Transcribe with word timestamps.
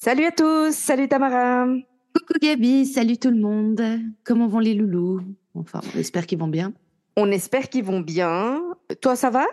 Salut 0.00 0.26
à 0.26 0.30
tous, 0.30 0.76
salut 0.76 1.08
Tamara. 1.08 1.66
Coucou 2.14 2.38
Gabi, 2.40 2.86
salut 2.86 3.18
tout 3.18 3.32
le 3.32 3.40
monde. 3.40 3.82
Comment 4.22 4.46
vont 4.46 4.60
les 4.60 4.74
loulous? 4.74 5.20
Enfin, 5.56 5.80
on 5.92 5.98
espère 5.98 6.24
qu'ils 6.24 6.38
vont 6.38 6.46
bien. 6.46 6.72
On 7.16 7.28
espère 7.32 7.68
qu'ils 7.68 7.82
vont 7.82 7.98
bien. 7.98 8.62
Toi, 9.00 9.16
ça 9.16 9.30
va? 9.30 9.44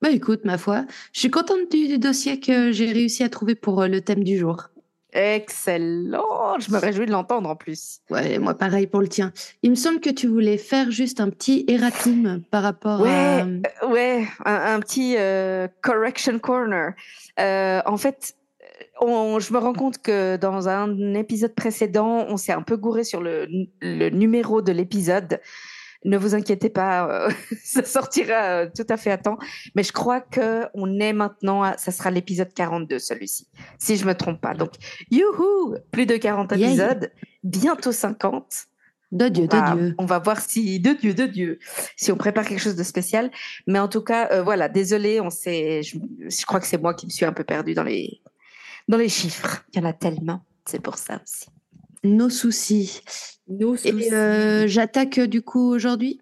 Bah 0.00 0.10
écoute, 0.10 0.44
ma 0.44 0.58
foi, 0.58 0.84
je 1.12 1.18
suis 1.18 1.30
contente 1.30 1.72
du, 1.72 1.98
dossier 1.98 2.38
que 2.38 2.70
j'ai 2.70 2.92
réussi 2.92 3.24
à 3.24 3.28
trouver 3.28 3.56
pour 3.56 3.82
euh, 3.82 3.88
le 3.88 4.00
thème 4.00 4.22
du 4.22 4.38
jour. 4.38 4.68
Excellent, 5.12 6.56
je 6.60 6.70
me 6.70 6.78
réjouis 6.78 7.06
de 7.06 7.10
l'entendre 7.10 7.50
en 7.50 7.56
plus. 7.56 7.98
Ouais, 8.10 8.38
moi 8.38 8.54
pareil 8.54 8.86
pour 8.86 9.00
le 9.00 9.08
tien. 9.08 9.32
Il 9.64 9.70
me 9.70 9.76
semble 9.76 9.98
que 9.98 10.10
tu 10.10 10.28
voulais 10.28 10.56
faire 10.56 10.92
juste 10.92 11.18
un 11.18 11.30
petit 11.30 11.64
erratum 11.66 12.42
par 12.52 12.62
rapport 12.62 13.00
ouais, 13.00 13.10
à... 13.10 13.44
Euh, 13.44 13.88
ouais, 13.88 14.28
un, 14.44 14.78
petit 14.78 15.16
euh, 15.16 15.66
correction 15.82 16.38
corner. 16.38 16.92
en 17.36 17.96
fait, 17.96 18.36
je 19.00 19.52
me 19.52 19.58
rends 19.58 19.72
compte 19.72 19.98
que 19.98 20.36
dans 20.36 20.68
un 20.68 21.14
épisode 21.14 21.54
précédent, 21.54 22.26
on 22.28 22.36
s'est 22.36 22.52
un 22.52 22.62
peu 22.62 22.76
gouré 22.76 23.04
sur 23.04 23.22
le, 23.22 23.46
numéro 23.82 24.62
de 24.62 24.72
l'épisode. 24.72 25.40
Ne 26.06 26.18
vous 26.18 26.34
inquiétez 26.34 26.68
pas, 26.68 27.08
euh, 27.08 27.30
ça 27.64 27.82
sortira 27.82 28.34
euh, 28.34 28.68
tout 28.74 28.86
à 28.90 28.98
fait 28.98 29.10
à 29.10 29.16
temps. 29.16 29.38
Mais 29.74 29.82
je 29.82 29.92
crois 29.92 30.20
que 30.20 30.66
on 30.74 31.00
est 31.00 31.14
maintenant, 31.14 31.72
ça 31.78 31.92
sera 31.92 32.10
l'épisode 32.10 32.52
42 32.52 32.98
celui-ci, 32.98 33.48
si 33.78 33.96
je 33.96 34.04
me 34.04 34.14
trompe 34.14 34.38
pas. 34.38 34.52
Donc, 34.52 34.72
youhou, 35.10 35.76
plus 35.90 36.04
de 36.04 36.16
40 36.18 36.52
épisodes, 36.52 37.10
bientôt 37.42 37.92
50. 37.92 38.66
De 39.12 39.28
Dieu, 39.28 39.46
de 39.46 39.74
Dieu. 39.76 39.94
On 39.98 40.06
va 40.06 40.18
voir 40.18 40.40
si, 40.40 40.80
de 40.80 40.92
Dieu, 40.92 41.14
de 41.14 41.24
Dieu, 41.26 41.60
si 41.96 42.10
on 42.10 42.16
prépare 42.16 42.44
quelque 42.44 42.60
chose 42.60 42.74
de 42.74 42.82
spécial. 42.82 43.30
Mais 43.68 43.78
en 43.78 43.86
tout 43.86 44.02
cas, 44.02 44.28
euh, 44.32 44.42
voilà, 44.42 44.68
désolé, 44.68 45.20
on 45.20 45.30
s'est, 45.30 45.84
je, 45.84 45.98
je, 46.28 46.44
crois 46.44 46.58
que 46.58 46.66
c'est 46.66 46.82
moi 46.82 46.94
qui 46.94 47.06
me 47.06 47.12
suis 47.12 47.24
un 47.24 47.32
peu 47.32 47.44
perdue 47.44 47.74
dans 47.74 47.84
les, 47.84 48.20
dans 48.88 48.98
les 48.98 49.08
chiffres. 49.08 49.64
Il 49.72 49.80
y 49.80 49.82
en 49.82 49.88
a 49.88 49.92
tellement, 49.92 50.40
c'est 50.66 50.80
pour 50.80 50.98
ça 50.98 51.20
aussi. 51.22 51.46
Nos 52.02 52.30
soucis. 52.30 53.00
Nos 53.48 53.76
soucis. 53.76 53.88
Et 53.88 54.12
euh, 54.12 54.66
j'attaque 54.66 55.20
du 55.20 55.42
coup 55.42 55.72
aujourd'hui? 55.72 56.20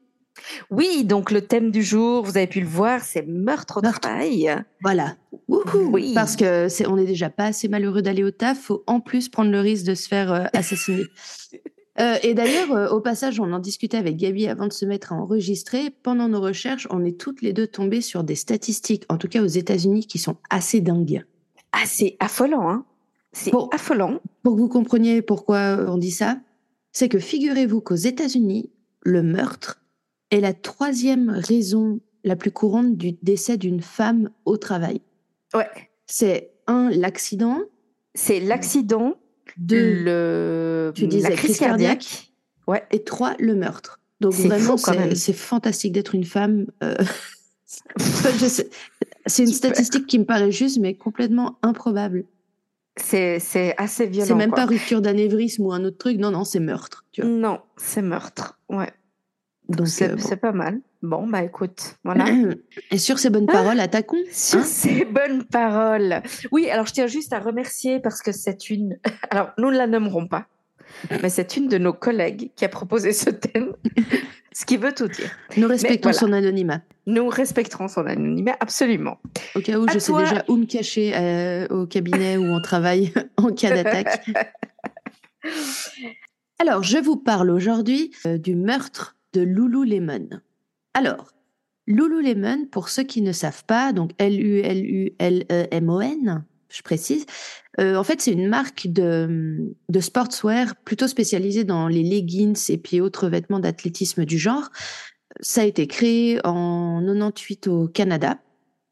Oui, 0.71 1.05
donc 1.05 1.31
le 1.31 1.43
thème 1.43 1.71
du 1.71 1.83
jour, 1.83 2.25
vous 2.25 2.37
avez 2.37 2.47
pu 2.47 2.61
le 2.61 2.67
voir, 2.67 3.03
c'est 3.03 3.27
meurtre 3.27 3.79
au 3.79 3.81
travail. 3.81 4.51
Voilà. 4.83 5.17
Oui. 5.49 6.13
Parce 6.15 6.37
que 6.37 6.69
c'est, 6.69 6.87
on 6.87 6.97
n'est 6.97 7.07
déjà 7.07 7.31
pas 7.31 7.47
assez 7.47 7.69
malheureux 7.69 8.03
d'aller 8.03 8.25
au 8.25 8.31
taf, 8.31 8.59
faut 8.59 8.83
en 8.87 9.01
plus 9.01 9.29
prendre 9.29 9.51
le 9.51 9.61
risque 9.61 9.85
de 9.85 9.95
se 9.95 10.09
faire 10.09 10.33
euh, 10.33 10.45
assassiner. 10.53 11.05
Euh, 12.01 12.17
et 12.23 12.33
d'ailleurs, 12.33 12.91
au 12.91 13.03
passage, 13.03 13.39
on 13.39 13.53
en 13.53 13.59
discutait 13.59 13.99
avec 13.99 14.17
Gabi 14.17 14.47
avant 14.47 14.67
de 14.67 14.73
se 14.73 14.87
mettre 14.87 15.13
à 15.13 15.17
enregistrer. 15.17 15.91
Pendant 16.03 16.27
nos 16.27 16.41
recherches, 16.41 16.89
on 16.89 17.05
est 17.05 17.21
toutes 17.21 17.43
les 17.43 17.53
deux 17.53 17.67
tombées 17.67 18.01
sur 18.01 18.25
des 18.25 18.35
statistiques, 18.35 19.05
en 19.11 19.19
tout 19.19 19.29
cas 19.29 19.43
aux 19.43 19.47
États-Unis, 19.47 20.07
qui 20.07 20.19
sont 20.19 20.39
assez 20.49 20.81
dingues. 20.81 21.23
Ah, 21.73 21.85
c'est 21.87 22.17
affolant, 22.21 22.69
hein 22.69 22.85
C'est 23.33 23.53
affolant. 23.73 24.21
Pour 24.43 24.57
que 24.57 24.61
vous 24.61 24.69
compreniez 24.69 25.23
pourquoi 25.23 25.79
on 25.89 25.97
dit 25.97 26.11
ça, 26.11 26.39
c'est 26.93 27.09
que 27.09 27.19
figurez-vous 27.19 27.81
qu'aux 27.81 27.95
États-Unis, 27.95 28.71
le 29.03 29.23
meurtre 29.23 29.83
est 30.31 30.41
la 30.41 30.53
troisième 30.53 31.31
raison 31.31 32.01
la 32.25 32.37
plus 32.37 32.51
courante 32.51 32.97
du 32.97 33.13
décès 33.23 33.57
d'une 33.57 33.81
femme 33.81 34.31
au 34.45 34.57
travail. 34.57 35.01
Ouais. 35.55 35.69
C'est 36.07 36.53
un, 36.67 36.91
l'accident. 36.91 37.61
C'est 38.15 38.41
l'accident. 38.41 39.17
Deux, 39.57 40.03
le, 40.05 40.93
tu 40.95 41.07
disais, 41.07 41.29
la 41.29 41.37
crise 41.37 41.59
cardiaque. 41.59 42.33
Ouais. 42.67 42.85
Et 42.91 43.03
trois, 43.03 43.35
le 43.39 43.55
meurtre. 43.55 44.01
Donc 44.21 44.35
vraiment, 44.35 44.77
c'est 44.77 45.33
fantastique 45.33 45.93
d'être 45.93 46.15
une 46.15 46.25
femme. 46.25 46.67
Euh... 46.83 46.95
C'est 49.27 49.45
une 49.45 49.53
statistique 49.53 50.07
qui 50.07 50.19
me 50.19 50.25
paraît 50.25 50.53
juste, 50.53 50.79
mais 50.79 50.95
complètement 50.95 51.59
improbable. 51.63 52.25
C'est 52.97 53.75
assez 53.79 54.07
violent. 54.07 54.27
C'est 54.27 54.35
même 54.35 54.53
pas 54.53 54.67
rupture 54.67 55.01
d'anévrisme 55.01 55.65
ou 55.65 55.73
un 55.73 55.85
autre 55.85 55.99
truc. 55.99 56.19
Non, 56.19 56.31
non, 56.31 56.45
c'est 56.45 56.61
meurtre. 56.61 57.07
Tu 57.13 57.23
vois. 57.23 57.31
Non, 57.31 57.61
c'est 57.77 58.03
meurtre. 58.03 58.59
Ouais. 58.69 58.93
Donc 59.69 59.89
c'est 59.89 60.11
euh, 60.11 60.37
pas 60.37 60.53
mal. 60.53 60.81
Bon, 61.03 61.27
bah 61.27 61.43
écoute, 61.43 61.97
voilà. 62.05 62.27
Et 62.91 62.99
sur 62.99 63.19
ces 63.19 63.31
bonnes 63.31 63.47
paroles, 63.47 63.81
attaquons. 63.81 64.19
Sur 64.33 64.61
hein 64.61 64.65
ces 64.65 65.05
bonnes 65.05 65.45
paroles. 65.45 66.23
Oui, 66.51 66.69
alors 66.69 66.87
je 66.87 66.93
tiens 66.93 67.07
juste 67.07 67.33
à 67.33 67.39
remercier 67.39 68.01
parce 68.01 68.23
que 68.23 68.33
c'est 68.33 68.71
une. 68.71 68.99
Alors, 69.31 69.51
nous 69.59 69.71
ne 69.71 69.77
la 69.77 69.87
nommerons 69.87 70.27
pas, 70.27 70.47
mais 71.23 71.31
c'est 71.31 71.57
une 71.57 71.69
de 71.69 71.79
nos 71.79 71.93
collègues 71.93 72.51
qui 72.55 72.65
a 72.65 72.69
proposé 72.69 73.13
ce 73.13 73.31
thème. 73.31 73.75
Ce 74.55 74.65
qui 74.65 74.77
veut 74.77 74.93
tout 74.93 75.09
dire. 75.09 75.31
Nous 75.57 75.67
respectons 75.67 76.13
son 76.13 76.33
anonymat. 76.33 76.83
Nous 77.07 77.29
respecterons 77.29 77.89
son 77.89 78.07
anonymat, 78.07 78.57
absolument. 78.61 79.19
Au 79.55 79.61
cas 79.61 79.79
où, 79.79 79.89
je 79.89 79.99
sais 79.99 80.13
déjà 80.13 80.45
où 80.49 80.57
me 80.57 80.67
cacher 80.67 81.13
euh, 81.17 81.67
au 81.69 81.87
cabinet 81.87 82.37
ou 82.37 82.53
en 82.53 82.61
travail 82.61 83.13
en 83.37 83.53
cas 83.53 83.71
d'attaque. 83.71 84.31
Alors, 86.61 86.83
je 86.83 86.99
vous 86.99 87.17
parle 87.17 87.51
aujourd'hui 87.51 88.13
euh, 88.27 88.39
du 88.39 88.55
meurtre 88.55 89.17
de 89.33 89.41
Lululemon. 89.41 90.29
Alors, 90.95 91.33
Lululemon, 91.87 92.67
pour 92.71 92.89
ceux 92.89 93.03
qui 93.03 93.23
ne 93.23 93.33
savent 93.33 93.65
pas, 93.65 93.93
donc 93.93 94.13
L-U-L-U-L-E-M-O-N, 94.19 94.85
je 96.73 96.83
précise. 96.83 97.27
Euh, 97.81 97.97
en 97.97 98.05
fait, 98.05 98.21
c'est 98.21 98.33
une 98.33 98.49
marque 98.49 98.89
de, 98.89 99.75
de 99.89 100.01
sportswear 100.01 100.75
plutôt 100.85 101.07
spécialisée 101.07 101.65
dans 101.65 101.89
les 101.89 102.03
leggings 102.03 102.71
et 102.71 102.79
puis 102.79 103.01
autres 103.01 103.29
vêtements 103.29 103.61
d'athlétisme 103.61 104.25
du 104.25 104.39
genre. 104.39 104.71
Ça 105.41 105.63
a 105.63 105.65
été 105.65 105.87
créé 105.87 106.41
en 106.45 107.01
98 107.01 107.69
au 107.69 107.89
Canada, 107.89 108.39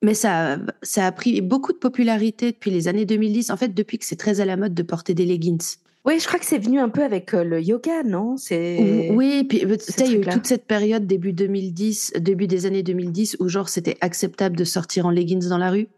mais 0.03 0.15
ça, 0.15 0.59
ça 0.83 1.07
a 1.07 1.13
pris 1.13 1.41
beaucoup 1.41 1.73
de 1.73 1.79
popularité 1.79 2.53
depuis 2.53 2.71
les 2.71 2.89
années 2.89 3.05
2010. 3.05 3.51
En 3.51 3.57
fait, 3.57 3.75
depuis 3.75 3.99
que 3.99 4.05
c'est 4.05 4.17
très 4.17 4.41
à 4.41 4.45
la 4.45 4.57
mode 4.57 4.75
de 4.75 4.83
porter 4.83 5.15
des 5.15 5.27
leggings. 5.27 5.77
Oui, 6.07 6.19
je 6.19 6.27
crois 6.27 6.39
que 6.39 6.47
c'est 6.47 6.59
venu 6.59 6.81
un 6.81 6.89
peu 6.89 7.05
avec 7.05 7.35
euh, 7.35 7.45
le 7.45 7.61
yoga, 7.61 8.03
non? 8.05 8.39
C'est 8.39 9.11
oui, 9.13 9.45
puis 9.45 9.59
tu 9.59 9.67
il 9.67 10.13
y 10.13 10.15
a 10.15 10.19
eu 10.19 10.21
toute 10.21 10.47
cette 10.47 10.65
période 10.65 11.07
début 11.07 11.35
2010, 11.35 12.15
début 12.19 12.47
des 12.47 12.65
années 12.65 12.83
2010 12.83 13.37
où 13.39 13.49
genre 13.49 13.69
c'était 13.69 13.99
acceptable 14.01 14.57
de 14.57 14.65
sortir 14.65 15.05
en 15.05 15.11
leggings 15.11 15.47
dans 15.47 15.59
la 15.59 15.71
rue. 15.71 15.89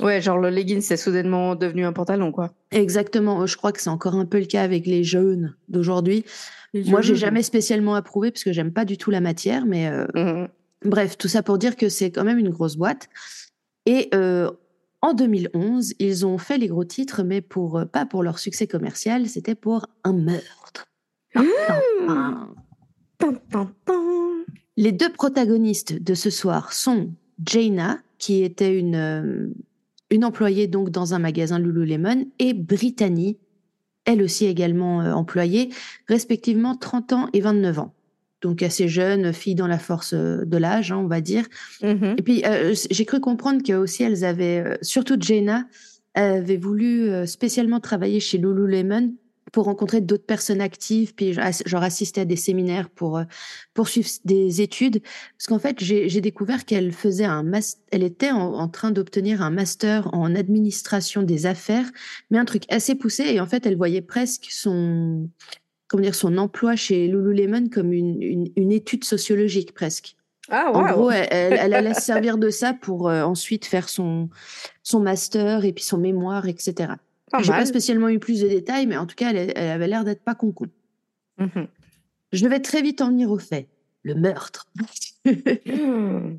Ouais, 0.00 0.20
genre 0.20 0.38
le 0.38 0.50
legging, 0.50 0.82
c'est 0.82 0.96
soudainement 0.96 1.54
devenu 1.54 1.86
un 1.86 1.92
pantalon, 1.92 2.30
quoi. 2.30 2.52
Exactement. 2.70 3.46
Je 3.46 3.56
crois 3.56 3.72
que 3.72 3.80
c'est 3.80 3.90
encore 3.90 4.14
un 4.14 4.26
peu 4.26 4.38
le 4.38 4.44
cas 4.44 4.62
avec 4.62 4.86
les 4.86 5.04
jeunes 5.04 5.54
d'aujourd'hui. 5.68 6.24
Moi, 6.74 7.00
j'ai 7.00 7.16
jamais 7.16 7.42
spécialement 7.42 7.94
approuvé 7.94 8.30
parce 8.30 8.44
que 8.44 8.52
j'aime 8.52 8.72
pas 8.72 8.84
du 8.84 8.98
tout 8.98 9.10
la 9.10 9.20
matière, 9.20 9.64
mais 9.64 9.88
euh, 9.88 10.06
mmh 10.14 10.48
bref, 10.84 11.16
tout 11.18 11.28
ça 11.28 11.42
pour 11.42 11.58
dire 11.58 11.74
que 11.74 11.88
c'est 11.88 12.10
quand 12.10 12.24
même 12.24 12.38
une 12.38 12.50
grosse 12.50 12.76
boîte. 12.76 13.08
Et 13.86 14.08
euh, 14.14 14.50
en 15.00 15.14
2011, 15.14 15.94
ils 15.98 16.26
ont 16.26 16.38
fait 16.38 16.58
les 16.58 16.68
gros 16.68 16.84
titres, 16.84 17.22
mais 17.22 17.40
pour 17.40 17.78
euh, 17.78 17.84
pas 17.86 18.06
pour 18.06 18.22
leur 18.22 18.38
succès 18.38 18.66
commercial, 18.66 19.26
c'était 19.28 19.54
pour 19.54 19.86
un 20.04 20.12
meurtre. 20.12 20.86
Mmh. 21.34 21.42
Les 24.76 24.92
deux 24.92 25.10
protagonistes 25.10 25.94
de 25.94 26.14
ce 26.14 26.30
soir 26.30 26.72
sont 26.72 27.10
Jaina, 27.44 27.98
qui 28.18 28.42
était 28.42 28.78
une 28.78 29.54
une 30.10 30.24
employée 30.24 30.66
donc 30.66 30.90
dans 30.90 31.14
un 31.14 31.18
magasin 31.18 31.58
Lululemon, 31.58 32.26
et 32.38 32.54
Brittany, 32.54 33.38
elle 34.04 34.22
aussi 34.22 34.46
également 34.46 35.02
euh, 35.02 35.12
employée, 35.12 35.70
respectivement 36.08 36.76
30 36.76 37.12
ans 37.12 37.28
et 37.32 37.40
29 37.40 37.78
ans. 37.80 37.94
Donc 38.42 38.62
assez 38.62 38.86
jeune, 38.86 39.32
fille 39.32 39.54
dans 39.54 39.66
la 39.66 39.78
force 39.78 40.14
euh, 40.14 40.44
de 40.44 40.56
l'âge, 40.56 40.92
hein, 40.92 40.98
on 40.98 41.08
va 41.08 41.20
dire. 41.20 41.44
Mm-hmm. 41.82 42.18
Et 42.18 42.22
puis 42.22 42.44
euh, 42.44 42.74
j'ai 42.90 43.04
cru 43.04 43.20
comprendre 43.20 43.62
que 43.62 43.72
aussi 43.72 44.04
elles 44.04 44.24
avaient, 44.24 44.78
surtout 44.82 45.16
Jenna, 45.20 45.66
avait 46.14 46.56
voulu 46.56 47.10
spécialement 47.26 47.78
travailler 47.78 48.20
chez 48.20 48.38
Lululemon 48.38 49.12
pour 49.56 49.64
rencontrer 49.64 50.02
d'autres 50.02 50.26
personnes 50.26 50.60
actives, 50.60 51.14
puis 51.14 51.32
genre 51.32 51.82
assister 51.82 52.20
à 52.20 52.24
des 52.26 52.36
séminaires 52.36 52.90
pour 52.90 53.16
euh, 53.16 53.24
poursuivre 53.72 54.06
des 54.26 54.60
études. 54.60 55.00
Parce 55.00 55.46
qu'en 55.46 55.58
fait, 55.58 55.82
j'ai 55.82 56.20
découvert 56.20 56.66
qu'elle 56.66 56.92
faisait 56.92 57.24
un 57.24 57.50
elle 57.90 58.02
était 58.02 58.32
en, 58.32 58.68
train 58.68 58.90
d'obtenir 58.90 59.40
un 59.40 59.48
master 59.48 60.12
en 60.12 60.34
administration 60.34 61.22
des 61.22 61.46
affaires, 61.46 61.86
mais 62.30 62.36
un 62.36 62.44
truc 62.44 62.64
assez 62.68 62.96
poussé. 62.96 63.22
Et 63.22 63.40
en 63.40 63.46
fait, 63.46 63.64
elle 63.64 63.78
voyait 63.78 64.02
presque 64.02 64.48
son 64.50 65.30
comment 65.88 66.02
dire 66.02 66.14
son 66.14 66.36
emploi 66.36 66.76
chez 66.76 67.08
Lululemon 67.08 67.70
comme 67.70 67.94
une, 67.94 68.50
une, 68.56 68.72
étude 68.72 69.04
sociologique 69.04 69.72
presque. 69.72 70.16
Ah, 70.50 70.70
En 70.74 70.92
gros, 70.92 71.10
elle, 71.10 71.54
elle, 71.54 71.72
allait 71.72 71.94
se 71.94 72.02
servir 72.02 72.36
de 72.36 72.50
ça 72.50 72.74
pour 72.74 73.08
euh, 73.08 73.22
ensuite 73.22 73.64
faire 73.64 73.88
son 73.88 74.28
son 74.82 75.00
master 75.00 75.64
et 75.64 75.72
puis 75.72 75.82
son 75.82 75.96
mémoire, 75.96 76.46
etc. 76.46 76.92
J'ai 77.40 77.52
pas 77.52 77.66
spécialement 77.66 78.08
eu 78.08 78.18
plus 78.18 78.40
de 78.40 78.48
détails, 78.48 78.86
mais 78.86 78.96
en 78.96 79.06
tout 79.06 79.16
cas, 79.16 79.30
elle, 79.32 79.52
elle 79.56 79.70
avait 79.70 79.88
l'air 79.88 80.04
d'être 80.04 80.22
pas 80.22 80.34
con 80.34 80.52
con. 80.52 80.66
Mhm. 81.38 81.66
Je 82.32 82.46
vais 82.46 82.60
très 82.60 82.82
vite 82.82 83.00
en 83.02 83.08
venir 83.08 83.30
au 83.30 83.38
fait. 83.38 83.68
Le 84.02 84.14
meurtre. 84.14 84.66
Hmm. 85.66 86.36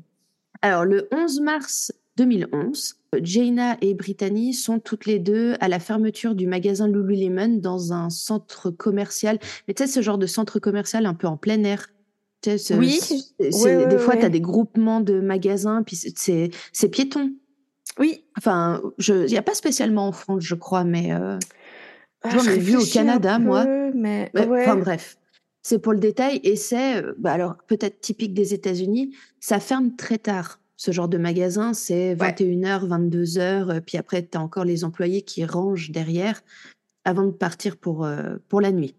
Alors, 0.62 0.84
le 0.84 1.08
11 1.12 1.40
mars 1.40 1.92
2011, 2.16 2.96
Jaina 3.22 3.76
et 3.80 3.94
Brittany 3.94 4.54
sont 4.54 4.80
toutes 4.80 5.06
les 5.06 5.18
deux 5.18 5.54
à 5.60 5.68
la 5.68 5.78
fermeture 5.78 6.34
du 6.34 6.46
magasin 6.46 6.88
Lululemon 6.88 7.58
dans 7.58 7.92
un 7.92 8.10
centre 8.10 8.70
commercial. 8.70 9.38
Mais 9.68 9.74
tu 9.74 9.84
sais, 9.84 9.88
ce 9.92 10.00
genre 10.02 10.18
de 10.18 10.26
centre 10.26 10.58
commercial 10.58 11.06
un 11.06 11.14
peu 11.14 11.26
en 11.26 11.36
plein 11.36 11.62
air. 11.64 11.88
Tu 12.42 12.50
sais, 12.50 12.58
ce- 12.58 12.74
Oui. 12.74 12.98
Ouais, 13.38 13.76
ouais, 13.76 13.86
des 13.86 13.98
fois, 13.98 14.14
ouais. 14.14 14.20
tu 14.20 14.26
as 14.26 14.30
des 14.30 14.40
groupements 14.40 15.00
de 15.00 15.20
magasins, 15.20 15.82
puis 15.82 15.96
c'est 15.96 16.88
piéton. 16.88 17.32
Oui. 17.98 18.24
Enfin, 18.36 18.80
il 19.06 19.24
n'y 19.26 19.36
a 19.38 19.42
pas 19.42 19.54
spécialement 19.54 20.08
en 20.08 20.12
France, 20.12 20.42
je 20.44 20.54
crois, 20.54 20.84
mais 20.84 21.12
euh, 21.12 21.38
Ah, 22.22 22.30
J'en 22.30 22.40
je 22.40 22.50
ai 22.50 22.58
vu 22.58 22.76
au 22.76 22.84
Canada, 22.84 23.38
moi. 23.38 23.64
peu, 23.64 23.92
Mais 23.94 24.30
Ouais, 24.34 24.46
ouais. 24.46 24.62
Enfin 24.62 24.76
bref, 24.76 25.18
c'est 25.62 25.78
pour 25.80 25.92
le 25.92 25.98
détail 25.98 26.40
et 26.44 26.56
c'est, 26.56 27.02
euh, 27.02 27.14
bah 27.18 27.32
alors 27.32 27.56
peut-être 27.66 28.00
typique 28.00 28.34
des 28.34 28.54
États-Unis, 28.54 29.14
ça 29.40 29.60
ferme 29.60 29.96
très 29.96 30.18
tard. 30.18 30.60
Ce 30.76 30.92
genre 30.92 31.08
de 31.08 31.18
magasin, 31.18 31.74
c'est 31.74 32.14
21h, 32.14 32.86
22h, 32.86 33.40
euh, 33.40 33.80
puis 33.84 33.98
après, 33.98 34.24
tu 34.24 34.38
as 34.38 34.40
encore 34.40 34.64
les 34.64 34.84
employés 34.84 35.22
qui 35.22 35.44
rangent 35.44 35.90
derrière 35.90 36.40
avant 37.04 37.24
de 37.24 37.32
partir 37.32 37.76
pour, 37.76 38.04
euh, 38.04 38.36
pour 38.48 38.60
la 38.60 38.70
nuit. 38.70 38.94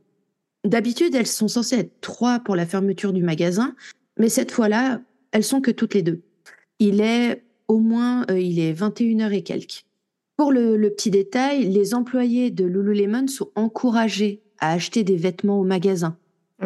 D'habitude, 0.65 1.15
elles 1.15 1.25
sont 1.27 1.47
censées 1.47 1.77
être 1.79 2.01
trois 2.01 2.39
pour 2.39 2.57
la 2.57 2.65
fermeture 2.65 3.13
du 3.13 3.23
magasin, 3.23 3.75
mais 4.17 4.27
cette 4.27 4.51
fois-là, 4.51 4.99
elles 5.31 5.45
sont 5.45 5.61
que 5.61 5.71
toutes 5.71 5.93
les 5.93 6.01
deux. 6.01 6.21
Il 6.79 6.99
est 6.99 7.43
au 7.69 7.79
moins, 7.79 8.25
euh, 8.29 8.37
il 8.39 8.59
est 8.59 8.73
21h 8.73 9.31
et 9.31 9.43
quelques. 9.43 9.85
Pour 10.35 10.51
le, 10.51 10.75
le 10.75 10.89
petit 10.89 11.11
détail, 11.11 11.69
les 11.69 11.93
employés 11.93 12.51
de 12.51 12.65
Lululemon 12.65 13.27
sont 13.27 13.49
encouragés 13.55 14.41
à 14.59 14.73
acheter 14.73 15.03
des 15.05 15.15
vêtements 15.15 15.59
au 15.59 15.63
magasin, 15.63 16.17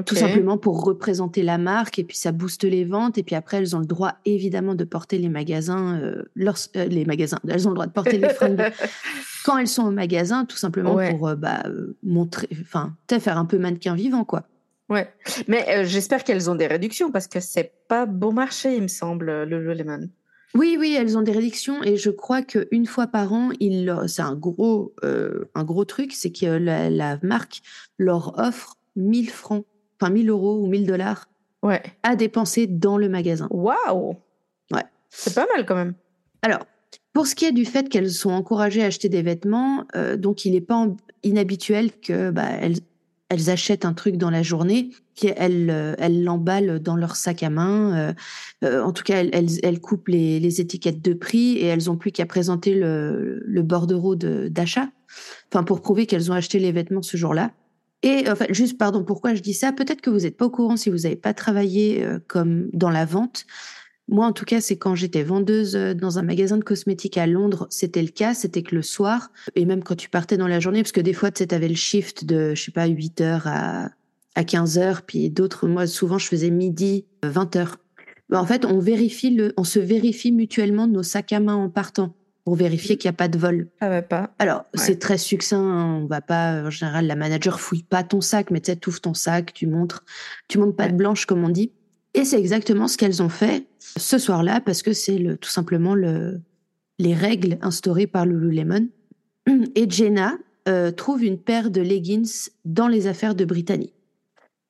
tout 0.08 0.16
simplement 0.16 0.58
pour 0.58 0.84
représenter 0.84 1.44
la 1.44 1.60
marque 1.60 2.00
et 2.00 2.04
puis 2.04 2.18
ça 2.18 2.32
booste 2.32 2.64
les 2.64 2.84
ventes 2.86 3.20
et 3.20 3.24
puis 3.24 3.36
après 3.36 3.58
elles 3.58 3.76
ont 3.76 3.80
le 3.80 3.86
droit 3.86 4.14
évidemment 4.26 4.74
de 4.74 4.84
porter 4.84 5.20
les 5.20 5.30
magasins, 5.30 6.00
euh, 6.02 6.24
leurs- 6.36 6.58
euh, 6.76 6.86
les 6.86 7.06
magasins, 7.06 7.38
elles 7.48 7.68
ont 7.68 7.72
le 7.72 7.76
droit 7.76 7.86
de 7.86 7.92
porter 7.92 8.18
les 8.18 8.30
fringues 8.30 8.72
quand 9.46 9.58
elles 9.60 9.68
sont 9.68 9.86
au 9.86 9.92
magasin, 9.92 10.46
tout 10.46 10.58
simplement 10.58 10.96
Ouais. 10.96 11.12
pour 11.12 11.36
bah, 11.36 11.62
montrer, 12.02 12.48
enfin, 12.62 12.96
faire 13.20 13.38
un 13.38 13.46
peu 13.46 13.60
mannequin 13.60 13.94
vivant 13.96 14.24
quoi. 14.24 14.48
Ouais. 14.90 15.08
Mais 15.48 15.86
j'espère 15.86 16.24
qu'elles 16.24 16.50
ont 16.50 16.56
des 16.56 16.68
réductions 16.68 17.12
parce 17.12 17.28
que 17.28 17.40
c'est 17.40 17.72
pas 17.88 18.06
bon 18.08 18.34
marché, 18.34 18.76
il 18.76 18.82
me 18.84 18.88
semble, 18.88 19.26
le 19.44 19.60
Lululemon. 19.60 20.10
Oui, 20.56 20.78
oui, 20.80 20.96
elles 20.98 21.18
ont 21.18 21.22
des 21.24 21.32
réductions 21.32 21.82
et 21.84 21.98
je 21.98 22.10
crois 22.12 22.44
qu'une 22.44 22.86
fois 22.86 23.08
par 23.08 23.34
an, 23.34 23.50
ils 23.60 23.94
c'est 24.08 24.22
un 24.22 24.36
gros, 24.36 24.94
euh, 25.04 25.46
un 25.56 25.64
gros 25.64 25.84
truc, 25.86 26.14
c'est 26.14 26.32
que 26.32 26.46
la, 26.46 26.90
la 26.92 27.18
marque 27.24 27.62
leur 27.98 28.38
offre 28.38 28.76
1000 28.96 29.30
francs, 29.30 29.66
enfin 30.00 30.12
1000 30.12 30.30
euros 30.30 30.62
ou 30.62 30.68
1000 30.68 30.86
dollars 30.86 31.28
Ouais. 31.64 31.82
à 32.04 32.16
dépenser 32.18 32.68
dans 32.68 32.98
le 32.98 33.08
magasin. 33.10 33.48
Waouh. 33.50 34.18
Ouais. 34.72 34.84
C'est 35.10 35.34
pas 35.34 35.48
mal 35.56 35.66
quand 35.66 35.76
même. 35.76 35.94
Alors, 36.42 36.66
pour 37.14 37.26
ce 37.26 37.36
qui 37.36 37.46
est 37.46 37.52
du 37.54 37.64
fait 37.66 37.88
qu'elles 37.90 38.12
sont 38.12 38.32
encouragées 38.32 38.84
à 38.84 38.88
acheter 38.88 39.08
des 39.08 39.22
vêtements, 39.22 39.86
euh, 39.96 40.18
donc 40.18 40.44
il 40.46 40.52
n'est 40.52 40.62
pas 40.62 40.88
inhabituel 41.24 41.92
que 42.00 42.32
bah, 42.32 42.50
elles, 42.60 42.80
elles 43.34 43.50
achètent 43.50 43.86
un 43.86 43.94
truc 43.94 44.18
dans 44.18 44.30
la 44.30 44.44
journée, 44.44 44.92
euh, 45.24 45.96
elles 45.98 46.24
l'emballent 46.24 46.80
dans 46.80 46.96
leur 46.96 47.16
sac 47.16 47.44
à 47.44 47.50
main. 47.50 47.98
euh, 47.98 48.14
euh, 48.64 48.84
en 48.84 48.92
tout 48.92 49.04
cas, 49.04 49.24
elles, 49.24 49.60
elles, 49.64 49.80
coupent 49.80 50.08
les, 50.08 50.62
étiquettes 50.62 51.02
de 51.02 51.14
prix 51.14 51.58
et 51.58 51.66
elles 51.66 51.90
ont 51.90 51.98
plus 51.98 52.12
qu'à 52.12 52.26
présenter 52.26 52.76
le, 52.76 53.62
bordereau 53.64 54.16
de- 54.16 54.48
d'achat, 54.50 54.90
enfin 55.52 55.64
pour 55.64 55.82
prouver 55.82 56.06
qu'elles 56.06 56.32
ont 56.32 56.36
acheté 56.36 56.60
les 56.60 56.72
vêtements 56.72 57.02
ce 57.02 57.18
jour-là. 57.18 57.52
Et 58.04 58.26
enfin, 58.30 58.46
juste, 58.50 58.78
pardon, 58.78 59.04
pourquoi 59.04 59.34
je 59.34 59.42
dis 59.42 59.54
ça? 59.54 59.72
Peut-être 59.72 60.02
que 60.02 60.10
vous 60.10 60.20
n'êtes 60.20 60.36
pas 60.36 60.46
au 60.46 60.50
courant 60.50 60.76
si 60.76 60.90
vous 60.90 60.98
n'avez 60.98 61.16
pas 61.16 61.34
travaillé 61.34 62.06
comme 62.28 62.70
dans 62.74 62.90
la 62.90 63.06
vente. 63.06 63.46
Moi, 64.14 64.28
en 64.28 64.32
tout 64.32 64.46
cas, 64.46 64.62
c'est 64.62 64.78
quand 64.78 64.94
j'étais 64.94 65.24
vendeuse 65.24 65.76
euh, 65.76 65.94
dans 65.96 66.20
un 66.20 66.22
magasin 66.22 66.58
de 66.58 66.64
cosmétiques 66.64 67.18
à 67.18 67.26
Londres, 67.26 67.66
c'était 67.72 68.04
le 68.04 68.10
cas. 68.10 68.34
C'était 68.36 68.62
que 68.62 68.76
le 68.76 68.84
soir, 68.84 69.32
et 69.56 69.66
même 69.66 69.84
quand 69.84 69.96
tu 69.96 70.08
partais 70.08 70.38
dans 70.38 70.48
la 70.48 70.60
journée, 70.60 70.84
parce 70.84 70.92
que 70.92 71.02
des 71.02 71.14
fois, 71.14 71.32
tu 71.32 71.40
sais, 71.44 71.54
avais 71.54 71.68
le 71.68 71.74
shift 71.76 72.24
de, 72.24 72.54
je 72.54 72.62
sais 72.64 72.72
pas, 72.72 72.86
8 72.86 73.22
heures 73.22 73.48
à, 73.48 73.90
à 74.36 74.44
15 74.44 74.78
heures, 74.78 75.02
puis 75.02 75.30
d'autres, 75.32 75.68
moi, 75.68 75.88
souvent, 75.88 76.20
je 76.20 76.28
faisais 76.28 76.52
midi, 76.52 77.06
20 77.24 77.56
heures. 77.56 77.78
Ben, 78.30 78.40
en 78.40 78.46
fait, 78.46 78.66
on 78.66 78.78
vérifie 78.80 79.32
le, 79.32 79.52
on 79.58 79.64
se 79.64 79.80
vérifie 79.80 80.32
mutuellement 80.32 80.88
nos 80.88 81.04
sacs 81.04 81.34
à 81.34 81.40
main 81.40 81.56
en 81.56 81.70
partant 81.70 82.16
pour 82.46 82.56
vérifier 82.56 82.98
qu'il 82.98 83.10
n'y 83.10 83.16
a 83.16 83.18
pas 83.18 83.30
de 83.30 83.38
vol. 83.40 83.70
Ça 83.82 83.90
va 83.90 84.02
pas. 84.04 84.32
Alors, 84.38 84.60
Ouais. 84.76 84.80
c'est 84.84 85.00
très 85.00 85.18
succinct. 85.18 85.58
hein, 85.60 86.00
On 86.04 86.06
va 86.06 86.22
pas, 86.22 86.64
en 86.66 86.70
général, 86.70 87.08
la 87.08 87.16
manager 87.16 87.60
fouille 87.60 87.84
pas 87.84 88.04
ton 88.04 88.22
sac, 88.22 88.52
mais 88.52 88.60
tu 88.62 88.72
sais, 88.72 88.80
ouvres 88.88 89.02
ton 89.02 89.14
sac, 89.16 89.54
tu 89.54 89.66
montres, 89.66 90.04
tu 90.50 90.60
montres 90.60 90.76
pas 90.76 90.88
de 90.90 90.94
blanche, 90.96 91.26
comme 91.26 91.44
on 91.44 91.50
dit. 91.50 91.72
Et 92.14 92.26
c'est 92.26 92.40
exactement 92.40 92.88
ce 92.88 92.98
qu'elles 92.98 93.24
ont 93.24 93.30
fait 93.30 93.66
ce 93.80 94.18
soir-là, 94.18 94.62
parce 94.62 94.84
que 94.84 94.94
c'est 94.94 95.38
tout 95.42 95.50
simplement 95.50 95.96
le, 95.96 96.42
les 97.00 97.14
règles 97.14 97.58
instaurées 97.62 98.08
par 98.08 98.26
Lululemon. 98.26 98.88
Et 99.76 99.90
Jenna 99.90 100.38
euh, 100.68 100.92
trouve 100.92 101.24
une 101.24 101.40
paire 101.40 101.72
de 101.72 101.82
leggings 101.82 102.50
dans 102.66 102.88
les 102.88 103.08
affaires 103.08 103.36
de 103.36 103.46
Brittany. 103.46 103.94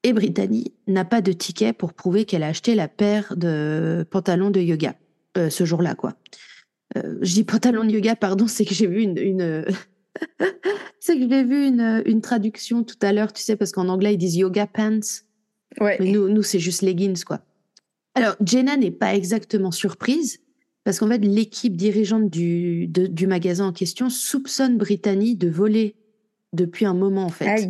Et 0.04 0.13
Brittany 0.13 0.74
n'a 0.88 1.06
pas 1.06 1.22
de 1.22 1.31
ticket 1.31 1.74
pour 1.74 1.94
prouver 1.94 2.25
qu'elle 2.25 2.44
a 2.44 2.48
acheté 2.48 2.75
la 2.75 2.88
paire 2.88 3.36
de 3.38 4.06
pantalons 4.10 4.50
de 4.50 4.60
yoga 4.60 4.95
euh, 5.38 5.50
ce 5.50 5.66
jour-là, 5.66 5.95
quoi. 5.95 6.13
Euh, 6.98 7.18
je 7.22 7.34
dis 7.34 7.44
pantalon 7.44 7.84
de 7.84 7.92
yoga, 7.92 8.16
pardon, 8.16 8.48
c'est 8.48 8.66
que 8.66 8.74
j'ai 8.74 8.88
vu 8.88 9.01
une, 9.01 9.66
c'est 11.00 11.18
que 11.18 11.30
j'ai 11.30 11.44
vu 11.44 11.68
une 11.68 12.22
traduction 12.22 12.84
tout 12.84 12.98
à 13.01 13.13
l'heure, 13.13 13.34
tu 13.34 13.42
sais, 13.44 13.56
parce 13.56 13.72
qu'en 13.72 13.88
anglais 13.88 14.13
ils 14.13 14.18
disent 14.18 14.36
yoga 14.36 14.68
pants, 14.68 15.00
Ouais. 15.80 15.98
mais 16.00 16.12
nous, 16.12 16.30
nous 16.30 16.44
c'est 16.44 16.60
juste 16.60 16.81
leggings, 16.81 17.24
quoi. 17.24 17.42
Alors, 18.16 18.36
Jenna 18.46 18.78
n'est 18.78 18.92
pas 18.92 19.16
exactement 19.16 19.72
surprise, 19.72 20.40
parce 20.84 21.00
qu'en 21.00 21.08
fait, 21.08 21.18
l'équipe 21.20 21.75
dirigeante 21.75 22.30
du, 22.30 22.88
de- 22.88 23.08
du 23.08 23.25
magasin 23.28 23.68
en 23.68 23.74
question 23.74 24.10
soupçonne 24.10 24.78
Brittany 24.78 25.36
de 25.36 25.50
voler 25.50 25.96
depuis 26.54 26.86
un 26.86 26.94
moment, 26.94 27.24
en 27.25 27.30
fait. 27.30 27.70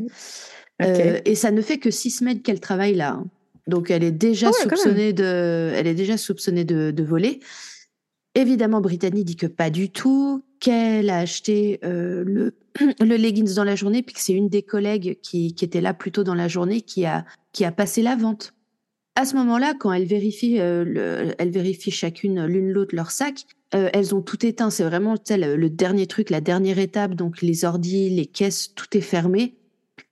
Euh, 0.81 1.19
et 1.23 1.35
ça 1.35 1.51
ne 1.51 1.61
fait 1.61 1.77
que 1.77 1.91
six 1.91 2.09
semaines 2.11 2.41
qu'elle 2.41 2.59
travaille 2.59 2.95
là. 2.95 3.11
hein. 3.11 3.27
Donc 3.67 3.89
elle 3.91 4.03
est 4.03 4.11
déjà 4.11 4.47
Ah 4.47 4.51
ouais, 4.51 4.63
soupçonnée 4.63 5.13
de, 5.13 5.71
elle 5.75 5.87
est 5.87 5.93
déjà 5.93 6.17
soupçonnée 6.17 6.65
de, 6.65 6.91
de 6.91 7.03
voler. 7.03 7.39
Évidemment, 8.35 8.81
Brittany 8.81 9.23
dit 9.23 9.35
que 9.37 9.45
pas 9.47 9.69
du 9.69 9.89
tout, 9.89 10.43
qu'elle 10.59 11.09
a 11.09 11.19
acheté 11.19 11.79
euh, 11.85 12.23
le, 12.25 12.55
le 12.99 13.15
leggings 13.15 13.53
dans 13.55 13.63
la 13.63 13.75
journée, 13.75 14.03
puis 14.03 14.15
que 14.15 14.21
c'est 14.21 14.33
une 14.33 14.49
des 14.49 14.63
collègues 14.63 15.19
qui, 15.21 15.53
qui 15.53 15.65
était 15.65 15.81
là 15.81 15.93
plus 15.93 16.11
tôt 16.11 16.23
dans 16.23 16.35
la 16.35 16.47
journée 16.47 16.81
qui 16.81 17.05
a, 17.05 17.25
qui 17.51 17.65
a 17.65 17.71
passé 17.71 18.01
la 18.01 18.15
vente. 18.15 18.53
À 19.15 19.25
ce 19.25 19.35
moment-là, 19.35 19.75
quand 19.79 19.93
elles 19.93 20.05
vérifient, 20.05 20.59
euh, 20.59 20.83
le, 20.83 21.35
elles 21.37 21.51
vérifient 21.51 21.91
chacune 21.91 22.45
l'une 22.45 22.71
l'autre 22.71 22.95
leur 22.95 23.11
sac, 23.11 23.45
euh, 23.75 23.89
elles 23.93 24.15
ont 24.15 24.21
tout 24.21 24.43
éteint. 24.45 24.71
C'est 24.71 24.83
vraiment 24.83 25.15
le, 25.29 25.55
le 25.55 25.69
dernier 25.69 26.07
truc, 26.07 26.31
la 26.31 26.41
dernière 26.41 26.79
étape. 26.79 27.13
Donc 27.13 27.41
les 27.41 27.63
ordis, 27.63 28.09
les 28.09 28.25
caisses, 28.25 28.73
tout 28.73 28.97
est 28.97 29.01
fermé. 29.01 29.55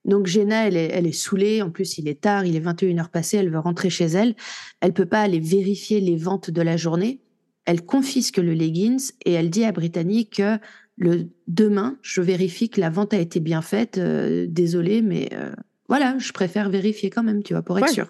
Donc 0.05 0.25
Jenna, 0.27 0.67
elle 0.67 0.77
est, 0.77 1.11
saoulée. 1.11 1.61
En 1.61 1.69
plus, 1.69 1.97
il 1.97 2.07
est 2.07 2.21
tard, 2.21 2.45
il 2.45 2.55
est 2.55 2.59
21 2.59 2.97
heures 2.99 3.09
passées. 3.09 3.37
Elle 3.37 3.51
veut 3.51 3.59
rentrer 3.59 3.89
chez 3.89 4.05
elle. 4.05 4.35
Elle 4.79 4.93
peut 4.93 5.05
pas 5.05 5.21
aller 5.21 5.39
vérifier 5.39 5.99
les 5.99 6.15
ventes 6.15 6.49
de 6.49 6.61
la 6.61 6.77
journée. 6.77 7.21
Elle 7.65 7.85
confisque 7.85 8.37
le 8.37 8.53
leggings 8.53 9.11
et 9.25 9.33
elle 9.33 9.51
dit 9.51 9.63
à 9.63 9.71
Brittany 9.71 10.27
que 10.27 10.57
le 11.01 11.27
demain, 11.47 11.97
je 12.01 12.21
vérifie 12.21 12.69
que 12.69 12.79
la 12.79 12.89
vente 12.89 13.13
a 13.13 13.17
été 13.17 13.39
bien 13.39 13.61
faite. 13.61 13.97
Euh, 13.97 14.45
désolée, 14.47 15.01
mais 15.01 15.29
euh, 15.33 15.51
voilà, 15.89 16.17
je 16.19 16.31
préfère 16.31 16.69
vérifier 16.69 17.09
quand 17.09 17.23
même, 17.23 17.43
tu 17.43 17.53
vois, 17.53 17.63
pour 17.63 17.77
être 17.77 17.87
Ouais. 17.87 17.93
sûr. 17.93 18.07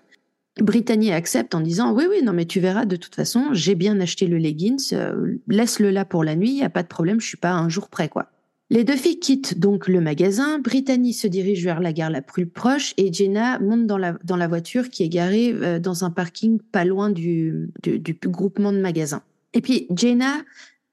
Brittany 0.59 1.13
accepte 1.13 1.55
en 1.55 1.61
disant 1.61 1.93
oui 1.95 2.03
oui 2.09 2.21
non 2.23 2.33
mais 2.33 2.45
tu 2.45 2.59
verras 2.59 2.83
de 2.85 2.97
toute 2.97 3.15
façon 3.15 3.53
j'ai 3.53 3.73
bien 3.73 4.01
acheté 4.01 4.27
le 4.27 4.37
leggings 4.37 4.89
euh, 4.91 5.37
laisse-le 5.47 5.91
là 5.91 6.03
pour 6.03 6.25
la 6.25 6.35
nuit 6.35 6.51
y 6.51 6.61
a 6.61 6.69
pas 6.69 6.83
de 6.83 6.89
problème 6.89 7.21
je 7.21 7.27
suis 7.27 7.37
pas 7.37 7.53
un 7.53 7.69
jour 7.69 7.87
près 7.87 8.09
quoi 8.09 8.27
les 8.69 8.83
deux 8.83 8.97
filles 8.97 9.21
quittent 9.21 9.57
donc 9.57 9.87
le 9.87 10.01
magasin 10.01 10.59
Brittany 10.59 11.13
se 11.13 11.25
dirige 11.27 11.63
vers 11.63 11.79
la 11.79 11.93
gare 11.93 12.09
la 12.09 12.21
plus 12.21 12.47
proche 12.47 12.93
et 12.97 13.13
Jenna 13.13 13.59
monte 13.59 13.87
dans 13.87 13.97
la 13.97 14.17
dans 14.25 14.35
la 14.35 14.49
voiture 14.49 14.89
qui 14.89 15.03
est 15.03 15.09
garée 15.09 15.53
euh, 15.53 15.79
dans 15.79 16.03
un 16.03 16.11
parking 16.11 16.59
pas 16.59 16.83
loin 16.83 17.09
du, 17.09 17.69
du 17.81 17.97
du 17.99 18.13
groupement 18.25 18.73
de 18.73 18.81
magasins 18.81 19.23
et 19.53 19.61
puis 19.61 19.87
Jenna 19.95 20.33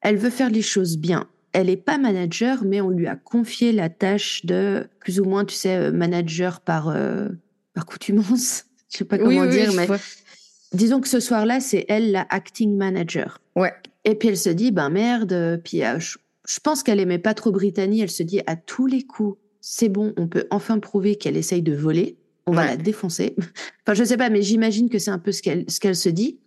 elle 0.02 0.18
veut 0.18 0.30
faire 0.30 0.50
les 0.50 0.62
choses 0.62 0.98
bien 0.98 1.26
elle 1.52 1.70
est 1.70 1.76
pas 1.76 1.98
manager 1.98 2.64
mais 2.64 2.80
on 2.80 2.90
lui 2.90 3.06
a 3.06 3.16
confié 3.16 3.72
la 3.72 3.88
tâche 3.88 4.44
de 4.44 4.88
plus 5.00 5.20
ou 5.20 5.24
moins 5.24 5.44
tu 5.44 5.54
sais 5.54 5.76
euh, 5.76 5.92
manager 5.92 6.60
par 6.60 6.88
euh, 6.88 7.28
par 7.74 7.86
coutumance 7.86 8.64
je 8.90 8.98
sais 8.98 9.04
pas 9.04 9.18
comment 9.18 9.42
oui, 9.42 9.48
dire 9.50 9.72
mais 9.74 9.86
vois. 9.86 9.98
disons 10.72 11.00
que 11.00 11.08
ce 11.08 11.20
soir-là, 11.20 11.60
c'est 11.60 11.84
elle 11.88 12.12
la 12.12 12.26
acting 12.30 12.76
manager. 12.76 13.40
Ouais. 13.56 13.72
Et 14.04 14.14
puis 14.14 14.28
elle 14.28 14.36
se 14.36 14.50
dit, 14.50 14.70
ben 14.70 14.88
merde, 14.88 15.60
puis 15.64 15.84
euh, 15.84 15.98
je, 15.98 16.18
je 16.46 16.60
pense 16.60 16.82
qu'elle 16.82 17.00
aimait 17.00 17.18
pas 17.18 17.34
trop 17.34 17.50
Brittany, 17.50 18.00
elle 18.00 18.10
se 18.10 18.22
dit, 18.22 18.40
à 18.46 18.56
tous 18.56 18.86
les 18.86 19.02
coups, 19.02 19.38
c'est 19.60 19.88
bon, 19.88 20.14
on 20.16 20.28
peut 20.28 20.46
enfin 20.50 20.78
prouver 20.78 21.16
qu'elle 21.16 21.36
essaye 21.36 21.62
de 21.62 21.74
voler, 21.74 22.16
on 22.46 22.52
va 22.52 22.64
la 22.64 22.76
défoncer. 22.76 23.36
enfin, 23.86 23.94
je 23.94 24.04
sais 24.04 24.16
pas, 24.16 24.30
mais 24.30 24.42
j'imagine 24.42 24.88
que 24.88 24.98
c'est 24.98 25.10
un 25.10 25.18
peu 25.18 25.32
ce 25.32 25.42
qu'elle 25.42 25.64
ce 25.68 25.80
qu'elle 25.80 25.96
se 25.96 26.08
dit, 26.08 26.38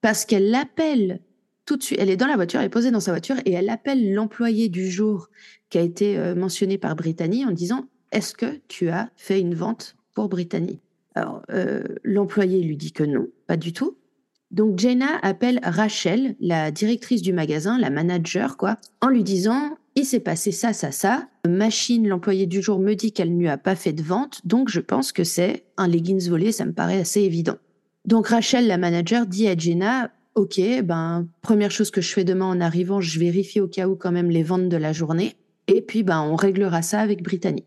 parce 0.00 0.24
qu'elle 0.24 0.52
appelle 0.54 1.20
tout 1.66 1.76
de 1.76 1.82
suite, 1.82 1.98
elle 2.00 2.10
est 2.10 2.16
dans 2.16 2.26
la 2.26 2.36
voiture, 2.36 2.60
elle 2.60 2.66
est 2.66 2.70
posée 2.70 2.90
dans 2.90 3.00
sa 3.00 3.12
voiture 3.12 3.36
et 3.44 3.52
elle 3.52 3.70
appelle 3.70 4.12
l'employé 4.12 4.68
du 4.68 4.90
jour 4.90 5.28
qui 5.70 5.78
a 5.78 5.82
été 5.82 6.18
euh, 6.18 6.34
mentionné 6.34 6.78
par 6.78 6.94
Brittany 6.96 7.44
en 7.44 7.50
disant 7.50 7.86
Est-ce 8.12 8.34
que 8.34 8.60
tu 8.68 8.88
as 8.88 9.10
fait 9.16 9.40
une 9.40 9.54
vente 9.54 9.96
pour 10.14 10.28
Brittany? 10.28 10.80
Alors, 11.14 11.42
euh, 11.50 11.84
l'employé 12.02 12.60
lui 12.60 12.76
dit 12.76 12.92
que 12.92 13.04
non, 13.04 13.28
pas 13.46 13.56
du 13.56 13.72
tout. 13.72 13.96
Donc, 14.50 14.78
Jenna 14.78 15.18
appelle 15.22 15.58
Rachel, 15.62 16.36
la 16.38 16.70
directrice 16.70 17.22
du 17.22 17.32
magasin, 17.32 17.78
la 17.78 17.90
manager, 17.90 18.56
quoi, 18.56 18.78
en 19.00 19.08
lui 19.08 19.24
disant 19.24 19.76
Il 19.96 20.04
s'est 20.04 20.20
passé 20.20 20.52
ça, 20.52 20.72
ça, 20.72 20.92
ça. 20.92 21.28
Machine, 21.48 22.06
l'employé 22.06 22.46
du 22.46 22.62
jour, 22.62 22.78
me 22.78 22.94
dit 22.94 23.12
qu'elle 23.12 23.36
ne 23.36 23.48
a 23.48 23.56
pas 23.56 23.74
fait 23.74 23.92
de 23.92 24.02
vente, 24.02 24.40
donc 24.44 24.68
je 24.68 24.80
pense 24.80 25.12
que 25.12 25.24
c'est 25.24 25.64
un 25.76 25.88
leggings 25.88 26.28
volé, 26.28 26.52
ça 26.52 26.66
me 26.66 26.72
paraît 26.72 27.00
assez 27.00 27.22
évident. 27.22 27.56
Donc, 28.04 28.28
Rachel, 28.28 28.66
la 28.66 28.78
manager, 28.78 29.26
dit 29.26 29.48
à 29.48 29.56
Jenna 29.56 30.12
Ok, 30.34 30.60
ben, 30.82 31.26
première 31.42 31.70
chose 31.70 31.90
que 31.90 32.00
je 32.00 32.12
fais 32.12 32.24
demain 32.24 32.46
en 32.46 32.60
arrivant, 32.60 33.00
je 33.00 33.18
vérifie 33.20 33.60
au 33.60 33.68
cas 33.68 33.86
où 33.86 33.94
quand 33.94 34.12
même 34.12 34.30
les 34.30 34.42
ventes 34.42 34.68
de 34.68 34.76
la 34.76 34.92
journée. 34.92 35.36
Et 35.68 35.80
puis, 35.80 36.02
ben, 36.02 36.22
on 36.22 36.34
réglera 36.34 36.82
ça 36.82 37.00
avec 37.00 37.22
Brittany. 37.22 37.64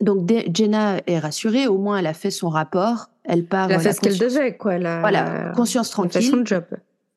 Donc, 0.00 0.28
Jenna 0.52 1.00
est 1.06 1.18
rassurée, 1.18 1.68
au 1.68 1.78
moins 1.78 1.98
elle 1.98 2.06
a 2.06 2.14
fait 2.14 2.30
son 2.30 2.48
rapport. 2.48 3.10
Elle 3.24 3.44
part. 3.44 3.70
Elle 3.70 3.76
a 3.76 3.80
fait 3.80 3.92
ce 3.92 4.00
qu'elle 4.00 4.18
devait, 4.18 4.56
quoi. 4.56 4.78
La... 4.78 5.00
Voilà, 5.00 5.52
conscience 5.54 5.90
tranquille. 5.90 6.16
Elle 6.16 6.24
fait 6.24 6.30
son 6.30 6.44
job. 6.44 6.64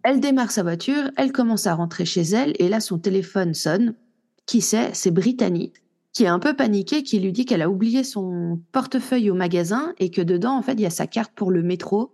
Elle 0.03 0.19
démarre 0.19 0.51
sa 0.51 0.63
voiture, 0.63 1.09
elle 1.15 1.31
commence 1.31 1.65
à 1.65 1.73
rentrer 1.73 2.05
chez 2.05 2.21
elle, 2.21 2.53
et 2.59 2.67
là, 2.67 2.79
son 2.81 2.99
téléphone 2.99 3.53
sonne. 3.53 3.95
Qui 4.45 4.59
c'est? 4.59 4.93
C'est 4.93 5.11
Brittany, 5.11 5.71
qui 6.11 6.25
est 6.25 6.27
un 6.27 6.39
peu 6.39 6.53
paniquée, 6.53 7.03
qui 7.03 7.19
lui 7.19 7.31
dit 7.31 7.45
qu'elle 7.45 7.61
a 7.61 7.69
oublié 7.69 8.03
son 8.03 8.59
portefeuille 8.73 9.31
au 9.31 9.33
magasin 9.33 9.93
et 9.99 10.11
que 10.11 10.21
dedans, 10.21 10.57
en 10.57 10.61
fait, 10.61 10.73
il 10.73 10.81
y 10.81 10.85
a 10.85 10.89
sa 10.89 11.07
carte 11.07 11.31
pour 11.33 11.49
le 11.49 11.63
métro 11.63 12.11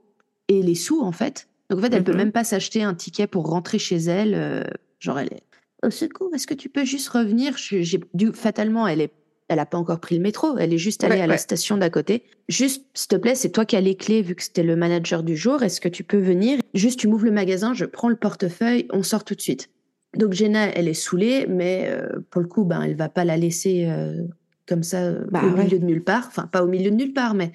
et 0.48 0.62
les 0.62 0.76
sous, 0.76 1.02
en 1.02 1.12
fait. 1.12 1.49
Donc, 1.70 1.80
en 1.80 1.82
fait, 1.82 1.94
elle 1.94 2.04
peut 2.04 2.12
mhm. 2.12 2.18
même 2.18 2.32
pas 2.32 2.44
s'acheter 2.44 2.84
un 2.84 2.94
ticket 2.94 3.28
pour 3.28 3.48
rentrer 3.48 3.80
chez 3.80 3.98
elle. 3.98 4.34
Euh, 4.36 4.64
genre, 5.00 5.20
elle 5.20 5.34
est 5.34 5.44
au 5.84 5.90
secours, 5.90 6.30
est-ce 6.34 6.48
que 6.48 6.54
tu 6.54 6.70
peux 6.70 6.84
juste 6.84 7.10
revenir? 7.10 7.56
J'ai 7.58 8.00
fatalement, 8.34 8.88
elle 8.88 9.02
est, 9.02 9.14
elle 9.48 9.60
a 9.60 9.66
pas 9.66 9.78
encore 9.78 10.00
pris 10.00 10.16
le 10.16 10.22
métro, 10.22 10.58
elle 10.58 10.74
est 10.74 10.78
juste 10.78 11.04
allée 11.04 11.22
à 11.22 11.28
la 11.28 11.38
station 11.38 11.78
d'à 11.78 11.90
côté. 11.90 12.24
Juste, 12.50 12.86
s'il 12.94 13.08
te 13.08 13.16
plaît, 13.16 13.36
c'est 13.36 13.50
toi 13.50 13.66
qui 13.66 13.76
as 13.76 13.82
les 13.82 13.96
clés 13.96 14.22
vu 14.22 14.36
que 14.36 14.44
c'était 14.44 14.64
le 14.64 14.76
manager 14.76 15.24
du 15.24 15.38
jour. 15.38 15.64
Est-ce 15.64 15.80
que 15.80 15.88
tu 15.88 16.04
peux 16.04 16.18
venir? 16.18 16.60
Juste, 16.74 17.00
tu 17.00 17.08
m'ouvres 17.08 17.26
le 17.26 17.32
magasin, 17.32 17.74
je 17.74 17.86
prends 17.86 18.10
le 18.10 18.18
portefeuille, 18.18 18.88
on 18.92 19.04
sort 19.04 19.24
tout 19.24 19.36
de 19.36 19.42
suite. 19.42 19.70
Donc 20.18 20.34
Jenna, 20.34 20.68
elle 20.76 20.88
est 20.88 20.94
saoulée, 20.94 21.46
mais 21.48 21.88
euh, 21.90 22.20
pour 22.30 22.42
le 22.42 22.48
coup, 22.48 22.66
ben, 22.66 22.82
elle 22.82 22.96
va 22.96 23.10
pas 23.10 23.24
la 23.24 23.38
laisser 23.38 23.86
euh, 23.88 24.24
comme 24.68 24.84
ça 24.84 25.12
bah 25.32 25.44
au 25.44 25.56
milieu 25.56 25.80
de 25.80 25.86
nulle 25.86 26.04
part. 26.04 26.26
Enfin, 26.28 26.48
pas 26.48 26.64
au 26.64 26.68
milieu 26.68 26.92
de 26.92 26.96
nulle 26.96 27.14
part, 27.14 27.36
mais 27.36 27.52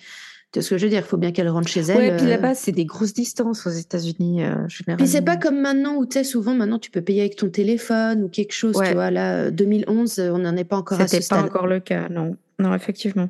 c'est 0.54 0.62
ce 0.62 0.70
que 0.70 0.78
je 0.78 0.84
veux 0.84 0.90
dire, 0.90 1.00
il 1.00 1.08
faut 1.08 1.16
bien 1.16 1.32
qu'elle 1.32 1.48
rentre 1.48 1.68
chez 1.68 1.80
elle. 1.80 1.96
Ouais, 1.96 2.16
puis 2.16 2.26
euh. 2.26 2.30
là-bas, 2.30 2.54
c'est 2.54 2.70
des 2.70 2.84
grosses 2.84 3.12
distances 3.12 3.66
aux 3.66 3.70
États-Unis, 3.70 4.44
euh. 4.44 4.54
Puis 4.96 5.08
c'est 5.08 5.22
pas 5.22 5.36
comme 5.36 5.60
maintenant 5.60 5.96
où 5.96 6.06
tu 6.06 6.14
sais, 6.14 6.24
souvent, 6.24 6.54
maintenant, 6.54 6.78
tu 6.78 6.90
peux 6.90 7.02
payer 7.02 7.22
avec 7.22 7.36
ton 7.36 7.50
téléphone 7.50 8.22
ou 8.22 8.28
quelque 8.28 8.52
chose, 8.52 8.76
tu 8.84 8.92
vois. 8.92 9.10
Là, 9.10 9.50
2011, 9.50 10.18
euh, 10.18 10.30
on 10.30 10.38
n'en 10.38 10.56
est 10.56 10.64
pas 10.64 10.76
encore 10.76 11.00
à 11.00 11.08
ce 11.08 11.20
C'était 11.20 11.34
pas 11.34 11.42
encore 11.42 11.66
le 11.66 11.80
cas, 11.80 12.08
non. 12.08 12.36
Non, 12.60 12.72
effectivement. 12.72 13.28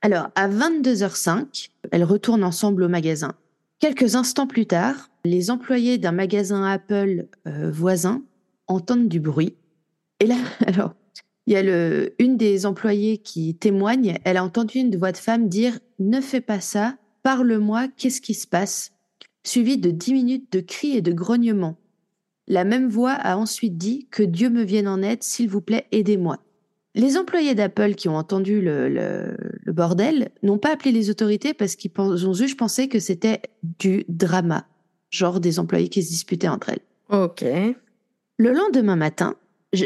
Alors, 0.00 0.28
à 0.34 0.48
22h05, 0.48 1.70
elles 1.90 2.04
retournent 2.04 2.44
ensemble 2.44 2.82
au 2.82 2.88
magasin. 2.88 3.32
Quelques 3.78 4.14
instants 4.14 4.46
plus 4.46 4.66
tard, 4.66 5.10
les 5.24 5.50
employés 5.50 5.98
d'un 5.98 6.12
magasin 6.12 6.64
Apple 6.64 7.26
voisin 7.44 8.22
entendent 8.68 9.08
du 9.08 9.20
bruit. 9.20 9.54
Et 10.20 10.26
là, 10.26 10.36
alors, 10.66 10.94
il 11.46 11.52
y 11.52 11.56
a 11.56 11.62
le, 11.62 12.14
une 12.18 12.36
des 12.36 12.66
employées 12.66 13.18
qui 13.18 13.54
témoigne, 13.54 14.18
elle 14.24 14.36
a 14.36 14.44
entendu 14.44 14.78
une 14.78 14.96
voix 14.96 15.12
de 15.12 15.16
femme 15.16 15.48
dire 15.48 15.78
Ne 15.98 16.20
fais 16.20 16.40
pas 16.40 16.60
ça, 16.60 16.96
parle-moi, 17.22 17.88
qu'est-ce 17.96 18.20
qui 18.20 18.34
se 18.34 18.46
passe? 18.46 18.94
suivi 19.46 19.78
de 19.78 19.90
dix 19.90 20.14
minutes 20.14 20.52
de 20.52 20.60
cris 20.60 20.96
et 20.96 21.02
de 21.02 21.12
grognements. 21.12 21.76
La 22.48 22.64
même 22.64 22.88
voix 22.88 23.12
a 23.12 23.36
ensuite 23.36 23.76
dit 23.76 24.08
Que 24.10 24.22
Dieu 24.22 24.50
me 24.50 24.64
vienne 24.64 24.88
en 24.88 25.02
aide, 25.02 25.22
s'il 25.22 25.48
vous 25.48 25.60
plaît, 25.60 25.86
aidez-moi. 25.92 26.38
Les 26.94 27.16
employés 27.16 27.54
d'Apple 27.54 27.94
qui 27.94 28.08
ont 28.08 28.16
entendu 28.16 28.60
le, 28.60 28.88
le, 28.88 29.72
bordel 29.72 30.30
n'ont 30.42 30.58
pas 30.58 30.72
appelé 30.72 30.92
les 30.92 31.10
autorités 31.10 31.52
parce 31.52 31.74
qu'ils 31.74 31.90
ont 31.98 32.32
juste 32.32 32.56
pensé 32.56 32.88
que 32.88 33.00
c'était 33.00 33.42
du 33.80 34.04
drama, 34.08 34.66
genre 35.10 35.40
des 35.40 35.58
employés 35.58 35.88
qui 35.88 36.04
se 36.04 36.10
disputaient 36.10 36.48
entre 36.48 36.70
elles. 36.70 36.84
Ok. 37.08 37.44
Le 38.36 38.52
lendemain 38.52 38.94
matin, 38.94 39.34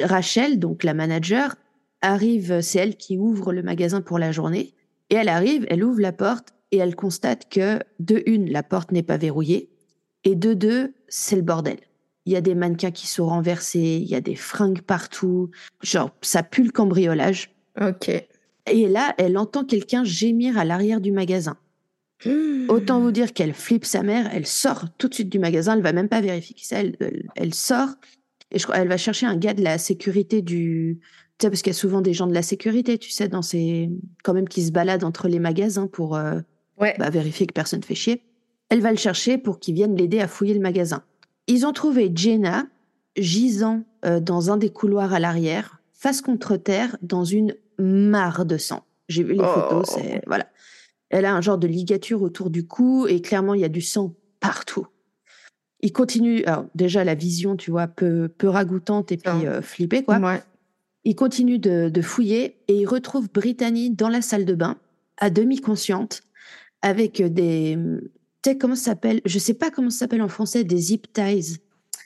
Rachel, 0.05 0.59
donc 0.59 0.85
la 0.85 0.95
manager, 0.95 1.57
arrive, 2.01 2.61
c'est 2.61 2.79
elle 2.79 2.97
qui 2.97 3.19
ouvre 3.19 3.53
le 3.53 3.63
magasin 3.63 4.01
pour 4.01 4.19
la 4.19 4.33
journée, 4.33 4.75
et 5.11 5.15
elle 5.15 5.29
arrive, 5.29 5.67
elle 5.69 5.85
ouvre 5.85 6.01
la 6.01 6.13
porte 6.13 6.55
et 6.71 6.79
elle 6.79 6.95
constate 6.95 7.49
que, 7.49 7.79
de 7.99 8.23
une, 8.27 8.51
la 8.51 8.63
porte 8.63 8.93
n'est 8.93 9.03
pas 9.03 9.17
verrouillée, 9.17 9.71
et 10.25 10.35
de 10.35 10.55
deux, 10.55 10.95
c'est 11.09 11.37
le 11.37 11.43
bordel. 11.43 11.79
Il 12.27 12.33
y 12.33 12.37
a 12.37 12.41
des 12.43 12.55
mannequins 12.55 12.91
qui 12.91 13.07
sont 13.07 13.27
renversés, 13.27 13.99
il 14.03 14.09
y 14.09 14.15
a 14.15 14.21
des 14.21 14.35
fringues 14.35 14.83
partout, 14.83 15.51
genre 15.83 16.11
ça 16.21 16.43
pue 16.43 16.65
le 16.65 16.71
cambriolage. 16.71 17.55
Ok. 17.81 18.11
Et 18.71 18.89
là, 18.89 19.15
elle 19.17 19.39
entend 19.39 19.65
quelqu'un 19.65 20.05
gémir 20.05 20.59
à 20.59 20.65
l'arrière 20.67 21.01
du 21.01 21.11
magasin. 21.11 21.57
Hmm. 22.25 22.67
Autant 22.69 23.01
vous 23.01 23.13
dire 23.13 23.33
qu'elle 23.33 23.55
flippe 23.55 23.85
sa 23.85 24.03
mère, 24.03 24.29
elle 24.33 24.47
sort 24.47 24.87
tout 24.99 25.09
de 25.09 25.15
suite 25.15 25.29
du 25.29 25.39
magasin, 25.39 25.75
elle 25.75 25.83
va 25.83 25.93
même 25.93 26.09
pas 26.09 26.21
vérifier 26.21 26.55
qui 26.55 26.67
c'est, 26.67 26.93
elle, 27.37 27.55
sort, 27.55 27.91
et 28.51 28.59
je 28.59 28.65
crois 28.65 28.77
elle 28.79 28.89
va 28.89 28.97
chercher 28.97 29.27
un 29.27 29.37
gars 29.37 29.55
de 29.55 29.63
la 29.63 29.79
sécurité 29.79 30.43
du. 30.43 31.01
Tu 31.39 31.45
sais, 31.45 31.51
parce 31.51 31.63
qu'il 31.63 31.73
y 31.73 31.77
a 31.77 31.79
souvent 31.79 32.01
des 32.01 32.15
gens 32.15 32.27
de 32.27 32.35
la 32.35 32.43
sécurité, 32.43 32.99
tu 32.99 33.11
sais, 33.11 33.29
dans 33.29 33.43
ces. 33.43 33.91
quand 34.25 34.35
même 34.35 34.49
qui 34.49 34.65
se 34.65 34.73
baladent 34.73 35.05
entre 35.05 35.29
les 35.29 35.39
magasins 35.39 35.87
pour 35.87 36.17
euh, 36.17 36.41
bah, 36.79 37.11
vérifier 37.11 37.47
que 37.47 37.53
personne 37.53 37.81
ne 37.81 37.85
fait 37.85 37.95
chier. 37.95 38.23
Elle 38.71 38.81
va 38.81 38.91
le 38.91 38.97
chercher 38.97 39.39
pour 39.39 39.61
qu'il 39.61 39.75
vienne 39.75 39.97
l'aider 39.97 40.21
à 40.21 40.29
fouiller 40.29 40.55
le 40.55 40.61
magasin. 40.61 41.03
Ils 41.47 41.65
ont 41.65 41.73
trouvé 41.73 42.11
Jenna 42.15 42.67
gisant 43.17 43.85
euh, 44.05 44.21
dans 44.21 44.51
un 44.51 44.57
des 44.57 44.71
couloirs 44.71 45.13
à 45.13 45.21
l'arrière, 45.21 45.81
face 45.93 46.21
contre 46.21 46.57
terre, 46.57 46.97
dans 47.03 47.25
une 47.25 47.55
mare 47.79 48.45
de 48.45 48.59
sang. 48.59 48.85
J'ai 49.09 49.23
vu 49.23 49.33
les 49.33 49.39
photos, 49.39 49.87
oh. 49.89 49.99
c'est. 49.99 50.23
Voilà. 50.27 50.49
Elle 51.11 51.25
a 51.25 51.35
un 51.35 51.41
genre 51.41 51.57
de 51.57 51.67
ligature 51.67 52.21
autour 52.21 52.51
du 52.51 52.67
cou 52.67 53.07
et 53.07 53.23
clairement, 53.23 53.55
il 53.55 53.61
y 53.61 53.65
a 53.65 53.71
du 53.71 53.81
sang 53.81 54.15
partout 54.41 54.87
il 55.81 55.93
continue. 55.93 56.45
Alors 56.45 56.67
déjà 56.75 57.05
la 57.05 57.15
vision, 57.15 57.57
tu 57.57 57.71
vois, 57.71 57.87
peu 57.87 58.29
peu 58.29 58.49
ragoûtante 58.49 59.13
et 59.13 59.17
puis 59.17 59.47
euh, 59.47 59.63
flippée 59.63 60.03
quoi. 60.03 60.41
Il 61.05 61.15
continue 61.15 61.59
de, 61.59 62.03
fouiller 62.03 62.57
et 62.69 62.75
il 62.75 62.87
retrouve 62.87 63.31
Brittany 63.33 63.91
dans 63.91 64.09
la 64.09 64.21
salle 64.21 64.45
de 64.45 64.55
bain, 64.55 64.77
à 65.17 65.31
demi 65.31 65.59
consciente, 65.61 66.23
avec 66.83 67.23
des, 67.23 67.79
tu 68.43 68.51
sais 68.51 68.59
comment 68.59 68.75
ça 68.75 68.91
s'appelle? 68.91 69.23
Je 69.25 69.39
sais 69.39 69.55
pas 69.55 69.71
comment 69.71 69.89
ça 69.89 70.01
s'appelle 70.01 70.21
en 70.21 70.29
français, 70.29 70.65
des 70.65 70.77
zip 70.77 71.11
ties. 71.13 71.61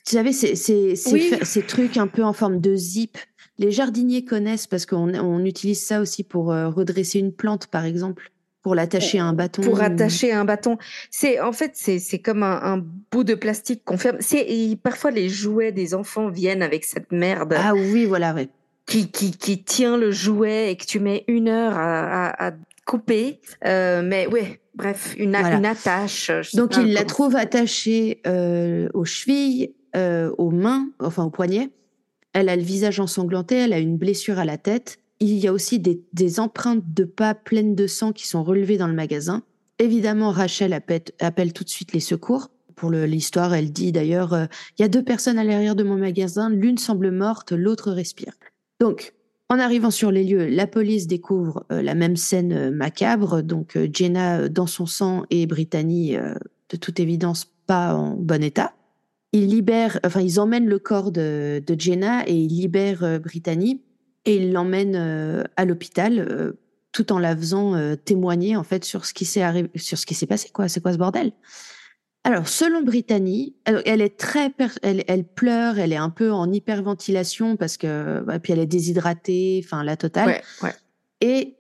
Tu 0.07 0.17
savais, 0.17 0.33
c'est 0.33 0.55
ces 0.55 1.63
trucs 1.67 1.97
un 1.97 2.07
peu 2.07 2.23
en 2.23 2.33
forme 2.33 2.61
de 2.61 2.77
zip. 2.77 3.19
Les 3.59 3.73
jardiniers 3.73 4.25
connaissent 4.25 4.67
parce 4.67 4.87
qu'on 4.87 5.15
on 5.15 5.45
utilise 5.45 5.85
ça 5.85 6.01
aussi 6.01 6.23
pour 6.23 6.53
euh, 6.53 6.69
redresser 6.69 7.19
une 7.19 7.33
plante, 7.33 7.67
par 7.67 7.85
exemple 7.85 8.32
pour 8.63 8.75
l'attacher 8.75 9.19
à 9.19 9.25
un 9.25 9.33
bâton. 9.33 9.63
Pour 9.63 9.81
attacher 9.81 10.33
un 10.33 10.45
bâton. 10.45 10.79
C'est 11.11 11.41
en 11.41 11.53
fait 11.53 11.73
c'est 11.75 11.99
c'est 11.99 12.21
comme 12.21 12.43
un, 12.43 12.83
bout 13.11 13.25
de 13.25 13.35
plastique 13.35 13.83
qu'on 13.85 13.99
ferme. 13.99 14.19
C'est 14.21 14.47
parfois 14.83 15.11
les 15.11 15.29
jouets 15.29 15.73
des 15.73 15.95
enfants 15.95 16.29
viennent 16.29 16.63
avec 16.63 16.85
cette 16.85 17.13
merde. 17.13 17.55
Ah 17.57 17.75
oui 17.75 18.05
voilà 18.05 18.35
ouais. 18.35 18.49
Qui 18.87 19.11
qui 19.11 19.33
qui 19.33 19.63
tient 19.63 19.97
le 19.97 20.11
jouet 20.11 20.71
et 20.71 20.77
que 20.77 20.87
tu 20.87 21.01
mets 21.01 21.25
une 21.29 21.49
heure 21.49 21.77
à, 21.77 22.49
à, 22.49 22.53
couper. 22.85 23.41
Euh, 23.65 24.03
mais 24.05 24.27
ouais 24.27 24.61
bref 24.75 25.15
une 25.19 25.35
une 25.35 25.67
attache. 25.67 26.31
Donc 26.55 26.77
il 26.77 26.93
la 26.93 27.05
trouve 27.05 27.37
attachée 27.37 28.21
euh, 28.27 28.89
aux 28.95 29.05
chevilles, 29.05 29.75
euh, 29.97 30.31
aux 30.39 30.51
mains, 30.51 30.89
enfin 31.01 31.25
aux 31.25 31.31
poignets. 31.31 31.71
Elle 32.33 32.49
a 32.49 32.57
le 32.57 32.63
visage 32.63 32.99
ensanglanté, 32.99 33.57
elle 33.57 33.75
a 33.75 33.79
une 33.79 33.99
blessure 33.99 34.39
à 34.39 34.47
la 34.47 34.57
tête 34.57 35.02
il 35.23 35.39
y 35.39 35.47
a 35.47 35.53
aussi 35.53 35.79
des, 35.79 36.41
empreintes 36.41 36.83
de 36.95 37.05
pas 37.05 37.35
pleines 37.35 37.77
de 37.77 37.87
sang 37.87 38.13
qui 38.13 38.27
sont 38.27 38.43
relevées 38.43 38.77
dans 38.77 38.89
le 38.89 38.95
magasin. 38.95 39.43
Évidemment, 39.79 40.33
Rachel 40.33 40.73
appelle, 40.73 41.53
tout 41.53 41.65
de 41.65 41.69
suite 41.69 41.93
les 41.93 42.01
secours. 42.01 42.51
Pour 42.75 42.91
l'histoire, 42.91 43.55
elle 43.55 43.71
dit 43.71 43.93
d'ailleurs, 43.93 44.33
euh, 44.33 44.47
il 44.77 44.83
y 44.83 44.85
a 44.85 44.89
deux 44.89 45.05
personnes 45.05 45.39
à 45.39 45.45
l'arrière 45.45 45.77
de 45.77 45.85
mon 45.85 45.97
magasin, 45.97 46.51
l'une 46.51 46.79
semble 46.79 47.13
morte, 47.13 47.53
l'autre 47.53 47.93
respire. 47.93 48.33
Donc, 48.81 49.15
en 49.49 49.61
arrivant 49.61 49.93
sur 49.93 50.11
les 50.11 50.25
lieux, 50.25 50.47
la 50.47 50.67
police 50.67 51.07
découvre 51.07 51.65
euh, 51.71 51.83
la 51.83 51.95
même 51.95 52.17
scène 52.17 52.53
euh, 52.53 52.71
macabre, 52.73 53.43
donc 53.43 53.79
Jenna 53.93 54.49
dans 54.49 54.67
son 54.67 54.87
sang 54.87 55.25
et 55.31 55.47
Brittany, 55.47 56.17
de 56.71 56.77
toute 56.77 56.99
évidence, 56.99 57.47
pas 57.67 57.95
en 57.95 58.17
bon 58.17 58.43
état. 58.43 58.73
Ils 59.33 59.47
libèrent, 59.47 60.01
enfin, 60.05 60.21
ils 60.21 60.41
emmènent 60.41 60.69
le 60.69 60.81
corps 60.81 61.13
de, 61.13 61.63
de 61.65 61.81
Jenna 61.81 62.29
et 62.29 62.35
ils 62.35 62.49
libèrent 62.49 63.21
Brittany 63.21 63.81
et 64.25 64.37
il 64.37 64.53
l'emmène 64.53 64.95
euh, 64.97 65.45
à 65.57 65.65
l'hôpital 65.65 66.19
euh, 66.19 66.53
tout 66.93 67.13
en 67.13 67.19
la 67.19 67.37
faisant 67.37 67.75
euh, 67.75 67.97
témoigner 67.97 68.57
en 68.57 68.63
fait 68.63 68.85
sur 68.85 69.05
ce 69.05 69.15
qui 69.15 69.25
s'est 69.25 69.43
arrivé, 69.43 69.71
sur 69.77 69.99
ce 69.99 70.07
qui 70.07 70.15
s'est 70.15 70.27
passé 70.27 70.51
quoi, 70.53 70.69
c'est 70.69 70.81
quoi 70.81 70.93
ce 70.93 70.99
bordel? 70.99 71.33
Alors 72.25 72.47
selon 72.47 72.83
Brittany, 72.83 73.57
elle 73.65 74.01
est 74.01 74.17
très, 74.17 74.53
elle, 74.83 75.03
elle, 75.09 75.25
pleure, 75.25 75.81
elle 75.81 75.93
est 75.93 75.97
un 75.97 76.11
peu 76.11 76.31
en 76.31 76.53
hyperventilation 76.53 77.57
parce 77.57 77.77
que 77.77 78.25
puis 78.39 78.53
elle 78.53 78.61
est 78.61 78.67
déshydratée, 78.67 79.61
enfin 79.65 79.83
la 79.83 79.97
totale. 79.97 80.41
Ouais, 80.63 80.73
Et 81.21 81.57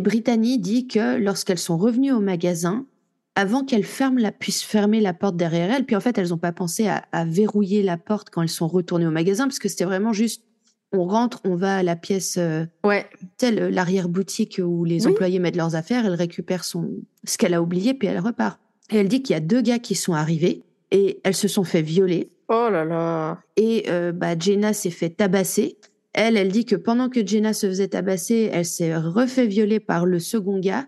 Brittany 0.00 0.60
dit 0.60 0.86
que 0.86 1.16
lorsqu'elles 1.16 1.58
sont 1.58 1.76
revenues 1.76 2.12
au 2.12 2.20
magasin, 2.20 2.86
avant 3.34 3.64
qu'elle 3.64 3.84
ferme 3.84 4.18
la, 4.18 4.30
puisse 4.30 4.62
fermer 4.62 5.00
la 5.00 5.14
porte 5.14 5.36
derrière 5.36 5.72
elle. 5.72 5.84
Puis 5.84 5.96
en 5.96 6.00
fait, 6.00 6.16
elles 6.16 6.28
n'ont 6.28 6.38
pas 6.38 6.52
pensé 6.52 6.86
à, 6.86 7.04
à, 7.10 7.24
verrouiller 7.24 7.82
la 7.82 7.96
porte 7.96 8.30
quand 8.30 8.42
elles 8.42 8.48
sont 8.48 8.68
retournées 8.68 9.06
au 9.06 9.10
magasin, 9.10 9.44
parce 9.44 9.58
que 9.58 9.68
c'était 9.68 9.84
vraiment 9.84 10.12
juste, 10.12 10.44
on 10.92 11.04
rentre, 11.06 11.40
on 11.44 11.56
va 11.56 11.76
à 11.78 11.82
la 11.82 11.96
pièce, 11.96 12.36
euh, 12.38 12.64
ouais. 12.84 13.06
telle 13.36 13.56
l'arrière-boutique 13.68 14.60
où 14.62 14.84
les 14.84 15.06
Oui. 15.06 15.12
employés 15.12 15.38
mettent 15.38 15.56
leurs 15.56 15.74
affaires, 15.74 16.06
elle 16.06 16.14
récupère 16.14 16.64
son, 16.64 16.90
ce 17.24 17.36
qu'elle 17.38 17.54
a 17.54 17.62
oublié, 17.62 17.94
puis 17.94 18.08
elle 18.08 18.20
repart. 18.20 18.60
Et 18.90 18.96
elle 18.98 19.08
dit 19.08 19.22
qu'il 19.22 19.34
y 19.34 19.36
a 19.36 19.40
deux 19.40 19.60
gars 19.62 19.78
qui 19.78 19.94
sont 19.94 20.12
arrivés 20.12 20.62
et 20.90 21.20
elles 21.24 21.34
se 21.34 21.48
sont 21.48 21.64
fait 21.64 21.82
violer. 21.82 22.30
Oh 22.48 22.68
là 22.70 22.84
là. 22.84 23.40
Et 23.56 23.84
euh, 23.88 24.12
bah, 24.12 24.38
Jenna 24.38 24.72
s'est 24.72 24.90
fait 24.90 25.10
tabasser. 25.10 25.78
Elle, 26.12 26.36
elle 26.36 26.52
dit 26.52 26.64
que 26.64 26.76
pendant 26.76 27.08
que 27.08 27.26
Jenna 27.26 27.54
se 27.54 27.66
faisait 27.66 27.88
tabasser, 27.88 28.50
elle 28.52 28.66
s'est 28.66 28.94
refait 28.96 29.46
violer 29.46 29.80
par 29.80 30.06
le 30.06 30.20
second 30.20 30.60
gars 30.60 30.86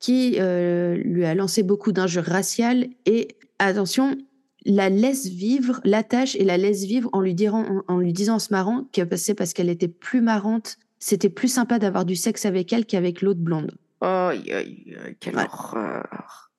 qui 0.00 0.36
euh, 0.38 0.96
lui 0.96 1.24
a 1.24 1.34
lancé 1.34 1.62
beaucoup 1.62 1.92
d'injures 1.92 2.24
raciales 2.24 2.88
et 3.06 3.28
attention, 3.58 4.18
la 4.66 4.90
laisse 4.90 5.26
vivre, 5.26 5.80
l'attache 5.84 6.34
et 6.36 6.44
la 6.44 6.56
laisse 6.58 6.84
vivre 6.84 7.08
en 7.12 7.20
lui, 7.20 7.34
dirant, 7.34 7.64
en, 7.88 7.94
en 7.94 7.98
lui 7.98 8.12
disant 8.12 8.34
en 8.34 8.38
se 8.38 8.52
marrant 8.52 8.84
que 8.92 9.16
c'est 9.16 9.34
parce 9.34 9.52
qu'elle 9.52 9.70
était 9.70 9.88
plus 9.88 10.20
marrante, 10.20 10.76
c'était 10.98 11.30
plus 11.30 11.48
sympa 11.48 11.78
d'avoir 11.78 12.04
du 12.04 12.16
sexe 12.16 12.44
avec 12.44 12.72
elle 12.72 12.84
qu'avec 12.84 13.22
l'autre 13.22 13.40
blonde. 13.40 13.72
Aïe, 14.00 14.52
aïe, 14.52 14.96
aïe, 15.04 15.16
quelle 15.20 15.36
Ouais. 15.36 15.46
horreur. 15.52 16.50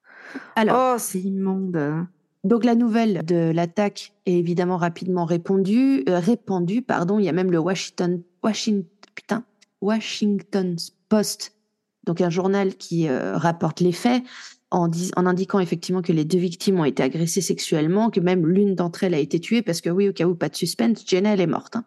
Alors, 0.56 0.96
Oh, 0.96 1.00
c'est 1.00 1.20
immonde. 1.20 2.06
Donc 2.44 2.64
la 2.64 2.76
nouvelle 2.76 3.26
de 3.26 3.52
l'attaque 3.52 4.14
est 4.26 4.34
évidemment 4.34 4.78
rapidement 4.78 5.26
répandue, 5.26 6.04
euh, 6.08 6.20
répandue, 6.20 6.82
pardon. 6.82 7.20
Il 7.20 7.26
y 7.26 7.30
a 7.30 7.34
même 7.34 7.52
le 7.52 7.60
Washington, 7.60 8.22
Washington, 8.44 8.86
putain, 9.16 9.44
Washington 9.82 10.76
Post, 11.10 11.54
donc 12.06 12.22
un 12.22 12.30
journal 12.30 12.76
qui 12.76 13.10
euh, 13.10 13.38
rapporte 13.38 13.80
les 13.82 13.92
faits 13.92 14.24
en, 14.72 14.88
dis- 14.88 15.12
en 15.16 15.26
indiquant 15.26 15.60
effectivement 15.60 16.02
que 16.02 16.12
les 16.12 16.26
deux 16.26 16.38
victimes 16.40 16.80
ont 16.80 16.86
été 16.86 17.02
agressées 17.04 17.42
sexuellement, 17.42 18.10
que 18.10 18.20
même 18.20 18.46
l'une 18.46 18.76
d'entre 18.76 19.04
elles 19.04 19.14
a 19.14 19.20
été 19.20 19.40
tuée 19.40 19.62
parce 19.62 19.82
que 19.82 19.90
oui, 19.90 20.10
au 20.10 20.14
cas 20.14 20.26
où 20.26 20.36
pas 20.36 20.50
de 20.50 20.56
suspense, 20.56 21.04
Jenna 21.08 21.34
elle 21.34 21.42
est 21.42 21.48
morte. 21.48 21.76
hein. 21.76 21.86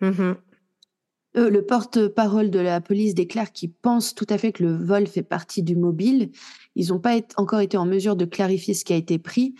Mhm. 0.00 0.36
Euh, 1.38 1.48
le 1.48 1.64
porte-parole 1.64 2.50
de 2.50 2.58
la 2.58 2.80
police 2.82 3.14
déclare 3.14 3.52
qu'il 3.52 3.72
pense 3.72 4.14
tout 4.14 4.26
à 4.28 4.36
fait 4.36 4.52
que 4.52 4.62
le 4.64 4.76
vol 4.76 5.06
fait 5.06 5.22
partie 5.22 5.62
du 5.62 5.76
mobile. 5.76 6.30
Ils 6.76 6.88
n'ont 6.88 6.98
pas 6.98 7.16
encore 7.36 7.60
été 7.60 7.78
en 7.78 7.86
mesure 7.86 8.16
de 8.16 8.26
clarifier 8.26 8.74
ce 8.74 8.84
qui 8.84 8.92
a 8.92 8.96
été 8.96 9.18
pris. 9.18 9.54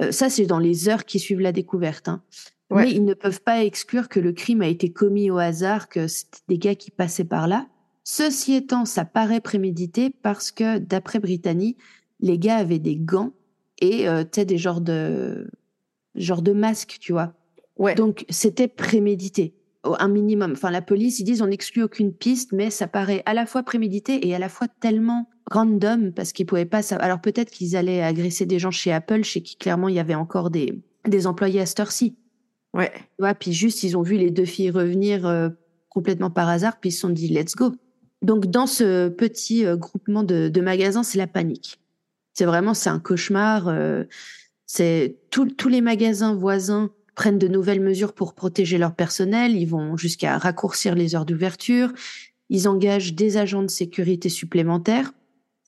Euh, 0.00 0.12
ça, 0.12 0.30
c'est 0.30 0.46
dans 0.46 0.60
les 0.60 0.88
heures 0.88 1.04
qui 1.04 1.18
suivent 1.18 1.40
la 1.40 1.50
découverte. 1.50 2.08
hein. 2.08 2.22
Ouais. 2.70 2.84
Mais 2.84 2.92
ils 2.92 3.04
ne 3.04 3.14
peuvent 3.14 3.42
pas 3.42 3.64
exclure 3.64 4.08
que 4.08 4.20
le 4.20 4.32
crime 4.32 4.62
a 4.62 4.68
été 4.68 4.92
commis 4.92 5.30
au 5.30 5.38
hasard, 5.38 5.88
que 5.88 6.06
c'était 6.06 6.38
des 6.48 6.58
gars 6.58 6.74
qui 6.76 6.90
passaient 6.92 7.24
par 7.24 7.48
là. 7.48 7.66
Ceci 8.04 8.54
étant, 8.54 8.84
ça 8.84 9.04
paraît 9.04 9.40
prémédité 9.40 10.10
parce 10.10 10.52
que, 10.52 10.78
d'après 10.78 11.18
Brittany, 11.18 11.76
les 12.20 12.38
gars 12.38 12.56
avaient 12.56 12.78
des 12.78 12.96
gants 12.96 13.32
et 13.80 14.08
euh, 14.08 14.22
tu 14.24 14.40
sais, 14.40 14.44
des 14.44 14.58
genres 14.58 14.80
de, 14.80 15.48
genre 16.14 16.42
de 16.42 16.52
masques, 16.52 16.96
tu 17.00 17.12
vois. 17.12 17.34
Ouais. 17.76 17.94
Donc, 17.94 18.24
c'était 18.30 18.68
prémédité, 18.68 19.54
un 19.84 20.08
minimum. 20.08 20.52
Enfin, 20.52 20.70
la 20.70 20.82
police, 20.82 21.20
ils 21.20 21.24
disent 21.24 21.42
on 21.42 21.48
n'exclut 21.48 21.82
aucune 21.82 22.12
piste, 22.12 22.52
mais 22.52 22.70
ça 22.70 22.86
paraît 22.86 23.22
à 23.26 23.34
la 23.34 23.44
fois 23.44 23.62
prémédité 23.62 24.26
et 24.26 24.34
à 24.34 24.38
la 24.38 24.48
fois 24.48 24.66
tellement 24.80 25.28
random 25.50 26.12
parce 26.12 26.32
qu'ils 26.32 26.46
pouvaient 26.46 26.64
pas 26.64 26.82
savoir. 26.82 27.04
Alors, 27.04 27.20
peut-être 27.20 27.50
qu'ils 27.50 27.76
allaient 27.76 28.02
agresser 28.02 28.46
des 28.46 28.58
gens 28.58 28.70
chez 28.70 28.92
Apple, 28.92 29.22
chez 29.22 29.42
qui 29.42 29.56
clairement 29.56 29.88
il 29.88 29.94
y 29.94 30.00
avait 30.00 30.14
encore 30.14 30.50
des, 30.50 30.82
des 31.06 31.26
employés 31.26 31.60
à 31.60 31.66
cette 31.66 31.80
heure-ci. 31.80 32.16
ouais. 32.72 32.90
Tu 32.94 33.02
vois, 33.20 33.34
puis 33.34 33.52
juste, 33.52 33.82
ils 33.82 33.96
ont 33.96 34.02
vu 34.02 34.16
les 34.16 34.30
deux 34.30 34.46
filles 34.46 34.70
revenir 34.70 35.26
euh, 35.26 35.50
complètement 35.90 36.30
par 36.30 36.48
hasard, 36.48 36.80
puis 36.80 36.90
ils 36.90 36.92
se 36.92 37.00
sont 37.00 37.10
dit 37.10 37.28
let's 37.28 37.54
go. 37.54 37.72
Donc, 38.22 38.46
dans 38.46 38.66
ce 38.66 39.08
petit 39.08 39.66
euh, 39.66 39.76
groupement 39.76 40.24
de, 40.24 40.48
de 40.48 40.60
magasins, 40.62 41.02
c'est 41.02 41.18
la 41.18 41.26
panique. 41.26 41.78
C'est 42.36 42.44
vraiment, 42.44 42.74
c'est 42.74 42.90
un 42.90 42.98
cauchemar. 42.98 43.66
euh, 43.68 44.04
c'est 44.66 45.16
tous 45.30 45.68
les 45.68 45.80
magasins 45.80 46.34
voisins 46.34 46.90
prennent 47.14 47.38
de 47.38 47.48
nouvelles 47.48 47.80
mesures 47.80 48.12
pour 48.12 48.34
protéger 48.34 48.76
leur 48.76 48.94
personnel. 48.94 49.56
Ils 49.56 49.64
vont 49.64 49.96
jusqu'à 49.96 50.36
raccourcir 50.36 50.94
les 50.94 51.14
heures 51.14 51.24
d'ouverture. 51.24 51.92
Ils 52.50 52.68
engagent 52.68 53.14
des 53.14 53.38
agents 53.38 53.62
de 53.62 53.70
sécurité 53.70 54.28
supplémentaires. 54.28 55.12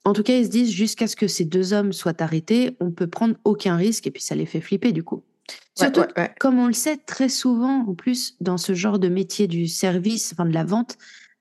En 0.05 0.13
tout 0.13 0.23
cas, 0.23 0.35
ils 0.37 0.45
se 0.45 0.51
disent 0.51 0.71
jusqu'à 0.71 1.07
ce 1.07 1.17
que 1.17 1.27
ces 1.27 1.47
deux 1.47 1.73
hommes 1.73 1.95
soient 1.95 2.21
arrêtés, 2.23 2.77
on 2.81 2.91
peut 2.91 3.07
prendre 3.07 3.37
aucun 3.45 3.77
risque 3.77 4.07
et 4.07 4.11
puis 4.11 4.23
ça 4.23 4.35
les 4.35 4.47
fait 4.47 4.61
flipper 4.61 4.93
du 4.93 5.03
coup. 5.03 5.17
Ouais, 5.17 5.87
Surtout, 5.87 6.01
ouais, 6.01 6.09
ouais. 6.19 6.35
comme 6.39 6.59
on 6.59 6.67
le 6.67 6.75
sait 6.75 6.99
très 6.99 7.31
souvent, 7.31 7.87
en 7.89 7.95
plus, 7.95 8.37
dans 8.43 8.59
ce 8.59 8.75
genre 8.75 8.99
de 8.99 9.09
métier 9.09 9.47
du 9.47 9.69
service, 9.69 10.33
enfin 10.35 10.45
de 10.45 10.53
la 10.53 10.65
vente, 10.65 10.99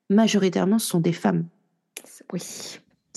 majoritairement, 0.08 0.78
ce 0.78 0.88
sont 0.88 1.00
des 1.00 1.12
femmes. 1.12 1.44
Oui, 2.32 2.40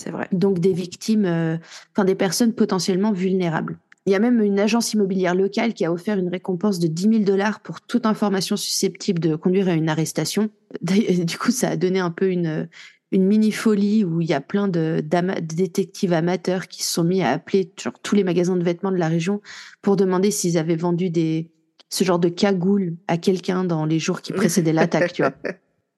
c'est 0.02 0.10
vrai. 0.10 0.28
Donc 0.32 0.58
des 0.58 0.72
victimes, 0.72 1.24
euh, 1.24 1.56
enfin 1.92 2.04
des 2.04 2.14
personnes 2.14 2.52
potentiellement 2.52 3.12
vulnérables. 3.12 3.78
Il 4.06 4.12
y 4.12 4.16
a 4.16 4.18
même 4.18 4.42
une 4.42 4.58
agence 4.58 4.94
immobilière 4.94 5.34
locale 5.34 5.74
qui 5.74 5.84
a 5.84 5.92
offert 5.92 6.18
une 6.18 6.28
récompense 6.28 6.80
de 6.80 6.88
10 6.88 7.02
000 7.02 7.18
dollars 7.20 7.60
pour 7.60 7.80
toute 7.80 8.04
information 8.04 8.56
susceptible 8.56 9.20
de 9.20 9.36
conduire 9.36 9.68
à 9.68 9.74
une 9.74 9.88
arrestation. 9.88 10.50
Du 10.82 11.38
coup, 11.38 11.52
ça 11.52 11.70
a 11.70 11.76
donné 11.76 12.00
un 12.00 12.10
peu 12.10 12.28
une, 12.28 12.68
une 13.12 13.26
mini 13.26 13.52
folie 13.52 14.04
où 14.04 14.20
il 14.20 14.28
y 14.28 14.32
a 14.32 14.40
plein 14.40 14.66
de, 14.66 15.04
détectives 15.42 16.12
amateurs 16.12 16.66
qui 16.66 16.82
se 16.82 16.94
sont 16.94 17.04
mis 17.04 17.22
à 17.22 17.30
appeler 17.30 17.70
genre, 17.80 17.92
tous 18.02 18.16
les 18.16 18.24
magasins 18.24 18.56
de 18.56 18.64
vêtements 18.64 18.90
de 18.90 18.96
la 18.96 19.08
région 19.08 19.40
pour 19.82 19.96
demander 19.96 20.30
s'ils 20.30 20.58
avaient 20.58 20.76
vendu 20.76 21.10
des, 21.10 21.50
ce 21.90 22.02
genre 22.04 22.18
de 22.18 22.30
cagoule 22.30 22.96
à 23.06 23.18
quelqu'un 23.18 23.64
dans 23.64 23.84
les 23.84 23.98
jours 23.98 24.22
qui 24.22 24.32
précédaient 24.32 24.72
l'attaque, 24.72 25.12
tu 25.12 25.22
vois. 25.22 25.34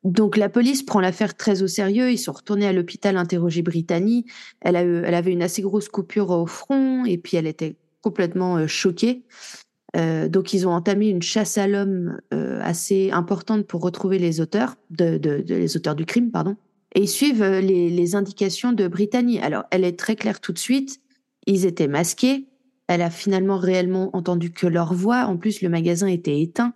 Donc 0.05 0.37
la 0.37 0.49
police 0.51 0.83
prend 0.83 1.01
l'affaire 1.01 1.35
très 1.35 1.63
au 1.63 1.67
sérieux. 1.67 2.13
Ils 2.13 2.19
sont 2.19 2.33
retournés 2.33 2.67
à 2.67 2.73
l'hôpital 2.73 3.17
interroger 3.17 3.63
Brittany. 3.63 4.27
Elle, 4.61 4.77
a 4.77 4.83
elle 4.83 5.15
avait 5.15 5.33
une 5.33 5.43
assez 5.43 5.63
grosse 5.63 5.89
coupure 5.89 6.31
au 6.31 6.47
front 6.47 7.05
et 7.07 7.17
puis 7.19 7.37
elle 7.39 7.47
était 7.47 7.77
complètement 8.03 8.59
euh, 8.59 8.67
choquée. 8.67 9.23
Euh, 9.97 10.29
donc 10.29 10.53
ils 10.53 10.67
ont 10.69 10.73
entamé 10.73 11.09
une 11.09 11.23
chasse 11.23 11.57
à 11.57 11.67
l'homme 11.67 12.19
euh, 12.35 12.61
assez 12.63 13.11
importante 13.13 13.67
pour 13.67 13.81
retrouver 13.81 14.19
les 14.19 14.41
auteurs 14.41 14.77
de, 14.91 15.17
de- 15.17 15.41
de- 15.41 15.55
les 15.55 15.77
auteurs 15.77 15.95
du 15.95 16.05
crime, 16.05 16.31
pardon. 16.31 16.57
Et 16.95 17.03
ils 17.03 17.09
suivent 17.09 17.43
euh, 17.43 17.61
les, 17.61 17.89
les 17.89 18.15
indications 18.15 18.73
de 18.73 18.87
Brittany. 18.89 19.41
Alors 19.41 19.65
elle 19.71 19.85
est 19.85 19.99
très 19.99 20.17
claire 20.17 20.41
tout 20.41 20.53
de 20.53 20.59
suite. 20.59 21.01
Ils 21.47 21.65
étaient 21.65 21.89
masqués. 21.89 22.47
Elle 22.89 23.01
a 23.01 23.09
finalement 23.09 23.57
réellement 23.57 24.15
entendu 24.15 24.51
que 24.51 24.67
leur 24.67 24.93
voix. 24.93 25.25
En 25.25 25.39
plus, 25.39 25.63
le 25.63 25.71
magasin 25.71 26.07
était 26.09 26.43
éteint. 26.43 26.75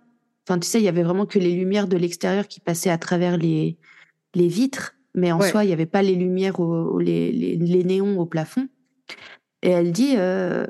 Enfin, 0.49 0.57
tu 0.57 0.67
sais, 0.67 0.79
il 0.81 0.83
y 0.83 0.87
avait 0.87 1.03
vraiment 1.03 1.27
que 1.27 1.37
les 1.37 1.51
lumières 1.51 1.87
de 1.87 1.95
l'extérieur 1.95 2.47
qui 2.47 2.59
passaient 2.59 2.89
à 2.89 2.97
travers 2.97 3.37
les, 3.37 3.77
les 4.33 4.47
vitres, 4.47 4.95
mais 5.13 5.31
en 5.31 5.39
Ouais. 5.39 5.51
soi, 5.51 5.63
il 5.63 5.67
n'y 5.67 5.73
avait 5.73 5.85
pas 5.85 6.01
les 6.01 6.15
lumières, 6.15 6.59
au, 6.59 6.65
au- 6.95 6.97
les, 6.99 7.31
les, 7.31 7.55
les 7.55 7.83
néons 7.83 8.19
au 8.19 8.25
plafond. 8.25 8.67
Et 9.61 9.69
elle 9.69 9.91
dit, 9.91 10.13
euh, 10.17 10.65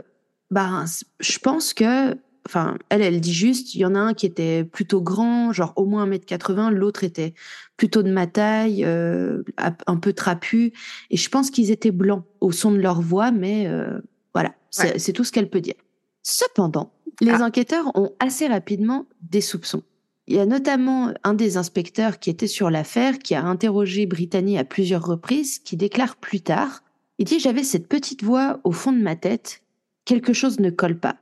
bah, 0.52 0.84
je 1.22 1.40
pense 1.40 1.74
que, 1.74 2.14
enfin, 2.46 2.78
elle, 2.90 3.02
elle 3.02 3.22
dit 3.22 3.32
juste, 3.34 3.74
il 3.74 3.80
y 3.80 3.86
en 3.86 3.96
a 3.96 4.00
un 4.00 4.14
qui 4.14 4.26
était 4.26 4.66
plutôt 4.66 5.02
grand, 5.02 5.54
genre 5.54 5.72
au 5.78 5.86
moins 5.86 6.06
1m80, 6.06 6.72
l'autre 6.72 7.06
était 7.06 7.34
plutôt 7.78 8.04
de 8.04 8.12
ma 8.12 8.28
taille, 8.28 8.84
euh, 8.84 9.44
un 9.88 9.96
peu 9.96 10.12
trapu, 10.12 10.74
et 11.10 11.16
je 11.16 11.30
pense 11.30 11.52
qu'ils 11.52 11.72
étaient 11.72 11.92
blancs 11.92 12.26
au 12.42 12.52
son 12.52 12.74
de 12.74 12.80
leur 12.80 13.00
voix, 13.00 13.32
mais 13.32 13.68
euh, 13.68 13.98
voilà, 14.34 14.54
c'est 14.72 14.92
Ouais. 14.94 15.00
c'est 15.00 15.14
tout 15.14 15.24
ce 15.24 15.32
qu'elle 15.32 15.50
peut 15.50 15.62
dire. 15.62 15.76
Cependant, 16.24 16.92
les 17.22 17.32
Ah. 17.32 17.46
enquêteurs 17.46 17.92
ont 17.96 18.12
assez 18.20 18.48
rapidement 18.48 19.06
des 19.22 19.42
soupçons. 19.42 19.84
Il 20.28 20.36
y 20.36 20.40
a 20.40 20.46
notamment 20.46 21.12
un 21.24 21.34
des 21.34 21.58
inspecteurs 21.58 22.20
qui 22.20 22.30
était 22.30 22.48
sur 22.48 22.70
l'affaire, 22.70 23.18
qui 23.20 23.34
a 23.34 23.44
interrogé 23.44 24.06
Brittany 24.06 24.58
à 24.60 24.64
plusieurs 24.64 25.04
reprises, 25.06 25.58
qui 25.60 25.76
déclare 25.76 26.18
plus 26.18 26.42
tard, 26.42 26.84
il 27.18 27.26
dit 27.26 27.40
j'avais 27.40 27.64
cette 27.64 27.88
petite 27.88 28.24
voix 28.24 28.60
au 28.64 28.72
fond 28.72 28.92
de 28.92 29.02
ma 29.02 29.16
tête, 29.16 29.64
quelque 30.06 30.34
chose 30.34 30.60
ne 30.60 30.70
colle 30.70 31.00
pas. 31.00 31.18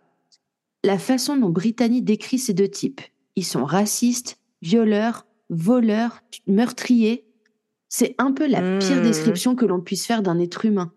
La 0.83 0.99
façon 0.99 1.37
dont 1.37 1.49
Brittany 1.49 2.01
décrit 2.01 2.37
ces 2.37 2.53
deux 2.53 2.67
types, 2.67 3.01
ils 3.35 3.45
sont 3.45 3.63
racistes, 3.65 4.37
violeurs, 4.61 5.25
voleurs, 5.49 6.21
meurtriers, 6.45 7.25
c'est 7.89 8.13
un 8.17 8.33
peu 8.33 8.45
la 8.47 8.77
pire 8.79 8.97
Mmh. 8.97 9.01
description 9.03 9.55
que 9.55 9.65
l'on 9.65 9.79
puisse 9.79 10.05
faire 10.05 10.21
d'un 10.21 10.37
être 10.39 10.65
humain. 10.65 10.91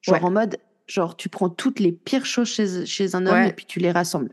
Genre 0.00 0.16
Ouais. 0.16 0.24
en 0.24 0.30
mode, 0.32 0.56
genre 0.86 1.16
tu 1.16 1.28
prends 1.28 1.48
toutes 1.48 1.80
les 1.80 1.92
pires 1.92 2.26
choses 2.26 2.48
chez, 2.48 2.86
chez 2.86 3.14
un 3.14 3.26
homme 3.26 3.34
Ouais. 3.34 3.48
et 3.50 3.52
puis 3.52 3.66
tu 3.66 3.78
les 3.78 3.90
rassembles. 3.90 4.32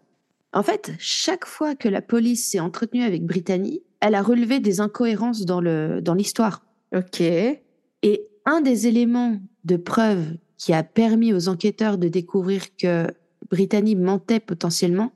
En 0.52 0.64
fait, 0.64 0.92
chaque 0.98 1.46
fois 1.46 1.76
que 1.76 1.88
la 1.88 2.02
police 2.02 2.50
s'est 2.50 2.60
entretenue 2.60 3.04
avec 3.04 3.24
Brittany, 3.26 3.82
elle 4.00 4.16
a 4.16 4.22
relevé 4.24 4.60
des 4.60 4.80
incohérences 4.82 5.46
dans 5.46 5.62
le 5.62 6.02
dans 6.02 6.16
l'histoire. 6.16 6.66
Ok. 6.96 7.22
Et 7.22 8.28
un 8.46 8.62
des 8.62 8.88
éléments 8.88 9.40
de 9.66 9.78
preuve 9.78 10.26
qui 10.58 10.74
a 10.74 10.84
permis 10.84 11.34
aux 11.34 11.50
enquêteurs 11.50 11.98
de 11.98 12.08
découvrir 12.08 12.76
que 12.78 13.08
Brittany 13.52 13.96
mentait 13.96 14.40
potentiellement, 14.40 15.12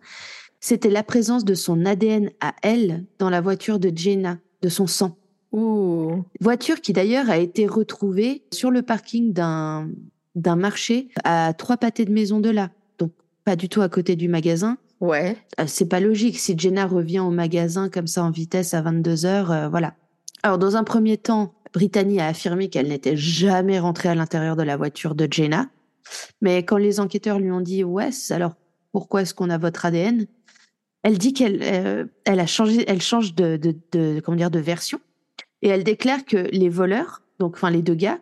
c'était 0.60 0.90
la 0.90 1.04
présence 1.04 1.44
de 1.46 1.56
son 1.56 1.86
ADN 1.86 2.30
à 2.40 2.54
elle 2.62 3.06
dans 3.20 3.30
la 3.30 3.42
voiture 3.42 3.80
de 3.80 3.92
Jenna, 3.96 4.38
de 4.62 4.70
son 4.70 4.88
sang. 4.88 5.18
Ouh. 5.52 6.24
Voiture 6.40 6.80
qui 6.82 6.94
d'ailleurs 6.94 7.30
a 7.30 7.38
été 7.38 7.68
retrouvée 7.68 8.44
sur 8.54 8.72
le 8.72 8.82
parking 8.82 9.34
d'un 9.34 9.90
d'un 10.36 10.56
marché 10.56 11.10
à 11.24 11.54
trois 11.54 11.78
pâtés 11.78 12.06
de 12.06 12.12
maison 12.12 12.40
de 12.40 12.50
là. 12.50 12.70
Donc 12.98 13.12
pas 13.44 13.56
du 13.56 13.70
tout 13.70 13.82
à 13.82 13.90
côté 13.90 14.16
du 14.16 14.28
magasin. 14.28 14.78
Ouais. 15.00 15.36
Euh, 15.60 15.66
c'est 15.68 15.88
pas 15.88 16.00
logique 16.00 16.40
si 16.40 16.58
Jenna 16.58 16.86
revient 16.86 17.20
au 17.20 17.30
magasin 17.30 17.90
comme 17.90 18.08
ça 18.08 18.24
en 18.24 18.32
vitesse 18.32 18.74
à 18.74 18.82
22 18.82 19.26
heures, 19.26 19.52
euh, 19.52 19.70
voilà. 19.70 19.96
Alors 20.44 20.58
dans 20.58 20.76
un 20.76 20.84
premier 20.84 21.18
temps, 21.18 21.54
Brittany 21.74 22.20
a 22.20 22.28
affirmé 22.28 22.70
qu'elle 22.70 22.88
n'était 22.88 23.18
jamais 23.18 23.80
rentrée 23.80 24.10
à 24.10 24.16
l'intérieur 24.16 24.56
de 24.56 24.64
la 24.64 24.78
voiture 24.78 25.16
de 25.16 25.28
Jenna. 25.30 25.68
Mais 26.42 26.64
quand 26.64 26.78
les 26.78 27.00
enquêteurs 27.00 27.40
lui 27.40 27.52
ont 27.52 27.62
dit 27.62 27.84
ouais, 27.84 28.10
alors 28.30 28.54
pourquoi 28.92 29.24
est-ce 29.24 29.34
qu'on 29.34 29.50
a 29.50 29.58
votre 29.58 29.86
ADN 29.86 30.26
Elle 31.02 31.18
dit 31.18 31.34
qu'elle 31.34 31.60
euh, 31.64 32.06
elle 32.26 32.40
a 32.40 32.48
changé, 32.48 32.86
elle 32.88 33.02
change 33.02 33.36
de, 33.36 33.58
de, 33.58 33.76
de, 33.92 34.22
comment 34.24 34.38
dire 34.38 34.52
de 34.52 34.60
version 34.60 35.00
et 35.64 35.70
elle 35.70 35.86
déclare 35.86 36.26
que 36.26 36.38
les 36.52 36.70
voleurs, 36.70 37.22
donc 37.40 37.56
enfin 37.56 37.72
les 37.72 37.82
deux 37.82 37.96
gars, 37.96 38.20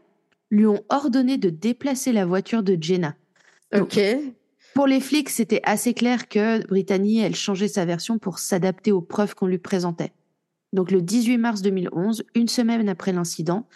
lui 0.51 0.65
ont 0.67 0.83
ordonné 0.89 1.37
de 1.37 1.49
déplacer 1.49 2.11
la 2.11 2.25
voiture 2.25 2.61
de 2.61 2.77
Jenna. 2.79 3.15
Ok. 3.73 3.99
Pour 4.75 4.87
les 4.87 4.99
flics, 4.99 5.29
c'était 5.29 5.61
assez 5.63 5.93
clair 5.93 6.29
que 6.29 6.65
Brittany, 6.67 7.19
elle 7.19 7.35
changeait 7.35 7.67
sa 7.67 7.85
version 7.85 8.19
pour 8.19 8.39
s'adapter 8.39 8.91
aux 8.91 9.01
preuves 9.01 9.33
qu'on 9.35 9.47
lui 9.47 9.57
présentait. 9.57 10.11
Donc 10.73 10.91
le 10.91 11.01
18 11.01 11.37
mars 11.37 11.61
2011, 11.61 12.23
une 12.35 12.47
semaine 12.47 12.87
après 12.87 13.11
l'incident, 13.11 13.67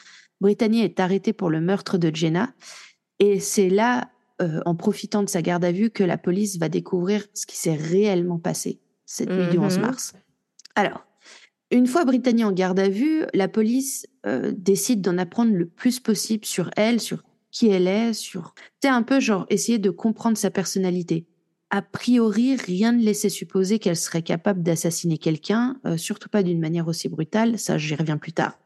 Brittany 0.42 0.82
est 0.82 1.00
arrêtée 1.00 1.34
pour 1.34 1.50
le 1.50 1.60
meurtre 1.60 1.98
de 1.98 2.14
Jenna. 2.16 2.54
Et 3.20 3.40
c'est 3.40 3.70
là, 3.70 4.10
euh, 4.42 4.62
en 4.66 4.76
profitant 4.76 5.24
de 5.24 5.30
sa 5.30 5.42
garde 5.42 5.66
à 5.66 5.72
vue, 5.72 5.90
que 5.90 6.04
la 6.04 6.18
police 6.18 6.58
va 6.58 6.70
découvrir 6.70 7.26
ce 7.34 7.46
qui 7.46 7.58
s'est 7.58 7.76
réellement 7.76 8.38
passé 8.40 8.80
cette 9.06 9.30
nuit 9.30 9.48
du 9.50 9.58
11 9.58 9.78
Mhm. 9.78 9.86
mars. 9.86 10.14
Alors, 10.76 11.06
une 11.72 11.88
fois 11.88 12.06
Brittany 12.06 12.44
en 12.44 12.52
garde 12.52 12.80
à 12.80 12.90
vue, 12.90 13.24
la 13.34 13.48
police 13.48 14.06
euh, 14.26 14.54
décide 14.56 15.02
d'en 15.02 15.18
apprendre 15.18 15.54
le 15.54 15.66
plus 15.66 16.00
possible 16.00 16.46
sur 16.46 16.70
elle, 16.78 17.00
sur 17.00 17.24
qui 17.52 17.68
elle 17.68 17.88
est, 17.88 18.14
sur... 18.14 18.54
C'est 18.82 18.90
un 18.90 19.04
peu 19.04 19.20
genre 19.20 19.46
essayer 19.50 19.80
de 19.80 19.90
comprendre 19.90 20.38
sa 20.38 20.52
personnalité. 20.52 21.26
A 21.72 21.82
priori, 21.82 22.56
rien 22.56 22.92
ne 22.92 23.02
laissait 23.02 23.30
supposer 23.30 23.80
qu'elle 23.80 23.96
serait 23.96 24.22
capable 24.22 24.62
d'assassiner 24.62 25.18
quelqu'un, 25.18 25.78
euh, 25.86 25.98
surtout 25.98 26.30
pas 26.30 26.44
d'une 26.44 26.60
manière 26.60 26.88
aussi 26.88 27.10
brutale, 27.10 27.58
ça 27.58 27.78
j'y 27.78 27.96
reviens 27.96 28.18
plus 28.18 28.34
tard. 28.34 28.60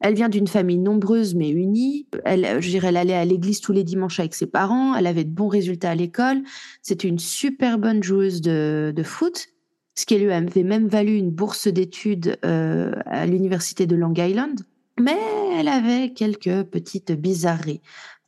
Elle 0.00 0.14
vient 0.14 0.28
d'une 0.28 0.48
famille 0.48 0.78
nombreuse 0.78 1.34
mais 1.34 1.50
unie. 1.50 2.08
Elle, 2.24 2.44
euh, 2.44 2.60
elle 2.82 2.96
allait 2.96 3.14
à 3.14 3.24
l'église 3.24 3.60
tous 3.60 3.72
les 3.72 3.84
dimanches 3.84 4.18
avec 4.18 4.34
ses 4.34 4.46
parents. 4.46 4.96
Elle 4.96 5.06
avait 5.06 5.24
de 5.24 5.30
bons 5.30 5.46
résultats 5.48 5.90
à 5.90 5.94
l'école. 5.94 6.42
C'était 6.80 7.06
une 7.06 7.20
super 7.20 7.78
bonne 7.78 8.02
joueuse 8.02 8.40
de 8.40 9.02
foot, 9.04 9.51
ce 9.94 10.06
qui 10.06 10.18
lui 10.18 10.30
avait 10.32 10.62
même 10.62 10.88
valu 10.88 11.16
une 11.16 11.30
bourse 11.30 11.68
d'études 11.68 12.38
euh, 12.44 12.92
à 13.06 13.26
l'université 13.26 13.86
de 13.86 13.96
Long 13.96 14.14
Island. 14.14 14.60
Mais 15.00 15.18
elle 15.58 15.68
avait 15.68 16.10
quelques 16.10 16.64
petites 16.64 17.12
bizarreries. 17.12 17.80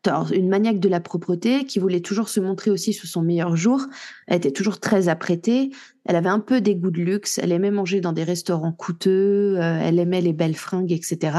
Alors, 0.06 0.32
une 0.32 0.48
maniaque 0.48 0.80
de 0.80 0.88
la 0.88 1.00
propreté 1.00 1.64
qui 1.64 1.78
voulait 1.78 2.00
toujours 2.00 2.28
se 2.28 2.40
montrer 2.40 2.70
aussi 2.70 2.92
sous 2.92 3.06
son 3.06 3.22
meilleur 3.22 3.56
jour. 3.56 3.86
Elle 4.26 4.36
était 4.36 4.50
toujours 4.50 4.78
très 4.78 5.08
apprêtée. 5.08 5.70
Elle 6.04 6.16
avait 6.16 6.28
un 6.28 6.40
peu 6.40 6.60
des 6.60 6.74
goûts 6.74 6.90
de 6.90 7.00
luxe. 7.00 7.38
Elle 7.38 7.52
aimait 7.52 7.70
manger 7.70 8.00
dans 8.00 8.12
des 8.12 8.24
restaurants 8.24 8.72
coûteux. 8.72 9.56
euh, 9.56 9.78
elle 9.80 9.98
aimait 9.98 10.20
les 10.20 10.34
belles 10.34 10.56
fringues, 10.56 10.92
etc. 10.92 11.38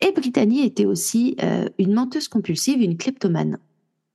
Et 0.00 0.12
Brittany 0.12 0.64
était 0.64 0.86
aussi 0.86 1.36
euh, 1.42 1.68
une 1.78 1.94
menteuse 1.94 2.28
compulsive, 2.28 2.80
une 2.80 2.96
kleptomane. 2.96 3.58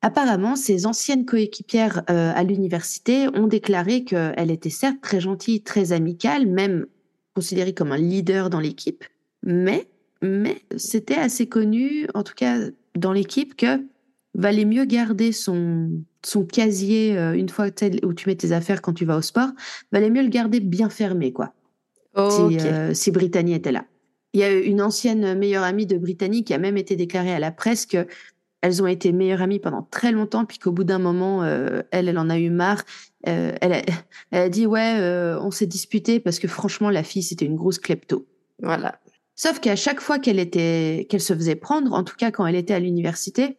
Apparemment, 0.01 0.55
ses 0.55 0.85
anciennes 0.85 1.25
coéquipières 1.25 2.03
euh, 2.09 2.31
à 2.33 2.43
l'université 2.43 3.27
ont 3.35 3.47
déclaré 3.47 4.05
qu'elle 4.05 4.51
était 4.51 4.69
certes 4.69 5.01
très 5.01 5.19
gentille, 5.19 5.61
très 5.61 5.91
amicale, 5.91 6.47
même 6.47 6.85
considérée 7.35 7.73
comme 7.73 7.91
un 7.91 7.97
leader 7.97 8.49
dans 8.49 8.61
l'équipe, 8.61 9.03
mais, 9.43 9.87
mais 10.21 10.61
c'était 10.77 11.15
assez 11.15 11.47
connu, 11.47 12.07
en 12.13 12.23
tout 12.23 12.33
cas 12.33 12.57
dans 12.95 13.11
l'équipe, 13.11 13.55
que 13.55 13.81
valait 14.35 14.65
mieux 14.65 14.85
garder 14.85 15.31
son, 15.31 15.91
son 16.23 16.45
casier 16.45 17.17
euh, 17.17 17.33
une 17.33 17.49
fois 17.49 17.67
où 18.03 18.13
tu 18.13 18.29
mets 18.29 18.35
tes 18.35 18.53
affaires 18.53 18.81
quand 18.81 18.93
tu 18.93 19.05
vas 19.05 19.17
au 19.17 19.21
sport, 19.21 19.49
valait 19.91 20.09
mieux 20.09 20.23
le 20.23 20.29
garder 20.29 20.61
bien 20.61 20.89
fermé, 20.89 21.33
quoi 21.33 21.53
si, 22.15 22.57
euh, 22.59 22.93
si 22.93 23.11
Brittany 23.11 23.53
était 23.53 23.71
là. 23.71 23.85
Il 24.33 24.39
y 24.39 24.43
a 24.43 24.51
une 24.51 24.81
ancienne 24.81 25.37
meilleure 25.37 25.63
amie 25.63 25.85
de 25.85 25.97
Brittany 25.97 26.43
qui 26.43 26.53
a 26.53 26.57
même 26.57 26.77
été 26.77 26.95
déclarée 26.95 27.33
à 27.33 27.39
la 27.39 27.51
presse 27.51 27.85
que 27.85 28.07
elles 28.61 28.83
ont 28.83 28.87
été 28.87 29.11
meilleures 29.11 29.41
amies 29.41 29.59
pendant 29.59 29.87
très 29.89 30.11
longtemps, 30.11 30.45
puis 30.45 30.59
qu'au 30.59 30.71
bout 30.71 30.83
d'un 30.83 30.99
moment, 30.99 31.43
euh, 31.43 31.81
elle, 31.91 32.09
elle 32.09 32.17
en 32.17 32.29
a 32.29 32.37
eu 32.37 32.49
marre. 32.49 32.83
Euh, 33.27 33.53
elle, 33.61 33.73
a, 33.73 33.81
elle 34.31 34.41
a 34.41 34.49
dit 34.49 34.65
ouais, 34.65 34.97
euh, 34.99 35.39
on 35.41 35.51
s'est 35.51 35.65
disputé 35.67 36.19
parce 36.19 36.39
que 36.39 36.47
franchement, 36.47 36.89
la 36.89 37.03
fille 37.03 37.23
c'était 37.23 37.45
une 37.45 37.55
grosse 37.55 37.79
klepto. 37.79 38.27
Voilà. 38.61 38.99
Sauf 39.35 39.59
qu'à 39.59 39.77
chaque 39.77 40.01
fois 40.01 40.19
qu'elle 40.19 40.39
était, 40.39 41.07
qu'elle 41.09 41.21
se 41.21 41.33
faisait 41.33 41.55
prendre, 41.55 41.93
en 41.93 42.03
tout 42.03 42.15
cas 42.17 42.31
quand 42.31 42.45
elle 42.45 42.55
était 42.55 42.73
à 42.73 42.79
l'université, 42.79 43.57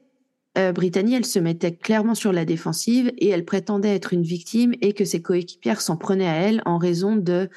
euh, 0.59 0.73
Brittany, 0.73 1.15
elle 1.15 1.25
se 1.25 1.39
mettait 1.39 1.73
clairement 1.73 2.15
sur 2.15 2.33
la 2.33 2.45
défensive 2.45 3.13
et 3.19 3.29
elle 3.29 3.45
prétendait 3.45 3.95
être 3.95 4.13
une 4.13 4.23
victime 4.23 4.75
et 4.81 4.93
que 4.93 5.05
ses 5.05 5.23
coéquipières 5.23 5.81
s'en 5.81 5.97
prenaient 5.97 6.27
à 6.27 6.35
elle 6.35 6.63
en 6.67 6.77
raison 6.77 7.15
de 7.15 7.49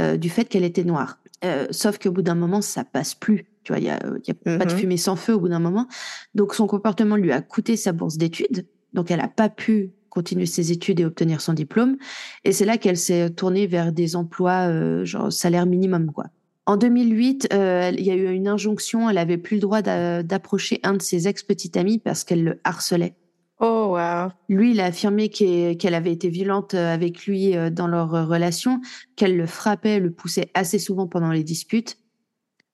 euh, 0.00 0.16
du 0.16 0.28
fait 0.30 0.46
qu'elle 0.46 0.64
était 0.64 0.84
noire. 0.84 1.18
Euh, 1.44 1.68
sauf 1.70 1.98
qu'au 1.98 2.10
bout 2.10 2.22
d'un 2.22 2.34
moment, 2.34 2.60
ça 2.60 2.84
passe 2.84 3.14
plus. 3.14 3.46
Tu 3.64 3.72
vois, 3.72 3.78
il 3.78 3.84
y 3.84 3.90
a, 3.90 3.98
il 4.24 4.26
y 4.26 4.30
a 4.30 4.56
pas 4.58 4.64
de 4.64 4.72
Mhm. 4.72 4.78
fumée 4.78 4.96
sans 4.96 5.16
feu 5.16 5.34
au 5.34 5.40
bout 5.40 5.48
d'un 5.48 5.58
moment. 5.60 5.86
Donc 6.34 6.54
son 6.54 6.66
comportement 6.66 7.16
lui 7.16 7.32
a 7.32 7.42
coûté 7.42 7.76
sa 7.76 7.92
bourse 7.92 8.16
d'études. 8.16 8.66
Donc 8.94 9.10
elle 9.10 9.20
a 9.20 9.28
pas 9.28 9.48
pu 9.48 9.92
continuer 10.08 10.46
ses 10.46 10.72
études 10.72 10.98
et 11.00 11.04
obtenir 11.04 11.40
son 11.40 11.52
diplôme. 11.52 11.96
Et 12.44 12.52
c'est 12.52 12.64
là 12.64 12.78
qu'elle 12.78 12.96
s'est 12.96 13.30
tournée 13.30 13.66
vers 13.66 13.92
des 13.92 14.16
emplois 14.16 14.68
euh, 14.68 15.04
genre 15.04 15.32
salaire 15.32 15.66
minimum 15.66 16.10
quoi. 16.12 16.26
En 16.66 16.76
2008, 16.76 17.48
euh, 17.52 17.90
il 17.96 18.04
y 18.04 18.10
a 18.10 18.14
eu 18.14 18.30
une 18.32 18.46
injonction. 18.48 19.08
Elle 19.10 19.18
avait 19.18 19.38
plus 19.38 19.56
le 19.56 19.60
droit 19.60 19.82
d'a- 19.82 20.22
d'approcher 20.22 20.80
un 20.82 20.94
de 20.94 21.02
ses 21.02 21.26
ex-petites 21.28 21.76
amies 21.76 21.98
parce 21.98 22.22
qu'elle 22.24 22.44
le 22.44 22.60
harcelait. 22.64 23.14
Oh, 23.60 23.88
wow. 23.96 24.30
Lui, 24.48 24.70
il 24.72 24.80
a 24.80 24.86
affirmé 24.86 25.28
qu'e- 25.28 25.76
qu'elle 25.76 25.94
avait 25.94 26.12
été 26.12 26.28
violente 26.28 26.74
euh, 26.74 26.94
avec 26.94 27.26
lui 27.26 27.56
euh, 27.56 27.70
dans 27.70 27.88
leur 27.88 28.14
euh, 28.14 28.24
relation, 28.24 28.80
qu'elle 29.16 29.36
le 29.36 29.46
frappait, 29.46 29.98
le 30.00 30.10
poussait 30.12 30.50
assez 30.54 30.78
souvent 30.78 31.06
pendant 31.06 31.30
les 31.30 31.44
disputes. 31.44 31.98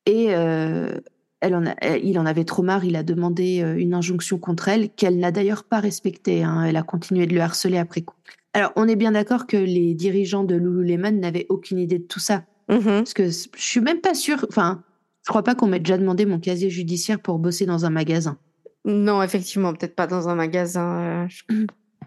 Et 0.06 0.34
euh, 0.34 0.98
elle 1.40 1.54
en 1.54 1.66
a- 1.66 1.96
il 1.98 2.18
en 2.18 2.26
avait 2.26 2.44
trop 2.44 2.62
marre, 2.62 2.84
il 2.84 2.96
a 2.96 3.02
demandé 3.02 3.60
euh, 3.62 3.76
une 3.76 3.92
injonction 3.94 4.38
contre 4.38 4.68
elle, 4.68 4.90
qu'elle 4.90 5.18
n'a 5.18 5.32
d'ailleurs 5.32 5.64
pas 5.64 5.80
respectée. 5.80 6.42
hein. 6.44 6.64
Elle 6.64 6.76
a 6.76 6.82
continué 6.82 7.26
de 7.26 7.34
le 7.34 7.40
harceler 7.40 7.78
après 7.78 8.02
coup. 8.02 8.14
Alors, 8.54 8.72
on 8.76 8.88
est 8.88 8.96
bien 8.96 9.12
d'accord 9.12 9.46
que 9.46 9.56
les 9.56 9.94
dirigeants 9.94 10.44
de 10.44 10.54
Lululemon 10.54 11.10
n'avaient 11.12 11.46
aucune 11.50 11.78
idée 11.78 11.98
de 11.98 12.04
tout 12.06 12.20
ça. 12.20 12.44
Mhm. 12.70 12.82
Parce 12.84 13.14
que 13.14 13.26
je 13.28 13.48
suis 13.56 13.80
même 13.80 14.00
pas 14.00 14.14
sûre. 14.14 14.46
Enfin, 14.48 14.82
je 15.24 15.28
crois 15.30 15.42
pas 15.42 15.54
qu'on 15.54 15.66
m'ait 15.66 15.78
déjà 15.80 15.98
demandé 15.98 16.24
mon 16.24 16.38
casier 16.40 16.70
judiciaire 16.70 17.20
pour 17.20 17.38
bosser 17.38 17.66
dans 17.66 17.84
un 17.84 17.90
magasin. 17.90 18.38
Non, 18.84 19.22
effectivement, 19.22 19.74
peut-être 19.74 19.94
pas 19.96 20.06
dans 20.06 20.28
un 20.28 20.34
magasin. 20.36 21.00
euh, 21.00 21.26
je... 21.28 21.42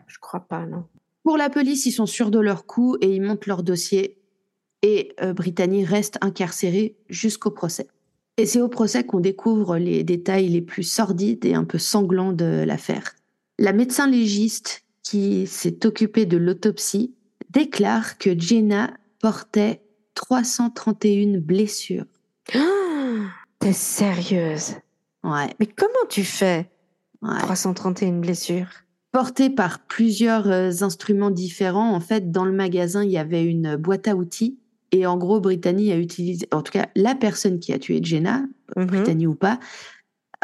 je 0.07 0.17
crois 0.19 0.39
pas, 0.39 0.65
non. 0.65 0.85
Pour 1.23 1.37
la 1.37 1.49
police, 1.49 1.85
ils 1.85 1.91
sont 1.91 2.05
sûrs 2.05 2.31
de 2.31 2.39
leur 2.39 2.65
coup 2.65 2.97
et 3.01 3.13
ils 3.13 3.21
montent 3.21 3.45
leur 3.45 3.61
dossier. 3.61 4.17
Et 4.81 5.13
euh, 5.21 5.33
Brittany 5.33 5.83
reste 5.83 6.17
incarcérée 6.21 6.95
jusqu'au 7.09 7.51
procès. 7.51 7.87
Et 8.37 8.45
c'est 8.45 8.61
au 8.61 8.69
procès 8.69 9.03
qu'on 9.03 9.19
découvre 9.19 9.77
les 9.77 10.03
détails 10.03 10.47
les 10.47 10.61
plus 10.61 10.83
sordides 10.83 11.43
et 11.43 11.55
un 11.55 11.65
peu 11.65 11.77
sanglants 11.77 12.31
de 12.31 12.63
l'affaire. 12.65 13.15
La 13.57 13.73
médecin 13.73 14.07
légiste 14.07 14.83
qui 15.03 15.45
s'est 15.47 15.85
occupée 15.85 16.25
de 16.25 16.37
l'autopsie 16.37 17.13
déclare 17.49 18.17
que 18.17 18.39
Jenna 18.39 18.93
portait 19.19 19.81
331 20.13 21.39
blessures. 21.39 22.05
Ah, 22.53 22.59
T'es 23.59 23.73
sérieuse 23.73 24.75
Ouais, 25.25 25.53
Mais 25.59 25.67
comment 25.67 26.07
tu 26.09 26.23
fais? 26.23 26.69
Ouais. 27.21 27.39
331 27.39 28.19
blessures 28.19 28.69
porté 29.11 29.49
par 29.49 29.79
plusieurs 29.79 30.47
euh, 30.47 30.71
instruments 30.81 31.31
différents. 31.31 31.93
En 31.93 31.99
fait, 31.99 32.31
dans 32.31 32.45
le 32.45 32.51
magasin, 32.51 33.03
il 33.03 33.11
y 33.11 33.17
avait 33.17 33.43
une 33.43 33.75
boîte 33.75 34.07
à 34.07 34.15
outils. 34.15 34.59
Et 34.91 35.05
en 35.05 35.17
gros, 35.17 35.39
Brittany 35.39 35.91
a 35.91 35.97
utilisé, 35.97 36.47
en 36.51 36.61
tout 36.63 36.71
cas, 36.71 36.87
la 36.95 37.15
personne 37.15 37.59
qui 37.59 37.73
a 37.73 37.79
tué 37.79 37.99
Jenna, 38.03 38.43
Mhm. 38.75 38.85
Brittany 38.85 39.27
ou 39.27 39.35
pas, 39.35 39.59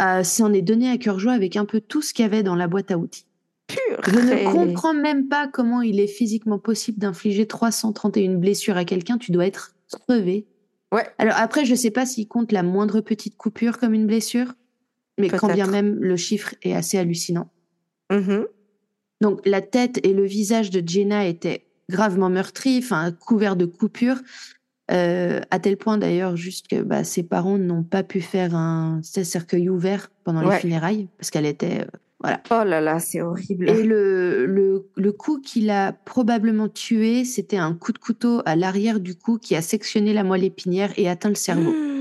euh, 0.01 0.23
s'en 0.23 0.51
est 0.53 0.61
donné 0.61 0.89
à 0.89 0.97
cœur 0.97 1.19
joie 1.19 1.33
avec 1.33 1.55
un 1.55 1.65
peu 1.65 1.79
tout 1.81 2.01
ce 2.01 2.13
qu'il 2.13 2.23
y 2.23 2.25
avait 2.25 2.43
dans 2.43 2.55
la 2.55 2.67
boîte 2.67 2.91
à 2.91 2.97
outils. 2.97 3.25
Je 3.69 4.11
Purée. 4.11 4.45
ne 4.45 4.51
comprends 4.51 4.93
même 4.93 5.27
pas 5.27 5.47
comment 5.47 5.81
il 5.81 5.99
est 5.99 6.07
physiquement 6.07 6.59
possible 6.59 6.99
d'infliger 6.99 7.47
331 7.47 8.35
blessures 8.35 8.77
à 8.77 8.85
quelqu'un. 8.85 9.17
Tu 9.17 9.31
dois 9.31 9.45
être 9.47 9.73
crevé. 9.89 10.45
Ouais. 10.91 11.07
Alors 11.17 11.35
après, 11.37 11.65
je 11.65 11.73
sais 11.75 11.89
pas 11.91 12.05
s'il 12.05 12.27
compte 12.27 12.51
la 12.51 12.61
moindre 12.61 13.01
petite 13.01 13.35
coupure 13.37 13.79
comme 13.79 13.93
une 13.95 14.05
blessure, 14.05 14.53
mais 15.19 15.29
quand 15.29 15.51
bien 15.51 15.65
même 15.67 15.95
le 15.99 16.15
chiffre 16.17 16.53
est 16.61 16.73
assez 16.73 16.97
hallucinant. 16.99 17.49
Mhm. 18.11 18.45
Donc 19.21 19.41
la 19.45 19.61
tête 19.61 19.99
et 20.05 20.13
le 20.13 20.25
visage 20.25 20.69
de 20.69 20.83
Jenna 20.87 21.25
étaient 21.25 21.65
gravement 21.89 22.29
meurtris, 22.29 22.79
enfin 22.79 23.11
couverts 23.11 23.55
de 23.55 23.65
coupures, 23.65 24.19
euh, 24.91 25.41
à 25.51 25.59
tel 25.59 25.77
point 25.77 25.97
d'ailleurs 25.97 26.35
juste 26.35 26.67
que 26.67 26.81
bah, 26.81 27.03
ses 27.03 27.23
parents 27.23 27.57
n'ont 27.57 27.83
pas 27.83 28.03
pu 28.03 28.21
faire 28.21 28.55
un 28.55 29.01
cercueil 29.03 29.69
ouvert 29.69 30.11
pendant 30.23 30.41
les 30.41 30.57
funérailles 30.57 31.07
parce 31.17 31.31
qu'elle 31.31 31.45
était 31.45 31.81
euh, 31.81 31.97
voilà. 32.21 32.41
Oh 32.49 32.63
là 32.63 32.81
là, 32.81 32.99
c'est 32.99 33.21
horrible. 33.21 33.69
Et 33.69 33.83
le, 33.83 34.45
le, 34.45 34.87
le 34.95 35.11
coup 35.11 35.41
qui 35.41 35.61
l'a 35.61 35.91
probablement 35.91 36.69
tué, 36.69 37.25
c'était 37.25 37.57
un 37.57 37.73
coup 37.75 37.91
de 37.91 37.97
couteau 37.97 38.41
à 38.45 38.55
l'arrière 38.55 38.99
du 38.99 39.15
cou 39.15 39.37
qui 39.37 39.55
a 39.55 39.61
sectionné 39.61 40.13
la 40.13 40.23
moelle 40.23 40.43
épinière 40.43 40.91
et 40.97 41.09
atteint 41.09 41.29
le 41.29 41.35
cerveau. 41.35 41.71
Mmh. 41.71 41.95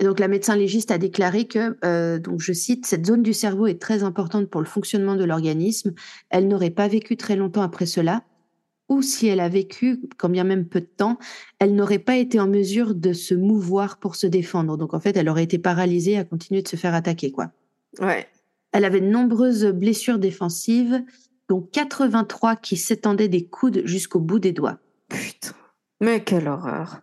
Et 0.00 0.04
donc 0.04 0.18
la 0.18 0.28
médecin 0.28 0.56
légiste 0.56 0.90
a 0.90 0.98
déclaré 0.98 1.44
que, 1.46 1.76
euh, 1.84 2.18
donc 2.18 2.40
je 2.40 2.52
cite, 2.52 2.86
cette 2.86 3.06
zone 3.06 3.22
du 3.22 3.32
cerveau 3.32 3.66
est 3.66 3.80
très 3.80 4.02
importante 4.02 4.48
pour 4.48 4.60
le 4.60 4.66
fonctionnement 4.66 5.16
de 5.16 5.24
l'organisme. 5.24 5.92
Elle 6.30 6.48
n'aurait 6.48 6.70
pas 6.70 6.88
vécu 6.88 7.16
très 7.16 7.36
longtemps 7.36 7.62
après 7.62 7.86
cela, 7.86 8.22
ou 8.94 9.02
si 9.02 9.26
elle 9.26 9.40
a 9.40 9.48
vécu, 9.48 10.00
quand 10.16 10.28
bien 10.28 10.44
même 10.44 10.66
peu 10.66 10.80
de 10.80 10.86
temps, 10.86 11.18
elle 11.58 11.74
n'aurait 11.74 11.98
pas 11.98 12.16
été 12.16 12.40
en 12.40 12.48
mesure 12.48 12.94
de 12.94 13.12
se 13.12 13.34
mouvoir 13.34 13.98
pour 13.98 14.16
se 14.16 14.26
défendre. 14.26 14.76
Donc 14.76 14.94
en 14.94 15.00
fait, 15.00 15.16
elle 15.16 15.28
aurait 15.28 15.44
été 15.44 15.58
paralysée 15.58 16.16
à 16.16 16.24
continuer 16.24 16.62
de 16.62 16.68
se 16.68 16.76
faire 16.76 16.94
attaquer, 16.94 17.30
quoi. 17.30 17.50
Ouais. 18.00 18.26
Elle 18.72 18.84
avait 18.84 19.00
de 19.00 19.06
nombreuses 19.06 19.66
blessures 19.66 20.18
défensives, 20.18 21.02
dont 21.48 21.60
83 21.60 22.56
qui 22.56 22.76
s'étendaient 22.76 23.28
des 23.28 23.44
coudes 23.46 23.82
jusqu'au 23.84 24.20
bout 24.20 24.38
des 24.38 24.52
doigts. 24.52 24.78
Putain, 25.08 25.52
mais 26.00 26.24
quelle 26.24 26.48
horreur. 26.48 27.02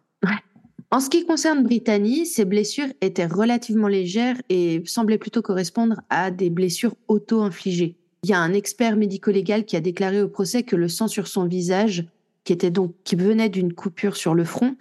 En 0.94 1.00
ce 1.00 1.10
qui 1.10 1.26
concerne 1.26 1.64
Brittany, 1.64 2.26
ses 2.26 2.44
blessures 2.44 2.90
étaient 3.00 3.26
relativement 3.26 3.88
légères 3.88 4.36
et 4.50 4.84
semblaient 4.86 5.18
plutôt 5.18 5.42
correspondre 5.42 6.02
à 6.10 6.32
des 6.32 6.50
blessures 6.50 6.96
auto-infligées. 7.08 7.98
Il 8.24 8.30
y 8.30 8.34
a 8.34 8.40
un 8.40 8.54
expert 8.54 8.98
médico-légal 8.98 9.66
qui 9.66 9.76
a 9.76 9.82
déclaré 9.82 10.22
au 10.22 10.28
procès 10.30 10.62
que 10.62 10.76
le 10.76 10.88
sang 10.88 11.08
sur 11.08 11.28
son 11.28 11.46
visage, 11.46 12.06
qui 12.44 12.54
était 12.54 12.70
donc 12.70 12.94
qui 13.04 13.16
venait 13.16 13.50
d'une 13.50 13.74
coupure 13.74 14.16
sur 14.16 14.36
le 14.36 14.44
front, 14.44 14.76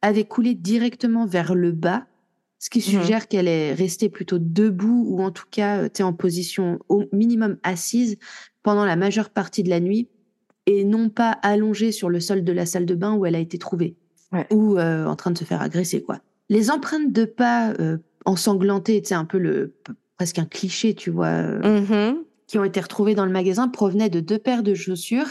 avait 0.00 0.24
coulé 0.24 0.54
directement 0.54 1.26
vers 1.26 1.54
le 1.54 1.72
bas, 1.72 2.06
ce 2.58 2.70
qui 2.70 2.78
Mhm. 2.78 2.84
suggère 3.02 3.28
qu'elle 3.28 3.48
est 3.48 3.74
restée 3.74 4.08
plutôt 4.08 4.38
debout 4.38 5.04
ou 5.08 5.22
en 5.22 5.30
tout 5.30 5.44
cas 5.50 5.84
était 5.84 6.02
en 6.02 6.14
position 6.14 6.78
au 6.88 7.04
minimum 7.12 7.58
assise 7.64 8.16
pendant 8.62 8.86
la 8.86 8.96
majeure 8.96 9.28
partie 9.28 9.62
de 9.62 9.68
la 9.68 9.80
nuit 9.80 10.08
et 10.64 10.84
non 10.84 11.10
pas 11.10 11.32
allongée 11.42 11.92
sur 11.92 12.08
le 12.08 12.18
sol 12.18 12.44
de 12.44 12.52
la 12.52 12.64
salle 12.64 12.86
de 12.86 12.94
bain 12.94 13.12
où 13.14 13.26
elle 13.26 13.34
a 13.34 13.38
été 13.40 13.58
trouvée 13.58 13.94
Ouais. 14.32 14.46
ou 14.50 14.78
euh, 14.78 15.04
en 15.06 15.16
train 15.16 15.30
de 15.30 15.38
se 15.38 15.44
faire 15.44 15.60
agresser 15.60 16.02
quoi. 16.02 16.18
Les 16.48 16.70
empreintes 16.70 17.12
de 17.12 17.24
pas 17.26 17.72
euh, 17.78 17.98
ensanglantées, 18.24 19.02
c'est 19.04 19.14
un 19.14 19.24
peu 19.26 19.38
le 19.38 19.74
presque 20.16 20.38
un 20.38 20.46
cliché, 20.46 20.94
tu 20.94 21.10
vois, 21.10 21.26
euh, 21.26 21.80
Mhm. 21.82 22.16
Qui 22.46 22.58
ont 22.58 22.64
été 22.64 22.80
retrouvées 22.80 23.14
dans 23.14 23.24
le 23.26 23.32
magasin 23.32 23.68
provenaient 23.68 24.10
de 24.10 24.20
deux 24.20 24.38
paires 24.38 24.62
de 24.62 24.74
chaussures, 24.74 25.28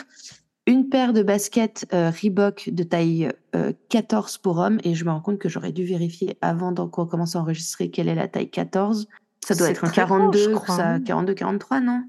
une 0.67 0.89
paire 0.89 1.13
de 1.13 1.23
baskets 1.23 1.85
euh, 1.93 2.09
Reebok 2.09 2.69
de 2.71 2.83
taille 2.83 3.31
euh, 3.55 3.71
14 3.89 4.37
pour 4.39 4.57
homme, 4.57 4.79
et 4.83 4.95
je 4.95 5.05
me 5.05 5.11
rends 5.11 5.21
compte 5.21 5.39
que 5.39 5.49
j'aurais 5.49 5.71
dû 5.71 5.85
vérifier 5.85 6.37
avant 6.41 6.73
qu'on 6.73 7.05
commence 7.05 7.35
à 7.35 7.39
enregistrer 7.39 7.89
quelle 7.89 8.07
est 8.07 8.15
la 8.15 8.27
taille 8.27 8.49
14. 8.49 9.07
Ça 9.45 9.55
doit 9.55 9.69
être 9.69 9.83
un 9.85 9.89
très 9.89 10.05
grand, 10.05 10.17
42, 10.31 10.39
je 10.39 10.49
crois, 10.55 10.75
ça, 10.75 10.89
hein. 10.93 11.01
42, 11.01 11.33
43, 11.35 11.79
non? 11.79 12.03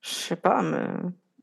Je 0.00 0.08
sais 0.08 0.36
pas, 0.36 0.62
mais. 0.62 0.82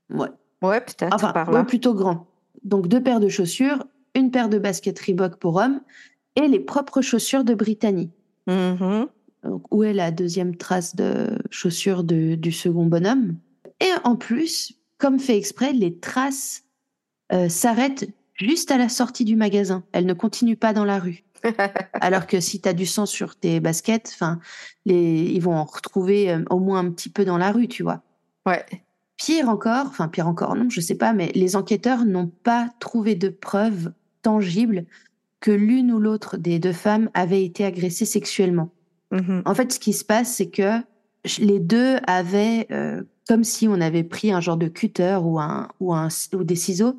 Ouais. 0.09 0.29
Ouais, 0.63 0.81
peut-être. 0.81 1.13
Enfin, 1.13 1.31
par 1.31 1.49
ouais, 1.49 1.63
plutôt 1.63 1.93
grand. 1.93 2.25
Donc 2.63 2.87
deux 2.87 3.01
paires 3.01 3.19
de 3.19 3.29
chaussures, 3.29 3.85
une 4.15 4.31
paire 4.31 4.49
de 4.49 4.57
baskets 4.57 4.99
Reebok 4.99 5.35
pour 5.35 5.57
homme, 5.57 5.81
et 6.35 6.47
les 6.47 6.59
propres 6.59 7.01
chaussures 7.01 7.43
de 7.43 7.53
Brittany. 7.53 8.09
Mhm. 8.47 9.07
Donc, 9.47 9.63
où 9.73 9.83
est 9.83 9.93
la 9.93 10.11
deuxième 10.11 10.55
trace 10.55 10.95
de 10.95 11.37
chaussure 11.49 12.03
de- 12.03 12.35
du 12.35 12.51
second 12.51 12.85
bonhomme? 12.85 13.37
Et 13.79 13.89
en 14.03 14.15
plus, 14.15 14.73
comme 14.97 15.19
fait 15.19 15.37
exprès, 15.37 15.71
les 15.73 15.97
traces 15.97 16.63
euh, 17.31 17.49
s'arrêtent 17.49 18.09
juste 18.33 18.71
à 18.71 18.77
la 18.77 18.89
sortie 18.89 19.25
du 19.25 19.35
magasin. 19.35 19.83
Elles 19.93 20.05
ne 20.05 20.13
continuent 20.13 20.57
pas 20.57 20.73
dans 20.73 20.85
la 20.85 20.99
rue. 20.99 21.23
Alors 21.93 22.27
que 22.27 22.39
si 22.39 22.61
tu 22.61 22.67
as 22.67 22.73
du 22.73 22.85
sang 22.85 23.05
sur 23.05 23.35
tes 23.35 23.59
baskets, 23.59 24.11
enfin, 24.13 24.39
ils 24.85 25.39
vont 25.39 25.55
en 25.55 25.63
retrouver 25.65 26.31
euh, 26.31 26.43
au 26.49 26.59
moins 26.59 26.79
un 26.79 26.91
petit 26.91 27.09
peu 27.09 27.25
dans 27.25 27.37
la 27.37 27.51
rue, 27.51 27.67
tu 27.67 27.83
vois. 27.83 28.01
Ouais. 28.45 28.65
Pire 29.17 29.49
encore, 29.49 29.87
enfin 29.87 30.07
pire 30.07 30.27
encore, 30.27 30.55
non, 30.55 30.69
je 30.69 30.81
sais 30.81 30.95
pas, 30.95 31.13
mais 31.13 31.31
les 31.33 31.55
enquêteurs 31.55 32.05
n'ont 32.05 32.27
pas 32.27 32.69
trouvé 32.79 33.15
de 33.15 33.29
preuves 33.29 33.91
tangibles 34.21 34.85
que 35.39 35.51
l'une 35.51 35.91
ou 35.91 35.99
l'autre 35.99 36.37
des 36.37 36.59
deux 36.59 36.73
femmes 36.73 37.09
avait 37.13 37.43
été 37.43 37.65
agressée 37.65 38.05
sexuellement. 38.05 38.69
Mhm. 39.11 39.41
En 39.45 39.55
fait, 39.55 39.71
ce 39.71 39.79
qui 39.79 39.93
se 39.93 40.03
passe, 40.03 40.33
c'est 40.35 40.49
que 40.49 40.79
les 41.39 41.59
deux 41.59 41.97
avaient, 42.07 42.67
euh, 42.71 43.03
comme 43.27 43.43
si 43.43 43.67
on 43.67 43.79
avait 43.81 44.03
pris 44.03 44.31
un 44.31 44.41
genre 44.41 44.57
de 44.57 44.67
cutter 44.67 45.17
ou, 45.21 45.39
un, 45.39 45.69
ou, 45.79 45.93
un, 45.93 46.07
ou 46.33 46.43
des 46.43 46.55
ciseaux 46.55 46.97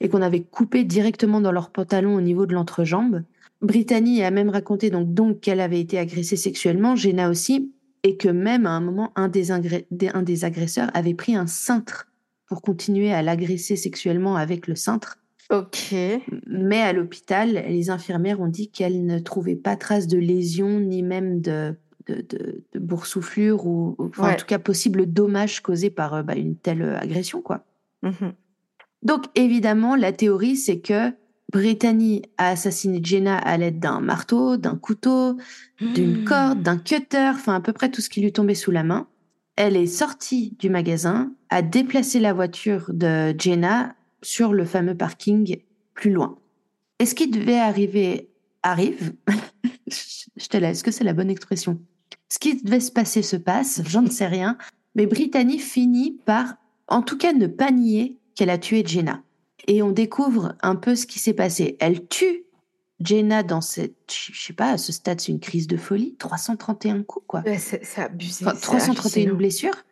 et 0.00 0.08
qu'on 0.08 0.22
avait 0.22 0.42
coupé 0.42 0.84
directement 0.84 1.40
dans 1.40 1.52
leur 1.52 1.70
pantalon 1.70 2.14
au 2.14 2.20
niveau 2.20 2.46
de 2.46 2.54
l'entrejambe. 2.54 3.22
Brittany 3.62 4.22
a 4.22 4.30
même 4.30 4.48
raconté 4.50 4.90
donc, 4.90 5.12
donc 5.12 5.40
qu'elle 5.40 5.60
avait 5.60 5.80
été 5.80 5.98
agressée 5.98 6.36
sexuellement, 6.36 6.96
Jenna 6.96 7.28
aussi, 7.28 7.72
et 8.02 8.16
que 8.16 8.28
même 8.28 8.66
à 8.66 8.70
un 8.70 8.80
moment, 8.80 9.12
un 9.16 9.28
des- 9.28 9.50
un 9.52 10.22
des 10.22 10.44
agresseurs 10.44 10.90
avait 10.94 11.14
pris 11.14 11.34
un 11.36 11.46
cintre 11.46 12.08
pour 12.46 12.62
continuer 12.62 13.12
à 13.12 13.22
l'agresser 13.22 13.76
sexuellement 13.76 14.36
avec 14.36 14.66
le 14.66 14.74
cintre. 14.74 15.18
Ok. 15.50 15.94
Mais 16.46 16.80
à 16.80 16.92
l'hôpital, 16.92 17.64
les 17.68 17.90
infirmières 17.90 18.40
ont 18.40 18.46
dit 18.48 18.70
qu'elles 18.70 19.04
ne 19.04 19.18
trouvaient 19.18 19.56
pas 19.56 19.76
trace 19.76 20.06
de 20.06 20.18
lésions 20.18 20.78
ni 20.80 21.02
même 21.02 21.40
de, 21.40 21.74
de, 22.06 22.24
de, 22.28 22.64
de 22.72 22.78
boursouflure 22.78 23.66
ou, 23.66 23.96
en 24.18 24.34
tout 24.36 24.46
cas 24.46 24.58
possible 24.58 25.06
dommage 25.06 25.60
causé 25.60 25.90
par 25.90 26.14
euh, 26.14 26.22
bah, 26.22 26.36
une 26.36 26.56
telle 26.56 26.82
euh, 26.82 26.98
agression. 26.98 27.42
quoi. 27.42 27.64
Mhm. 28.02 28.32
Donc 29.02 29.24
évidemment, 29.34 29.96
la 29.96 30.12
théorie, 30.12 30.56
c'est 30.56 30.80
que 30.80 31.10
Brittany 31.52 32.22
a 32.38 32.50
assassiné 32.50 33.00
Jenna 33.02 33.36
à 33.36 33.56
l'aide 33.56 33.80
d'un 33.80 34.00
marteau, 34.00 34.56
d'un 34.56 34.76
couteau, 34.76 35.36
d'une 35.80 36.18
Hmm. 36.20 36.24
corde, 36.24 36.62
d'un 36.62 36.78
cutter, 36.78 37.30
enfin 37.34 37.56
à 37.56 37.60
peu 37.60 37.72
près 37.72 37.90
tout 37.90 38.00
ce 38.00 38.08
qui 38.08 38.20
lui 38.20 38.32
tombait 38.32 38.54
sous 38.54 38.70
la 38.70 38.84
main. 38.84 39.08
Elle 39.56 39.76
est 39.76 39.86
sortie 39.88 40.54
du 40.60 40.70
magasin, 40.70 41.32
a 41.48 41.62
déplacé 41.62 42.20
la 42.20 42.32
voiture 42.32 42.90
de 42.92 43.34
Jenna 43.36 43.94
sur 44.22 44.52
le 44.52 44.64
fameux 44.64 44.96
parking 44.96 45.58
plus 45.94 46.10
loin. 46.10 46.38
Et 46.98 47.06
ce 47.06 47.14
qui 47.14 47.28
devait 47.28 47.58
arriver 47.58 48.30
arrive? 48.62 49.14
Je 50.36 50.46
te 50.46 50.56
laisse, 50.56 50.78
est-ce 50.78 50.84
que 50.84 50.90
c'est 50.90 51.04
la 51.04 51.12
bonne 51.12 51.30
expression? 51.30 51.80
Ce 52.28 52.38
qui 52.38 52.62
devait 52.62 52.80
se 52.80 52.92
passer 52.92 53.22
se 53.22 53.36
passe, 53.36 53.82
j'en 53.86 54.02
ne 54.02 54.10
sais 54.10 54.26
rien, 54.26 54.56
mais 54.94 55.06
Brittany 55.06 55.58
finit 55.58 56.18
par, 56.24 56.54
en 56.88 57.02
tout 57.02 57.18
cas, 57.18 57.32
ne 57.32 57.46
pas 57.46 57.70
nier 57.70 58.18
qu'elle 58.34 58.50
a 58.50 58.58
tué 58.58 58.84
Jenna. 58.86 59.22
Et 59.66 59.82
on 59.82 59.90
découvre 59.90 60.54
un 60.62 60.76
peu 60.76 60.94
ce 60.94 61.06
qui 61.06 61.18
s'est 61.18 61.34
passé. 61.34 61.76
Elle 61.80 62.06
tue 62.06 62.44
Jenna 63.00 63.42
dans 63.42 63.60
cette, 63.60 64.12
je 64.12 64.40
sais 64.40 64.52
pas, 64.52 64.72
à 64.72 64.78
ce 64.78 64.92
stade, 64.92 65.20
c'est 65.20 65.32
une 65.32 65.40
crise 65.40 65.66
de 65.66 65.76
folie? 65.76 66.14
331 66.18 67.02
coups, 67.02 67.24
quoi. 67.26 67.42
Ouais, 67.44 67.58
c'est 67.58 67.82
abusé. 67.98 68.44
Enfin, 68.44 68.54
c'est 68.54 68.62
331 68.62 69.22
hallucinant. 69.22 69.36
blessures. 69.36 69.84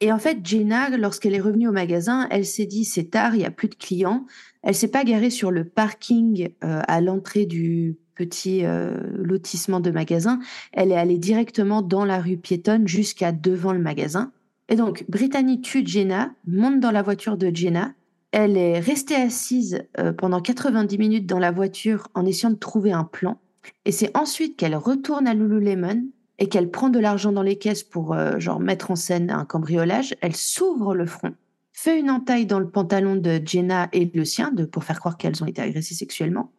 Et 0.00 0.12
en 0.12 0.18
fait, 0.18 0.38
Jenna, 0.44 0.90
lorsqu'elle 0.90 1.34
est 1.34 1.40
revenue 1.40 1.68
au 1.68 1.72
magasin, 1.72 2.26
elle 2.30 2.44
s'est 2.44 2.66
dit 2.66 2.84
c'est 2.84 3.10
tard, 3.10 3.34
il 3.34 3.40
y 3.40 3.46
a 3.46 3.50
plus 3.50 3.68
de 3.68 3.74
clients. 3.74 4.26
Elle 4.62 4.74
s'est 4.74 4.88
pas 4.88 5.04
garée 5.04 5.30
sur 5.30 5.50
le 5.50 5.64
parking 5.64 6.50
euh, 6.64 6.82
à 6.86 7.00
l'entrée 7.00 7.46
du 7.46 7.96
petit 8.14 8.64
euh, 8.64 8.98
lotissement 9.14 9.80
de 9.80 9.90
magasin. 9.90 10.38
Elle 10.72 10.92
est 10.92 10.96
allée 10.96 11.18
directement 11.18 11.80
dans 11.80 12.04
la 12.04 12.20
rue 12.20 12.36
piétonne 12.36 12.86
jusqu'à 12.86 13.32
devant 13.32 13.72
le 13.72 13.78
magasin. 13.78 14.32
Et 14.68 14.76
donc, 14.76 15.04
Brittany 15.08 15.60
tue 15.60 15.86
Jenna, 15.86 16.34
monte 16.46 16.80
dans 16.80 16.90
la 16.90 17.02
voiture 17.02 17.38
de 17.38 17.54
Jenna. 17.54 17.94
Elle 18.32 18.56
est 18.56 18.80
restée 18.80 19.14
assise 19.14 19.82
euh, 19.98 20.12
pendant 20.12 20.40
90 20.40 20.98
minutes 20.98 21.26
dans 21.26 21.38
la 21.38 21.52
voiture 21.52 22.08
en 22.14 22.26
essayant 22.26 22.50
de 22.50 22.56
trouver 22.56 22.92
un 22.92 23.04
plan. 23.04 23.40
Et 23.84 23.92
c'est 23.92 24.14
ensuite 24.16 24.56
qu'elle 24.56 24.76
retourne 24.76 25.26
à 25.26 25.34
Lululemon 25.34 26.02
et 26.38 26.48
qu'elle 26.48 26.70
prend 26.70 26.88
de 26.88 26.98
l'argent 26.98 27.32
dans 27.32 27.42
les 27.42 27.56
caisses 27.56 27.82
pour 27.82 28.14
euh, 28.14 28.38
genre 28.38 28.60
mettre 28.60 28.90
en 28.90 28.96
scène 28.96 29.30
un 29.30 29.44
cambriolage, 29.44 30.14
elle 30.20 30.36
s'ouvre 30.36 30.94
le 30.94 31.06
front, 31.06 31.34
fait 31.72 31.98
une 31.98 32.10
entaille 32.10 32.46
dans 32.46 32.60
le 32.60 32.68
pantalon 32.68 33.16
de 33.16 33.40
Jenna 33.44 33.88
et 33.92 34.10
le 34.12 34.24
sien 34.24 34.50
de, 34.52 34.64
pour 34.64 34.84
faire 34.84 34.98
croire 34.98 35.16
qu'elles 35.16 35.42
ont 35.42 35.46
été 35.46 35.62
agressées 35.62 35.94
sexuellement. 35.94 36.52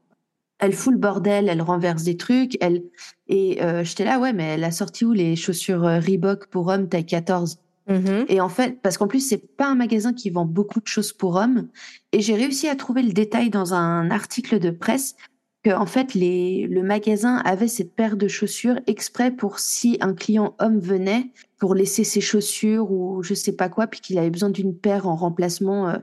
Elle 0.59 0.73
fout 0.73 0.93
le 0.93 0.99
bordel, 0.99 1.49
elle 1.49 1.61
renverse 1.61 2.03
des 2.03 2.17
trucs, 2.17 2.57
elle 2.61 2.83
et 3.27 3.61
euh, 3.61 3.83
j'étais 3.83 4.05
là 4.05 4.19
ouais 4.19 4.33
mais 4.33 4.55
elle 4.55 4.63
a 4.63 4.71
sorti 4.71 5.05
où 5.05 5.13
les 5.13 5.35
chaussures 5.35 5.85
euh, 5.85 5.99
Reebok 5.99 6.47
pour 6.47 6.67
hommes 6.67 6.89
taille 6.89 7.05
14 7.05 7.59
Mhm. 7.87 8.25
et 8.27 8.41
en 8.41 8.49
fait, 8.49 8.81
parce 8.81 8.97
qu'en 8.97 9.07
plus, 9.07 9.21
c'est 9.21 9.55
pas 9.55 9.67
un 9.67 9.75
magasin 9.75 10.13
qui 10.13 10.29
vend 10.29 10.45
beaucoup 10.45 10.81
de 10.81 10.87
choses 10.87 11.13
pour 11.13 11.35
hommes. 11.35 11.69
Et 12.11 12.21
j'ai 12.21 12.35
réussi 12.35 12.67
à 12.67 12.75
trouver 12.75 13.01
le 13.01 13.13
détail 13.13 13.49
dans 13.49 13.73
un 13.73 14.11
article 14.11 14.59
de 14.59 14.71
presse 14.71 15.15
en 15.73 15.85
fait, 15.85 16.13
les, 16.13 16.67
le 16.67 16.83
magasin 16.83 17.37
avait 17.37 17.67
cette 17.67 17.93
paire 17.95 18.17
de 18.17 18.27
chaussures 18.27 18.79
exprès 18.87 19.31
pour 19.31 19.59
si 19.59 19.97
un 20.01 20.13
client 20.13 20.55
homme 20.59 20.79
venait 20.79 21.31
pour 21.57 21.73
laisser 21.73 22.03
ses 22.03 22.21
chaussures 22.21 22.91
ou 22.91 23.23
je 23.23 23.33
sais 23.33 23.53
pas 23.53 23.67
quoi, 23.69 23.87
puis 23.87 23.99
qu'il 23.99 24.17
avait 24.19 24.29
besoin 24.29 24.49
d'une 24.49 24.75
paire 24.75 25.07
en 25.07 25.15
remplacement. 25.15 25.89
euh, 25.89 25.97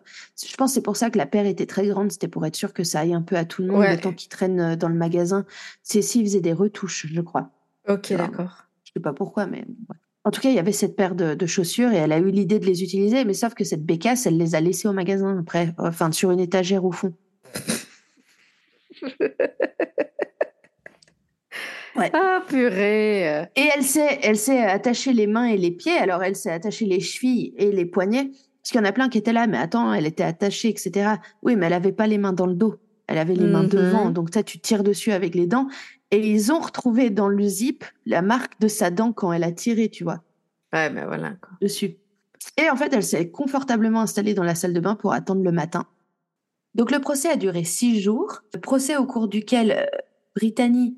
je 0.45 0.55
pense 0.57 0.73
c'est 0.75 0.81
pour 0.83 0.97
ça 0.97 1.11
que 1.11 1.19
la 1.19 1.27
paire 1.27 1.47
était 1.47 1.67
très 1.67 1.87
grande. 1.87 2.11
C'était 2.11 2.29
pour 2.29 2.45
être 2.47 2.57
sûr 2.57 2.73
que 2.73 2.83
ça 2.85 3.01
aille 3.01 3.15
un 3.15 3.23
peu 3.23 3.37
à 3.37 3.45
tout 3.45 3.63
le 3.63 3.69
monde 3.69 3.79
Ouais. 3.81 3.95
le 3.95 4.01
temps 4.01 4.13
qu'il 4.13 4.29
traîne 4.29 4.61
euh, 4.61 4.77
dans 4.77 4.89
le 4.89 4.97
magasin. 4.97 5.45
C'est 5.83 6.03
s'il 6.03 6.25
faisait 6.25 6.41
des 6.41 6.53
retouches, 6.53 7.07
je 7.13 7.21
crois. 7.21 7.51
Ok, 7.89 8.11
Alors, 8.13 8.29
d'accord. 8.29 8.65
Je 8.85 8.93
sais 8.95 9.01
pas 9.01 9.13
pourquoi, 9.13 9.47
mais 9.47 9.59
ouais. 9.59 9.97
En 10.27 10.31
tout 10.31 10.41
cas, 10.41 10.49
il 10.49 10.55
y 10.55 10.59
avait 10.59 10.73
cette 10.73 10.97
paire 10.97 11.15
de, 11.15 11.35
de 11.35 11.47
chaussures 11.47 11.93
et 11.93 11.97
elle 11.97 12.11
a 12.13 12.19
eu 12.19 12.31
l'idée 12.31 12.59
de 12.59 12.65
les 12.65 12.83
utiliser, 12.83 13.25
mais 13.27 13.35
sauf 13.35 13.53
que 13.53 13.63
cette 13.63 13.85
bécasse, 13.85 14.25
elle 14.27 14.39
les 14.39 14.55
a 14.55 14.61
laissées 14.63 14.89
au 14.89 14.93
magasin 14.95 15.39
après, 15.39 15.75
enfin 15.77 16.11
sur 16.13 16.31
une 16.31 16.41
étagère 16.41 16.85
au 16.87 16.93
fond. 16.93 17.13
Ah, 21.97 22.43
purée. 22.49 23.45
Et 23.55 23.69
elle 23.75 23.85
s'est, 23.85 24.19
elle 24.23 24.37
s'est 24.37 24.59
attachée 24.63 25.13
les 25.13 25.27
mains 25.29 25.45
et 25.47 25.57
les 25.57 25.71
pieds. 25.71 25.97
Alors 25.97 26.23
elle 26.25 26.35
s'est 26.35 26.51
attachée 26.51 26.87
les 26.87 26.99
chevilles 27.01 27.55
et 27.57 27.71
les 27.71 27.85
poignets, 27.87 28.25
parce 28.27 28.73
qu'il 28.73 28.81
y 28.81 28.83
en 28.83 28.85
a 28.85 28.93
plein 28.93 29.09
qui 29.09 29.19
étaient 29.19 29.33
là. 29.33 29.47
Mais 29.47 29.59
attends, 29.59 29.93
elle 29.95 30.07
était 30.07 30.25
attachée, 30.25 30.69
etc. 30.69 31.11
Oui, 31.43 31.55
mais 31.55 31.67
elle 31.67 31.73
avait 31.73 31.93
pas 31.93 32.09
les 32.09 32.19
mains 32.19 32.33
dans 32.33 32.47
le 32.47 32.55
dos. 32.55 32.75
Elle 33.07 33.19
avait 33.19 33.35
les 33.37 33.47
mains 33.47 33.63
Mhm. 33.63 33.69
devant. 33.69 34.11
Donc 34.11 34.31
ça, 34.35 34.43
tu 34.43 34.59
tires 34.59 34.83
dessus 34.83 35.13
avec 35.13 35.35
les 35.37 35.47
dents. 35.47 35.69
Et 36.11 36.19
ils 36.19 36.51
ont 36.53 36.59
retrouvé 36.59 37.11
dans 37.11 37.29
le 37.29 37.45
zip 37.45 37.85
la 38.07 38.23
marque 38.23 38.59
de 38.61 38.67
sa 38.69 38.91
dent 38.91 39.13
quand 39.13 39.33
elle 39.33 39.45
a 39.45 39.53
tiré, 39.53 39.89
tu 39.89 40.03
vois. 40.05 40.23
Ouais, 40.73 40.91
mais 40.91 41.05
voilà. 41.05 41.31
Quoi. 41.41 41.51
dessus. 41.61 41.97
Et 42.57 42.69
en 42.71 42.77
fait, 42.77 42.93
elle 42.93 43.03
s'est 43.05 43.31
confortablement 43.31 44.01
installée 44.01 44.35
dans 44.35 44.43
la 44.43 44.55
salle 44.55 44.73
de 44.73 44.81
bain 44.81 44.97
pour 44.97 45.13
attendre 45.13 45.43
le 45.45 45.53
matin. 45.53 45.87
Donc 46.75 46.91
le 46.91 46.99
procès 47.01 47.31
a 47.31 47.37
duré 47.37 47.65
six 47.65 48.01
jours, 48.01 48.43
le 48.53 48.61
procès 48.61 48.97
au 48.97 49.07
cours 49.07 49.29
duquel 49.29 49.73
euh, 49.73 49.99
Brittany 50.35 50.97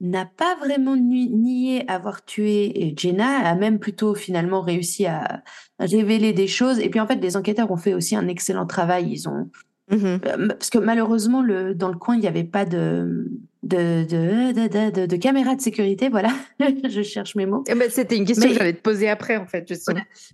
n'a 0.00 0.26
pas 0.26 0.56
vraiment 0.56 0.96
nié 0.96 1.88
avoir 1.88 2.24
tué 2.24 2.94
Jenna, 2.96 3.38
a 3.38 3.54
même 3.54 3.78
plutôt 3.78 4.14
finalement 4.14 4.60
réussi 4.60 5.06
à 5.06 5.42
révéler 5.78 6.32
des 6.32 6.48
choses. 6.48 6.78
Et 6.78 6.90
puis 6.90 7.00
en 7.00 7.06
fait, 7.06 7.16
les 7.16 7.36
enquêteurs 7.36 7.70
ont 7.70 7.76
fait 7.76 7.94
aussi 7.94 8.16
un 8.16 8.28
excellent 8.28 8.66
travail. 8.66 9.10
Ils 9.10 9.28
ont 9.28 9.50
mmh 9.90 9.96
euh, 10.04 10.48
parce 10.48 10.70
que 10.70 10.78
malheureusement, 10.78 11.42
le, 11.42 11.74
dans 11.74 11.88
le 11.88 11.96
coin, 11.96 12.16
il 12.16 12.20
n'y 12.20 12.26
avait 12.26 12.44
pas 12.44 12.64
de 12.64 13.30
de, 13.62 14.04
de, 14.04 14.90
de, 14.90 15.06
de, 15.06 15.16
caméra 15.16 15.54
de 15.54 15.60
sécurité. 15.62 16.10
Voilà, 16.10 16.28
je 16.88 17.02
cherche 17.02 17.34
mes 17.34 17.46
mots. 17.46 17.64
Eh 17.66 17.74
ben, 17.74 17.88
C'était 17.90 18.16
une 18.16 18.26
question 18.26 18.50
que 18.50 18.54
j'allais 18.54 18.74
te 18.74 18.82
poser 18.82 19.08
après, 19.08 19.38
en 19.38 19.46
fait. 19.46 19.66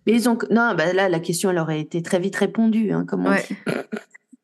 Mais 0.04 0.12
ils 0.12 0.28
ont 0.28 0.36
non, 0.50 0.74
bah 0.76 0.92
là, 0.92 1.08
la 1.08 1.20
question, 1.20 1.50
elle 1.50 1.58
aurait 1.58 1.80
été 1.80 2.02
très 2.02 2.18
vite 2.18 2.34
répondue. 2.34 2.90
Hein, 2.90 3.06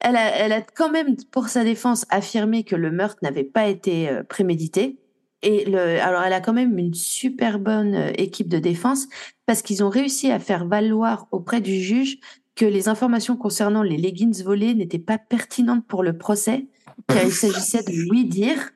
elle, 0.01 0.17
a, 0.17 0.37
elle 0.37 0.53
a 0.53 0.63
quand 0.63 0.91
même, 0.91 1.17
pour 1.31 1.49
sa 1.49 1.65
défense, 1.65 2.05
affirmé 2.11 2.65
que 2.65 2.77
le 2.77 2.91
meurtre 2.91 3.19
n'avait 3.23 3.45
pas 3.45 3.67
été 3.67 4.09
euh, 4.09 4.23
prémédité. 4.23 4.99
Et 5.43 5.65
le, 5.65 6.01
alors, 6.01 6.23
elle 6.23 6.33
a 6.33 6.41
quand 6.41 6.53
même 6.53 6.79
une 6.79 6.95
super 6.95 7.59
bonne 7.59 7.95
euh, 7.95 8.13
équipe 8.17 8.49
de 8.49 8.59
défense 8.59 9.07
parce 9.47 9.63
qu'ils 9.63 9.85
ont 9.85 9.89
réussi 9.89 10.31
à 10.31 10.39
faire 10.39 10.67
valoir 10.67 11.29
auprès 11.31 11.61
du 11.61 11.81
juge 11.81 12.19
que 12.57 12.65
les 12.65 12.89
informations 12.89 13.37
concernant 13.37 13.83
les 13.83 13.97
leggings 13.97 14.43
volés 14.43 14.75
n'étaient 14.75 14.99
pas 14.99 15.19
pertinentes 15.19 15.87
pour 15.87 16.03
le 16.03 16.17
procès, 16.17 16.67
car 17.07 17.23
il 17.23 17.33
s'agissait 17.33 17.83
de 17.83 17.93
lui 17.93 18.25
dire. 18.25 18.71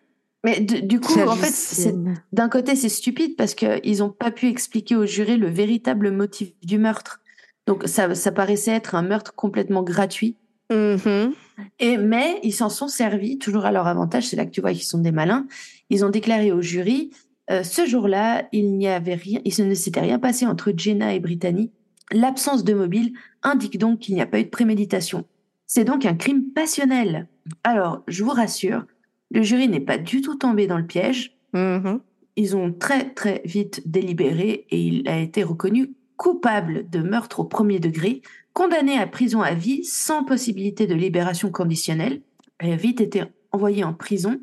Mais 0.45 0.61
du 0.61 1.01
coup, 1.01 1.19
en 1.21 1.35
fait, 1.35 1.95
d'un 2.33 2.49
côté, 2.49 2.77
c'est 2.77 2.89
stupide 2.89 3.37
parce 3.37 3.55
qu'ils 3.55 3.99
n'ont 3.99 4.11
pas 4.11 4.31
pu 4.31 4.49
expliquer 4.49 4.97
au 4.97 5.07
jury 5.07 5.37
le 5.37 5.49
véritable 5.49 6.11
motif 6.11 6.53
du 6.63 6.79
meurtre. 6.79 7.21
Donc, 7.67 7.85
ça, 7.87 8.15
ça 8.15 8.33
paraissait 8.33 8.71
être 8.71 8.95
un 8.95 9.03
meurtre 9.03 9.35
complètement 9.35 9.83
gratuit. 9.83 10.37
Mm-hmm. 10.71 11.33
Et, 11.79 11.97
mais 11.97 12.41
ils 12.43 12.53
s'en 12.53 12.69
sont 12.69 12.89
servis, 12.89 13.39
toujours 13.39 13.65
à 13.65 13.73
leur 13.73 13.87
avantage, 13.87 14.29
c'est 14.29 14.37
là 14.37 14.47
que 14.47 14.51
tu 14.51 14.61
vois 14.61 14.73
qu'ils 14.73 14.85
sont 14.85 14.99
des 14.99 15.13
malins. 15.13 15.47
Ils 15.91 16.05
ont 16.05 16.11
déclaré 16.11 16.53
au 16.53 16.63
jury, 16.63 17.11
euh, 17.51 17.65
ce 17.65 17.85
jour-là, 17.85 18.49
il 18.53 18.77
n'y 18.77 18.87
avait 18.87 19.15
rien, 19.15 19.41
il 19.45 19.69
ne 19.69 19.75
s'était 19.75 20.01
rien 20.01 20.19
passé 20.19 20.47
entre 20.47 20.73
Jenna 20.77 21.15
et 21.15 21.21
Brittany. 21.21 21.73
L'absence 22.13 22.65
de 22.65 22.75
mobile 22.75 23.13
indique 23.43 23.79
donc 23.79 24.01
qu'il 24.01 24.15
n'y 24.15 24.21
a 24.21 24.27
pas 24.27 24.41
eu 24.41 24.45
de 24.45 24.49
préméditation. 24.49 25.25
C'est 25.67 25.85
donc 25.85 26.07
un 26.07 26.15
crime 26.15 26.45
passionnel. 26.55 27.29
Alors, 27.65 28.03
je 28.07 28.23
vous 28.23 28.31
rassure, 28.31 28.85
le 29.31 29.43
jury 29.43 29.69
n'est 29.69 29.81
pas 29.81 29.99
du 29.99 30.21
tout 30.21 30.37
tombé 30.37 30.67
dans 30.67 30.79
le 30.79 30.87
piège. 30.87 31.37
Mm-hmm. 31.55 32.01
Ils 32.37 32.57
ont 32.57 32.73
très 32.73 33.11
très 33.11 33.43
vite 33.45 33.83
délibéré 33.87 34.67
et 34.71 34.81
il 34.81 35.09
a 35.09 35.19
été 35.19 35.43
reconnu 35.43 35.95
coupable 36.17 36.89
de 36.89 37.01
meurtre 37.01 37.41
au 37.41 37.45
premier 37.45 37.81
degré, 37.81 38.23
condamné 38.61 38.99
à 38.99 39.07
prison 39.07 39.41
à 39.41 39.55
vie 39.55 39.85
sans 39.85 40.23
possibilité 40.23 40.87
de 40.87 40.95
libération 40.95 41.51
conditionnelle. 41.51 42.21
Elle 42.59 42.75
a 42.75 42.77
vite 42.77 43.01
été 43.01 43.25
envoyée 43.53 43.85
en 43.85 43.95
prison. 43.95 44.39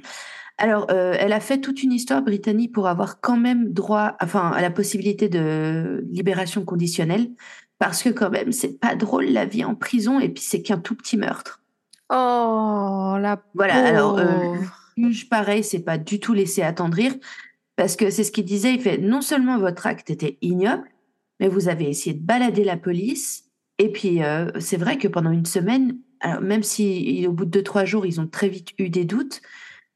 Alors, 0.57 0.87
euh, 0.89 1.13
elle 1.19 1.33
a 1.33 1.39
fait 1.39 1.59
toute 1.59 1.83
une 1.83 1.93
histoire, 1.93 2.23
Brittany, 2.23 2.67
pour 2.67 2.87
avoir 2.87 3.21
quand 3.21 3.37
même 3.37 3.71
droit, 3.73 4.15
enfin, 4.19 4.49
à 4.49 4.59
la 4.63 4.71
possibilité 4.71 5.29
de 5.29 6.03
libération 6.09 6.65
conditionnelle, 6.65 7.29
parce 7.77 8.01
que 8.01 8.09
quand 8.09 8.31
même, 8.31 8.51
c'est 8.51 8.79
pas 8.79 8.95
drôle 8.95 9.25
la 9.25 9.45
vie 9.45 9.63
en 9.63 9.75
prison, 9.75 10.19
et 10.19 10.29
puis 10.29 10.41
c'est 10.41 10.63
qu'un 10.63 10.79
tout 10.79 10.95
petit 10.95 11.15
meurtre. 11.15 11.61
Oh, 12.09 13.17
la 13.19 13.39
Voilà, 13.53 13.85
alors, 13.85 14.17
euh, 14.17 14.55
juge, 14.97 15.29
pareil, 15.29 15.63
c'est 15.63 15.83
pas 15.83 15.99
du 15.99 16.19
tout 16.19 16.33
laissé 16.33 16.63
attendrir, 16.63 17.13
parce 17.75 17.95
que 17.95 18.09
c'est 18.09 18.23
ce 18.23 18.31
qu'il 18.31 18.45
disait, 18.45 18.73
il 18.73 18.81
fait, 18.81 18.97
non 18.97 19.21
seulement 19.21 19.59
votre 19.59 19.85
acte 19.85 20.09
était 20.09 20.39
ignoble, 20.41 20.89
mais 21.39 21.49
vous 21.49 21.69
avez 21.69 21.87
essayé 21.87 22.15
de 22.15 22.25
balader 22.25 22.63
la 22.63 22.77
police, 22.77 23.46
et 23.79 23.91
puis, 23.91 24.23
euh, 24.23 24.49
c'est 24.59 24.77
vrai 24.77 24.97
que 24.97 25.07
pendant 25.07 25.31
une 25.31 25.45
semaine, 25.45 25.97
alors 26.19 26.41
même 26.41 26.63
si 26.63 27.25
au 27.27 27.31
bout 27.31 27.45
de 27.45 27.51
deux, 27.51 27.63
trois 27.63 27.85
jours, 27.85 28.05
ils 28.05 28.19
ont 28.19 28.27
très 28.27 28.49
vite 28.49 28.69
eu 28.79 28.89
des 28.89 29.05
doutes, 29.05 29.41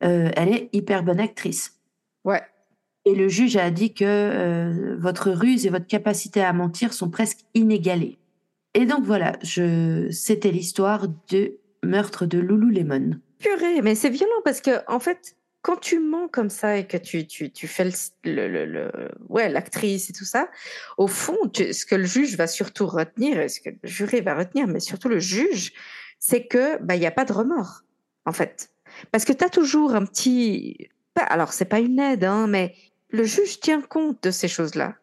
euh, 0.03 0.29
elle 0.35 0.49
est 0.49 0.69
hyper 0.73 1.03
bonne 1.03 1.19
actrice. 1.19 1.79
Ouais. 2.23 2.41
Et 3.05 3.15
le 3.15 3.27
juge 3.27 3.57
a 3.57 3.71
dit 3.71 3.93
que 3.93 4.05
euh, 4.05 4.95
votre 4.99 5.31
ruse 5.31 5.65
et 5.65 5.69
votre 5.69 5.87
capacité 5.87 6.41
à 6.41 6.53
mentir 6.53 6.93
sont 6.93 7.09
presque 7.09 7.39
inégalées. 7.55 8.19
Et 8.75 8.85
donc 8.85 9.03
voilà, 9.03 9.33
je... 9.41 10.07
c'était 10.11 10.51
l'histoire 10.51 11.07
de 11.29 11.57
meurtre 11.83 12.27
de 12.27 12.37
Lululemon. 12.37 13.19
Purée, 13.39 13.81
mais 13.81 13.95
c'est 13.95 14.09
violent 14.09 14.31
parce 14.45 14.61
que 14.61 14.71
en 14.87 14.99
fait, 14.99 15.35
quand 15.61 15.77
tu 15.77 15.99
mens 15.99 16.27
comme 16.27 16.49
ça 16.49 16.77
et 16.77 16.87
que 16.87 16.97
tu, 16.97 17.27
tu, 17.27 17.51
tu 17.51 17.67
fais 17.67 17.89
le, 18.23 18.47
le, 18.47 18.65
le, 18.65 18.91
ouais 19.29 19.49
l'actrice 19.49 20.09
et 20.09 20.13
tout 20.13 20.25
ça, 20.25 20.49
au 20.97 21.07
fond, 21.07 21.37
ce 21.53 21.85
que 21.85 21.95
le 21.95 22.05
juge 22.05 22.35
va 22.35 22.47
surtout 22.47 22.87
retenir, 22.87 23.49
ce 23.49 23.59
que 23.59 23.69
le 23.69 23.77
jury 23.83 24.21
va 24.21 24.35
retenir, 24.35 24.67
mais 24.67 24.79
surtout 24.79 25.09
le 25.09 25.19
juge, 25.19 25.73
c'est 26.19 26.47
que 26.47 26.81
bah 26.81 26.95
il 26.95 27.01
y 27.01 27.05
a 27.05 27.11
pas 27.11 27.25
de 27.25 27.33
remords 27.33 27.83
en 28.25 28.31
fait, 28.31 28.71
parce 29.11 29.25
que 29.25 29.33
tu 29.33 29.43
as 29.43 29.49
toujours 29.49 29.95
un 29.95 30.05
petit, 30.05 30.89
alors 31.15 31.53
c'est 31.53 31.65
pas 31.65 31.79
une 31.79 31.99
aide, 31.99 32.23
hein, 32.23 32.47
mais 32.47 32.75
le 33.09 33.23
juge 33.23 33.59
tient 33.59 33.81
compte 33.81 34.23
de 34.23 34.31
ces 34.31 34.47
choses-là. 34.47 34.95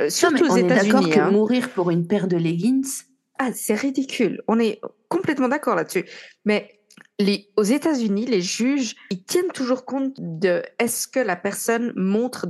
Euh, 0.00 0.10
surtout 0.10 0.44
aux 0.44 0.56
États-Unis. 0.56 0.90
D'accord 0.90 1.08
que 1.08 1.20
hein. 1.20 1.30
mourir 1.30 1.70
pour 1.70 1.90
une 1.90 2.06
paire 2.06 2.26
de 2.26 2.36
leggings. 2.36 3.04
Ah, 3.38 3.50
c'est 3.54 3.74
ridicule. 3.74 4.42
On 4.48 4.58
est 4.58 4.80
complètement 5.08 5.48
d'accord 5.48 5.76
là-dessus. 5.76 6.04
Mais 6.44 6.80
les, 7.18 7.48
aux 7.56 7.62
États-Unis, 7.62 8.26
les 8.26 8.40
juges, 8.40 8.96
ils 9.10 9.22
tiennent 9.22 9.52
toujours 9.52 9.84
compte 9.84 10.14
de 10.18 10.62
est-ce 10.78 11.06
que 11.06 11.20
la 11.20 11.36
personne 11.36 11.92
montre 11.96 12.46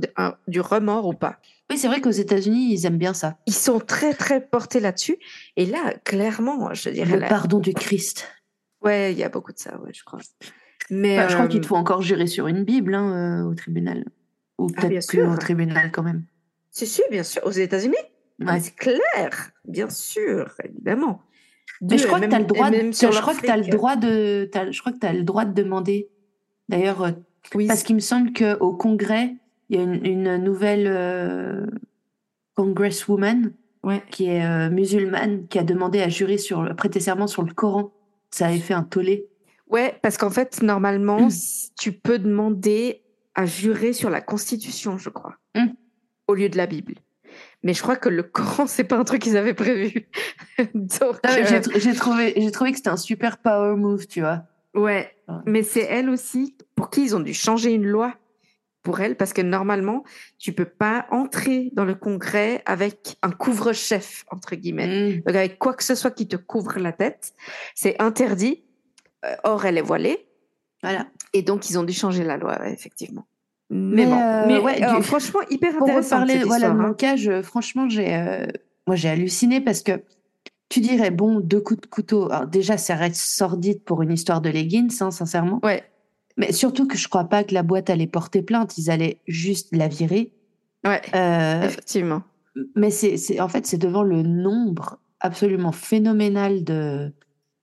du 0.47 0.61
remords 0.61 1.07
ou 1.07 1.13
pas. 1.13 1.39
Oui, 1.69 1.77
c'est 1.77 1.87
vrai 1.87 2.01
qu'aux 2.01 2.11
États-Unis, 2.11 2.73
ils 2.73 2.85
aiment 2.85 2.97
bien 2.97 3.13
ça. 3.13 3.37
Ils 3.47 3.53
sont 3.53 3.79
très, 3.79 4.13
très 4.13 4.41
portés 4.41 4.79
là-dessus. 4.79 5.17
Et 5.55 5.65
là, 5.65 5.93
clairement, 6.03 6.73
je 6.73 6.89
dirais. 6.89 7.19
Le 7.19 7.27
pardon 7.27 7.59
du 7.59 7.73
Christ. 7.73 8.27
Ouais, 8.81 9.13
il 9.13 9.17
y 9.17 9.23
a 9.23 9.29
beaucoup 9.29 9.51
de 9.51 9.57
ça, 9.57 9.79
ouais, 9.79 9.91
je 9.93 10.03
crois. 10.03 10.19
Mais 10.91 11.27
je 11.27 11.33
crois 11.33 11.47
qu'il 11.47 11.61
te 11.61 11.65
euh, 11.65 11.69
faut 11.69 11.75
encore 11.75 12.03
jurer 12.03 12.27
sur 12.27 12.47
une 12.47 12.63
Bible 12.63 12.93
hein, 12.93 13.41
euh, 13.41 13.49
au 13.49 13.55
tribunal. 13.55 14.05
Ou 14.59 14.69
ah, 14.77 14.81
peut-être 14.81 15.07
plus 15.07 15.23
au 15.23 15.35
tribunal 15.37 15.91
quand 15.91 16.03
même. 16.03 16.23
C'est 16.69 16.85
sûr, 16.85 17.05
bien 17.09 17.23
sûr. 17.23 17.41
Aux 17.45 17.51
États-Unis 17.51 17.95
C'est 18.59 18.75
clair, 18.75 19.51
bien 19.65 19.89
sûr, 19.89 20.53
évidemment. 20.63 21.21
Mais 21.81 21.97
je 21.97 22.07
crois 22.07 22.19
que 22.19 22.27
tu 22.27 22.35
as 22.35 22.39
le 22.39 22.45
droit. 22.45 22.69
De, 22.69 22.91
je 22.91 23.21
crois 23.21 23.33
que 23.33 23.49
as 23.49 23.57
le 23.57 23.67
droit 23.67 23.95
de. 23.95 24.49
je 24.71 24.79
crois 24.79 24.91
que 24.91 25.05
as 25.05 25.13
le 25.13 25.23
droit 25.23 25.45
de 25.45 25.53
demander. 25.53 26.09
D'ailleurs, 26.69 27.03
euh, 27.03 27.11
oui. 27.53 27.67
parce 27.67 27.83
qu'il 27.83 27.95
me 27.95 28.01
semble 28.01 28.33
qu'au 28.33 28.73
Congrès, 28.73 29.35
il 29.69 29.77
y 29.77 29.79
a 29.79 29.83
une, 29.83 30.37
nouvelle 30.37 30.87
euh, 30.87 31.65
congresswoman 32.55 33.53
ouais. 33.83 34.01
qui 34.09 34.25
est 34.25 34.45
euh, 34.45 34.69
musulmane 34.69 35.47
qui 35.47 35.59
a 35.59 35.63
demandé 35.63 36.01
à 36.01 36.09
jurer 36.09 36.37
sur 36.37 36.75
prêter 36.75 36.99
serment 36.99 37.27
sur 37.27 37.43
le 37.43 37.53
Coran. 37.53 37.91
Ça 38.31 38.47
avait 38.47 38.59
fait 38.59 38.73
un 38.73 38.83
tollé. 38.83 39.27
Ouais, 39.69 39.97
parce 40.01 40.17
qu'en 40.17 40.29
fait, 40.29 40.61
normalement, 40.61 41.27
tu 41.79 41.91
peux 41.91 42.19
demander 42.19 43.03
à 43.33 43.45
jurer 43.45 43.93
sur 43.93 44.09
la 44.09 44.21
Constitution, 44.21 44.97
je 44.97 45.09
crois, 45.09 45.35
mmh. 45.55 45.65
au 46.27 46.33
lieu 46.33 46.49
de 46.49 46.57
la 46.57 46.67
Bible. 46.67 46.95
Mais 47.65 47.73
je 47.73 47.81
crois 47.81 47.95
que 47.95 48.09
le 48.09 48.21
Coran, 48.23 48.67
c'est 48.67 48.85
pas 48.85 48.95
un 48.95 49.03
truc 49.03 49.23
qu'ils 49.23 49.35
avaient 49.35 49.53
prévu. 49.53 50.07
Euh, 50.57 51.59
j'ai 51.75 51.93
trouvé, 51.93 52.33
j'ai 52.37 52.49
trouvé 52.49 52.71
que 52.71 52.77
c'était 52.77 52.89
un 52.89 52.95
super 52.95 53.39
power 53.39 53.75
move, 53.75 54.07
tu 54.07 54.21
vois. 54.21 54.43
Ouais, 54.73 55.13
mais 55.45 55.63
c'est 55.63 55.83
elle 55.83 56.09
aussi 56.09 56.55
pour 56.75 56.89
qui 56.89 57.03
ils 57.03 57.13
ont 57.13 57.19
dû 57.19 57.33
changer 57.33 57.73
une 57.73 57.85
loi 57.85 58.13
pour 58.81 59.01
elle 59.01 59.17
parce 59.17 59.33
que 59.33 59.41
normalement, 59.41 60.05
tu 60.37 60.53
peux 60.53 60.63
pas 60.63 61.07
entrer 61.11 61.71
dans 61.73 61.83
le 61.83 61.93
Congrès 61.93 62.61
avec 62.65 63.17
un 63.21 63.31
couvre-chef 63.31 64.23
entre 64.31 64.55
guillemets, 64.55 65.15
mmh. 65.17 65.21
Donc 65.23 65.35
avec 65.35 65.59
quoi 65.59 65.73
que 65.73 65.83
ce 65.83 65.95
soit 65.95 66.11
qui 66.11 66.25
te 66.25 66.37
couvre 66.37 66.79
la 66.79 66.93
tête, 66.93 67.33
c'est 67.73 68.01
interdit. 68.01 68.63
Euh, 69.25 69.35
or, 69.43 69.65
elle 69.65 69.77
est 69.77 69.81
voilée. 69.81 70.29
Voilà. 70.83 71.07
Et 71.33 71.41
donc, 71.41 71.69
ils 71.69 71.77
ont 71.77 71.83
dû 71.83 71.93
changer 71.93 72.23
la 72.23 72.37
loi, 72.37 72.69
effectivement. 72.69 73.27
Mais, 73.69 74.05
bon, 74.05 74.13
euh, 74.13 74.43
mais 74.47 74.59
ouais, 74.59 74.83
euh, 74.83 75.01
franchement, 75.01 75.39
hyper 75.49 75.81
intéressant. 75.81 76.17
Pour 76.17 76.27
reparler, 76.27 76.43
voilà, 76.43 76.69
de 76.69 76.73
mon 76.75 76.89
hein. 76.89 76.93
cas, 76.93 77.15
franchement, 77.41 77.89
j'ai, 77.89 78.15
euh, 78.15 78.45
moi, 78.85 78.95
j'ai 78.95 79.09
halluciné 79.09 79.59
parce 79.59 79.81
que 79.81 80.03
tu 80.69 80.79
dirais, 80.81 81.11
bon, 81.11 81.39
deux 81.39 81.61
coups 81.61 81.81
de 81.81 81.87
couteau. 81.87 82.31
Alors, 82.31 82.47
déjà, 82.47 82.77
ça 82.77 82.95
reste 82.95 83.21
sordide 83.21 83.83
pour 83.83 84.01
une 84.01 84.11
histoire 84.11 84.41
de 84.41 84.49
leggings, 84.49 84.95
hein, 85.01 85.11
sincèrement. 85.11 85.59
Ouais. 85.63 85.83
Mais 86.37 86.51
surtout 86.51 86.87
que 86.87 86.97
je 86.97 87.07
crois 87.07 87.25
pas 87.25 87.43
que 87.43 87.53
la 87.53 87.63
boîte 87.63 87.89
allait 87.89 88.07
porter 88.07 88.41
plainte. 88.41 88.77
Ils 88.77 88.91
allaient 88.91 89.19
juste 89.27 89.75
la 89.75 89.87
virer. 89.87 90.33
Ouais. 90.85 91.01
effectivement. 91.63 92.21
Mais 92.75 92.91
c'est, 92.91 93.17
c'est, 93.17 93.39
en 93.39 93.47
fait, 93.47 93.65
c'est 93.65 93.77
devant 93.77 94.03
le 94.03 94.21
nombre 94.21 94.99
absolument 95.19 95.71
phénoménal 95.71 96.63
de, 96.63 97.11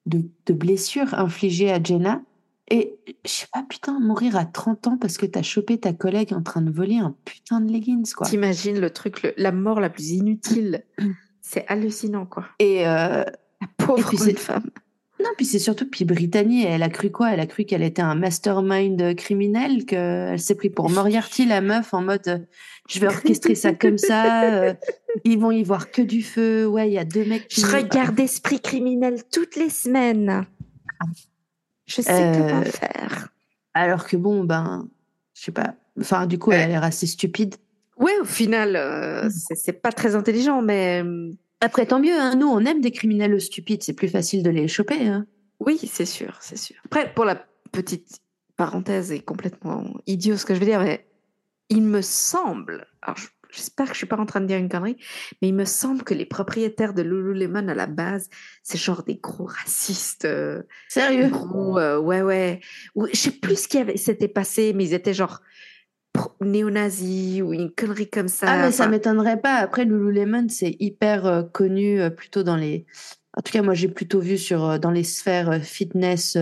de, 0.06 0.22
de 0.46 0.52
blessures 0.52 1.14
infligées 1.14 1.70
à 1.70 1.82
Jenna 1.82 2.22
et 2.72 2.98
je 3.26 3.30
sais 3.30 3.46
pas, 3.52 3.62
putain, 3.68 4.00
mourir 4.00 4.34
à 4.34 4.46
30 4.46 4.86
ans 4.86 4.96
parce 4.98 5.18
que 5.18 5.26
t'as 5.26 5.42
chopé 5.42 5.78
ta 5.78 5.92
collègue 5.92 6.32
en 6.32 6.40
train 6.40 6.62
de 6.62 6.70
voler 6.70 6.96
un 6.96 7.14
putain 7.26 7.60
de 7.60 7.70
leggings, 7.70 8.10
quoi. 8.14 8.26
T'imagines 8.26 8.80
le 8.80 8.88
truc, 8.88 9.34
la 9.36 9.52
mort 9.52 9.78
la 9.78 9.90
plus 9.90 10.12
inutile. 10.12 10.82
c'est 11.42 11.66
hallucinant, 11.68 12.24
quoi. 12.24 12.46
Et 12.58 12.88
euh, 12.88 13.24
la 13.60 13.68
pauvre 13.76 14.10
femme. 14.38 14.70
Non, 15.22 15.28
puis 15.36 15.44
c'est 15.44 15.58
surtout, 15.58 15.88
puis 15.88 16.06
Brittany, 16.06 16.64
elle 16.64 16.82
a 16.82 16.88
cru 16.88 17.10
quoi? 17.10 17.32
Elle 17.32 17.40
a 17.40 17.46
cru 17.46 17.64
qu'elle 17.64 17.82
était 17.82 18.02
un 18.02 18.14
mastermind 18.14 19.14
criminel, 19.16 19.84
qu'elle 19.84 20.40
s'est 20.40 20.54
pris 20.56 20.70
pour 20.70 20.88
Moriarty, 20.88 21.44
la 21.44 21.60
meuf, 21.60 21.92
en 21.92 22.00
mode 22.00 22.48
je 22.88 23.00
vais 23.00 23.06
orchestrer 23.06 23.54
ça 23.54 23.72
comme 23.74 23.98
ça, 23.98 24.50
euh, 24.50 24.74
ils 25.24 25.38
vont 25.38 25.50
y 25.50 25.62
voir 25.62 25.90
que 25.90 26.02
du 26.02 26.22
feu, 26.22 26.66
ouais, 26.66 26.88
il 26.88 26.94
y 26.94 26.98
a 26.98 27.04
deux 27.04 27.24
mecs 27.24 27.46
qui... 27.48 27.60
Je 27.60 27.66
regarde 27.66 28.18
Esprit 28.18 28.60
criminel 28.60 29.22
toutes 29.30 29.56
les 29.56 29.70
semaines. 29.70 30.46
Je 31.96 32.02
sais 32.02 32.32
comment 32.36 32.60
euh, 32.60 32.64
faire. 32.64 33.28
Alors 33.74 34.06
que 34.06 34.16
bon, 34.16 34.44
ben, 34.44 34.88
je 35.34 35.42
sais 35.42 35.52
pas. 35.52 35.74
Enfin, 36.00 36.26
du 36.26 36.38
coup, 36.38 36.52
elle 36.52 36.60
a 36.60 36.66
l'air 36.66 36.84
assez 36.84 37.06
stupide. 37.06 37.56
Ouais, 37.98 38.18
au 38.20 38.24
final, 38.24 38.76
euh, 38.76 39.28
c'est 39.30 39.80
pas 39.80 39.92
très 39.92 40.14
intelligent, 40.14 40.62
mais. 40.62 41.04
Après, 41.60 41.86
tant 41.86 42.00
mieux, 42.00 42.18
hein. 42.18 42.34
nous, 42.34 42.48
on 42.48 42.60
aime 42.60 42.80
des 42.80 42.90
criminels 42.90 43.40
stupides, 43.40 43.82
c'est 43.82 43.92
plus 43.92 44.08
facile 44.08 44.42
de 44.42 44.50
les 44.50 44.66
choper. 44.66 45.06
Hein. 45.06 45.26
Oui, 45.60 45.78
c'est 45.86 46.06
sûr, 46.06 46.36
c'est 46.40 46.58
sûr. 46.58 46.76
Après, 46.84 47.12
pour 47.14 47.24
la 47.24 47.36
petite 47.70 48.18
parenthèse, 48.56 49.12
et 49.12 49.20
complètement 49.20 49.84
idiot 50.06 50.36
ce 50.36 50.44
que 50.44 50.54
je 50.54 50.60
veux 50.60 50.66
dire, 50.66 50.80
mais 50.80 51.06
il 51.68 51.82
me 51.82 52.02
semble, 52.02 52.86
alors 53.00 53.18
j'espère 53.52 53.86
que 53.86 53.92
je 53.92 53.98
suis 53.98 54.06
pas 54.06 54.16
en 54.16 54.26
train 54.26 54.40
de 54.40 54.46
dire 54.46 54.58
une 54.58 54.68
connerie, 54.68 54.96
mais 55.40 55.48
il 55.48 55.54
me 55.54 55.64
semble 55.64 56.02
que 56.02 56.14
les 56.14 56.26
propriétaires 56.26 56.94
de 56.94 57.02
Lululemon 57.02 57.68
à 57.68 57.74
la 57.74 57.86
base, 57.86 58.28
c'est 58.62 58.78
genre 58.78 59.02
des 59.04 59.16
gros 59.16 59.44
racistes. 59.44 60.24
Euh, 60.24 60.62
Sérieux? 60.88 61.28
gros, 61.28 61.78
euh, 61.78 61.98
Ouais, 61.98 62.22
ouais. 62.22 62.60
Ou, 62.94 63.06
je 63.06 63.16
sais 63.16 63.30
plus 63.30 63.62
ce 63.62 63.68
qui 63.68 63.78
avait, 63.78 63.96
s'était 63.96 64.28
passé, 64.28 64.72
mais 64.74 64.84
ils 64.84 64.94
étaient 64.94 65.14
genre 65.14 65.40
néo-nazis 66.40 67.42
ou 67.42 67.52
une 67.52 67.70
connerie 67.70 68.10
comme 68.10 68.28
ça. 68.28 68.46
Ah, 68.48 68.66
mais 68.66 68.72
ça 68.72 68.88
m'étonnerait 68.88 69.40
pas. 69.40 69.56
Après, 69.56 69.84
Lululemon, 69.84 70.48
c'est 70.48 70.76
hyper 70.80 71.26
euh, 71.26 71.42
connu 71.42 72.00
plutôt 72.16 72.42
dans 72.42 72.56
les. 72.56 72.86
En 73.36 73.42
tout 73.42 73.52
cas, 73.52 73.62
moi, 73.62 73.74
j'ai 73.74 73.88
plutôt 73.88 74.20
vu 74.20 74.36
sur 74.36 74.78
dans 74.78 74.90
les 74.90 75.04
sphères 75.04 75.62
fitness 75.62 76.36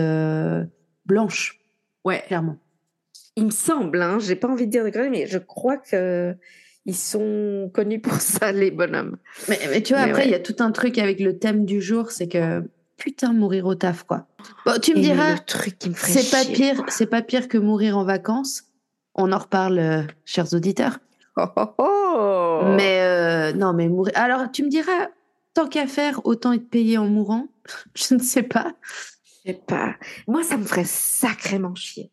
blanches. 1.05 1.61
Ouais. 2.03 2.23
Clairement. 2.27 2.57
Il 3.37 3.45
me 3.45 3.51
semble, 3.51 4.01
hein, 4.01 4.19
j'ai 4.19 4.35
pas 4.35 4.49
envie 4.49 4.65
de 4.65 4.71
dire 4.71 4.83
de 4.83 4.89
conneries, 4.89 5.09
mais 5.09 5.25
je 5.25 5.37
crois 5.37 5.77
que 5.77 6.35
ils 6.85 6.95
sont 6.95 7.69
connus 7.73 8.01
pour 8.01 8.13
ça, 8.21 8.51
les 8.51 8.71
bonhommes. 8.71 9.17
Mais, 9.47 9.59
mais 9.69 9.81
tu 9.81 9.93
vois, 9.93 10.03
après, 10.03 10.25
il 10.25 10.31
y 10.31 10.35
a 10.35 10.39
tout 10.39 10.55
un 10.59 10.71
truc 10.71 10.97
avec 10.97 11.19
le 11.19 11.37
thème 11.37 11.65
du 11.65 11.81
jour, 11.81 12.11
c'est 12.11 12.27
que 12.27 12.63
putain, 12.97 13.33
mourir 13.33 13.65
au 13.65 13.73
taf, 13.73 14.03
quoi. 14.03 14.27
Bon, 14.65 14.79
tu 14.79 14.93
me 14.93 15.01
diras, 15.01 15.35
c'est 15.95 16.29
pas 16.29 16.45
pire, 16.45 16.83
c'est 16.87 17.07
pas 17.07 17.23
pire 17.23 17.47
que 17.47 17.57
mourir 17.57 17.97
en 17.97 18.03
vacances. 18.03 18.65
On 19.15 19.31
en 19.31 19.39
reparle, 19.39 19.79
euh, 19.79 20.03
chers 20.23 20.53
auditeurs. 20.53 20.99
Oh, 21.35 21.45
oh, 21.55 21.73
oh. 21.79 22.61
Mais 22.77 23.01
euh, 23.01 23.53
non, 23.53 23.73
mais 23.73 23.89
mourir. 23.89 24.13
Alors, 24.15 24.51
tu 24.51 24.63
me 24.63 24.69
diras, 24.69 25.09
tant 25.55 25.67
qu'à 25.67 25.87
faire, 25.87 26.21
autant 26.25 26.53
être 26.53 26.69
payé 26.69 26.97
en 26.97 27.07
mourant. 27.07 27.47
Je 27.95 28.13
ne 28.13 28.19
sais 28.19 28.43
pas. 28.43 28.73
Je 29.25 29.51
sais 29.51 29.61
pas. 29.65 29.95
Moi, 30.27 30.43
ça 30.43 30.57
me 30.57 30.63
ferait 30.63 30.85
sacrément 30.85 31.73
chier. 31.73 32.11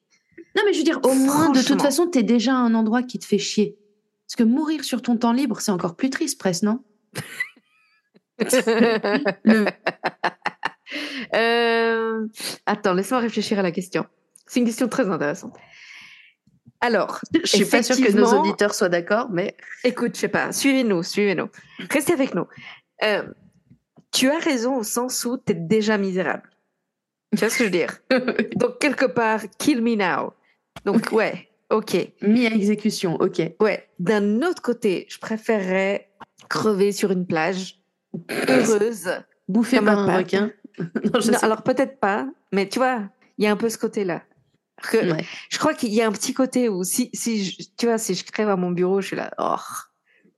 Non, 0.57 0.63
mais 0.65 0.73
je 0.73 0.79
veux 0.79 0.85
dire, 0.85 1.01
au 1.05 1.13
moins, 1.13 1.51
de 1.51 1.63
toute 1.63 1.81
façon, 1.81 2.09
tu 2.09 2.19
es 2.19 2.23
déjà 2.25 2.53
à 2.53 2.57
un 2.57 2.75
endroit 2.75 3.03
qui 3.03 3.19
te 3.19 3.25
fait 3.25 3.39
chier. 3.39 3.78
Parce 4.29 4.37
que 4.37 4.43
mourir 4.43 4.85
sur 4.85 5.01
ton 5.01 5.17
temps 5.17 5.33
libre, 5.33 5.59
c'est 5.61 5.73
encore 5.73 5.97
plus 5.97 6.11
triste, 6.11 6.39
presque, 6.39 6.63
non? 6.63 6.85
Euh, 11.35 12.27
Attends, 12.65 12.95
laisse-moi 12.95 13.21
réfléchir 13.21 13.59
à 13.59 13.63
la 13.63 13.73
question. 13.73 14.07
C'est 14.47 14.61
une 14.61 14.67
question 14.67 14.89
très 14.89 15.07
intéressante. 15.11 15.55
Alors, 16.81 17.21
je 17.35 17.47
suis 17.47 17.65
pas 17.67 17.83
sûre 17.83 17.97
que 17.97 18.13
nos 18.13 18.33
auditeurs 18.33 18.73
soient 18.73 18.89
d'accord, 18.89 19.29
mais 19.31 19.55
écoute, 19.85 20.15
je 20.15 20.21
sais 20.21 20.29
pas, 20.29 20.51
suivez-nous, 20.51 21.03
suivez-nous, 21.03 21.51
restez 21.91 22.15
avec 22.15 22.35
nous. 22.35 22.47
Euh, 23.03 23.23
tu 24.13 24.31
as 24.31 24.39
raison 24.39 24.77
au 24.77 24.83
sens 24.83 25.25
où 25.27 25.37
tu 25.37 25.53
es 25.53 25.55
déjà 25.55 25.99
misérable. 25.99 26.49
Tu 27.33 27.41
vois 27.41 27.51
ce 27.51 27.59
que 27.59 27.65
je 27.65 27.69
veux 27.69 27.71
dire? 27.71 27.99
Donc 28.57 28.79
quelque 28.79 29.05
part, 29.05 29.43
kill 29.59 29.83
me 29.83 29.95
now. 29.95 30.33
Donc 30.85 31.13
ouais, 31.13 31.48
Ok. 31.71 31.97
Mis 32.23 32.47
à 32.47 32.55
exécution, 32.55 33.17
ok. 33.17 33.43
Ouais. 33.61 33.89
D'un 33.99 34.43
autre 34.43 34.63
côté, 34.63 35.07
je 35.09 35.19
préférerais 35.19 36.11
crever 36.49 36.93
sur 36.93 37.11
une 37.11 37.27
plage, 37.27 37.81
heureuse. 38.31 39.11
Bouffer 39.49 39.81
par 39.81 39.99
un 39.99 40.19
requin. 40.19 40.51
non, 40.79 41.39
alors 41.43 41.63
peut-être 41.63 41.99
pas, 41.99 42.29
mais 42.53 42.69
tu 42.69 42.79
vois, 42.79 43.03
il 43.37 43.45
y 43.45 43.47
a 43.47 43.51
un 43.51 43.57
peu 43.57 43.69
ce 43.69 43.79
côté-là. 43.79 44.23
Je 44.93 45.59
crois 45.59 45.75
qu'il 45.75 45.93
y 45.93 46.03
a 46.03 46.07
un 46.07 46.13
petit 46.13 46.35
côté 46.35 46.69
où 46.69 46.85
si, 46.85 47.11
si 47.13 47.71
tu 47.77 47.87
vois, 47.87 47.99
si 47.99 48.15
je 48.15 48.25
crève 48.25 48.49
à 48.49 48.57
mon 48.57 48.71
bureau, 48.71 49.01
je 49.01 49.09
suis 49.09 49.17
là, 49.17 49.33
oh, 49.39 49.57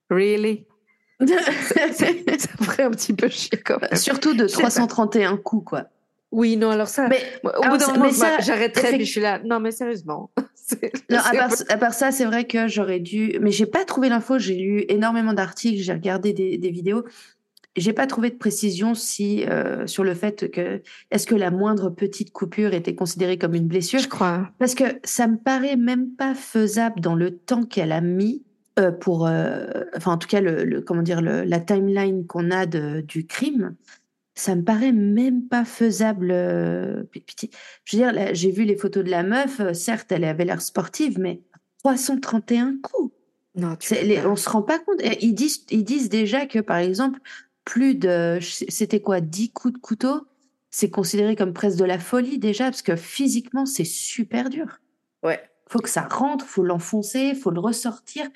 really? 0.08 0.66
ça, 1.26 1.92
ça, 1.92 2.06
ferait 2.62 2.84
un 2.84 2.90
petit 2.90 3.12
peu 3.12 3.28
chier 3.28 3.58
quand 3.58 3.80
même. 3.80 3.94
Surtout 3.94 4.34
de 4.34 4.46
331 4.46 5.36
coups, 5.36 5.68
quoi. 5.68 5.84
Oui, 6.32 6.56
non, 6.56 6.70
alors 6.70 6.88
ça, 6.88 7.08
mais, 7.08 7.20
au 7.42 7.68
bout 7.68 7.76
d'un 7.76 7.92
moment, 7.94 8.08
j'arrêterais, 8.40 8.92
puis 8.92 9.04
je 9.04 9.10
suis 9.10 9.20
là, 9.20 9.40
non, 9.44 9.58
mais 9.58 9.72
sérieusement. 9.72 10.30
non, 11.10 11.18
à 11.18 11.32
part, 11.32 11.52
à 11.68 11.76
part, 11.76 11.94
ça, 11.94 12.12
c'est 12.12 12.24
vrai 12.24 12.46
que 12.46 12.68
j'aurais 12.68 13.00
dû, 13.00 13.36
mais 13.40 13.50
j'ai 13.50 13.66
pas 13.66 13.84
trouvé 13.84 14.08
l'info, 14.08 14.38
j'ai 14.38 14.54
lu 14.54 14.84
énormément 14.88 15.32
d'articles, 15.32 15.82
j'ai 15.82 15.92
regardé 15.92 16.32
des, 16.32 16.56
des 16.56 16.70
vidéos, 16.70 17.04
j'ai 17.76 17.92
pas 17.92 18.06
trouvé 18.06 18.30
de 18.30 18.36
précision 18.36 18.94
si, 18.94 19.44
euh, 19.48 19.86
sur 19.86 20.04
le 20.04 20.14
fait 20.14 20.50
que, 20.50 20.82
est-ce 21.10 21.26
que 21.26 21.34
la 21.34 21.50
moindre 21.50 21.90
petite 21.90 22.32
coupure 22.32 22.74
était 22.74 22.94
considérée 22.94 23.38
comme 23.38 23.54
une 23.54 23.68
blessure? 23.68 24.00
Je 24.00 24.08
crois. 24.08 24.50
Parce 24.58 24.74
que 24.74 24.84
ça 25.04 25.26
me 25.26 25.36
paraît 25.36 25.76
même 25.76 26.10
pas 26.10 26.34
faisable 26.34 27.00
dans 27.00 27.14
le 27.14 27.36
temps 27.36 27.64
qu'elle 27.64 27.92
a 27.92 28.00
mis 28.00 28.44
euh, 28.78 28.90
pour, 28.90 29.26
euh, 29.26 29.66
enfin, 29.96 30.12
en 30.12 30.18
tout 30.18 30.28
cas, 30.28 30.40
le, 30.40 30.64
le 30.64 30.80
comment 30.80 31.02
dire, 31.02 31.20
le, 31.20 31.44
la 31.44 31.60
timeline 31.60 32.26
qu'on 32.26 32.50
a 32.50 32.66
de, 32.66 33.02
du 33.02 33.26
crime 33.26 33.74
ça 34.40 34.54
me 34.54 34.64
paraît 34.64 34.92
même 34.92 35.46
pas 35.46 35.66
faisable. 35.66 36.30
Euh, 36.30 37.02
je 37.84 37.96
veux 37.96 38.02
dire, 38.02 38.30
j'ai 38.32 38.50
vu 38.50 38.64
les 38.64 38.76
photos 38.76 39.04
de 39.04 39.10
la 39.10 39.22
meuf, 39.22 39.60
euh, 39.60 39.74
certes, 39.74 40.10
elle 40.12 40.24
avait 40.24 40.46
l'air 40.46 40.62
sportive, 40.62 41.18
mais 41.18 41.42
331 41.84 42.78
coups. 42.82 43.12
Non, 43.54 43.76
tu 43.76 43.94
les, 43.94 44.24
on 44.24 44.36
se 44.36 44.48
rend 44.48 44.62
pas 44.62 44.78
compte. 44.78 45.00
Ils 45.20 45.34
disent, 45.34 45.66
ils 45.70 45.84
disent 45.84 46.08
déjà 46.08 46.46
que, 46.46 46.58
par 46.58 46.78
exemple, 46.78 47.20
plus 47.64 47.94
de, 47.94 48.38
c'était 48.40 49.00
quoi, 49.00 49.20
10 49.20 49.52
coups 49.52 49.74
de 49.74 49.78
couteau, 49.78 50.26
c'est 50.70 50.88
considéré 50.88 51.36
comme 51.36 51.52
presque 51.52 51.78
de 51.78 51.84
la 51.84 51.98
folie 51.98 52.38
déjà, 52.38 52.64
parce 52.64 52.82
que 52.82 52.96
physiquement, 52.96 53.66
c'est 53.66 53.84
super 53.84 54.48
dur. 54.48 54.80
Ouais. 55.22 55.40
Faut 55.68 55.80
que 55.80 55.90
ça 55.90 56.02
rentre, 56.02 56.46
faut 56.46 56.64
l'enfoncer, 56.64 57.34
faut 57.34 57.50
le 57.50 57.60
ressortir. 57.60 58.26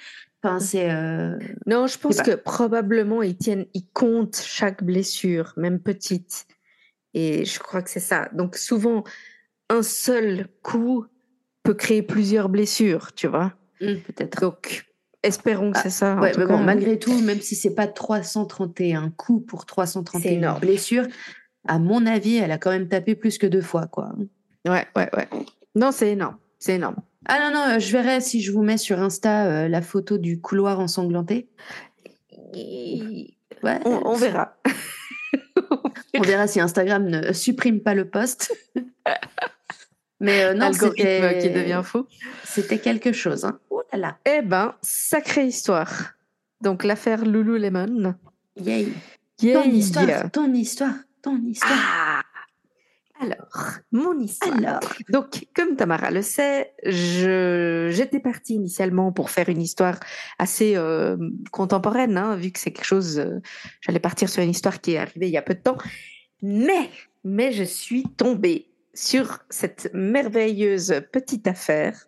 Euh, 0.44 1.38
non, 1.66 1.86
je 1.86 1.98
pense 1.98 2.20
que 2.20 2.34
probablement 2.34 3.22
ils 3.22 3.36
tiennent, 3.36 3.66
ils 3.74 3.86
comptent 3.92 4.42
chaque 4.44 4.82
blessure, 4.82 5.52
même 5.56 5.80
petite. 5.80 6.46
Et 7.14 7.44
je 7.44 7.58
crois 7.58 7.82
que 7.82 7.90
c'est 7.90 8.00
ça. 8.00 8.28
Donc 8.32 8.56
souvent, 8.56 9.04
un 9.70 9.82
seul 9.82 10.48
coup 10.62 11.06
peut 11.62 11.74
créer 11.74 12.02
plusieurs 12.02 12.48
blessures, 12.48 13.14
tu 13.14 13.26
vois. 13.26 13.54
Mmh, 13.80 13.94
peut-être. 14.06 14.40
Donc, 14.40 14.86
espérons 15.22 15.72
que 15.72 15.78
ah, 15.78 15.82
c'est 15.82 15.90
ça. 15.90 16.16
Ouais, 16.16 16.32
mais 16.36 16.46
bon, 16.46 16.58
malgré 16.58 16.98
tout, 16.98 17.18
même 17.20 17.40
si 17.40 17.54
c'est 17.54 17.74
pas 17.74 17.86
331 17.86 19.10
coups 19.10 19.46
pour 19.46 19.66
331 19.66 20.58
blessures, 20.58 21.06
à 21.66 21.78
mon 21.78 22.06
avis, 22.06 22.36
elle 22.36 22.52
a 22.52 22.58
quand 22.58 22.70
même 22.70 22.88
tapé 22.88 23.14
plus 23.14 23.38
que 23.38 23.46
deux 23.46 23.62
fois, 23.62 23.86
quoi. 23.86 24.12
Ouais, 24.66 24.86
ouais, 24.96 25.08
ouais. 25.16 25.28
Non, 25.74 25.92
c'est 25.92 26.10
énorme. 26.10 26.36
C'est 26.58 26.74
énorme. 26.74 26.96
Ah 27.26 27.38
non, 27.38 27.54
non, 27.54 27.78
je 27.78 27.92
verrai 27.92 28.20
si 28.20 28.40
je 28.42 28.52
vous 28.52 28.62
mets 28.62 28.76
sur 28.76 29.00
Insta 29.00 29.46
euh, 29.46 29.68
la 29.68 29.82
photo 29.82 30.18
du 30.18 30.40
couloir 30.40 30.80
ensanglanté. 30.80 31.48
Ouais. 33.62 33.80
On, 33.84 34.14
verra. 34.14 34.56
on 36.14 36.20
verra 36.20 36.46
si 36.46 36.60
Instagram 36.60 37.06
ne 37.06 37.32
supprime 37.32 37.80
pas 37.80 37.94
le 37.94 38.08
post. 38.08 38.54
Mais 40.20 40.44
euh, 40.44 40.54
non, 40.54 40.72
c'était 40.72 41.38
qui 41.40 41.50
devient 41.50 41.82
faux. 41.82 42.06
C'était 42.44 42.78
quelque 42.78 43.12
chose. 43.12 43.44
Hein. 43.44 43.58
Oh 43.70 43.82
là 43.92 43.98
là. 43.98 44.18
Eh 44.24 44.42
ben, 44.42 44.74
sacrée 44.82 45.46
histoire. 45.46 46.14
Donc 46.62 46.84
l'affaire 46.84 47.24
Lululemon. 47.24 48.14
Yay. 48.56 48.92
Yay. 49.40 49.54
Ton 49.54 49.64
histoire, 49.64 50.30
ton 50.30 50.52
histoire, 50.52 50.94
ton 51.20 51.38
histoire. 51.44 51.72
Ah 51.74 52.22
alors, 53.24 53.78
mon 53.92 54.18
histoire. 54.18 54.56
Alors. 54.56 54.80
Donc, 55.08 55.46
comme 55.54 55.76
Tamara 55.76 56.10
le 56.10 56.22
sait, 56.22 56.74
j'étais 56.84 58.20
partie 58.20 58.54
initialement 58.54 59.12
pour 59.12 59.30
faire 59.30 59.48
une 59.48 59.62
histoire 59.62 59.98
assez 60.38 60.76
euh, 60.76 61.16
contemporaine, 61.50 62.16
hein, 62.16 62.36
vu 62.36 62.50
que 62.50 62.58
c'est 62.58 62.72
quelque 62.72 62.84
chose. 62.84 63.18
Euh, 63.18 63.40
j'allais 63.80 64.00
partir 64.00 64.28
sur 64.28 64.42
une 64.42 64.50
histoire 64.50 64.80
qui 64.80 64.92
est 64.92 64.98
arrivée 64.98 65.26
il 65.26 65.32
y 65.32 65.38
a 65.38 65.42
peu 65.42 65.54
de 65.54 65.60
temps. 65.60 65.78
Mais, 66.42 66.90
mais 67.24 67.52
je 67.52 67.64
suis 67.64 68.04
tombée 68.16 68.68
sur 68.92 69.38
cette 69.50 69.90
merveilleuse 69.94 71.02
petite 71.12 71.46
affaire. 71.46 72.06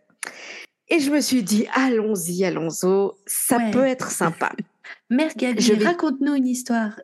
Et 0.89 1.01
je 1.01 1.11
me 1.11 1.21
suis 1.21 1.43
dit, 1.43 1.67
allons-y, 1.73 2.45
allons-y, 2.45 3.11
ça 3.27 3.59
peut 3.73 3.85
être 3.85 4.11
sympa. 4.11 4.53
Mère 5.11 5.31
je 5.37 5.85
raconte-nous 5.85 6.35
une 6.35 6.47
histoire. 6.47 7.01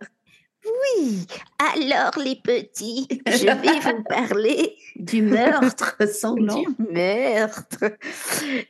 Oui, 0.64 1.26
alors 1.58 2.18
les 2.18 2.36
petits, 2.36 3.08
je 3.26 3.46
vais 3.46 3.80
vous 3.80 4.02
parler 4.08 4.76
du 4.96 5.22
meurtre 5.22 5.96
sanglant. 6.08 6.62
Du 6.62 6.92
meurtre. 6.92 7.84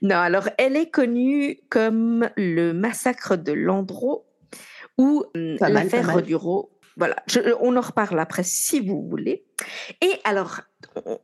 Non, 0.00 0.16
alors 0.16 0.48
elle 0.58 0.76
est 0.76 0.90
connue 0.90 1.60
comme 1.68 2.30
le 2.36 2.72
massacre 2.72 3.36
de 3.36 3.52
Landreau 3.52 4.26
ou 4.96 5.24
hum, 5.34 5.56
l'affaire 5.60 6.22
du. 6.22 6.36
Voilà, 6.96 7.16
on 7.60 7.76
en 7.76 7.80
reparle 7.80 8.18
après 8.20 8.42
si 8.42 8.80
vous 8.80 9.06
voulez. 9.08 9.46
Et 10.00 10.12
alors, 10.24 10.60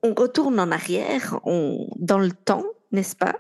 on, 0.02 0.14
retourne 0.14 0.58
en 0.60 0.70
arrière, 0.70 1.38
on, 1.44 1.88
dans 1.96 2.18
le 2.18 2.32
temps, 2.32 2.64
n'est-ce 2.92 3.16
pas? 3.16 3.36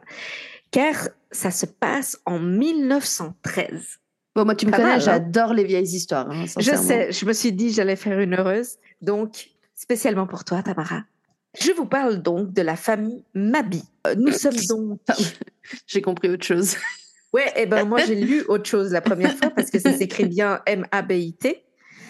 Car 0.70 1.08
ça 1.30 1.50
se 1.50 1.66
passe 1.66 2.20
en 2.26 2.38
1913. 2.38 3.98
Bon, 4.38 4.44
moi, 4.44 4.54
tu 4.54 4.66
me 4.66 4.70
connais, 4.70 4.92
hein. 4.92 4.98
j'adore 5.00 5.52
les 5.52 5.64
vieilles 5.64 5.96
histoires. 5.96 6.30
Hein, 6.30 6.44
je 6.60 6.76
sais, 6.76 7.10
je 7.10 7.26
me 7.26 7.32
suis 7.32 7.50
dit 7.50 7.72
j'allais 7.72 7.96
faire 7.96 8.20
une 8.20 8.36
heureuse. 8.36 8.76
Donc, 9.02 9.50
spécialement 9.74 10.28
pour 10.28 10.44
toi, 10.44 10.62
Tamara, 10.62 11.02
Je 11.60 11.72
vous 11.72 11.86
parle 11.86 12.22
donc 12.22 12.52
de 12.52 12.62
la 12.62 12.76
famille 12.76 13.24
Mabi. 13.34 13.82
Euh, 14.06 14.14
Nous 14.16 14.30
sommes 14.32 14.54
donc. 14.68 15.00
J'ai 15.88 16.02
compris 16.02 16.30
autre 16.30 16.44
chose. 16.44 16.76
Ouais, 17.32 17.52
et 17.56 17.66
ben 17.66 17.84
moi 17.84 17.98
j'ai 18.06 18.14
lu 18.14 18.42
autre 18.48 18.64
chose 18.70 18.92
la 18.92 19.00
première 19.00 19.34
fois 19.36 19.50
parce 19.50 19.70
que 19.70 19.80
ça 19.80 19.92
s'écrit 19.92 20.26
bien 20.26 20.60
M-A-B-I-T. 20.66 21.64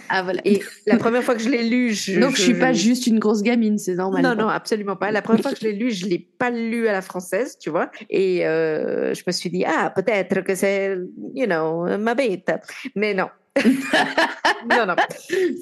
Ah 0.08 0.22
voilà. 0.22 0.40
Et 0.44 0.62
la 0.86 0.96
première 0.96 1.22
fois 1.22 1.34
que 1.34 1.42
je 1.42 1.48
l'ai 1.48 1.68
lu, 1.68 1.92
je, 1.92 2.18
Donc 2.18 2.36
je, 2.36 2.42
suis 2.42 2.54
pas 2.54 2.72
juste 2.72 3.06
une 3.06 3.18
grosse 3.18 3.42
gamine, 3.42 3.78
c'est 3.78 3.94
normal. 3.94 4.22
Non, 4.22 4.34
non, 4.34 4.48
absolument 4.48 4.96
pas. 4.96 5.10
La 5.10 5.22
première 5.22 5.42
fois 5.42 5.52
que 5.52 5.58
je 5.60 5.64
l'ai 5.64 5.72
lu, 5.72 5.90
je 5.90 6.06
l'ai 6.06 6.18
pas 6.18 6.50
lu 6.50 6.88
à 6.88 6.92
la 6.92 7.02
française, 7.02 7.58
tu 7.58 7.70
vois. 7.70 7.90
Et 8.10 8.46
euh, 8.46 9.14
je 9.14 9.22
me 9.26 9.32
suis 9.32 9.50
dit, 9.50 9.64
ah, 9.64 9.92
peut-être 9.94 10.40
que 10.42 10.54
c'est, 10.54 10.96
you 11.34 11.46
know, 11.46 11.98
ma 11.98 12.14
bête. 12.14 12.50
Mais 12.94 13.14
non. 13.14 13.28
non, 14.70 14.86
non. 14.86 14.96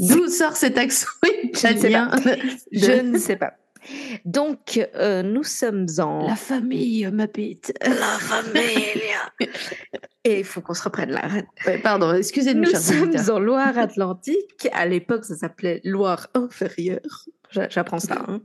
D'où 0.01 0.28
sort 0.28 0.57
cet 0.57 0.76
accent 0.78 1.09
italien? 1.55 2.11
Je 2.72 3.01
ne 3.01 3.18
sais 3.18 3.36
pas. 3.36 3.55
Donc, 4.24 4.80
euh, 4.97 5.22
nous 5.22 5.45
sommes 5.45 5.87
en... 5.99 6.26
La 6.28 6.37
famille, 6.37 7.09
ma 7.12 7.26
bête. 7.26 7.72
La 7.84 7.93
famille. 8.18 9.03
Et 10.24 10.41
il 10.41 10.45
faut 10.45 10.61
qu'on 10.61 10.74
se 10.74 10.82
reprenne 10.82 11.11
là. 11.12 11.22
Ouais, 11.66 11.78
pardon, 11.78 12.12
excusez-nous, 12.14 12.62
Nous 12.64 12.70
chers 12.70 12.80
sommes 12.80 13.14
en 13.30 13.39
Loire-Atlantique. 13.39 14.68
À 14.72 14.87
l'époque, 14.87 15.24
ça 15.24 15.37
s'appelait 15.37 15.80
Loire-Inférieure. 15.84 17.26
J'a- 17.51 17.68
J'apprends 17.68 18.01
ça. 18.01 18.24
hein. 18.26 18.41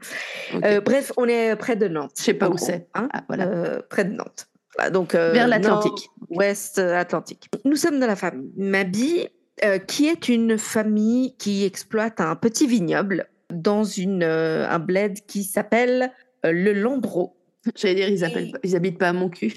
Euh, 0.63 0.79
bref, 0.81 1.11
on 1.17 1.25
est 1.25 1.55
près 1.55 1.75
de 1.75 1.87
Nantes. 1.87 2.11
Je 2.17 2.23
sais 2.23 2.33
pas 2.35 2.49
où 2.49 2.57
c'est. 2.57 2.87
hein. 2.93 3.09
Ah, 3.13 3.23
voilà. 3.27 3.47
Euh, 3.47 3.81
près 3.89 4.05
de 4.05 4.11
Nantes. 4.13 4.47
Donc, 4.91 5.15
euh, 5.15 5.31
Vers 5.31 5.47
l'Atlantique. 5.47 6.09
Ouest 6.29 6.77
euh, 6.77 6.95
Atlantique. 6.95 7.49
Nous 7.65 7.75
sommes 7.75 7.99
dans 7.99 8.07
la 8.07 8.15
famille 8.15 8.51
Mabi, 8.55 9.27
euh, 9.65 9.79
qui 9.79 10.07
est 10.07 10.29
une 10.29 10.57
famille 10.57 11.35
qui 11.37 11.65
exploite 11.65 12.21
un 12.21 12.35
petit 12.35 12.67
vignoble 12.67 13.27
dans 13.51 13.83
une, 13.83 14.23
euh, 14.23 14.67
un 14.69 14.79
bled 14.79 15.25
qui 15.25 15.43
s'appelle 15.43 16.11
euh, 16.45 16.51
le 16.51 16.73
Lambro. 16.73 17.37
J'allais 17.75 17.95
dire, 17.95 18.09
ils, 18.09 18.23
appellent 18.23 18.51
ils 18.63 18.75
habitent 18.75 18.97
pas 18.97 19.09
à 19.09 19.13
mon 19.13 19.29
cul. 19.29 19.53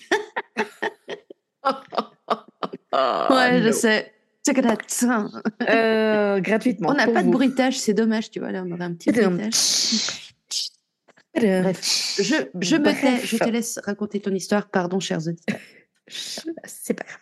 Ah, 2.92 3.28
ouais, 3.53 3.62
je 3.62 3.70
sais. 3.72 4.11
Euh, 5.70 6.40
gratuitement. 6.40 6.90
On 6.90 6.95
n'a 6.95 7.07
pas 7.07 7.22
de 7.22 7.30
bruitage, 7.30 7.78
c'est 7.78 7.95
dommage, 7.95 8.30
tu 8.30 8.40
vois. 8.40 8.53
Là, 8.53 8.62
on 8.66 8.70
aurait 8.70 8.84
un 8.84 8.92
petit 8.92 9.11
bruitage. 9.11 10.20
Bref, 11.34 12.16
je, 12.20 12.34
je 12.61 12.76
me 12.76 12.82
Bref. 12.82 13.01
tais, 13.01 13.26
je 13.26 13.36
te 13.38 13.49
laisse 13.49 13.80
raconter 13.82 14.20
ton 14.20 14.32
histoire. 14.32 14.68
Pardon, 14.68 15.01
chers 15.01 15.26
auditeurs. 15.26 15.59
C'est 16.07 16.95
pas 16.95 17.05
grave. 17.05 17.18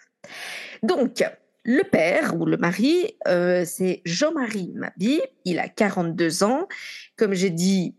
Donc, 0.82 1.22
le 1.64 1.82
père 1.84 2.34
ou 2.40 2.44
le 2.44 2.56
mari, 2.56 3.16
euh, 3.28 3.64
c'est 3.64 4.02
Jean-Marie 4.04 4.72
Mabi. 4.74 5.20
Il 5.44 5.58
a 5.58 5.68
42 5.68 6.42
ans. 6.42 6.66
Comme 7.16 7.34
j'ai 7.34 7.50
dit, 7.50 7.94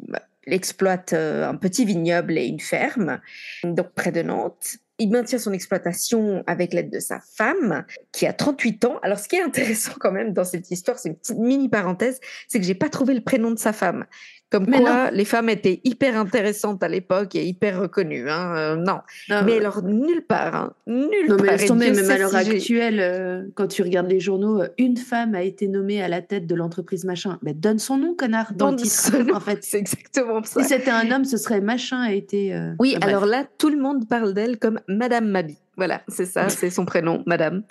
il 0.45 0.53
exploite 0.53 1.13
euh, 1.13 1.47
un 1.47 1.55
petit 1.55 1.85
vignoble 1.85 2.37
et 2.37 2.45
une 2.45 2.59
ferme, 2.59 3.19
donc 3.63 3.93
près 3.93 4.11
de 4.11 4.21
Nantes. 4.21 4.77
Il 4.99 5.09
maintient 5.09 5.39
son 5.39 5.53
exploitation 5.53 6.43
avec 6.45 6.73
l'aide 6.73 6.91
de 6.91 6.99
sa 6.99 7.19
femme, 7.19 7.83
qui 8.11 8.27
a 8.27 8.33
38 8.33 8.85
ans. 8.85 8.99
Alors, 9.01 9.17
ce 9.17 9.27
qui 9.27 9.37
est 9.37 9.41
intéressant 9.41 9.93
quand 9.99 10.11
même 10.11 10.33
dans 10.33 10.43
cette 10.43 10.69
histoire, 10.69 10.99
c'est 10.99 11.09
une 11.09 11.15
petite 11.15 11.39
mini 11.39 11.69
parenthèse, 11.69 12.19
c'est 12.47 12.59
que 12.59 12.65
j'ai 12.65 12.75
pas 12.75 12.89
trouvé 12.89 13.13
le 13.13 13.21
prénom 13.21 13.51
de 13.51 13.59
sa 13.59 13.73
femme. 13.73 14.05
Comme 14.53 14.67
Mais 14.69 14.77
quoi, 14.77 15.09
les 15.09 15.25
femmes 15.25 15.49
étaient 15.49 15.81
hyper 15.83 16.15
intéressantes 16.15 16.83
à 16.83 16.87
l'époque 16.87 17.33
et 17.33 17.43
hyper 17.43 17.81
reconnues. 17.81 18.29
Hein. 18.29 18.55
euh, 18.55 18.75
non, 18.75 18.99
mais 19.27 19.57
alors 19.57 19.81
nulle 19.81 20.21
part, 20.21 20.53
hein. 20.55 20.73
nulle 20.85 21.09
Non, 21.27 21.37
mais 21.41 21.47
part. 21.47 21.61
Et 21.61 21.65
tomber, 21.65 21.91
même 21.91 22.07
à 22.07 22.17
l'heure 22.19 22.35
actuelle, 22.35 22.99
euh, 22.99 23.41
quand 23.55 23.65
tu 23.65 23.81
regardes 23.81 24.11
les 24.11 24.19
journaux, 24.19 24.61
euh, 24.61 24.67
une 24.77 24.95
femme 24.97 25.33
a 25.33 25.41
été 25.41 25.67
nommée 25.67 26.03
à 26.03 26.07
la 26.07 26.21
tête 26.21 26.45
de 26.45 26.53
l'entreprise 26.53 27.03
machin. 27.03 27.39
Mais 27.41 27.55
donne 27.55 27.79
son 27.79 27.97
nom, 27.97 28.13
connard, 28.13 28.53
dans 28.53 28.67
Donne 28.67 28.75
le 28.75 28.83
titre. 28.83 28.93
son 29.11 29.23
nom. 29.23 29.33
En 29.37 29.39
fait, 29.39 29.57
C'est 29.63 29.79
exactement 29.79 30.43
ça. 30.43 30.61
si 30.61 30.69
c'était 30.69 30.91
un 30.91 31.09
homme, 31.09 31.25
ce 31.25 31.37
serait 31.37 31.59
machin 31.59 31.99
a 32.01 32.11
été. 32.13 32.53
euh, 32.53 32.73
Oui, 32.77 32.95
alors 33.01 33.25
là, 33.25 33.45
tout 33.57 33.69
le 33.69 33.77
monde 33.77 34.07
parle 34.07 34.35
d'elle 34.35 34.59
comme 34.59 34.79
Madame 34.87 35.29
Mabi. 35.29 35.57
Voilà, 35.77 36.03
c'est 36.09 36.25
ça, 36.25 36.47
c'est 36.49 36.69
son 36.69 36.85
prénom, 36.85 37.23
Madame. 37.25 37.63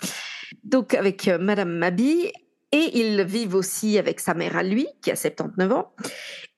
Donc 0.65 0.95
avec 0.95 1.29
euh, 1.29 1.37
Madame 1.37 1.71
Mabi, 1.77 2.29
et 2.75 2.89
ils 2.99 3.21
vivent 3.23 3.53
aussi 3.53 3.99
avec 3.99 4.19
sa 4.19 4.33
mère 4.33 4.57
à 4.57 4.63
lui, 4.63 4.87
qui 5.03 5.11
a 5.11 5.15
79 5.15 5.71
ans, 5.73 5.91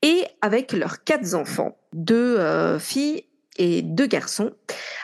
et 0.05 0.23
avec 0.41 0.71
leurs 0.71 1.03
quatre 1.03 1.33
enfants, 1.33 1.79
deux 1.91 2.37
euh, 2.37 2.77
filles 2.77 3.25
et 3.57 3.81
deux 3.81 4.05
garçons. 4.05 4.51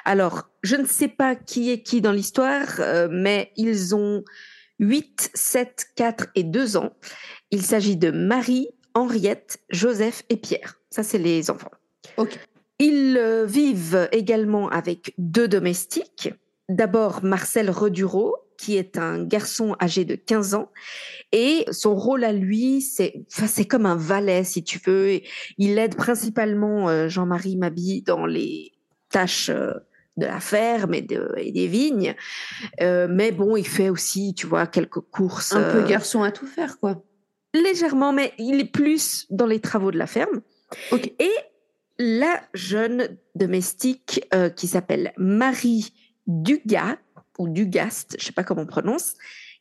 Alors, 0.06 0.52
je 0.62 0.76
ne 0.76 0.86
sais 0.86 1.08
pas 1.08 1.34
qui 1.36 1.72
est 1.72 1.82
qui 1.82 2.02
dans 2.02 2.12
l'histoire, 2.12 2.68
euh, 2.78 3.08
mais 3.12 3.52
ils 3.58 3.96
ont 3.96 4.24
8, 4.78 5.32
7, 5.34 5.88
4 5.96 6.28
et 6.36 6.44
2 6.44 6.78
ans. 6.78 6.92
Il 7.50 7.64
s'agit 7.64 7.98
de 7.98 8.12
Marie, 8.12 8.68
Henriette, 8.94 9.58
Joseph 9.72 10.22
et 10.30 10.38
Pierre. 10.38 10.80
Ça, 10.92 11.02
c'est 11.02 11.18
les 11.18 11.50
enfants. 11.50 11.72
Ils 12.78 13.18
euh, 13.18 13.44
vivent 13.44 14.08
également 14.12 14.70
avec 14.70 15.16
deux 15.18 15.48
domestiques. 15.48 16.32
D'abord 16.70 17.24
Marcel 17.24 17.72
Redureau, 17.72 18.36
qui 18.62 18.78
est 18.78 18.98
un 19.00 19.24
garçon 19.24 19.76
âgé 19.82 20.06
de 20.06 20.14
15 20.16 20.54
ans. 20.54 20.70
Et 21.32 21.66
son 21.72 21.96
rôle 21.96 22.24
à 22.24 22.32
lui, 22.32 22.82
c'est 22.82 23.24
enfin, 23.34 23.48
c'est 23.48 23.66
comme 23.66 23.88
un 23.88 23.96
valet, 23.96 24.44
si 24.44 24.64
tu 24.64 24.80
veux. 24.86 25.20
Il 25.58 25.78
aide 25.80 25.96
principalement 25.96 26.88
euh, 26.90 27.10
Jean-Marie 27.10 27.58
Mabi 27.58 28.04
dans 28.04 28.28
les 28.28 28.72
tâches 29.10 29.50
euh, 29.50 29.74
de 30.18 30.26
la 30.28 30.40
ferme 30.40 30.94
et, 30.94 31.02
de- 31.02 31.34
et 31.38 31.52
des 31.52 31.68
vignes. 31.68 32.14
Euh, 32.82 33.08
mais 33.10 33.32
bon, 33.32 33.56
il 33.56 33.66
fait 33.68 33.90
aussi, 33.90 34.36
tu 34.36 34.46
vois, 34.46 34.68
quelques 34.68 35.00
courses. 35.00 35.54
Un 35.54 35.72
peu 35.74 35.82
garçon 35.88 36.22
à 36.22 36.32
tout 36.32 36.46
faire, 36.46 36.78
quoi. 36.80 37.04
légèrement, 37.56 38.14
mais 38.14 38.32
il 38.38 38.60
est 38.60 38.72
plus 38.72 39.26
dans 39.32 39.48
les 39.48 39.60
travaux 39.60 39.90
de 39.92 39.98
la 39.98 40.08
ferme. 40.08 40.42
Et 41.20 41.32
la 41.98 42.42
jeune 42.54 43.18
domestique 43.36 44.26
euh, 44.34 44.50
qui 44.50 44.68
s'appelle 44.68 45.14
Marie 45.18 45.94
Dugas, 46.28 46.98
ou 47.38 47.48
Dugast, 47.50 48.16
je 48.20 48.26
sais 48.26 48.32
pas 48.32 48.44
comment 48.44 48.62
on 48.64 48.68
prononce, 48.68 49.16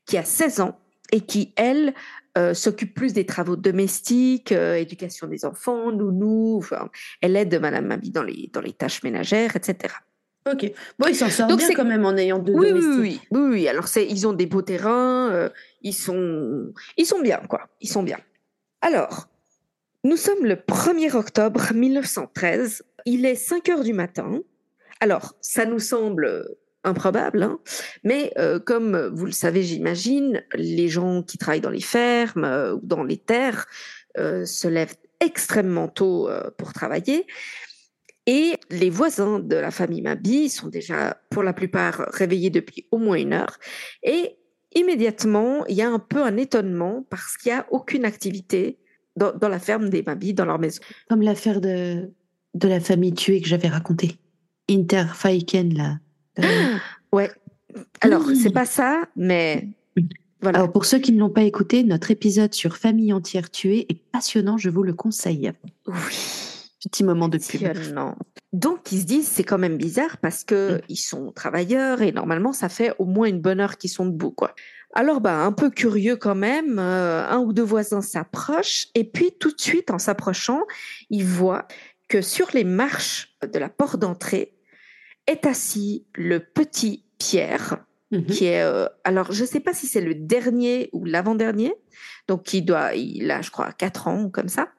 qui 0.07 0.19
a 0.19 0.25
16 0.25 0.61
ans 0.61 0.79
et 1.13 1.21
qui, 1.23 1.53
elle, 1.57 1.95
euh, 2.39 2.55
s'occupe 2.55 2.95
plus 2.95 3.13
des 3.13 3.27
travaux 3.27 3.57
domestiques, 3.57 4.53
euh, 4.53 4.77
éducation 4.77 5.27
des 5.27 5.45
enfants, 5.45 5.91
nounou, 5.91 6.59
enfin, 6.59 6.89
elle 7.21 7.37
aide 7.37 7.59
Madame 7.61 7.87
Mabi 7.87 8.11
dans 8.11 8.23
les, 8.23 8.49
dans 8.53 8.61
les 8.61 8.73
tâches 8.73 9.03
ménagères, 9.03 9.57
etc. 9.57 9.95
Ok. 10.51 10.73
Bon, 10.99 11.07
il 11.09 11.15
s'en 11.17 11.29
sort 11.29 11.49
Donc 11.49 11.59
bien 11.59 11.69
quand 11.75 11.85
même 11.85 12.07
en 12.07 12.17
ayant 12.17 12.39
deux 12.39 12.55
Oui, 12.55 12.73
oui, 12.73 12.81
domestiques. 12.81 12.99
oui, 13.01 13.21
oui, 13.33 13.41
oui, 13.41 13.51
oui. 13.51 13.69
Alors, 13.69 13.87
ils 13.97 14.27
ont 14.27 14.33
des 14.33 14.47
beaux 14.47 14.63
terrains, 14.63 15.31
euh, 15.33 15.49
ils, 15.83 15.93
sont, 15.93 16.73
ils 16.97 17.05
sont 17.07 17.21
bien, 17.21 17.39
quoi. 17.49 17.69
Ils 17.81 17.89
sont 17.89 18.03
bien. 18.03 18.19
Alors, 18.81 19.29
nous 20.05 20.17
sommes 20.17 20.47
le 20.47 20.55
1er 20.55 21.15
octobre 21.15 21.73
1913. 21.75 22.85
Il 23.05 23.27
est 23.27 23.35
5 23.35 23.69
heures 23.69 23.85
du 23.85 23.93
matin. 23.93 24.41
Alors, 25.01 25.35
ça 25.41 25.67
nous 25.67 25.79
semble 25.79 26.47
improbable, 26.85 27.43
hein, 27.43 27.59
mais 28.05 28.33
euh, 28.39 28.59
comme 28.59 29.11
vous 29.13 29.27
le 29.27 29.33
savez, 29.33 29.63
j'imagine, 29.63 30.43
les 30.55 30.89
gens 30.89 31.23
qui 31.23 31.39
travaillent 31.39 31.61
dans 31.61 31.71
les 31.71 31.81
fermes 31.81 32.45
euh, 32.45 32.75
ou 32.75 32.81
dans 32.83 33.05
les 33.05 33.19
terres 33.19 33.67
euh, 34.19 34.45
se 34.47 34.69
lèvent 34.69 34.97
extrêmement 35.21 35.89
tôt 35.89 36.31
pour 36.57 36.73
travailler. 36.73 37.27
Et 38.27 38.55
les 38.71 38.89
voisins 38.89 39.39
de 39.39 39.57
la 39.57 39.71
famille 39.71 40.01
Mabi 40.01 40.49
sont 40.49 40.69
déjà, 40.69 41.21
pour 41.29 41.43
la 41.43 41.53
plupart, 41.53 42.07
réveillés 42.13 42.49
depuis 42.49 42.87
au 42.91 42.97
moins 42.97 43.17
une 43.17 43.35
heure. 43.35 43.59
Et 44.03 44.39
immédiatement, 44.75 45.67
il 45.67 45.77
y 45.77 45.83
a 45.83 45.91
un 45.91 45.99
peu 45.99 46.23
un 46.23 46.39
étonnement 46.39 47.07
parce 47.11 47.37
qu'il 47.37 47.53
n'y 47.53 47.59
a 47.59 47.67
aucune 47.71 48.07
activité 48.07 48.79
dans, 49.17 49.33
dans 49.33 49.49
la 49.49 49.59
ferme 49.59 49.91
des 49.91 50.03
Mabi, 50.03 50.33
dans 50.33 50.47
leur 50.47 50.59
maison. 50.59 50.81
Comme 51.11 51.21
l'affaire 51.21 51.61
de, 51.61 52.11
de 52.55 52.69
la 52.69 52.81
famille 52.81 53.13
tuée 53.13 53.41
que 53.41 53.49
j'avais 53.49 53.69
racontée. 53.69 54.17
Interfaiken, 54.71 55.75
là. 55.75 55.99
Euh, 56.39 56.77
Ouais. 57.13 57.31
Alors, 58.01 58.23
Oui. 58.27 58.37
c'est 58.37 58.51
pas 58.53 58.67
ça, 58.67 59.03
mais 59.17 59.69
voilà. 60.41 60.59
Alors, 60.61 60.73
pour 60.73 60.85
ceux 60.85 60.99
qui 60.99 61.13
ne 61.13 61.19
l'ont 61.21 61.31
pas 61.31 61.43
écouté, 61.43 61.83
notre 61.85 62.11
épisode 62.11 62.55
sur 62.55 62.77
famille 62.77 63.13
entière 63.13 63.51
tuée 63.51 63.87
est 63.89 64.01
passionnant, 64.13 64.57
je 64.57 64.71
vous 64.71 64.83
le 64.83 64.93
conseille. 64.95 65.53
Oui. 65.87 65.95
Petit 66.83 67.05
moment 67.05 67.29
de 67.29 67.37
pub. 67.39 67.69
Donc, 68.53 68.91
ils 68.91 69.01
se 69.01 69.05
disent, 69.05 69.29
c'est 69.29 69.45
quand 69.45 69.59
même 69.59 69.77
bizarre 69.77 70.17
parce 70.19 70.45
que 70.45 70.77
Mm. 70.77 70.81
ils 70.89 70.97
sont 70.97 71.31
travailleurs 71.33 72.01
et 72.03 72.11
normalement, 72.11 72.53
ça 72.53 72.69
fait 72.69 72.93
au 72.99 73.05
moins 73.05 73.29
une 73.29 73.41
bonne 73.41 73.61
heure 73.61 73.77
qu'ils 73.77 73.91
sont 73.91 74.07
debout, 74.07 74.31
quoi. 74.31 74.55
Alors, 74.95 75.21
bah, 75.21 75.37
un 75.45 75.53
peu 75.53 75.71
curieux 75.71 76.17
quand 76.17 76.35
même, 76.35 76.79
euh, 76.81 77.25
un 77.29 77.39
ou 77.39 77.53
deux 77.53 77.63
voisins 77.63 78.01
s'approchent 78.01 78.89
et 78.95 79.05
puis 79.05 79.31
tout 79.39 79.53
de 79.53 79.61
suite, 79.61 79.91
en 79.91 79.99
s'approchant, 79.99 80.63
ils 81.11 81.25
voient 81.25 81.69
que 82.09 82.23
sur 82.23 82.49
les 82.55 82.65
marches 82.65 83.37
de 83.53 83.59
la 83.59 83.69
porte 83.69 84.01
d'entrée 84.01 84.55
est 85.31 85.47
assis 85.47 86.07
le 86.15 86.41
petit 86.41 87.05
Pierre, 87.19 87.85
Mhm. 88.13 88.27
qui 88.27 88.47
est, 88.47 88.63
euh, 88.63 88.87
alors 89.05 89.31
je 89.33 89.45
sais 89.45 89.61
pas 89.61 89.73
si 89.73 89.87
c'est 89.87 90.01
le 90.01 90.15
dernier 90.17 90.89
ou 90.93 91.05
l'avant-dernier, 91.05 91.73
donc 92.27 92.53
il 92.53 92.63
doit, 92.63 92.95
il 92.95 93.31
a 93.31 93.41
je 93.41 93.51
crois 93.53 93.73
4 93.73 94.09
ans 94.09 94.25
ou 94.25 94.31
comme 94.31 94.49
ça, 94.49 94.73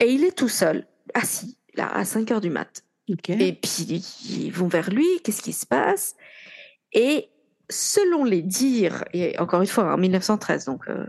et 0.00 0.06
il 0.10 0.24
est 0.24 0.36
tout 0.36 0.48
seul, 0.48 0.86
assis, 1.14 1.58
là, 1.74 1.86
à 1.94 2.04
5 2.04 2.30
heures 2.32 2.40
du 2.40 2.50
mat. 2.50 2.82
Et 3.28 3.52
puis 3.52 4.02
ils 4.28 4.50
vont 4.50 4.66
vers 4.66 4.90
lui, 4.90 5.06
qu'est-ce 5.22 5.42
qui 5.42 5.52
se 5.52 5.64
passe? 5.64 6.16
Et 6.92 7.28
selon 7.70 8.24
les 8.24 8.42
dires, 8.42 9.04
et 9.12 9.38
encore 9.38 9.60
une 9.60 9.68
fois, 9.68 9.92
en 9.94 9.96
1913, 9.96 10.64
donc 10.64 10.88
euh, 10.88 11.06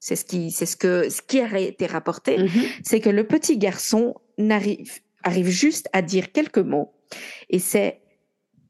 c'est 0.00 0.16
ce 0.16 0.24
qui, 0.26 0.50
c'est 0.50 0.66
ce 0.66 0.76
que, 0.76 1.08
ce 1.08 1.22
qui 1.22 1.40
a 1.40 1.58
été 1.58 1.86
rapporté, 1.86 2.36
Mhm. 2.38 2.48
c'est 2.82 3.00
que 3.00 3.08
le 3.08 3.24
petit 3.26 3.56
garçon 3.56 4.14
arrive, 4.50 4.92
arrive 5.22 5.48
juste 5.48 5.88
à 5.94 6.02
dire 6.02 6.30
quelques 6.32 6.58
mots. 6.58 6.92
Et 7.50 7.58
c'est 7.58 8.00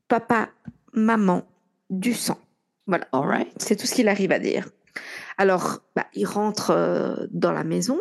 papa, 0.09 0.51
maman, 0.93 1.43
du 1.91 2.15
sang. 2.15 2.39
Voilà. 2.87 3.07
All 3.13 3.27
right. 3.27 3.53
C'est 3.59 3.77
tout 3.77 3.87
ce 3.87 3.95
qu'il 3.95 4.09
arrive 4.09 4.33
à 4.33 4.39
dire. 4.39 4.69
Alors, 5.39 5.81
bah, 5.97 6.07
il 6.15 6.27
rentre 6.27 6.71
euh, 6.71 7.17
dans 7.31 7.53
la 7.53 7.65
maison 7.65 7.99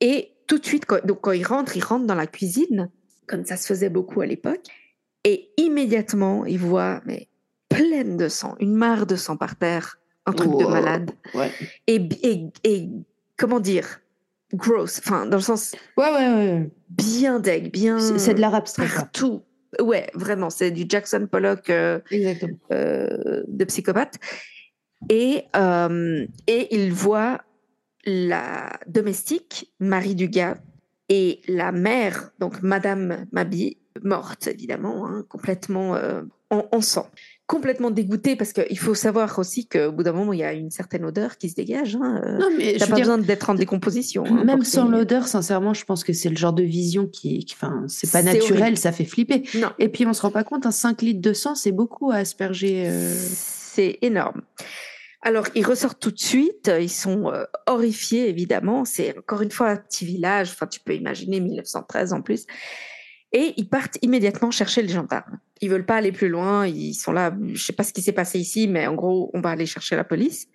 et 0.00 0.32
tout 0.46 0.58
de 0.58 0.64
suite, 0.64 0.86
quand, 0.86 1.04
donc 1.04 1.20
quand 1.22 1.32
il 1.32 1.44
rentre, 1.44 1.76
il 1.76 1.82
rentre 1.82 2.06
dans 2.06 2.14
la 2.14 2.26
cuisine, 2.26 2.90
comme 3.26 3.44
ça 3.44 3.56
se 3.56 3.66
faisait 3.66 3.88
beaucoup 3.88 4.20
à 4.20 4.26
l'époque, 4.26 4.62
et 5.24 5.50
immédiatement, 5.56 6.44
il 6.46 6.58
voit 6.60 7.00
mais 7.04 7.28
pleine 7.68 8.16
de 8.16 8.28
sang, 8.28 8.54
une 8.60 8.74
mare 8.74 9.06
de 9.06 9.16
sang 9.16 9.36
par 9.36 9.56
terre, 9.56 9.98
un 10.26 10.32
truc 10.32 10.52
de 10.52 10.64
malade. 10.66 11.10
Ouais. 11.34 11.50
Et, 11.88 11.96
et, 12.22 12.46
et 12.62 12.88
comment 13.36 13.58
dire, 13.58 14.00
gross, 14.54 15.00
enfin 15.04 15.26
dans 15.26 15.38
le 15.38 15.42
sens 15.42 15.74
Ouais, 15.96 16.10
ouais, 16.12 16.34
ouais. 16.34 16.70
bien 16.90 17.40
deg, 17.40 17.72
bien 17.72 17.98
C'est 17.98 18.34
de 18.34 18.40
l'art 18.40 18.54
abstrait. 18.54 18.86
partout. 18.86 19.42
Ouais, 19.80 20.08
vraiment, 20.14 20.50
c'est 20.50 20.70
du 20.70 20.84
Jackson 20.88 21.26
Pollock. 21.30 21.70
euh, 21.70 22.00
euh, 22.72 23.42
de 23.46 23.64
psychopathe. 23.64 24.14
Et, 25.10 25.44
euh, 25.54 26.26
et 26.46 26.74
il 26.74 26.92
voit 26.92 27.42
la 28.04 28.78
domestique, 28.86 29.72
Marie 29.80 30.14
Dugas, 30.14 30.56
et 31.08 31.40
la 31.46 31.70
mère, 31.70 32.30
donc 32.38 32.62
Madame 32.62 33.26
Mabi, 33.30 33.78
morte 34.02 34.48
évidemment, 34.48 35.06
hein, 35.06 35.24
complètement 35.28 35.96
en, 36.50 36.68
en 36.70 36.80
sang. 36.80 37.08
Complètement 37.46 37.92
dégoûtée 37.92 38.34
parce 38.34 38.52
qu'il 38.52 38.76
faut 38.78 38.94
savoir 38.96 39.38
aussi 39.38 39.68
qu'au 39.68 39.92
bout 39.92 40.02
d'un 40.02 40.12
moment, 40.12 40.32
il 40.32 40.40
y 40.40 40.42
a 40.44 40.52
une 40.52 40.70
certaine 40.72 41.04
odeur 41.04 41.38
qui 41.38 41.48
se 41.48 41.54
dégage. 41.54 41.94
Hein, 41.94 42.20
euh, 42.26 42.38
Non, 42.38 42.48
mais 42.58 42.72
T'as 42.76 42.86
pas 42.88 42.96
dire, 42.96 43.04
besoin 43.04 43.18
d'être 43.18 43.50
en 43.50 43.54
décomposition. 43.54 44.24
hein, 44.26 44.42
même 44.44 44.64
sans 44.64 44.88
l'odeur, 44.88 45.28
sincèrement, 45.28 45.72
je 45.72 45.84
pense 45.84 46.02
que 46.02 46.12
c'est 46.12 46.28
le 46.28 46.36
genre 46.36 46.52
de 46.52 46.64
vision 46.64 47.06
qui, 47.06 47.46
enfin, 47.52 47.84
c'est 47.86 48.10
pas 48.10 48.18
C'est 48.22 48.32
naturel, 48.34 48.62
horrible. 48.62 48.78
ça 48.78 48.90
fait 48.90 49.04
flipper. 49.04 49.44
Non, 49.54 49.70
Et 49.78 49.88
puis 49.88 50.04
on 50.06 50.12
se 50.12 50.22
rend 50.22 50.30
pas 50.32 50.42
compte, 50.42 50.66
un 50.66 50.72
5 50.72 51.02
litres 51.02 51.20
de 51.20 51.32
sang, 51.32 51.54
c'est 51.54 51.70
beaucoup 51.72 52.10
à 52.10 52.16
asperger. 52.16 52.88
euh, 52.88 53.14
C'est 53.16 53.98
énorme. 54.02 54.42
Alors, 55.22 55.46
ils 55.54 55.64
ressortent 55.64 56.00
tout 56.00 56.10
de 56.10 56.18
suite. 56.18 56.70
Ils 56.80 56.90
sont 56.90 57.30
euh, 57.32 57.44
horrifiés, 57.66 58.28
évidemment. 58.28 58.84
C'est 58.84 59.16
encore 59.18 59.42
une 59.42 59.50
fois 59.52 59.68
un 59.70 59.76
petit 59.76 60.04
village. 60.04 60.50
Enfin, 60.50 60.66
tu 60.66 60.80
peux 60.80 60.94
imaginer 60.94 61.40
1913 61.40 62.12
en 62.12 62.22
plus. 62.22 62.44
Et 63.36 63.52
ils 63.58 63.68
partent 63.68 63.98
immédiatement 64.00 64.50
chercher 64.50 64.80
les 64.80 64.88
gendarmes. 64.88 65.38
Ils 65.60 65.68
veulent 65.68 65.84
pas 65.84 65.96
aller 65.96 66.10
plus 66.10 66.30
loin. 66.30 66.66
Ils 66.66 66.94
sont 66.94 67.12
là. 67.12 67.36
Je 67.52 67.62
sais 67.62 67.74
pas 67.74 67.82
ce 67.82 67.92
qui 67.92 68.00
s'est 68.00 68.12
passé 68.12 68.38
ici, 68.38 68.66
mais 68.66 68.86
en 68.86 68.94
gros, 68.94 69.30
on 69.34 69.42
va 69.42 69.50
aller 69.50 69.66
chercher 69.66 69.94
la 69.94 70.04
police. 70.04 70.48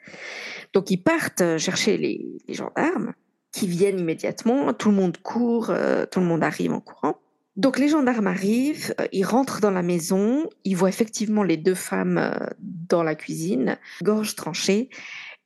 Donc, 0.74 0.90
ils 0.90 0.98
partent 0.98 1.42
euh, 1.42 1.60
chercher 1.60 1.98
les, 1.98 2.26
gendarmes 2.50 3.14
qui 3.52 3.68
viennent 3.68 4.00
immédiatement. 4.00 4.74
Tout 4.74 4.90
le 4.90 4.96
monde 4.96 5.18
court. 5.18 5.70
euh, 5.70 6.08
tout 6.08 6.22
le 6.22 6.26
monde 6.26 6.44
arrive 6.44 6.74
en 6.74 6.80
courant. 6.80 7.18
Donc 7.56 7.78
les 7.78 7.90
gendarmes 7.90 8.28
arrivent, 8.28 8.96
euh, 9.00 9.08
ils 9.12 9.26
rentrent 9.26 9.60
dans 9.60 9.72
la 9.72 9.84
maison, 9.84 10.50
ils 10.64 10.76
voient 10.76 10.90
effectivement 10.90 11.44
les 11.44 11.58
deux 11.58 11.76
femmes 11.76 12.34
dans 12.60 13.04
la 13.04 13.14
cuisine, 13.14 13.78
gorge 14.02 14.36
tranchée, 14.36 14.90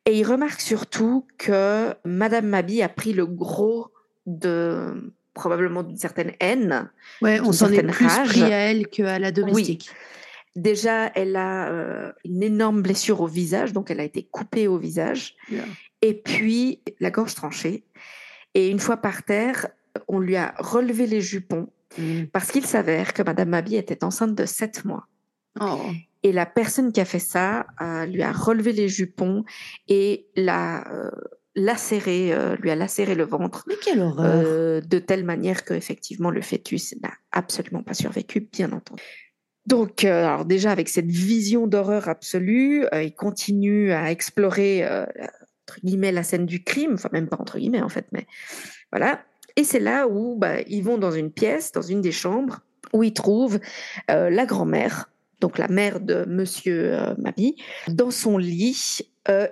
et 0.05 0.19
ils 0.19 0.23
remarquent 0.23 0.61
surtout 0.61 1.25
que 1.39 1.95
Madame 2.05 2.45
Mabi 2.45 2.83
a 2.83 2.89
pris 2.89 3.11
le 3.11 3.25
gros 3.25 3.91
de 4.27 5.11
probablement 5.35 5.83
d'une 5.83 5.97
certaine 5.97 6.31
haine. 6.39 6.89
Ouais, 7.21 7.39
on 7.41 7.51
s'en 7.51 7.71
est 7.71 7.83
plus 7.83 8.07
rage. 8.07 8.29
pris 8.29 8.41
à 8.41 8.57
elle 8.71 8.87
qu'à 8.87 9.19
la 9.19 9.31
domestique. 9.31 9.89
Déjà, 10.55 11.11
elle 11.13 11.35
a 11.35 11.67
euh, 11.69 12.11
une 12.23 12.41
énorme 12.41 12.81
blessure 12.81 13.21
au 13.21 13.27
visage, 13.27 13.73
donc 13.73 13.91
elle 13.91 13.99
a 13.99 14.03
été 14.05 14.23
coupée 14.23 14.67
au 14.67 14.77
visage, 14.79 15.35
Yeah. 15.51 15.65
et 16.01 16.13
puis 16.13 16.81
la 16.99 17.11
gorge 17.11 17.35
tranchée. 17.35 17.83
Et 18.55 18.69
une 18.69 18.79
fois 18.79 18.97
par 18.97 19.23
terre, 19.23 19.67
on 20.07 20.19
lui 20.19 20.37
a 20.37 20.55
relevé 20.57 21.05
les 21.05 21.21
jupons 21.21 21.67
Mm. 21.97 22.25
parce 22.33 22.51
qu'il 22.51 22.65
s'avère 22.65 23.13
que 23.13 23.21
Madame 23.23 23.49
Mabi 23.49 23.77
était 23.77 24.03
enceinte 24.03 24.35
de 24.35 24.45
sept 24.45 24.83
mois. 24.83 25.07
Oh. 25.61 25.79
Et 26.23 26.33
la 26.33 26.45
personne 26.45 26.91
qui 26.91 26.99
a 26.99 27.05
fait 27.05 27.19
ça 27.19 27.67
euh, 27.81 28.05
lui 28.05 28.21
a 28.21 28.33
relevé 28.33 28.73
les 28.73 28.89
jupons 28.89 29.45
et 29.87 30.25
l'a 30.35 30.83
euh, 30.91 31.11
lacéré, 31.55 32.33
euh, 32.33 32.55
lui 32.57 32.69
a 32.69 32.75
lacéré 32.75 33.15
le 33.15 33.23
ventre 33.23 33.63
Mais 33.67 33.75
quelle 33.81 34.01
horreur. 34.01 34.25
euh, 34.25 34.81
de 34.81 34.99
telle 34.99 35.23
manière 35.23 35.63
que 35.63 35.73
effectivement 35.73 36.29
le 36.29 36.41
fœtus 36.41 36.95
n'a 37.01 37.13
absolument 37.31 37.81
pas 37.81 37.93
survécu, 37.93 38.41
bien 38.51 38.71
entendu. 38.71 39.01
Donc, 39.65 40.03
euh, 40.03 40.25
alors 40.25 40.45
déjà 40.45 40.71
avec 40.71 40.89
cette 40.89 41.09
vision 41.09 41.65
d'horreur 41.65 42.07
absolue, 42.07 42.85
il 42.93 43.15
continue 43.15 43.91
à 43.91 44.11
explorer 44.11 44.85
entre 44.85 45.79
guillemets 45.83 46.11
la 46.11 46.23
scène 46.23 46.45
du 46.45 46.63
crime, 46.63 46.93
enfin 46.93 47.09
même 47.11 47.27
pas 47.27 47.37
entre 47.39 47.57
guillemets 47.57 47.81
en 47.81 47.89
fait, 47.89 48.05
mais 48.11 48.27
voilà. 48.91 49.23
Et 49.55 49.63
c'est 49.63 49.79
là 49.79 50.07
où 50.07 50.35
bah, 50.35 50.61
ils 50.67 50.83
vont 50.83 50.97
dans 50.97 51.11
une 51.11 51.31
pièce, 51.31 51.71
dans 51.71 51.81
une 51.81 52.01
des 52.01 52.11
chambres, 52.11 52.59
où 52.93 53.01
ils 53.01 53.13
trouvent 53.13 53.59
la 54.07 54.45
grand-mère, 54.45 55.09
donc 55.41 55.57
la 55.57 55.67
mère 55.67 55.99
de 55.99 56.25
Monsieur 56.27 57.15
Mabi, 57.17 57.55
dans 57.87 58.11
son 58.11 58.37
lit 58.37 58.99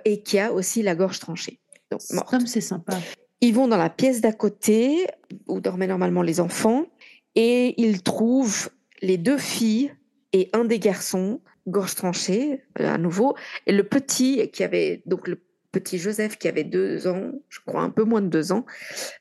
et 0.04 0.22
qui 0.22 0.38
a 0.38 0.52
aussi 0.52 0.82
la 0.82 0.94
gorge 0.94 1.18
tranchée, 1.18 1.58
donc 1.98 2.12
morte. 2.12 2.30
Comme 2.30 2.46
c'est 2.46 2.60
sympa. 2.60 2.98
Ils 3.40 3.54
vont 3.54 3.68
dans 3.68 3.76
la 3.76 3.90
pièce 3.90 4.20
d'à 4.20 4.32
côté, 4.32 5.06
où 5.48 5.60
dormaient 5.60 5.86
normalement 5.86 6.22
les 6.22 6.40
enfants, 6.40 6.86
et 7.34 7.80
ils 7.80 8.02
trouvent 8.02 8.70
les 9.02 9.18
deux 9.18 9.38
filles 9.38 9.92
et 10.32 10.50
un 10.52 10.64
des 10.64 10.78
garçons, 10.78 11.40
gorge 11.66 11.94
tranchée, 11.94 12.62
euh, 12.80 12.92
à 12.94 12.98
nouveau, 12.98 13.34
et 13.66 13.72
le 13.72 13.84
petit 13.84 14.48
qui 14.50 14.62
avait, 14.64 15.02
donc 15.06 15.28
le 15.28 15.40
petit 15.72 15.98
Joseph 15.98 16.38
qui 16.38 16.46
avait 16.48 16.64
deux 16.64 17.06
ans, 17.06 17.32
je 17.48 17.58
crois 17.66 17.82
un 17.82 17.90
peu 17.90 18.04
moins 18.04 18.22
de 18.22 18.28
deux 18.28 18.52
ans, 18.52 18.64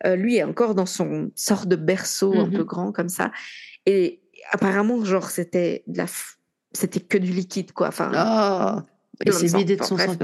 euh, 0.06 0.16
lui 0.16 0.38
est 0.38 0.44
encore 0.44 0.76
dans 0.76 0.86
son 0.86 1.32
sort 1.36 1.66
de 1.66 1.76
berceau 1.76 2.34
un 2.40 2.46
Mhm. 2.48 2.54
peu 2.54 2.64
grand 2.64 2.92
comme 2.92 3.10
ça, 3.10 3.32
et 3.86 4.22
apparemment, 4.52 5.04
genre, 5.04 5.30
c'était 5.30 5.84
de 5.88 5.98
la, 5.98 6.06
f- 6.06 6.36
c'était 6.74 7.00
que 7.00 7.18
du 7.18 7.32
liquide, 7.32 7.72
quoi. 7.74 7.88
Enfin, 7.88 8.12
Oh. 8.16 8.82
Et 9.26 9.32
c'est 9.32 9.56
vidé 9.56 9.76
de 9.78 9.84
son 9.84 9.98
sang. 9.98 10.16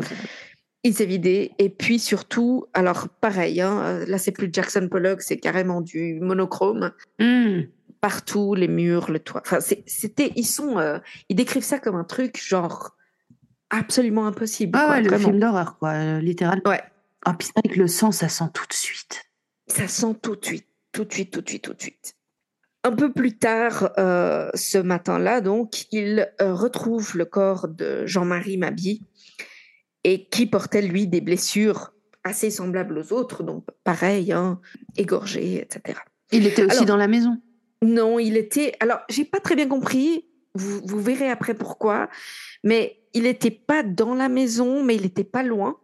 Il 0.83 0.93
s'est 0.93 1.05
vidé. 1.05 1.51
Et 1.57 1.69
puis 1.69 1.99
surtout, 1.99 2.65
alors 2.73 3.09
pareil, 3.09 3.61
hein, 3.61 3.81
euh, 3.83 4.05
là 4.05 4.17
c'est 4.17 4.31
plus 4.31 4.49
Jackson 4.51 4.87
Pollock, 4.89 5.21
c'est 5.21 5.37
carrément 5.37 5.81
du 5.81 6.19
monochrome. 6.21 6.91
Mm. 7.19 7.61
Partout, 8.01 8.55
les 8.55 8.69
murs, 8.69 9.11
le 9.11 9.19
toit. 9.19 9.41
Enfin, 9.45 9.59
c'était, 9.59 10.31
ils 10.37 10.45
sont, 10.45 10.79
euh, 10.79 10.99
ils 11.27 11.35
décrivent 11.35 11.63
ça 11.63 11.79
comme 11.79 11.95
un 11.95 12.05
truc 12.05 12.41
genre 12.41 12.95
absolument 13.69 14.25
impossible. 14.25 14.77
Ah 14.77 14.85
quoi, 14.85 14.95
ouais, 14.95 15.01
le 15.01 15.09
vraiment. 15.09 15.27
film 15.27 15.39
d'horreur, 15.39 15.77
quoi, 15.77 15.89
euh, 15.91 16.19
littéralement. 16.19 16.63
Ouais. 16.65 16.81
Ah, 17.25 17.35
vrai 17.55 17.73
que 17.73 17.79
le 17.79 17.87
sang, 17.87 18.11
ça 18.11 18.29
sent 18.29 18.45
tout 18.53 18.65
de 18.67 18.73
suite. 18.73 19.23
Ça 19.67 19.87
sent 19.87 20.15
tout 20.21 20.35
de 20.35 20.45
suite, 20.45 20.67
tout 20.91 21.03
de 21.03 21.13
suite, 21.13 21.31
tout 21.31 21.41
de 21.41 21.49
suite, 21.49 21.63
tout 21.63 21.73
de 21.73 21.81
suite. 21.81 22.15
Un 22.85 22.93
peu 22.93 23.11
plus 23.11 23.37
tard, 23.37 23.91
euh, 23.97 24.49
ce 24.53 24.77
matin-là, 24.77 25.41
donc, 25.41 25.85
il 25.91 26.31
euh, 26.41 26.53
retrouve 26.53 27.17
le 27.17 27.25
corps 27.25 27.67
de 27.67 28.05
Jean-Marie 28.05 28.57
Mabi 28.57 29.03
et 30.03 30.25
qui 30.25 30.45
portait, 30.45 30.81
lui, 30.81 31.07
des 31.07 31.21
blessures 31.21 31.93
assez 32.23 32.51
semblables 32.51 32.97
aux 32.97 33.13
autres, 33.13 33.43
donc 33.43 33.65
pareil, 33.83 34.31
hein, 34.31 34.59
égorgé, 34.97 35.61
etc. 35.61 35.99
Il 36.31 36.45
était 36.45 36.63
aussi 36.63 36.71
Alors- 36.73 36.85
dans 36.85 36.97
la 36.97 37.07
maison. 37.07 37.37
Non, 37.81 38.19
il 38.19 38.35
était. 38.35 38.73
Alors, 38.81 38.99
j'ai 39.09 39.23
pas 39.23 39.39
très 39.39 39.55
bien 39.55 39.67
compris. 39.67 40.25
Vous, 40.53 40.81
vous 40.83 40.99
verrez 41.01 41.29
après 41.29 41.53
pourquoi. 41.53 42.09
Mais 42.63 42.99
il 43.13 43.23
n'était 43.23 43.51
pas 43.51 43.83
dans 43.83 44.15
la 44.15 44.27
maison, 44.27 44.83
mais 44.83 44.95
il 44.95 45.03
n'était 45.03 45.23
pas 45.23 45.43
loin. 45.43 45.77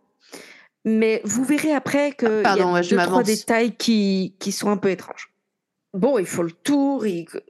Mais 0.84 1.22
vous 1.24 1.43
verrez 1.45 1.74
après 1.74 2.11
qu'il 2.11 2.28
y 2.39 2.43
Pardon, 2.43 2.70
a 2.70 2.74
ouais, 2.74 2.84
je 2.84 2.95
deux, 2.95 3.01
trois 3.01 3.24
détails 3.24 3.76
qui, 3.78 4.36
qui 4.39 4.51
sont 4.51 4.70
un 4.70 4.78
peu 4.78 4.89
étranges. 4.89 5.32
Bon, 5.96 6.20
il 6.20 6.26
faut 6.26 6.43
le 6.43 6.52
tour. 6.52 7.06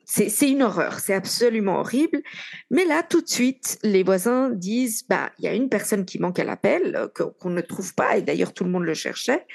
C'est 0.05 0.49
une 0.49 0.61
horreur. 0.63 0.99
C'est 0.99 1.13
absolument 1.13 1.79
horrible. 1.79 2.21
Mais 2.69 2.85
là, 2.85 3.01
tout 3.03 3.21
de 3.21 3.27
suite, 3.27 3.79
les 3.83 4.03
voisins 4.03 4.49
disent 4.51 5.03
bah, 5.07 5.31
il 5.39 5.45
y 5.45 5.47
a 5.47 5.53
une 5.53 5.67
personne 5.69 6.05
qui 6.05 6.19
manque 6.19 6.39
à 6.39 6.43
l'appel, 6.43 6.95
euh, 6.95 7.07
qu'on 7.07 7.49
ne 7.49 7.61
trouve 7.61 7.93
pas, 7.95 8.17
et 8.17 8.21
d'ailleurs, 8.21 8.53
tout 8.53 8.63
le 8.63 8.69
monde 8.69 8.83
le 8.85 8.93
cherchait. 8.93 9.45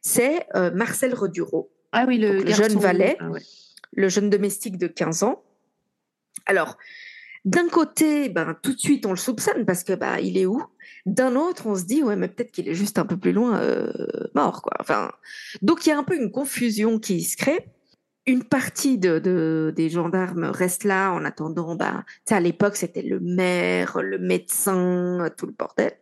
C'est 0.00 0.46
euh, 0.54 0.70
Marcel 0.72 1.12
Redureau 1.14 1.72
Ah 1.92 2.04
oui, 2.06 2.18
le, 2.18 2.28
Donc, 2.28 2.38
le 2.38 2.44
garçon- 2.44 2.62
jeune 2.68 2.78
valet. 2.78 3.16
Ah 3.18 3.30
ouais. 3.30 3.40
le 3.92 4.08
jeune 4.08 4.30
domestique 4.30 4.78
de 4.78 4.86
15 4.86 5.24
ans. 5.24 5.42
Alors, 6.46 6.76
d'un 7.44 7.68
côté, 7.68 8.28
ben, 8.28 8.56
tout 8.62 8.74
de 8.74 8.78
suite, 8.78 9.06
on 9.06 9.10
le 9.10 9.16
soupçonne 9.16 9.64
parce 9.66 9.82
que 9.84 9.92
bah, 9.94 10.20
il 10.20 10.36
est 10.38 10.46
où? 10.46 10.62
D'un 11.06 11.34
autre, 11.36 11.66
on 11.66 11.74
se 11.76 11.84
dit, 11.84 12.02
ouais, 12.02 12.16
mais 12.16 12.28
peut-être 12.28 12.50
qu'il 12.52 12.68
est 12.68 12.74
juste 12.74 12.98
un 12.98 13.06
peu 13.06 13.16
plus 13.16 13.32
loin, 13.32 13.60
euh, 13.60 13.92
mort, 14.34 14.62
quoi. 14.62 14.72
Enfin, 14.80 15.10
donc, 15.62 15.86
il 15.86 15.90
y 15.90 15.92
a 15.92 15.98
un 15.98 16.04
peu 16.04 16.16
une 16.16 16.30
confusion 16.30 16.98
qui 16.98 17.22
se 17.22 17.36
crée. 17.36 17.66
Une 18.26 18.42
partie 18.42 18.98
de, 18.98 19.18
de- 19.20 19.72
des 19.76 19.88
gendarmes 19.88 20.44
reste 20.44 20.82
là 20.84 21.12
en 21.12 21.24
attendant, 21.24 21.76
bah, 21.76 22.04
à 22.28 22.40
l'époque, 22.40 22.76
c'était 22.76 23.02
le 23.02 23.20
maire, 23.20 24.00
le 24.02 24.18
médecin, 24.18 25.28
tout 25.36 25.46
le 25.46 25.52
bordel. 25.52 25.92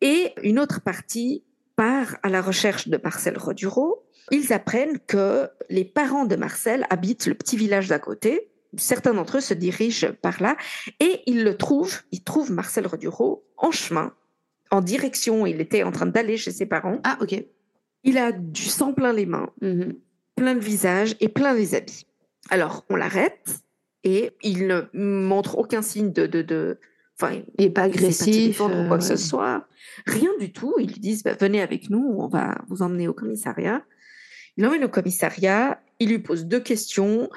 Et 0.00 0.32
une 0.42 0.58
autre 0.58 0.80
partie 0.80 1.44
part 1.76 2.16
à 2.22 2.28
la 2.30 2.40
recherche 2.40 2.88
de 2.88 2.98
Marcel 3.02 3.36
Rodureau. 3.36 4.04
Ils 4.30 4.52
apprennent 4.52 4.98
que 5.06 5.48
les 5.68 5.84
parents 5.84 6.24
de 6.24 6.36
Marcel 6.36 6.86
habitent 6.88 7.26
le 7.26 7.34
petit 7.34 7.56
village 7.56 7.88
d'à 7.88 7.98
côté. 7.98 8.50
Certains 8.76 9.12
d'entre 9.14 9.36
eux 9.36 9.40
se 9.40 9.54
dirigent 9.54 10.12
par 10.22 10.42
là 10.42 10.56
et 11.00 11.20
ils 11.26 11.44
le 11.44 11.56
trouvent, 11.56 12.00
ils 12.12 12.24
trouvent 12.24 12.50
Marcel 12.50 12.86
Rodureau 12.86 13.44
en 13.56 13.70
chemin, 13.70 14.12
en 14.70 14.80
direction, 14.80 15.46
il 15.46 15.60
était 15.60 15.82
en 15.84 15.92
train 15.92 16.06
d'aller 16.06 16.36
chez 16.36 16.50
ses 16.50 16.66
parents. 16.66 16.98
Ah, 17.04 17.16
ok. 17.20 17.44
Il 18.02 18.18
a 18.18 18.32
du 18.32 18.62
sang 18.62 18.92
plein 18.92 19.12
les 19.12 19.26
mains, 19.26 19.50
Mhm. 19.60 19.94
Plein 20.36 20.54
le 20.54 20.60
visage 20.60 21.16
et 21.20 21.28
plein 21.28 21.54
les 21.54 21.74
habits. 21.74 22.06
Alors, 22.50 22.84
on 22.90 22.96
l'arrête 22.96 23.60
et 24.02 24.32
il 24.42 24.66
ne 24.66 24.82
montre 24.92 25.58
aucun 25.58 25.82
signe 25.82 26.12
de. 26.12 26.26
de, 26.26 26.42
de 26.42 26.78
enfin, 27.18 27.40
il 27.58 27.64
n'est 27.64 27.70
pas 27.70 27.82
agressif 27.84 28.60
ou 28.60 28.68
quoi 28.88 28.98
que 28.98 29.04
ce 29.04 29.14
euh, 29.14 29.16
soit. 29.16 29.66
Rien 30.06 30.30
du 30.38 30.52
tout. 30.52 30.74
Ils 30.78 30.88
lui 30.88 31.00
disent 31.00 31.22
bah, 31.22 31.34
venez 31.38 31.62
avec 31.62 31.90
nous, 31.90 32.16
on 32.18 32.28
va 32.28 32.56
vous 32.68 32.82
emmener 32.82 33.08
au 33.08 33.14
commissariat. 33.14 33.82
Il 34.56 34.64
l'emmène 34.64 34.84
au 34.84 34.88
commissariat, 34.88 35.82
il 35.98 36.10
lui 36.10 36.20
pose 36.20 36.44
deux 36.46 36.60
questions 36.60 37.28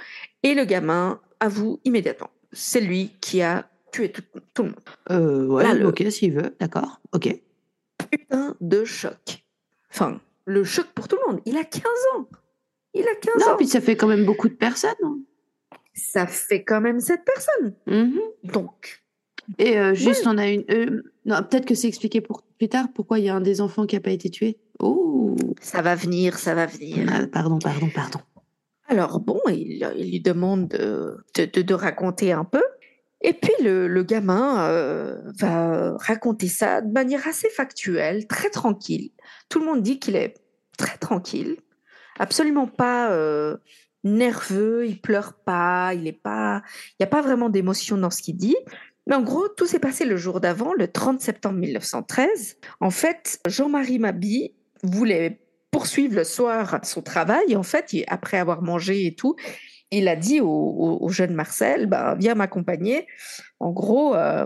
et 0.44 0.54
le 0.54 0.66
gamin 0.66 1.20
avoue 1.40 1.80
immédiatement. 1.84 2.30
C'est 2.52 2.82
lui 2.82 3.14
qui 3.22 3.42
a 3.42 3.70
tué 3.92 4.12
tout, 4.12 4.22
tout 4.54 4.64
le 4.64 4.70
monde. 4.70 4.80
Euh, 5.10 5.46
ouais, 5.48 5.64
Là, 5.64 5.74
le- 5.74 5.88
ok, 5.88 6.04
s'il 6.10 6.34
veut, 6.34 6.56
d'accord, 6.60 7.02
ok. 7.14 7.42
Putain 8.12 8.56
de 8.62 8.86
choc. 8.86 9.44
Enfin, 9.92 10.22
le 10.46 10.64
choc 10.64 10.86
pour 10.94 11.08
tout 11.08 11.18
le 11.26 11.32
monde. 11.32 11.42
Il 11.46 11.58
a 11.58 11.64
15 11.64 11.84
ans. 12.16 12.28
Il 12.98 13.04
a 13.04 13.16
15 13.16 13.34
Non, 13.46 13.54
ans. 13.54 13.58
puis 13.58 13.68
ça 13.68 13.82
fait 13.82 13.96
quand 13.96 14.08
même 14.08 14.26
beaucoup 14.26 14.50
de 14.50 14.54
personnes. 14.56 14.92
hein. 15.04 15.20
Ça 15.94 16.28
fait 16.28 16.64
quand 16.64 16.82
même 16.82 17.00
cette 17.00 17.24
personne. 17.26 17.76
Mhm. 17.88 18.20
Donc, 18.44 19.02
Et 19.58 19.78
euh, 19.80 19.94
juste, 19.94 20.28
on 20.28 20.38
a 20.38 20.48
une. 20.50 20.64
euh, 20.72 21.02
non, 21.26 21.38
peut-être 21.44 21.66
que 21.66 21.76
c'est 21.76 21.88
expliqué 21.88 22.22
pour 22.22 22.44
plus 22.58 22.70
tard 22.70 22.88
pourquoi 22.94 23.20
il 23.20 23.26
y 23.26 23.30
a 23.30 23.36
un 23.36 23.42
des 23.42 23.62
enfants 23.62 23.86
qui 23.86 23.96
n'a 23.96 24.02
pas 24.02 24.12
été 24.12 24.30
tué. 24.30 24.60
Oh, 24.80 25.36
ça 25.62 25.82
va 25.82 25.96
venir, 25.96 26.38
ça 26.38 26.54
va 26.56 26.66
venir. 26.66 27.08
Ah, 27.12 27.26
pardon, 27.28 27.58
pardon, 27.60 27.90
pardon. 27.94 28.20
Alors 28.88 29.20
bon, 29.20 29.40
il, 29.50 29.86
il 29.98 30.12
lui 30.12 30.22
demande 30.22 30.68
de, 30.70 31.18
de, 31.36 31.46
de- 31.46 31.62
de 31.62 31.74
raconter 31.74 32.32
un 32.32 32.46
peu. 32.46 32.64
Et 33.22 33.34
puis 33.34 33.52
le, 33.64 33.88
le 33.88 34.04
gamin 34.04 34.70
euh, 34.70 35.20
va 35.40 35.98
raconter 35.98 36.48
ça 36.48 36.82
de 36.82 36.92
manière 36.92 37.28
assez 37.28 37.50
factuelle, 37.50 38.28
très 38.28 38.50
tranquille. 38.52 39.10
Tout 39.50 39.60
le 39.60 39.66
monde 39.66 39.82
dit 39.82 39.98
qu'il 40.00 40.16
est 40.16 40.36
très 40.78 40.98
tranquille, 40.98 41.58
absolument 42.20 42.68
pas 42.68 43.12
euh, 43.12 43.58
nerveux, 44.04 44.86
il 44.88 45.00
pleure 45.02 45.34
pas, 45.46 45.94
il 45.94 46.08
est 46.08 46.12
pas, 46.22 46.62
il 46.92 46.96
n'y 47.02 47.04
a 47.06 47.10
pas 47.10 47.22
vraiment 47.22 47.50
d'émotion 47.50 47.98
dans 47.98 48.10
ce 48.10 48.22
qu'il 48.22 48.38
dit. 48.38 48.56
Mais 49.08 49.16
en 49.16 49.22
gros, 49.22 49.48
tout 49.48 49.66
s'est 49.66 49.80
passé 49.80 50.06
le 50.06 50.18
jour 50.18 50.42
d'avant, 50.42 50.74
le 50.74 50.88
30 50.90 51.22
septembre 51.22 51.58
1913. 51.60 52.58
En 52.82 52.90
fait, 52.90 53.40
Jean-Marie 53.48 54.00
Mabi 54.00 54.54
voulait 54.84 55.40
poursuivre 55.72 56.16
le 56.16 56.24
soir 56.24 56.80
son 56.84 57.02
travail. 57.02 57.56
En 57.56 57.64
fait, 57.64 57.96
après 58.08 58.38
avoir 58.38 58.62
mangé 58.62 59.06
et 59.06 59.16
tout, 59.16 59.36
il 59.92 60.10
a 60.10 60.18
dit 60.18 60.42
au, 60.42 60.48
au- 60.50 60.98
au 61.02 61.10
jeune 61.10 61.34
Marcel, 61.34 61.86
bah, 61.88 62.16
viens 62.20 62.36
m'accompagner. 62.36 63.08
En 63.62 63.72
gros, 63.72 64.14
euh, 64.16 64.46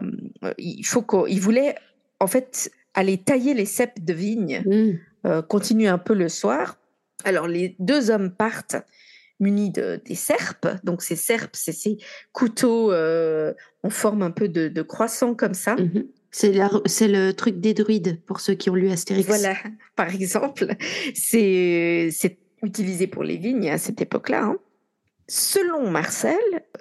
il 0.59 0.83
faut 0.85 1.01
qu'il 1.01 1.39
voulait 1.41 1.75
en 2.19 2.27
fait 2.27 2.71
aller 2.93 3.17
tailler 3.17 3.55
les 3.55 3.65
ceps 3.65 3.99
de 3.99 4.13
vigne, 4.13 4.61
Mhm. 4.65 4.99
euh, 5.25 5.41
continuer 5.41 5.87
un 5.87 5.97
peu 5.97 6.13
le 6.13 6.29
soir. 6.29 6.77
Alors 7.25 7.47
les 7.47 7.75
deux 7.79 8.09
hommes 8.11 8.31
partent 8.31 8.75
munis 9.39 9.71
de, 9.71 9.99
des 10.05 10.15
serpes. 10.15 10.67
Donc 10.83 11.01
ces 11.01 11.15
serpes, 11.15 11.55
c'est 11.55 11.71
ces 11.71 11.97
couteaux 12.31 12.91
euh, 12.91 13.53
en 13.83 13.89
forme 13.89 14.21
un 14.21 14.31
peu 14.31 14.47
de, 14.47 14.67
de 14.67 14.81
croissant 14.81 15.33
comme 15.33 15.53
ça. 15.55 15.75
Mhm. 15.75 16.07
C'est 16.33 16.53
la- 16.53 16.69
c'est 16.85 17.07
le 17.09 17.33
truc 17.33 17.59
des 17.59 17.73
druides 17.73 18.21
pour 18.25 18.39
ceux 18.39 18.53
qui 18.53 18.69
ont 18.69 18.75
lu 18.75 18.89
Astérix. 18.89 19.27
Voilà, 19.27 19.55
par 19.95 20.13
exemple, 20.13 20.65
c'est 21.15 22.09
c'est 22.11 22.37
utilisé 22.63 23.07
pour 23.07 23.23
les 23.23 23.37
vignes 23.37 23.69
à 23.69 23.77
cette 23.77 24.01
époque-là. 24.01 24.43
hein. 24.43 24.57
Selon 25.27 25.89
Marcel, 25.89 26.37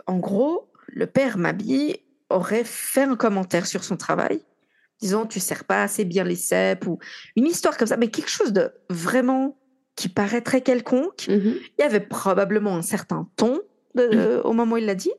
en 0.07 0.19
gros, 0.19 0.71
le 0.89 1.07
père 1.07 1.39
Mabi 1.39 1.97
aurait 2.29 2.65
fait 2.65 3.03
un 3.05 3.17
commentaire 3.17 3.67
sur 3.67 3.85
son 3.85 3.97
travail, 3.97 4.41
disant 5.01 5.25
tu 5.27 5.41
sers 5.41 5.65
pas 5.65 5.83
assez 5.83 6.05
bien 6.05 6.25
les 6.25 6.37
cèpes 6.37 6.87
ou 6.87 6.99
une 7.37 7.47
histoire 7.47 7.77
comme 7.77 7.89
ça, 7.89 7.97
mais 7.97 8.09
quelque 8.09 8.31
chose 8.31 8.53
de 8.53 8.71
vraiment 8.89 9.57
qui 10.01 10.09
paraît 10.09 10.41
très 10.41 10.63
quelconque. 10.63 11.27
Mhm. 11.29 11.57
Il 11.79 11.83
y 11.83 11.85
avait 11.85 12.01
probablement 12.01 12.75
un 12.77 12.83
certain 12.83 13.29
ton 13.37 13.61
de- 13.95 14.41
au 14.45 14.53
moment 14.55 14.75
où 14.75 14.79
il 14.79 14.87
l'a 14.87 14.95
dit, 14.95 15.13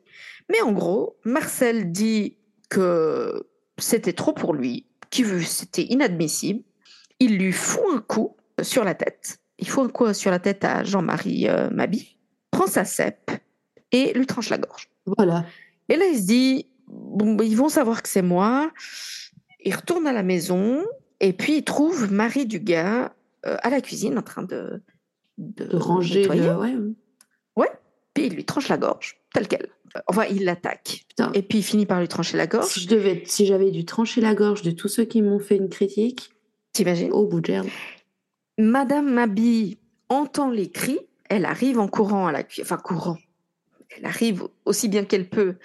mais 0.49 0.59
en 0.61 0.71
gros, 0.71 1.17
Marcel 1.23 1.91
dit 1.91 2.37
que 2.69 3.43
c'était 3.77 4.13
trop 4.13 4.33
pour 4.33 4.53
lui, 4.55 4.87
que 5.11 5.39
c'était 5.41 5.83
inadmissible. 5.83 6.63
Il 7.19 7.37
lui 7.37 7.51
fout 7.51 7.83
un 7.93 7.99
coup 7.99 8.35
sur 8.63 8.83
la 8.83 8.95
tête. 8.95 9.37
Il 9.59 9.69
fout 9.69 9.85
un 9.85 9.89
coup 9.89 10.11
sur 10.13 10.31
la 10.31 10.39
tête 10.39 10.63
à 10.65 10.83
Jean-Marie 10.83 11.47
euh, 11.47 11.69
Mabi, 11.69 12.17
prend 12.49 12.65
sa 12.65 12.83
cèpe 12.83 13.29
et 13.91 14.13
lui 14.13 14.25
tranche 14.25 14.49
la 14.49 14.57
gorge. 14.57 14.89
Voilà. 15.05 15.45
Et 15.89 15.95
là, 15.95 16.05
il 16.05 16.17
se 16.17 16.25
dit, 16.25 16.65
bon, 16.87 17.35
ben, 17.35 17.45
ils 17.47 17.55
vont 17.57 17.69
savoir 17.69 18.01
que 18.01 18.09
c'est 18.09 18.23
moi. 18.23 18.71
Il 19.63 19.75
retourne 19.75 20.07
à 20.07 20.13
la 20.13 20.23
maison 20.23 20.83
et 21.19 21.33
puis 21.33 21.57
il 21.57 21.63
trouve 21.63 22.11
Marie 22.11 22.47
Dugas 22.47 23.05
euh, 23.05 23.09
à 23.43 23.69
la 23.69 23.81
cuisine 23.81 24.17
en 24.17 24.21
train 24.21 24.43
de, 24.43 24.81
de, 25.37 25.65
De 25.65 25.77
ranger 25.77 26.25
le. 26.25 26.55
Ouais. 26.55 26.75
ouais. 27.55 27.71
Puis 28.13 28.27
il 28.27 28.33
lui 28.35 28.45
tranche 28.45 28.67
la 28.67 28.77
gorge, 28.77 29.17
telle 29.33 29.47
qu'elle. 29.47 29.67
Enfin, 30.07 30.25
il 30.29 30.45
l'attaque. 30.45 31.05
Et 31.33 31.41
puis 31.41 31.59
il 31.59 31.63
finit 31.63 31.85
par 31.85 31.99
lui 31.99 32.07
trancher 32.07 32.37
la 32.37 32.47
gorge. 32.47 32.67
Si 32.67 32.81
je 32.81 32.87
devais, 32.87 33.23
si 33.25 33.45
j'avais 33.45 33.71
dû 33.71 33.85
trancher 33.85 34.21
la 34.21 34.35
gorge 34.35 34.61
de 34.61 34.71
tous 34.71 34.87
ceux 34.87 35.03
qui 35.03 35.21
m'ont 35.21 35.39
fait 35.39 35.57
une 35.57 35.69
critique, 35.69 36.31
T'imagines? 36.73 37.11
au 37.11 37.25
bout 37.25 37.41
de 37.41 37.47
gerbe. 37.47 37.67
Madame 38.57 39.11
Mabi 39.11 39.79
entend 40.09 40.49
les 40.49 40.69
cris. 40.69 40.99
Elle 41.29 41.45
arrive 41.45 41.79
en 41.79 41.87
courant 41.87 42.27
à 42.27 42.31
la 42.31 42.43
cuisine. 42.43 42.63
Enfin, 42.63 42.77
courant. 42.77 43.17
Elle 43.97 44.05
arrive 44.05 44.47
aussi 44.65 44.87
bien 44.87 45.03
qu'elle 45.03 45.29
peut 45.29 45.55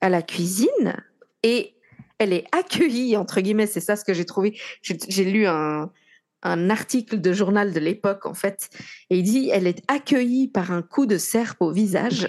à 0.00 0.08
la 0.08 0.22
cuisine. 0.22 0.94
Et 1.42 1.74
elle 2.18 2.32
est 2.32 2.44
accueillie, 2.52 3.16
entre 3.16 3.40
guillemets, 3.40 3.66
c'est 3.66 3.80
ça 3.80 3.96
ce 3.96 4.04
que 4.04 4.14
j'ai 4.14 4.24
trouvé. 4.24 4.56
J'ai 4.82 5.24
lu 5.24 5.46
un, 5.46 5.90
un 6.42 6.70
article 6.70 7.20
de 7.20 7.32
journal 7.32 7.72
de 7.72 7.80
l'époque, 7.80 8.26
en 8.26 8.34
fait. 8.34 8.68
Et 9.10 9.18
il 9.18 9.22
dit 9.22 9.50
elle 9.52 9.66
est 9.66 9.82
accueillie 9.88 10.48
par 10.48 10.70
un 10.72 10.82
coup 10.82 11.06
de 11.06 11.18
serpe 11.18 11.60
au 11.60 11.70
visage. 11.72 12.28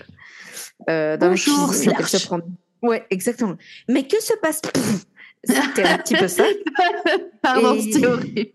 euh, 0.89 1.17
elle 1.21 2.05
se 2.07 2.25
prend- 2.27 2.41
Ouais, 2.81 3.05
exactement. 3.09 3.55
Mais 3.89 4.05
que 4.07 4.21
se 4.21 4.33
passe 4.41 4.61
C'était 5.43 5.83
un 5.83 5.97
petit 5.97 6.15
peu 6.15 6.27
ça. 6.27 6.43
Pardon, 7.41 7.73
Et- 7.75 7.81
c'était 7.91 8.05
horrible. 8.07 8.51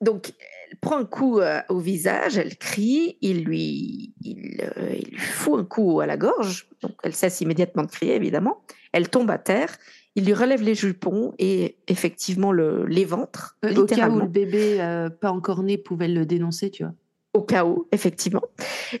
Donc, 0.00 0.32
elle 0.70 0.76
prend 0.78 0.98
un 0.98 1.04
coup 1.04 1.40
euh, 1.40 1.60
au 1.68 1.78
visage, 1.80 2.38
elle 2.38 2.56
crie, 2.56 3.18
il 3.20 3.44
lui, 3.44 4.14
il, 4.22 4.60
euh, 4.76 4.90
il 4.94 5.08
lui 5.10 5.18
fout 5.18 5.58
un 5.58 5.64
coup 5.64 6.00
à 6.00 6.06
la 6.06 6.16
gorge. 6.16 6.68
Donc, 6.82 6.92
elle 7.02 7.14
cesse 7.14 7.40
immédiatement 7.40 7.82
de 7.84 7.90
crier, 7.90 8.14
évidemment. 8.14 8.62
Elle 8.92 9.08
tombe 9.08 9.30
à 9.30 9.38
terre. 9.38 9.76
Il 10.16 10.24
lui 10.24 10.34
relève 10.34 10.62
les 10.62 10.74
jupons 10.74 11.32
et 11.38 11.76
effectivement 11.86 12.50
le, 12.50 12.86
les 12.86 13.04
ventres, 13.04 13.56
Au 13.62 13.84
cas 13.84 14.08
où 14.08 14.18
le 14.18 14.26
bébé 14.26 14.80
euh, 14.80 15.10
pas 15.10 15.30
encore 15.30 15.62
né 15.62 15.78
pouvait 15.78 16.08
le 16.08 16.26
dénoncer, 16.26 16.70
tu 16.70 16.82
vois. 16.82 16.94
Au 17.34 17.42
cas 17.42 17.64
où, 17.64 17.86
effectivement. 17.92 18.42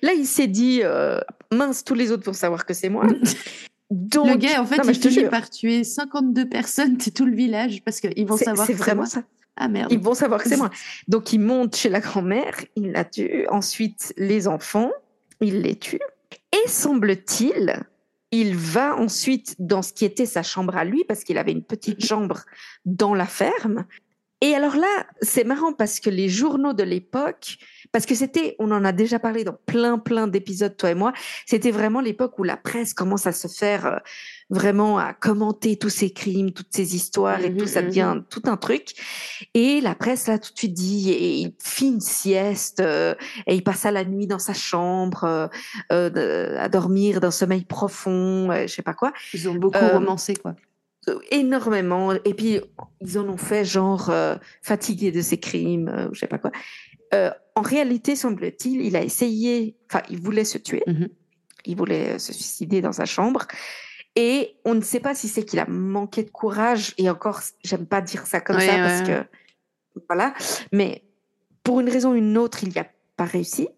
Là, 0.02 0.12
il 0.12 0.26
s'est 0.26 0.46
dit 0.46 0.80
euh, 0.84 1.18
mince, 1.50 1.82
tous 1.82 1.94
les 1.94 2.12
autres 2.12 2.24
vont 2.24 2.32
savoir 2.32 2.66
que 2.66 2.74
c'est 2.74 2.88
moi. 2.88 3.06
Donc, 3.90 4.28
le 4.28 4.36
gars, 4.36 4.60
en 4.60 4.66
fait, 4.66 4.76
non, 4.76 4.84
il 4.84 4.94
finit 4.94 5.28
par 5.28 5.48
tuer 5.48 5.82
52 5.82 6.48
personnes, 6.48 6.98
c'est 7.00 7.10
tout 7.10 7.24
le 7.24 7.34
village, 7.34 7.82
parce 7.84 8.00
qu'ils 8.00 8.26
vont 8.26 8.36
c'est 8.36 8.44
savoir 8.44 8.66
c'est 8.66 8.74
que 8.74 8.78
vraiment 8.78 9.02
moi. 9.02 9.06
ça. 9.06 9.22
Ah 9.56 9.66
merde. 9.66 9.90
Ils 9.90 9.98
vont 9.98 10.14
savoir 10.14 10.42
que 10.42 10.48
c'est 10.48 10.58
moi. 10.58 10.70
Donc, 11.08 11.32
il 11.32 11.40
monte 11.40 11.74
chez 11.74 11.88
la 11.88 12.00
grand-mère, 12.00 12.54
il 12.76 12.92
la 12.92 13.04
tue. 13.04 13.46
Ensuite, 13.48 14.12
les 14.18 14.46
enfants, 14.46 14.90
il 15.40 15.62
les 15.62 15.74
tue. 15.74 16.00
Et 16.52 16.68
semble-t-il, 16.68 17.82
il 18.30 18.56
va 18.56 18.96
ensuite 18.96 19.54
dans 19.58 19.82
ce 19.82 19.92
qui 19.92 20.04
était 20.04 20.26
sa 20.26 20.42
chambre 20.42 20.76
à 20.76 20.84
lui, 20.84 21.04
parce 21.04 21.24
qu'il 21.24 21.38
avait 21.38 21.52
une 21.52 21.64
petite 21.64 22.04
chambre 22.04 22.42
dans 22.84 23.14
la 23.14 23.26
ferme. 23.26 23.86
Et 24.40 24.54
alors 24.54 24.76
là, 24.76 25.06
c'est 25.20 25.42
marrant 25.42 25.72
parce 25.72 25.98
que 25.98 26.10
les 26.10 26.28
journaux 26.28 26.72
de 26.72 26.84
l'époque, 26.84 27.58
parce 27.90 28.06
que 28.06 28.14
c'était, 28.14 28.54
on 28.60 28.70
en 28.70 28.84
a 28.84 28.92
déjà 28.92 29.18
parlé 29.18 29.42
dans 29.42 29.56
plein, 29.66 29.98
plein 29.98 30.28
d'épisodes, 30.28 30.76
toi 30.76 30.90
et 30.90 30.94
moi, 30.94 31.12
c'était 31.44 31.72
vraiment 31.72 32.00
l'époque 32.00 32.38
où 32.38 32.44
la 32.44 32.56
presse 32.56 32.94
commence 32.94 33.26
à 33.26 33.32
se 33.32 33.48
faire 33.48 33.86
euh, 33.86 33.96
vraiment 34.50 34.98
à 34.98 35.12
commenter 35.12 35.76
tous 35.76 35.90
ces 35.90 36.10
crimes, 36.10 36.52
toutes 36.52 36.72
ces 36.74 36.96
histoires 36.96 37.40
et 37.44 37.50
Mhm, 37.50 37.56
tout, 37.58 37.66
ça 37.66 37.82
mhm. 37.82 37.88
devient 37.88 38.16
tout 38.30 38.42
un 38.46 38.56
truc. 38.56 38.94
Et 39.54 39.80
la 39.80 39.94
presse, 39.94 40.26
là, 40.26 40.38
tout 40.38 40.52
de 40.52 40.58
suite 40.58 40.72
dit, 40.74 41.10
et 41.10 41.34
il 41.34 41.52
fit 41.62 41.88
une 41.88 42.00
sieste, 42.00 42.80
euh, 42.80 43.14
et 43.46 43.54
il 43.54 43.62
passa 43.62 43.90
la 43.90 44.04
nuit 44.04 44.26
dans 44.26 44.38
sa 44.38 44.54
chambre, 44.54 45.24
euh, 45.24 45.48
euh, 45.92 46.58
à 46.58 46.68
dormir 46.68 47.20
d'un 47.20 47.30
sommeil 47.30 47.64
profond, 47.64 48.50
je 48.66 48.72
sais 48.72 48.82
pas 48.82 48.94
quoi 48.94 49.12
Ils 49.34 49.48
ont 49.48 49.54
beaucoup 49.54 49.78
romancé, 49.92 50.34
quoi. 50.34 50.54
énormément. 51.30 52.12
Et 52.24 52.34
puis, 52.34 52.60
ils 53.00 53.18
en 53.18 53.28
ont 53.28 53.36
fait 53.36 53.64
genre 53.64 54.10
fatigué 54.62 55.12
de 55.12 55.20
ses 55.22 55.38
crimes, 55.38 56.08
je 56.12 56.18
sais 56.18 56.26
pas 56.26 56.38
quoi. 56.38 56.52
Euh, 57.14 57.30
en 57.54 57.62
réalité, 57.62 58.16
semble-t-il, 58.16 58.82
il 58.82 58.96
a 58.96 59.02
essayé, 59.02 59.76
enfin, 59.90 60.02
il 60.10 60.20
voulait 60.20 60.44
se 60.44 60.58
tuer. 60.58 60.82
Mhm. 60.86 61.08
Il 61.64 61.76
voulait 61.76 62.18
se 62.18 62.32
suicider 62.32 62.80
dans 62.80 62.92
sa 62.92 63.04
chambre. 63.04 63.46
Et 64.20 64.56
on 64.64 64.74
ne 64.74 64.80
sait 64.80 64.98
pas 64.98 65.14
si 65.14 65.28
c'est 65.28 65.44
qu'il 65.44 65.60
a 65.60 65.66
manqué 65.66 66.24
de 66.24 66.30
courage. 66.30 66.92
Et 66.98 67.08
encore, 67.08 67.40
j'aime 67.62 67.86
pas 67.86 68.00
dire 68.00 68.26
ça 68.26 68.40
comme 68.40 68.58
ça 68.58 68.66
ouais, 68.66 68.78
parce 68.78 69.02
que, 69.02 69.24
voilà. 70.08 70.34
Mais 70.72 71.04
pour 71.62 71.78
une 71.78 71.88
raison 71.88 72.10
ou 72.10 72.14
une 72.16 72.36
autre, 72.36 72.64
il 72.64 72.70
n'y 72.70 72.78
a 72.78 72.86
pas 73.16 73.26
réussi. 73.26 73.68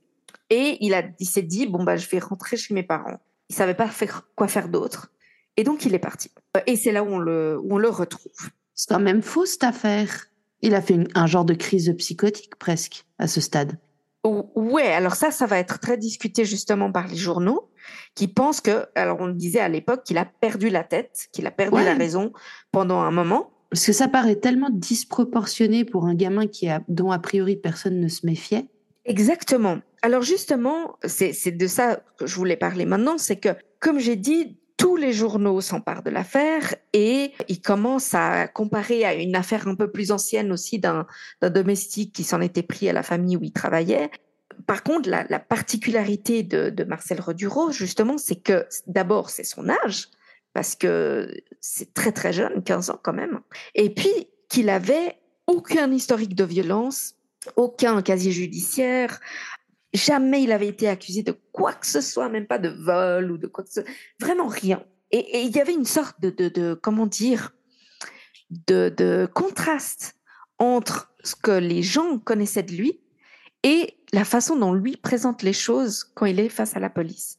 Et 0.49 0.79
il, 0.81 0.95
a, 0.95 1.03
il 1.19 1.27
s'est 1.27 1.43
dit, 1.43 1.67
bon, 1.67 1.85
bah, 1.85 1.97
je 1.97 2.09
vais 2.09 2.19
rentrer 2.21 2.57
chez 2.57 2.73
mes 2.73 2.83
parents. 2.83 3.21
Il 3.51 3.55
savait 3.55 3.75
pas 3.75 3.89
faire, 3.89 4.29
quoi 4.35 4.49
faire 4.49 4.71
d'autre. 4.71 5.13
Et 5.59 5.63
donc, 5.65 5.85
il 5.85 5.95
est 5.95 5.99
parti. 5.99 6.31
Et 6.67 6.77
c'est 6.77 6.93
là 6.93 7.03
où 7.05 7.09
on 7.09 7.19
le, 7.19 7.59
où 7.63 7.75
on 7.75 7.79
le 7.79 7.91
retrouve. 7.91 8.33
C'est 8.75 8.89
quand 8.89 8.99
même 9.01 9.21
faux, 9.23 9.45
cette 9.45 9.65
affaire. 9.65 10.27
Il 10.63 10.75
a 10.75 10.81
fait 10.81 10.95
une- 10.95 11.09
un 11.15 11.27
genre 11.27 11.45
de 11.45 11.53
crise 11.55 11.95
psychotique, 11.99 12.57
presque, 12.57 13.05
à 13.19 13.27
ce 13.27 13.43
stade. 13.43 13.79
Ouais, 14.25 14.87
alors 14.93 15.17
ça, 15.17 15.31
ça 15.31 15.47
va 15.47 15.59
être 15.59 15.79
très 15.81 15.97
discuté 15.97 16.45
justement 16.45 16.91
par 16.93 17.07
les 17.09 17.17
journaux 17.17 17.70
qui 18.15 18.29
pensent 18.29 18.61
que, 18.61 18.87
alors 18.95 19.19
on 19.21 19.29
disait 19.29 19.61
à 19.61 19.69
l'époque 19.69 20.05
qu'il 20.05 20.19
a 20.19 20.25
perdu 20.25 20.69
la 20.69 20.85
tête, 20.85 21.29
qu'il 21.33 21.47
a 21.47 21.51
perdu 21.51 21.83
la 21.83 21.95
raison 21.95 22.33
pendant 22.73 23.01
un 23.01 23.11
moment. 23.11 23.51
Parce 23.71 23.87
que 23.87 23.93
ça 23.93 24.09
paraît 24.09 24.37
tellement 24.37 24.71
disproportionné 24.71 25.85
pour 25.85 26.07
un 26.07 26.15
gamin 26.15 26.49
qui 26.49 26.69
a, 26.69 26.83
dont 26.89 27.13
a 27.13 27.21
priori 27.21 27.57
personne 27.57 28.01
ne 28.01 28.09
se 28.09 28.27
méfiait. 28.27 28.67
Exactement. 29.05 29.79
Alors 30.03 30.23
justement, 30.23 30.97
c'est 31.05 31.57
de 31.57 31.67
ça 31.67 32.01
que 32.19 32.27
je 32.27 32.35
voulais 32.35 32.57
parler 32.57 32.85
maintenant, 32.85 33.17
c'est 33.17 33.37
que, 33.37 33.51
comme 33.79 33.99
j'ai 33.99 34.17
dit, 34.17 34.59
tous 34.77 34.97
les 34.97 35.13
journaux 35.13 35.61
s'emparent 35.61 36.03
de 36.03 36.11
l'affaire 36.11 36.75
et 36.95 37.33
ils 37.49 37.61
commencent 37.61 38.15
à 38.15 38.49
comparer 38.49 39.05
à 39.05 39.15
une 39.15 39.37
affaire 39.37 39.69
un 39.69 39.75
peu 39.75 39.91
plus 39.91 40.11
ancienne 40.11 40.51
aussi 40.53 40.79
d'un 40.79 41.07
domestique 41.43 42.15
qui 42.15 42.25
s'en 42.25 42.41
était 42.41 42.63
pris 42.63 42.89
à 42.89 42.95
la 42.95 43.03
famille 43.03 43.37
où 43.37 43.43
il 43.43 43.53
travaillait. 43.53 44.11
Par 44.67 44.83
contre, 44.83 45.09
la, 45.09 45.39
particularité 45.39 46.43
de, 46.43 46.85
Marcel 46.85 47.21
Reduro, 47.21 47.71
justement, 47.71 48.19
c'est 48.19 48.43
que 48.43 48.67
d'abord, 48.87 49.31
c'est 49.31 49.45
son 49.45 49.69
âge, 49.69 50.09
parce 50.53 50.75
que 50.75 51.33
c'est 51.61 51.95
très 51.95 52.13
très 52.13 52.33
jeune, 52.33 52.63
15 52.63 52.91
ans 52.91 53.01
quand 53.03 53.13
même, 53.13 53.41
et 53.75 53.91
puis 53.91 54.29
qu'il 54.49 54.69
avait 54.69 55.17
aucun 55.47 55.91
historique 55.93 56.35
de 56.35 56.45
violence, 56.45 57.15
aucun 57.57 58.03
casier 58.03 58.33
judiciaire, 58.33 59.21
Jamais 59.93 60.45
il 60.45 60.53
avait 60.53 60.69
été 60.69 60.89
accusé 60.89 61.23
de 61.23 61.35
quoi 61.51 61.73
que 61.73 61.87
ce 61.87 62.01
soit, 62.01 62.29
même 62.29 62.47
pas 62.47 62.59
de 62.59 62.69
vol 62.69 63.33
ou 63.33 63.39
de 63.39 63.49
quoi 63.49 63.65
que 63.65 63.71
ce 63.71 63.83
soit, 63.83 63.91
vraiment 64.21 64.47
rien. 64.47 64.85
Et, 65.11 65.43
il 65.43 65.51
y 65.51 65.61
avait 65.61 65.75
une 65.75 65.85
sorte 65.85 66.21
de, 66.21 66.75
comment 66.75 67.07
dire, 67.07 67.53
de, 68.51 69.29
contraste 69.35 70.15
entre 70.59 71.13
ce 71.25 71.35
que 71.35 71.51
les 71.51 71.83
gens 71.83 72.19
connaissaient 72.19 72.63
de 72.63 72.73
lui 72.73 73.01
et 73.63 73.95
la 74.13 74.25
façon 74.25 74.57
dont 74.57 74.73
lui 74.73 74.97
présente 74.97 75.43
les 75.43 75.53
choses 75.53 76.05
quand 76.15 76.27
il 76.27 76.41
est 76.41 76.49
face 76.49 76.77
à 76.77 76.81
la 76.81 76.91
police. 76.91 77.39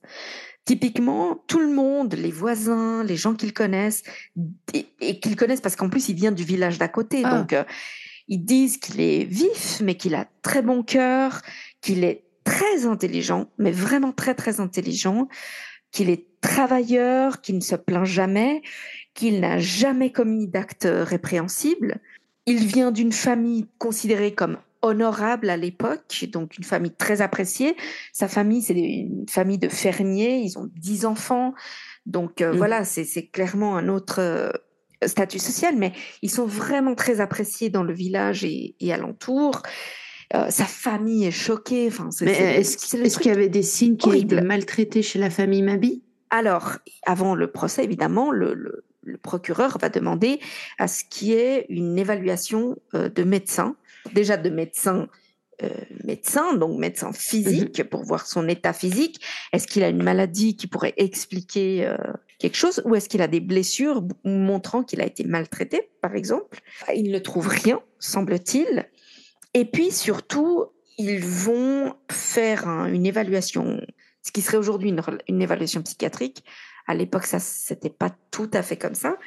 Typiquement, 0.65 1.43
tout 1.47 1.59
le 1.59 1.73
monde, 1.73 2.13
les 2.13 2.31
voisins, 2.31 3.03
les 3.03 3.15
gens 3.15 3.33
qu'il 3.33 3.51
connaissent, 3.51 4.03
et, 4.73 5.19
qu'il 5.19 5.35
connaissent 5.35 5.61
parce 5.61 5.75
qu'en 5.75 5.89
plus 5.89 6.09
il 6.09 6.15
vient 6.15 6.31
du 6.31 6.43
village 6.43 6.77
d'à 6.77 6.87
côté, 6.87 7.23
ah. 7.25 7.37
donc 7.37 7.53
euh, 7.53 7.63
ils 8.27 8.45
disent 8.45 8.77
qu'il 8.77 9.01
est 9.01 9.25
vif, 9.25 9.81
mais 9.83 9.95
qu'il 9.95 10.15
a 10.15 10.27
très 10.43 10.61
bon 10.61 10.83
cœur, 10.83 11.41
qu'il 11.81 12.03
est 12.03 12.25
très 12.43 12.85
intelligent, 12.85 13.47
mais 13.57 13.71
vraiment 13.71 14.11
très 14.11 14.35
très 14.35 14.59
intelligent, 14.59 15.27
qu'il 15.91 16.09
est 16.09 16.27
travailleur, 16.41 17.41
qu'il 17.41 17.55
ne 17.55 17.61
se 17.61 17.75
plaint 17.75 18.05
jamais, 18.05 18.61
qu'il 19.13 19.39
n'a 19.39 19.59
jamais 19.59 20.11
commis 20.11 20.47
d'actes 20.47 20.87
répréhensibles. 20.89 21.99
Il 22.45 22.65
vient 22.65 22.91
d'une 22.91 23.11
famille 23.11 23.67
considérée 23.77 24.33
comme 24.33 24.57
honorable 24.81 25.49
à 25.49 25.57
l'époque, 25.57 26.25
donc 26.31 26.57
une 26.57 26.63
famille 26.63 26.91
très 26.91 27.21
appréciée. 27.21 27.75
Sa 28.13 28.27
famille, 28.27 28.61
c'est 28.61 28.73
une 28.73 29.27
famille 29.29 29.57
de 29.57 29.69
fermiers, 29.69 30.37
ils 30.37 30.57
ont 30.57 30.69
dix 30.75 31.05
enfants, 31.05 31.53
donc 32.05 32.41
euh, 32.41 32.53
mmh. 32.53 32.57
voilà, 32.57 32.83
c'est 32.83 33.27
clairement 33.27 33.77
un 33.77 33.87
autre 33.87 34.19
euh, 34.19 34.49
statut 35.05 35.39
social, 35.39 35.75
mais 35.77 35.93
ils 36.21 36.31
sont 36.31 36.45
vraiment 36.45 36.95
très 36.95 37.21
appréciés 37.21 37.69
dans 37.69 37.83
le 37.83 37.93
village 37.93 38.43
et, 38.43 38.75
et 38.79 38.93
alentour. 38.93 39.61
Euh, 40.33 40.49
sa 40.49 40.65
famille 40.65 41.25
est 41.25 41.31
choquée. 41.31 41.87
Enfin, 41.87 42.09
Mais 42.21 42.59
est-ce 42.59 42.77
qu'il 43.17 43.27
y 43.27 43.33
avait 43.33 43.49
des 43.49 43.63
signes 43.63 43.97
qui 43.97 44.17
étaient 44.17 44.41
maltraités 44.41 45.01
chez 45.01 45.19
la 45.19 45.29
famille 45.29 45.61
Mabi? 45.61 46.03
Alors, 46.29 46.77
avant 47.05 47.35
le 47.35 47.51
procès, 47.51 47.83
évidemment, 47.83 48.31
le, 48.31 48.85
procureur 49.23 49.77
va 49.79 49.89
demander 49.89 50.39
à 50.79 50.87
ce 50.87 51.03
qu'il 51.03 51.29
y 51.29 51.33
ait 51.33 51.65
une 51.69 51.97
évaluation 51.99 52.77
de 52.93 53.23
médecin, 53.23 53.75
déjà 54.13 54.37
de 54.37 54.49
médecin. 54.49 55.07
Euh, 55.63 55.69
médecin, 56.03 56.55
donc 56.55 56.79
médecin 56.79 57.13
physique, 57.13 57.77
mhm. 57.77 57.85
pour 57.85 58.03
voir 58.03 58.25
son 58.25 58.47
état 58.49 58.73
physique. 58.73 59.21
Est-ce 59.53 59.67
qu'il 59.67 59.83
a 59.83 59.89
une 59.89 60.01
maladie 60.01 60.55
qui 60.55 60.65
pourrait 60.65 60.95
expliquer 60.97 61.87
quelque 62.39 62.57
chose 62.57 62.81
ou 62.83 62.95
est-ce 62.95 63.07
qu'il 63.07 63.21
a 63.21 63.27
des 63.27 63.41
blessures 63.41 64.03
montrant 64.23 64.81
qu'il 64.81 65.01
a 65.01 65.05
été 65.05 65.23
maltraité, 65.23 65.91
par 66.01 66.15
exemple? 66.15 66.61
Il 66.95 67.11
ne 67.11 67.19
trouve 67.19 67.47
rien, 67.47 67.79
semble-t-il. 67.99 68.89
Et 69.53 69.65
puis 69.65 69.91
surtout, 69.91 70.65
ils 70.97 71.23
vont 71.23 71.95
faire 72.11 72.67
une 72.67 73.05
évaluation, 73.05 73.81
ce 74.21 74.31
qui 74.31 74.41
serait 74.41 74.57
aujourd'hui 74.57 74.93
une, 75.27 75.41
évaluation 75.41 75.81
psychiatrique. 75.81 76.43
À 76.87 76.93
l'époque, 76.93 77.25
ça 77.25 77.39
c'était 77.39 77.89
pas 77.89 78.11
tout 78.31 78.49
à 78.53 78.61
fait 78.61 78.77
comme 78.77 78.95
ça, 78.95 79.17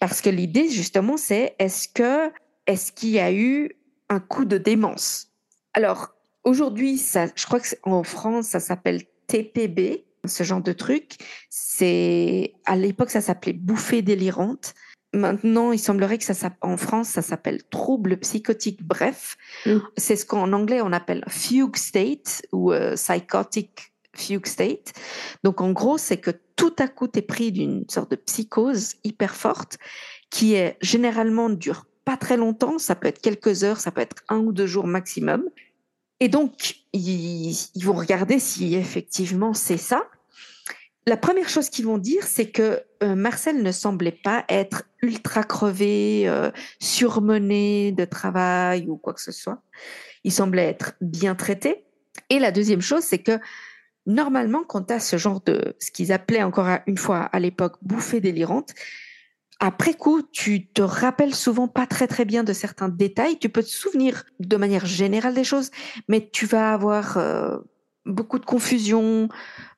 parce 0.00 0.20
que 0.20 0.30
l'idée 0.30 0.68
justement, 0.68 1.16
c'est 1.16 1.54
est-ce 1.58 1.88
que 1.88 2.30
est-ce 2.66 2.92
qu'il 2.92 3.10
y 3.10 3.18
a 3.18 3.32
eu 3.32 3.72
un 4.08 4.20
coup 4.20 4.44
de 4.44 4.58
démence 4.58 5.28
Alors 5.74 6.14
aujourd'hui, 6.44 6.98
ça, 6.98 7.26
je 7.34 7.46
crois 7.46 7.60
que 7.60 7.68
en 7.82 8.02
France, 8.02 8.46
ça 8.48 8.60
s'appelle 8.60 9.02
TPB, 9.26 10.04
ce 10.24 10.42
genre 10.42 10.62
de 10.62 10.72
truc. 10.72 11.16
C'est 11.50 12.54
à 12.64 12.76
l'époque, 12.76 13.10
ça 13.10 13.20
s'appelait 13.20 13.52
bouffée 13.52 14.02
délirante. 14.02 14.74
Maintenant, 15.14 15.72
il 15.72 15.78
semblerait 15.78 16.18
que 16.18 16.24
ça 16.24 16.34
en 16.60 16.76
France, 16.76 17.08
ça 17.08 17.22
s'appelle 17.22 17.64
trouble 17.64 18.18
psychotique 18.18 18.82
bref. 18.82 19.36
Mm. 19.64 19.78
C'est 19.96 20.16
ce 20.16 20.26
qu'en 20.26 20.52
anglais 20.52 20.80
on 20.82 20.92
appelle 20.92 21.24
fugue 21.28 21.76
state 21.76 22.42
ou 22.52 22.72
euh, 22.72 22.94
psychotic 22.94 23.92
fugue 24.14 24.46
state. 24.46 24.92
Donc 25.44 25.60
en 25.60 25.72
gros, 25.72 25.96
c'est 25.96 26.18
que 26.18 26.32
tout 26.56 26.74
à 26.78 26.88
coup, 26.88 27.08
tu 27.08 27.20
es 27.20 27.22
pris 27.22 27.52
d'une 27.52 27.88
sorte 27.88 28.10
de 28.10 28.16
psychose 28.16 28.96
hyper 29.04 29.34
forte 29.34 29.78
qui 30.30 30.54
est 30.54 30.76
généralement 30.82 31.48
dure 31.48 31.86
pas 32.08 32.16
très 32.16 32.38
longtemps, 32.38 32.78
ça 32.78 32.94
peut 32.94 33.06
être 33.06 33.20
quelques 33.20 33.64
heures, 33.64 33.80
ça 33.80 33.90
peut 33.90 34.00
être 34.00 34.22
un 34.30 34.38
ou 34.38 34.50
deux 34.50 34.66
jours 34.66 34.86
maximum. 34.86 35.44
Et 36.20 36.28
donc, 36.30 36.76
ils 36.94 37.54
vont 37.82 37.92
regarder 37.92 38.38
si 38.38 38.76
effectivement 38.76 39.52
c'est 39.52 39.76
ça. 39.76 40.06
La 41.06 41.18
première 41.18 41.50
chose 41.50 41.68
qu'ils 41.68 41.84
vont 41.84 41.98
dire, 41.98 42.22
c'est 42.22 42.50
que 42.50 42.82
euh, 43.02 43.14
Marcel 43.14 43.62
ne 43.62 43.72
semblait 43.72 44.18
pas 44.24 44.46
être 44.48 44.84
ultra 45.02 45.44
crevé, 45.44 46.26
euh, 46.26 46.50
surmené 46.80 47.92
de 47.92 48.06
travail 48.06 48.86
ou 48.88 48.96
quoi 48.96 49.12
que 49.12 49.20
ce 49.20 49.32
soit. 49.32 49.60
Il 50.24 50.32
semblait 50.32 50.64
être 50.64 50.94
bien 51.02 51.34
traité. 51.34 51.84
Et 52.30 52.38
la 52.38 52.52
deuxième 52.52 52.80
chose, 52.80 53.02
c'est 53.02 53.18
que 53.18 53.38
normalement, 54.06 54.64
quand 54.66 54.84
tu 54.84 54.94
as 54.94 55.00
ce 55.00 55.18
genre 55.18 55.42
de, 55.42 55.76
ce 55.78 55.90
qu'ils 55.90 56.10
appelaient 56.10 56.42
encore 56.42 56.68
une 56.86 56.96
fois 56.96 57.18
à 57.20 57.38
l'époque, 57.38 57.76
bouffée 57.82 58.22
délirante, 58.22 58.72
après 59.60 59.94
coup, 59.94 60.22
tu 60.22 60.68
te 60.68 60.82
rappelles 60.82 61.34
souvent 61.34 61.66
pas 61.66 61.86
très 61.86 62.06
très 62.06 62.24
bien 62.24 62.44
de 62.44 62.52
certains 62.52 62.88
détails. 62.88 63.38
Tu 63.38 63.48
peux 63.48 63.62
te 63.62 63.68
souvenir 63.68 64.24
de 64.38 64.56
manière 64.56 64.86
générale 64.86 65.34
des 65.34 65.44
choses, 65.44 65.70
mais 66.08 66.28
tu 66.30 66.46
vas 66.46 66.72
avoir 66.72 67.16
euh, 67.16 67.58
beaucoup 68.06 68.38
de 68.38 68.44
confusion, 68.44 69.28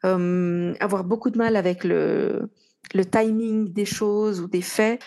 euh, 0.05 0.75
avoir 0.81 1.05
beaucoup 1.05 1.31
de 1.31 1.39
mal 1.39 1.57
avec 1.57 1.85
le, 1.85 2.51
le 2.95 3.05
timing 3.07 3.73
des 3.73 3.87
choses 3.87 4.41
ou 4.41 4.49
des 4.49 4.63
faits. 4.63 5.01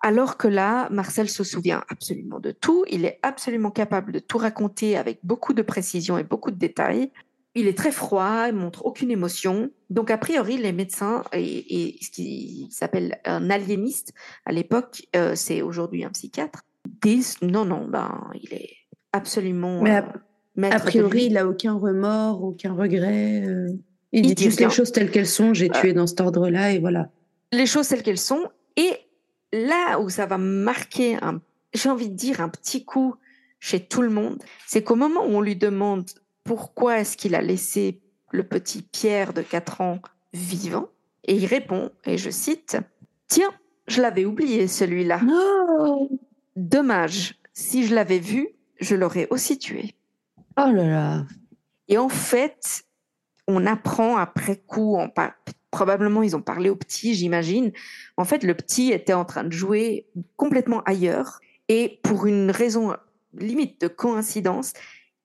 Alors 0.00 0.36
que 0.36 0.48
là, 0.48 0.88
Marcel 0.90 1.28
se 1.28 1.44
souvient 1.44 1.82
absolument 1.88 2.40
de 2.40 2.50
tout. 2.50 2.84
Il 2.90 3.04
est 3.04 3.18
absolument 3.22 3.70
capable 3.70 4.12
de 4.12 4.18
tout 4.18 4.38
raconter 4.38 4.96
avec 4.96 5.20
beaucoup 5.22 5.52
de 5.52 5.62
précision 5.62 6.18
et 6.18 6.24
beaucoup 6.24 6.50
de 6.50 6.58
détails. 6.58 7.10
Il 7.58 7.68
est 7.68 7.76
très 7.76 7.90
froid, 7.90 8.44
il 8.48 8.54
montre 8.54 8.84
aucune 8.84 9.10
émotion. 9.10 9.70
Donc, 9.88 10.10
a 10.10 10.18
priori, 10.18 10.58
les 10.58 10.72
médecins 10.72 11.24
et, 11.32 11.96
ce 12.02 12.10
qui 12.10 12.68
s'appelle 12.70 13.18
un 13.24 13.48
aliéniste 13.48 14.12
à 14.44 14.52
l'époque, 14.52 15.08
euh, 15.16 15.32
c'est 15.34 15.62
aujourd'hui 15.62 16.04
un 16.04 16.10
psychiatre, 16.10 16.66
disent 17.02 17.36
non, 17.40 17.64
non, 17.64 17.88
ben, 17.88 18.30
il 18.34 18.52
est 18.52 18.70
absolument. 19.12 19.82
Mais 19.82 20.70
a 20.70 20.80
priori, 20.80 21.24
il 21.24 21.32
n'a 21.32 21.46
aucun 21.46 21.72
remords, 21.74 22.44
aucun 22.44 22.74
regret. 22.74 23.42
Euh, 23.46 23.68
il, 24.12 24.34
dit 24.34 24.44
juste 24.44 24.60
les 24.60 24.70
choses 24.70 24.92
telles 24.92 25.10
qu'elles 25.10 25.26
sont. 25.26 25.54
J'ai 25.54 25.70
tué 25.70 25.94
dans 25.94 26.06
cet 26.06 26.20
ordre-là 26.20 26.72
et 26.72 26.78
voilà. 26.78 27.10
Les 27.52 27.66
choses 27.66 27.88
telles 27.88 28.02
qu'elles 28.02 28.18
sont. 28.18 28.50
Et 28.76 28.90
là 29.52 29.98
où 29.98 30.10
ça 30.10 30.26
va 30.26 30.36
marquer, 30.36 31.18
j'ai 31.72 31.88
envie 31.88 32.10
de 32.10 32.14
dire, 32.14 32.42
un 32.42 32.50
petit 32.50 32.84
coup 32.84 33.14
chez 33.60 33.80
tout 33.80 34.02
le 34.02 34.10
monde, 34.10 34.42
c'est 34.66 34.82
qu'au 34.82 34.94
moment 34.94 35.24
où 35.24 35.30
on 35.30 35.40
lui 35.40 35.56
demande 35.56 36.10
pourquoi 36.46 37.00
est-ce 37.00 37.16
qu'il 37.16 37.34
a 37.34 37.42
laissé 37.42 38.00
le 38.30 38.44
petit 38.44 38.82
Pierre 38.82 39.32
de 39.32 39.42
4 39.42 39.80
ans 39.80 40.00
vivant, 40.32 40.88
et 41.24 41.34
il 41.34 41.46
répond, 41.46 41.90
et 42.04 42.18
je 42.18 42.30
cite, 42.30 42.76
Tiens, 43.28 43.52
je 43.88 44.00
l'avais 44.00 44.24
oublié 44.24 44.68
celui-là. 44.68 45.20
Dommage, 46.54 47.34
si 47.52 47.86
je 47.86 47.94
l'avais 47.94 48.18
vu, 48.18 48.48
je 48.80 48.94
l'aurais 48.94 49.26
aussi 49.30 49.58
tué. 49.58 49.94
Oh 50.58 50.70
là 50.70 50.86
là. 50.86 51.26
Et 51.88 51.98
en 51.98 52.08
fait, 52.08 52.84
on 53.48 53.66
apprend 53.66 54.16
après 54.16 54.56
coup, 54.56 54.98
probablement 55.70 56.22
ils 56.22 56.36
ont 56.36 56.42
parlé 56.42 56.70
au 56.70 56.76
petit, 56.76 57.14
j'imagine. 57.14 57.72
En 58.16 58.24
fait, 58.24 58.42
le 58.44 58.54
petit 58.54 58.92
était 58.92 59.12
en 59.12 59.24
train 59.24 59.44
de 59.44 59.52
jouer 59.52 60.06
complètement 60.36 60.82
ailleurs 60.84 61.40
et 61.68 62.00
pour 62.02 62.26
une 62.26 62.50
raison 62.50 62.94
limite 63.34 63.80
de 63.80 63.88
coïncidence, 63.88 64.72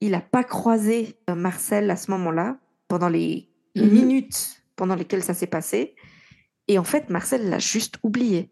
il 0.02 0.12
n'a 0.12 0.22
pas 0.22 0.44
croisé 0.44 1.16
euh, 1.30 1.36
Marcel 1.36 1.90
à 1.90 1.96
ce 1.96 2.12
moment-là 2.12 2.58
pendant 2.88 3.10
les 3.10 3.50
mhm. 3.76 3.90
minutes 3.90 4.64
pendant 4.76 4.96
lesquelles 4.96 5.24
ça 5.24 5.34
s'est 5.34 5.48
passé. 5.48 5.96
Et 6.68 6.78
en 6.78 6.84
fait, 6.84 7.10
Marcel 7.10 7.50
l'a 7.50 7.60
juste 7.60 7.98
oublié. 8.04 8.50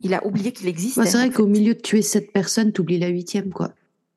Il 0.00 0.14
a 0.14 0.24
oublié 0.26 0.52
qu'il 0.52 0.68
existait. 0.68 1.04
c'est 1.06 1.16
vrai 1.16 1.30
qu'au 1.30 1.46
milieu 1.46 1.74
de 1.74 1.80
tuer 1.80 2.02
cette 2.02 2.32
personne, 2.32 2.72
tu 2.72 2.80
oublies 2.80 2.98
la 2.98 3.08
huitième, 3.08 3.52
quoi. 3.52 3.72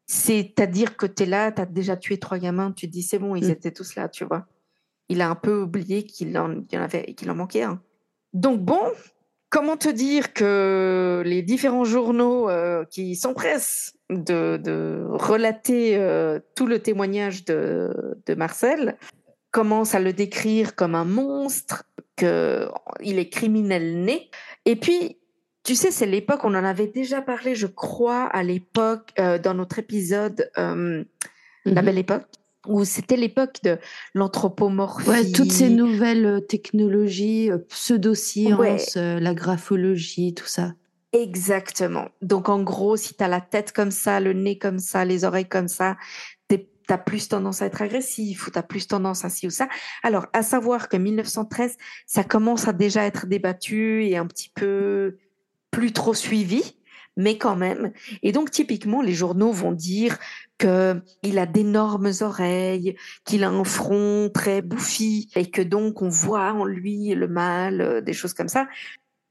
C'est-à-dire 0.07 0.97
que 0.97 1.05
tu 1.05 1.23
es 1.23 1.25
là, 1.25 1.51
tu 1.51 1.61
as 1.61 1.65
déjà 1.65 1.95
tué 1.95 2.17
trois 2.17 2.37
gamins, 2.37 2.71
tu 2.71 2.87
te 2.87 2.91
dis 2.91 3.01
c'est 3.01 3.19
bon, 3.19 3.35
ils 3.35 3.47
Mm. 3.47 3.51
étaient 3.51 3.71
tous 3.71 3.95
là, 3.95 4.09
tu 4.09 4.25
vois. 4.25 4.47
Il 5.09 5.21
a 5.21 5.29
un 5.29 5.35
peu 5.35 5.61
oublié 5.61 6.03
qu'il 6.03 6.37
en, 6.37 6.51
en 6.59 6.81
avait, 6.81 7.13
qu'il 7.13 7.29
en 7.31 7.35
manquait 7.35 7.63
un. 7.63 7.81
Donc 8.33 8.61
bon, 8.61 8.81
comment 9.51 9.77
te 9.77 9.89
dire 9.89 10.33
que 10.33 11.21
les 11.25 11.43
différents 11.43 11.83
journaux 11.83 12.49
euh, 12.49 12.85
qui 12.85 13.15
s'empressent 13.15 13.93
de, 14.09 14.57
de 14.57 15.05
relater 15.09 15.97
euh, 15.97 16.39
tout 16.55 16.65
le 16.65 16.79
témoignage 16.79 17.45
de, 17.45 18.17
de 18.25 18.33
Marcel 18.33 18.97
commencent 19.51 19.93
à 19.93 19.99
le 19.99 20.13
décrire 20.13 20.75
comme 20.75 20.95
un 20.95 21.05
monstre, 21.05 21.83
qu'il 22.15 23.19
est 23.19 23.29
criminel 23.29 24.03
né. 24.03 24.29
Et 24.65 24.77
puis, 24.77 25.17
tu 25.63 25.75
sais, 25.75 25.91
c'est 25.91 26.05
l'époque, 26.05 26.43
on 26.43 26.55
en 26.55 26.63
avait 26.63 26.87
déjà 26.87 27.21
parlé, 27.21 27.53
je 27.53 27.67
crois, 27.67 28.23
à 28.23 28.43
l'époque, 28.43 29.11
euh, 29.19 29.37
dans 29.37 29.53
notre 29.53 29.77
épisode 29.79 30.49
La 30.55 30.63
Mhm. 31.65 31.85
Belle 31.85 31.97
Époque, 31.99 32.25
où 32.67 32.83
c'était 32.85 33.17
l'époque 33.17 33.57
de 33.63 33.77
l'anthropomorphie. 34.13 35.09
Ouais, 35.09 35.31
toutes 35.31 35.51
ces 35.51 35.69
nouvelles 35.69 36.25
euh, 36.25 36.39
technologies, 36.39 37.51
euh, 37.51 37.57
pseudosciences, 37.69 38.59
Ouais. 38.59 38.77
euh, 38.97 39.19
la 39.19 39.33
graphologie, 39.33 40.33
tout 40.33 40.45
ça. 40.45 40.73
Exactement. 41.13 42.07
Donc, 42.21 42.47
en 42.49 42.61
gros, 42.63 42.95
si 42.95 43.13
tu 43.15 43.23
as 43.23 43.27
la 43.27 43.41
tête 43.41 43.71
comme 43.73 43.91
ça, 43.91 44.19
le 44.19 44.33
nez 44.33 44.57
comme 44.57 44.79
ça, 44.79 45.03
les 45.05 45.25
oreilles 45.25 45.49
comme 45.49 45.67
ça, 45.67 45.97
tu 46.49 46.93
as 46.93 46.97
plus 46.97 47.29
tendance 47.29 47.61
à 47.61 47.67
être 47.67 47.81
agressif 47.81 48.47
ou 48.47 48.51
tu 48.51 48.57
as 48.57 48.63
plus 48.63 48.87
tendance 48.87 49.23
à 49.23 49.29
ci 49.29 49.47
ou 49.47 49.49
ça. 49.49 49.69
Alors, 50.03 50.27
à 50.33 50.41
savoir 50.43 50.89
que 50.89 50.97
1913, 50.97 51.77
ça 52.05 52.23
commence 52.23 52.67
à 52.67 52.73
déjà 52.73 53.05
être 53.05 53.27
débattu 53.27 54.05
et 54.05 54.17
un 54.17 54.25
petit 54.25 54.51
peu 54.53 55.17
plus 55.69 55.93
trop 55.93 56.13
suivi, 56.13 56.75
mais 57.17 57.37
quand 57.37 57.55
même. 57.55 57.91
Et 58.23 58.31
donc, 58.31 58.51
typiquement, 58.51 59.01
les 59.01 59.13
journaux 59.13 59.51
vont 59.51 59.71
dire 59.71 60.17
qu'il 60.61 61.39
a 61.39 61.45
d'énormes 61.45 62.11
oreilles, 62.21 62.95
qu'il 63.25 63.43
a 63.43 63.49
un 63.49 63.63
front 63.63 64.29
très 64.33 64.61
bouffi 64.61 65.29
et 65.35 65.49
que 65.49 65.61
donc 65.61 66.01
on 66.01 66.09
voit 66.09 66.53
en 66.53 66.65
lui 66.65 67.09
le 67.15 67.27
mal, 67.27 67.81
euh, 67.81 68.01
des 68.01 68.13
choses 68.13 68.33
comme 68.33 68.47
ça. 68.47 68.67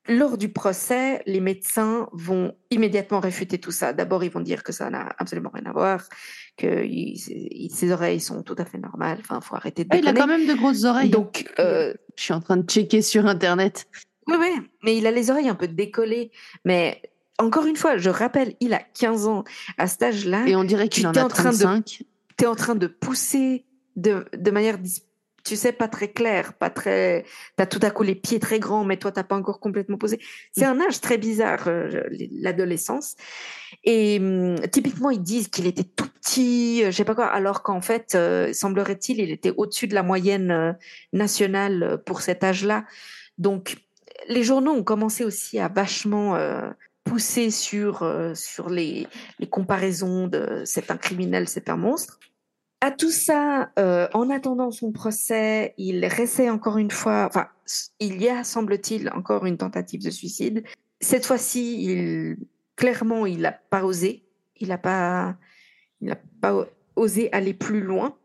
Lors 0.08 0.38
du 0.38 0.48
procès, 0.48 1.22
les 1.26 1.40
médecins 1.40 2.08
vont 2.12 2.56
immédiatement 2.70 3.20
réfuter 3.20 3.58
tout 3.58 3.70
ça. 3.70 3.92
D'abord, 3.92 4.24
ils 4.24 4.30
vont 4.30 4.40
dire 4.40 4.62
que 4.64 4.72
ça 4.72 4.88
n'a 4.90 5.14
absolument 5.18 5.50
rien 5.52 5.66
à 5.66 5.72
voir, 5.72 6.08
que 6.56 6.84
il- 6.84 7.70
ses 7.70 7.92
oreilles 7.92 8.18
sont 8.20 8.42
tout 8.42 8.56
à 8.58 8.64
fait 8.64 8.78
normales. 8.78 9.18
Enfin, 9.20 9.40
faut 9.40 9.54
arrêter 9.56 9.84
de 9.84 9.88
Ah, 9.92 9.98
il 9.98 10.08
a 10.08 10.12
quand 10.14 10.26
même 10.26 10.46
de 10.46 10.54
grosses 10.54 10.84
oreilles. 10.84 11.10
Donc, 11.10 11.52
euh, 11.58 11.94
Je 12.16 12.22
suis 12.24 12.32
en 12.32 12.40
train 12.40 12.56
de 12.56 12.68
checker 12.68 13.02
sur 13.02 13.26
Internet. 13.26 13.86
oui, 14.26 14.36
oui, 14.40 14.50
mais 14.82 14.96
il 14.96 15.06
a 15.06 15.10
les 15.10 15.30
oreilles 15.30 15.48
un 15.50 15.54
peu 15.54 15.68
décollées. 15.68 16.32
Mais 16.64 17.02
encore 17.40 17.66
une 17.66 17.76
fois, 17.76 17.96
je 17.96 18.10
rappelle, 18.10 18.54
il 18.60 18.72
a 18.74 18.80
15 18.98 19.26
ans. 19.26 19.44
À 19.78 19.86
cet 19.86 20.02
âge-là, 20.02 20.44
Et 20.46 20.56
on 20.56 20.64
dirait 20.64 20.88
qu'il 20.88 21.06
en 21.06 21.12
a 21.12 21.22
en 21.24 21.28
train 21.28 21.50
de- 21.52 21.56
35. 21.58 21.84
tu 22.38 22.44
es 22.44 22.46
en 22.46 22.54
train 22.54 22.74
de 22.74 22.86
pousser 22.86 23.64
de, 23.96 24.24
de 24.36 24.50
manière, 24.50 24.78
tu 25.44 25.56
sais, 25.56 25.72
pas 25.72 25.88
très 25.88 26.08
claire, 26.12 26.52
pas 26.54 26.70
très. 26.70 27.24
Tu 27.56 27.62
as 27.62 27.66
tout 27.66 27.80
à 27.82 27.90
coup 27.90 28.02
les 28.02 28.14
pieds 28.14 28.38
très 28.38 28.58
grands, 28.58 28.84
mais 28.84 28.96
toi, 28.98 29.10
tu 29.10 29.22
pas 29.24 29.36
encore 29.36 29.58
complètement 29.60 29.98
posé. 29.98 30.18
C'est 30.52 30.64
un 30.64 30.80
âge 30.80 31.00
très 31.00 31.18
bizarre, 31.18 31.64
euh, 31.66 32.02
l'adolescence. 32.30 33.16
Et 33.84 34.18
hum, 34.20 34.56
typiquement, 34.72 35.10
ils 35.10 35.22
disent 35.22 35.48
qu'il 35.48 35.66
était 35.66 35.84
tout 35.84 36.08
petit, 36.20 36.82
euh, 36.84 36.90
je 36.90 36.96
sais 36.96 37.04
pas 37.04 37.14
quoi, 37.14 37.26
alors 37.26 37.62
qu'en 37.62 37.80
fait, 37.80 38.14
euh, 38.14 38.52
semblerait-il, 38.52 39.18
il 39.20 39.30
était 39.30 39.52
au-dessus 39.56 39.86
de 39.88 39.94
la 39.94 40.02
moyenne 40.02 40.50
euh, 40.50 40.72
nationale 41.12 42.02
pour 42.06 42.20
cet 42.22 42.44
âge-là. 42.44 42.84
Donc, 43.38 43.76
les 44.28 44.42
journaux 44.42 44.72
ont 44.72 44.84
commencé 44.84 45.24
aussi 45.24 45.58
à 45.58 45.68
vachement 45.68 46.36
euh, 46.36 46.68
pousser 47.10 47.50
sur, 47.50 48.04
euh, 48.04 48.34
sur 48.36 48.70
les, 48.70 49.08
les 49.40 49.48
comparaisons 49.48 50.28
de 50.28 50.62
c'est 50.64 50.92
un 50.92 50.96
criminel, 50.96 51.48
c'est 51.48 51.68
un 51.68 51.76
monstre. 51.76 52.20
À 52.80 52.92
tout 52.92 53.10
ça, 53.10 53.72
euh, 53.80 54.06
en 54.14 54.30
attendant 54.30 54.70
son 54.70 54.92
procès, 54.92 55.74
il 55.76 56.06
réessaie 56.06 56.48
encore 56.48 56.78
une 56.78 56.92
fois, 56.92 57.26
enfin, 57.26 57.48
il 57.98 58.22
y 58.22 58.28
a, 58.28 58.44
semble-t-il, 58.44 59.10
encore 59.10 59.44
une 59.44 59.58
tentative 59.58 60.04
de 60.04 60.10
suicide. 60.10 60.62
Cette 61.00 61.26
fois-ci, 61.26 62.36
clairement, 62.76 63.26
il 63.26 63.40
n'a 63.40 63.52
pas 63.52 63.84
osé. 63.84 64.22
Il 64.60 64.68
n'a 64.68 64.78
pas, 64.78 65.36
pas 66.40 66.66
osé 66.94 67.28
aller 67.32 67.54
plus 67.54 67.80
loin. 67.80 68.16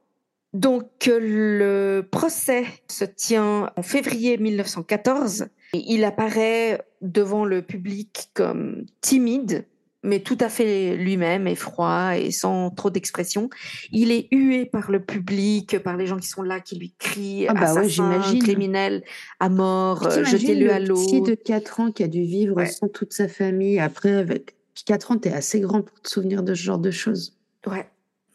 Donc, 0.59 0.87
le 1.11 2.01
procès 2.09 2.63
se 2.87 3.03
tient 3.03 3.69
en 3.75 3.81
février 3.81 4.37
1914. 4.37 5.47
Et 5.73 5.83
il 5.93 6.05
apparaît 6.05 6.81
devant 7.01 7.43
le 7.43 7.61
public 7.61 8.29
comme 8.33 8.85
timide, 9.01 9.65
mais 10.03 10.21
tout 10.21 10.37
à 10.39 10.47
fait 10.47 10.95
lui-même, 10.95 11.45
effroi 11.47 12.17
et 12.17 12.31
sans 12.31 12.69
trop 12.69 12.89
d'expression. 12.89 13.49
Il 13.91 14.11
est 14.11 14.29
hué 14.31 14.65
par 14.65 14.91
le 14.91 15.03
public, 15.03 15.79
par 15.79 15.97
les 15.97 16.05
gens 16.07 16.15
qui 16.17 16.27
sont 16.29 16.43
là, 16.43 16.61
qui 16.61 16.77
lui 16.79 16.93
crient 16.97 17.47
Ah 17.49 17.53
bah 17.53 17.59
ouais, 17.59 17.65
assassin, 17.65 17.87
j'imagine. 17.89 18.41
criminel, 18.41 19.03
à 19.41 19.49
mort, 19.49 20.05
euh, 20.07 20.23
jetez-le 20.23 20.71
à 20.71 20.79
le 20.79 20.87
l'eau. 20.87 20.95
petit 21.05 21.21
de 21.21 21.35
4 21.35 21.79
ans 21.81 21.91
qui 21.91 22.03
a 22.03 22.07
dû 22.07 22.21
vivre 22.21 22.55
Ouais. 22.55 22.67
sans 22.67 22.87
toute 22.87 23.11
sa 23.11 23.27
famille. 23.27 23.77
Après, 23.79 24.11
avec 24.13 24.55
4 24.85 25.11
ans, 25.11 25.17
t'es 25.17 25.33
assez 25.33 25.59
grand 25.59 25.81
pour 25.81 25.99
te 25.99 26.07
souvenir 26.07 26.43
de 26.43 26.53
ce 26.53 26.61
genre 26.63 26.79
de 26.79 26.91
choses. 26.91 27.35
Ouais, 27.67 27.85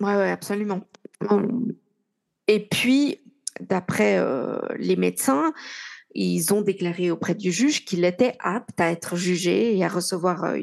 ouais, 0.00 0.16
ouais, 0.16 0.30
absolument. 0.30 0.80
Et 2.50 2.58
puis, 2.58 3.20
d'après 3.60 4.18
euh, 4.18 4.58
les 4.76 4.96
médecins, 4.96 5.52
ils 6.16 6.52
ont 6.52 6.62
déclaré 6.62 7.12
auprès 7.12 7.36
du 7.36 7.52
juge 7.52 7.84
qu'il 7.84 8.04
était 8.04 8.34
apte 8.40 8.80
à 8.80 8.90
être 8.90 9.14
jugé 9.14 9.76
et 9.76 9.84
à 9.84 9.88
recevoir, 9.88 10.42
euh, 10.42 10.58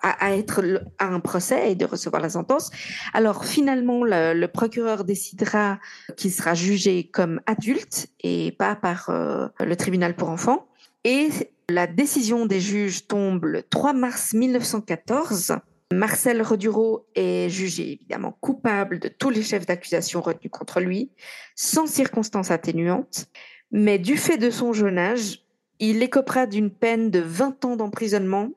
à, 0.00 0.36
être 0.36 0.62
à 1.00 1.06
un 1.06 1.18
procès 1.18 1.72
et 1.72 1.74
de 1.74 1.86
recevoir 1.86 2.22
la 2.22 2.30
sentence. 2.30 2.70
Alors 3.14 3.44
finalement, 3.46 4.04
le, 4.04 4.32
le 4.32 4.46
procureur 4.46 5.02
décidera 5.02 5.80
qu'il 6.16 6.30
sera 6.30 6.54
jugé 6.54 7.10
comme 7.12 7.40
adulte 7.46 8.06
et 8.22 8.52
pas 8.52 8.76
par 8.76 9.10
euh, 9.10 9.48
le 9.58 9.74
tribunal 9.74 10.14
pour 10.14 10.28
enfants. 10.28 10.68
Et 11.02 11.30
la 11.68 11.88
décision 11.88 12.46
des 12.46 12.60
juges 12.60 13.08
tombe 13.08 13.44
le 13.44 13.64
3 13.64 13.92
mars 13.92 14.34
1914. 14.34 15.58
Marcel 15.92 16.42
Redureau 16.42 17.06
est 17.14 17.48
jugé 17.48 17.92
évidemment 17.92 18.36
coupable 18.40 18.98
de 18.98 19.08
tous 19.08 19.30
les 19.30 19.42
chefs 19.42 19.66
d'accusation 19.66 20.20
retenus 20.20 20.50
contre 20.50 20.80
lui, 20.80 21.10
sans 21.54 21.86
circonstances 21.86 22.50
atténuantes, 22.50 23.26
mais 23.70 23.98
du 23.98 24.16
fait 24.16 24.38
de 24.38 24.50
son 24.50 24.72
jeune 24.72 24.98
âge, 24.98 25.42
il 25.78 26.02
écopera 26.02 26.46
d'une 26.46 26.70
peine 26.70 27.10
de 27.10 27.20
20 27.20 27.64
ans 27.64 27.76
d'emprisonnement 27.76 28.50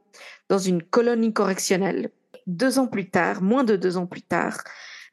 dans 0.49 0.59
une 0.59 0.81
colonie 0.81 1.33
correctionnelle. 1.33 2.11
Deux 2.45 2.79
ans 2.79 2.87
plus 2.87 3.09
tard, 3.09 3.41
moins 3.41 3.63
de 3.63 3.75
deux 3.75 3.97
ans 3.97 4.05
plus 4.05 4.21
tard, 4.21 4.63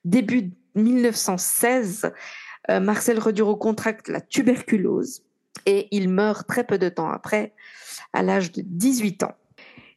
début 0.05 0.53
1916, 0.77 2.12
euh, 2.71 2.81
Marcel 2.81 3.19
Redureau 3.19 3.57
contracte 3.57 4.09
la 4.09 4.21
tuberculose 4.21 5.23
et 5.67 5.89
il 5.91 6.09
meurt 6.09 6.47
très 6.47 6.65
peu 6.65 6.79
de 6.79 6.89
temps 6.89 7.09
après, 7.09 7.55
à 8.12 8.23
l'âge 8.23 8.53
de 8.53 8.62
18 8.65 9.25
ans. 9.25 9.35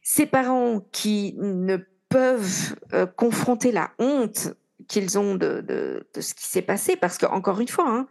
Ses 0.02 0.26
parents 0.26 0.80
qui 0.92 1.34
ne 1.38 1.78
peuvent 2.08 2.74
euh, 2.94 3.06
confronter 3.06 3.72
la 3.72 3.90
honte 3.98 4.54
qu'ils 4.86 5.18
ont 5.18 5.34
de, 5.34 5.60
de, 5.60 6.06
de 6.14 6.20
ce 6.20 6.34
qui 6.34 6.46
s'est 6.46 6.62
passé, 6.62 6.96
parce 6.96 7.18
qu'encore 7.18 7.60
une 7.60 7.68
fois, 7.68 7.88
hein, 7.88 8.06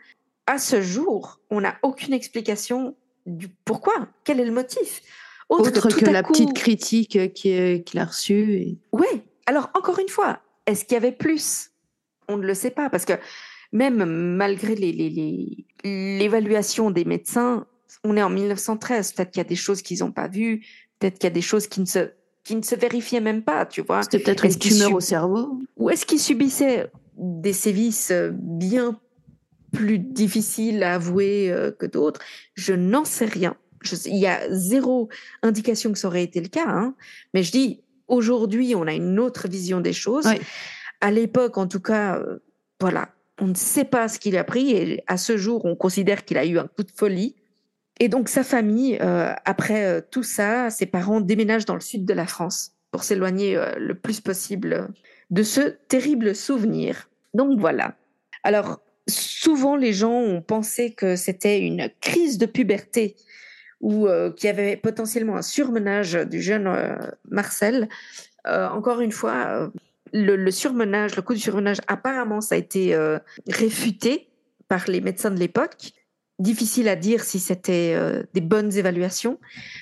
à 0.45 0.59
ce 0.59 0.81
jour, 0.81 1.39
on 1.49 1.61
n'a 1.61 1.75
aucune 1.81 2.13
explication 2.13 2.95
du 3.25 3.49
pourquoi, 3.65 4.07
quel 4.23 4.39
est 4.39 4.45
le 4.45 4.51
motif. 4.51 5.01
Autre, 5.49 5.89
que 5.89 6.05
la 6.09 6.23
coup- 6.23 6.33
petite 6.33 6.53
critique 6.53 7.33
qui 7.33 7.83
qu'il 7.83 7.99
a 7.99 8.05
reçue. 8.05 8.53
et- 8.53 8.77
Ouais. 8.91 9.23
Alors 9.45 9.69
encore 9.73 9.97
une 9.99 10.09
fois, 10.09 10.39
est-ce 10.65 10.83
qu'il 10.85 10.93
y 10.93 10.97
avait 10.97 11.11
plus? 11.13 11.71
On 12.27 12.35
ne 12.37 12.45
le 12.45 12.53
sait 12.53 12.69
pas 12.71 12.89
parce 12.89 13.05
que 13.05 13.13
même 13.71 14.03
malgré 14.05 14.75
les- 14.75 14.91
les- 14.91 15.09
les- 15.09 15.65
l'évaluation 16.19 16.91
des 16.91 17.05
médecins, 17.05 17.65
on 18.03 18.17
est 18.17 18.21
en 18.23 18.29
1913. 18.29 19.13
Peut-être 19.13 19.31
qu'il 19.31 19.39
y 19.39 19.45
a 19.45 19.49
des 19.49 19.55
choses 19.55 19.81
qu'ils 19.81 19.99
n'ont 19.99 20.11
pas 20.11 20.27
vues. 20.27 20.65
Peut-être 20.99 21.15
qu'il 21.15 21.23
y 21.25 21.27
a 21.27 21.33
des 21.33 21.41
choses 21.41 21.67
qui 21.67 21.79
ne 21.79 21.85
se 21.85 22.11
qui 22.47 22.55
ne 22.55 22.61
se 22.61 22.75
vérifiaient 22.75 23.19
même 23.19 23.43
pas. 23.43 23.65
Tu 23.65 23.81
vois 23.81 24.03
C'était 24.03 24.19
peut-être 24.19 24.45
une 24.45 24.55
qu'il 24.55 24.71
tumeur 24.71 24.93
au 24.93 24.99
cerveau. 25.01 25.59
Ou 25.75 25.89
est-ce 25.89 26.05
qu'ils 26.05 26.19
subissaient 26.19 26.89
des 27.17 27.51
sévices 27.51 28.09
euh, 28.11 28.31
bien 28.33 28.99
plus 29.73 29.99
difficiles 29.99 30.81
à 30.83 30.93
avouer 30.95 31.51
euh, 31.51 31.71
que 31.71 31.85
d'autres? 31.85 32.21
Je 32.55 32.71
n'en 32.73 33.03
sais 33.03 33.25
rien. 33.25 33.57
Je 33.81 33.95
sais- 33.95 34.09
il 34.09 34.15
y 34.17 34.27
a 34.27 34.39
zéro 34.49 35.09
indication 35.43 35.91
que 35.91 35.99
ça 35.99 36.07
aurait 36.07 36.23
été 36.23 36.39
le 36.39 36.47
cas. 36.47 36.65
hein. 36.67 36.95
Mais 37.33 37.43
je 37.43 37.51
dis, 37.51 37.81
aujourd'hui, 38.07 38.75
on 38.75 38.87
a 38.87 38.93
une 38.93 39.19
autre 39.19 39.49
vision 39.49 39.81
des 39.81 39.93
choses. 39.93 40.25
Ouais. 40.25 40.39
À 41.01 41.11
l'époque, 41.11 41.57
en 41.57 41.67
tout 41.67 41.81
cas, 41.81 42.17
euh, 42.17 42.37
voilà, 42.79 43.09
on 43.41 43.47
ne 43.47 43.55
sait 43.55 43.83
pas 43.83 44.07
ce 44.07 44.19
qu'il 44.19 44.37
a 44.37 44.45
pris. 44.45 44.71
Et 44.71 45.03
à 45.07 45.17
ce 45.17 45.35
jour, 45.35 45.65
on 45.65 45.75
considère 45.75 46.23
qu'il 46.23 46.37
a 46.37 46.45
eu 46.45 46.57
un 46.57 46.67
coup 46.67 46.83
de 46.83 46.91
folie. 46.95 47.35
Et 47.99 48.09
donc, 48.09 48.29
sa 48.29 48.43
famille, 48.43 48.97
euh, 49.01 49.33
après 49.45 49.85
euh, 49.85 50.01
tout 50.11 50.23
ça, 50.23 50.69
ses 50.69 50.85
parents 50.85 51.21
déménagent 51.21 51.65
dans 51.65 51.73
le 51.73 51.81
sud 51.81 52.05
de 52.05 52.13
la 52.13 52.27
France 52.27 52.73
pour 52.91 53.03
s'éloigner 53.03 53.57
euh, 53.57 53.73
le 53.77 53.95
plus 53.95 54.21
possible 54.21 54.89
de 55.31 55.43
ce 55.43 55.61
terrible 55.87 56.35
souvenir. 56.35 57.09
Donc 57.33 57.59
voilà. 57.59 57.95
Alors, 58.43 58.79
souvent 59.07 59.75
les 59.75 59.93
gens 59.93 60.13
ont 60.13 60.41
pensé 60.41 60.93
que 60.93 61.15
c'était 61.15 61.59
une 61.59 61.89
crise 62.01 62.37
de 62.37 62.45
puberté 62.45 63.15
ou 63.79 64.07
qu'il 64.35 64.47
y 64.47 64.49
avait 64.49 64.75
potentiellement 64.75 65.37
un 65.37 65.43
surmenage 65.43 66.13
du 66.13 66.41
jeune 66.41 66.67
Marcel. 67.29 67.87
Encore 68.43 69.01
une 69.01 69.11
fois, 69.11 69.35
euh, 69.49 69.69
le, 70.13 70.49
surmenage, 70.49 71.15
le 71.15 71.21
coup 71.21 71.35
du 71.35 71.39
surmenage, 71.39 71.77
apparemment, 71.87 72.41
ça 72.41 72.55
a 72.55 72.57
été 72.57 72.97
réfuté 73.47 74.29
par 74.67 74.85
les 74.87 74.99
médecins 74.99 75.29
de 75.29 75.39
l'époque. 75.39 75.91
Difficile 76.39 76.87
à 76.87 76.95
dire 76.95 77.23
si 77.23 77.39
c'était 77.39 77.93
euh, 77.95 78.23
des 78.33 78.41
bonnes 78.41 78.71
évaluations. 78.73 79.39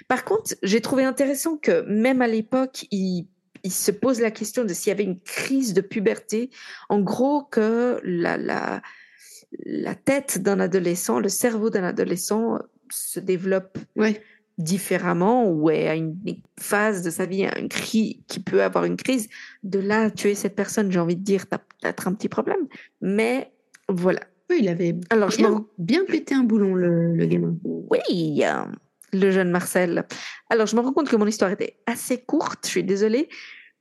Par 0.07 0.23
contre, 0.23 0.55
j'ai 0.63 0.79
trouvé 0.79 1.03
intéressant 1.03 1.57
que 1.57 1.81
même 1.81 2.21
à 2.21 2.27
l'époque, 2.27 2.85
il, 2.91 3.27
se 3.69 3.91
pose 3.91 4.21
la 4.21 4.31
question 4.31 4.63
de 4.63 4.73
s'il 4.73 4.89
y 4.89 4.91
avait 4.91 5.03
une 5.03 5.19
crise 5.19 5.73
de 5.73 5.81
puberté. 5.81 6.51
En 6.87 6.99
gros, 6.99 7.43
que 7.43 7.99
la, 8.03 8.37
la, 8.37 8.81
la 9.65 9.95
tête 9.95 10.41
d'un 10.41 10.59
adolescent, 10.59 11.19
le 11.19 11.29
cerveau 11.29 11.69
d'un 11.69 11.83
adolescent 11.83 12.59
se 12.91 13.19
développe 13.19 13.77
différemment 14.57 15.49
ou 15.49 15.69
est 15.69 15.87
à 15.87 15.95
une 15.95 16.17
phase 16.59 17.01
de 17.01 17.09
sa 17.09 17.25
vie 17.25 17.45
un 17.45 17.67
cri 17.67 18.23
qui 18.27 18.39
peut 18.39 18.63
avoir 18.63 18.85
une 18.85 18.95
crise 18.95 19.27
de 19.63 19.79
là 19.79 20.09
tuer 20.09 20.33
cette 20.33 20.55
personne 20.55 20.91
j'ai 20.91 20.99
envie 20.99 21.17
de 21.17 21.23
dire 21.23 21.47
t'as 21.47 21.57
peut-être 21.57 22.07
un 22.07 22.13
petit 22.13 22.29
problème 22.29 22.67
mais 23.01 23.51
voilà 23.89 24.21
oui 24.49 24.57
il 24.61 24.69
avait 24.69 24.95
alors 25.09 25.29
bien, 25.29 25.65
je 25.77 25.83
bien 25.83 26.05
pété 26.05 26.35
un 26.35 26.43
boulon 26.43 26.75
le, 26.75 27.13
le 27.15 27.25
gamin 27.25 27.55
oui 27.63 28.43
le 29.13 29.31
jeune 29.31 29.49
Marcel 29.49 30.05
alors 30.49 30.67
je 30.67 30.75
me 30.75 30.81
rends 30.81 30.91
compte 30.91 31.09
que 31.09 31.15
mon 31.15 31.27
histoire 31.27 31.51
était 31.51 31.77
assez 31.85 32.17
courte 32.17 32.59
je 32.65 32.69
suis 32.69 32.83
désolée 32.83 33.29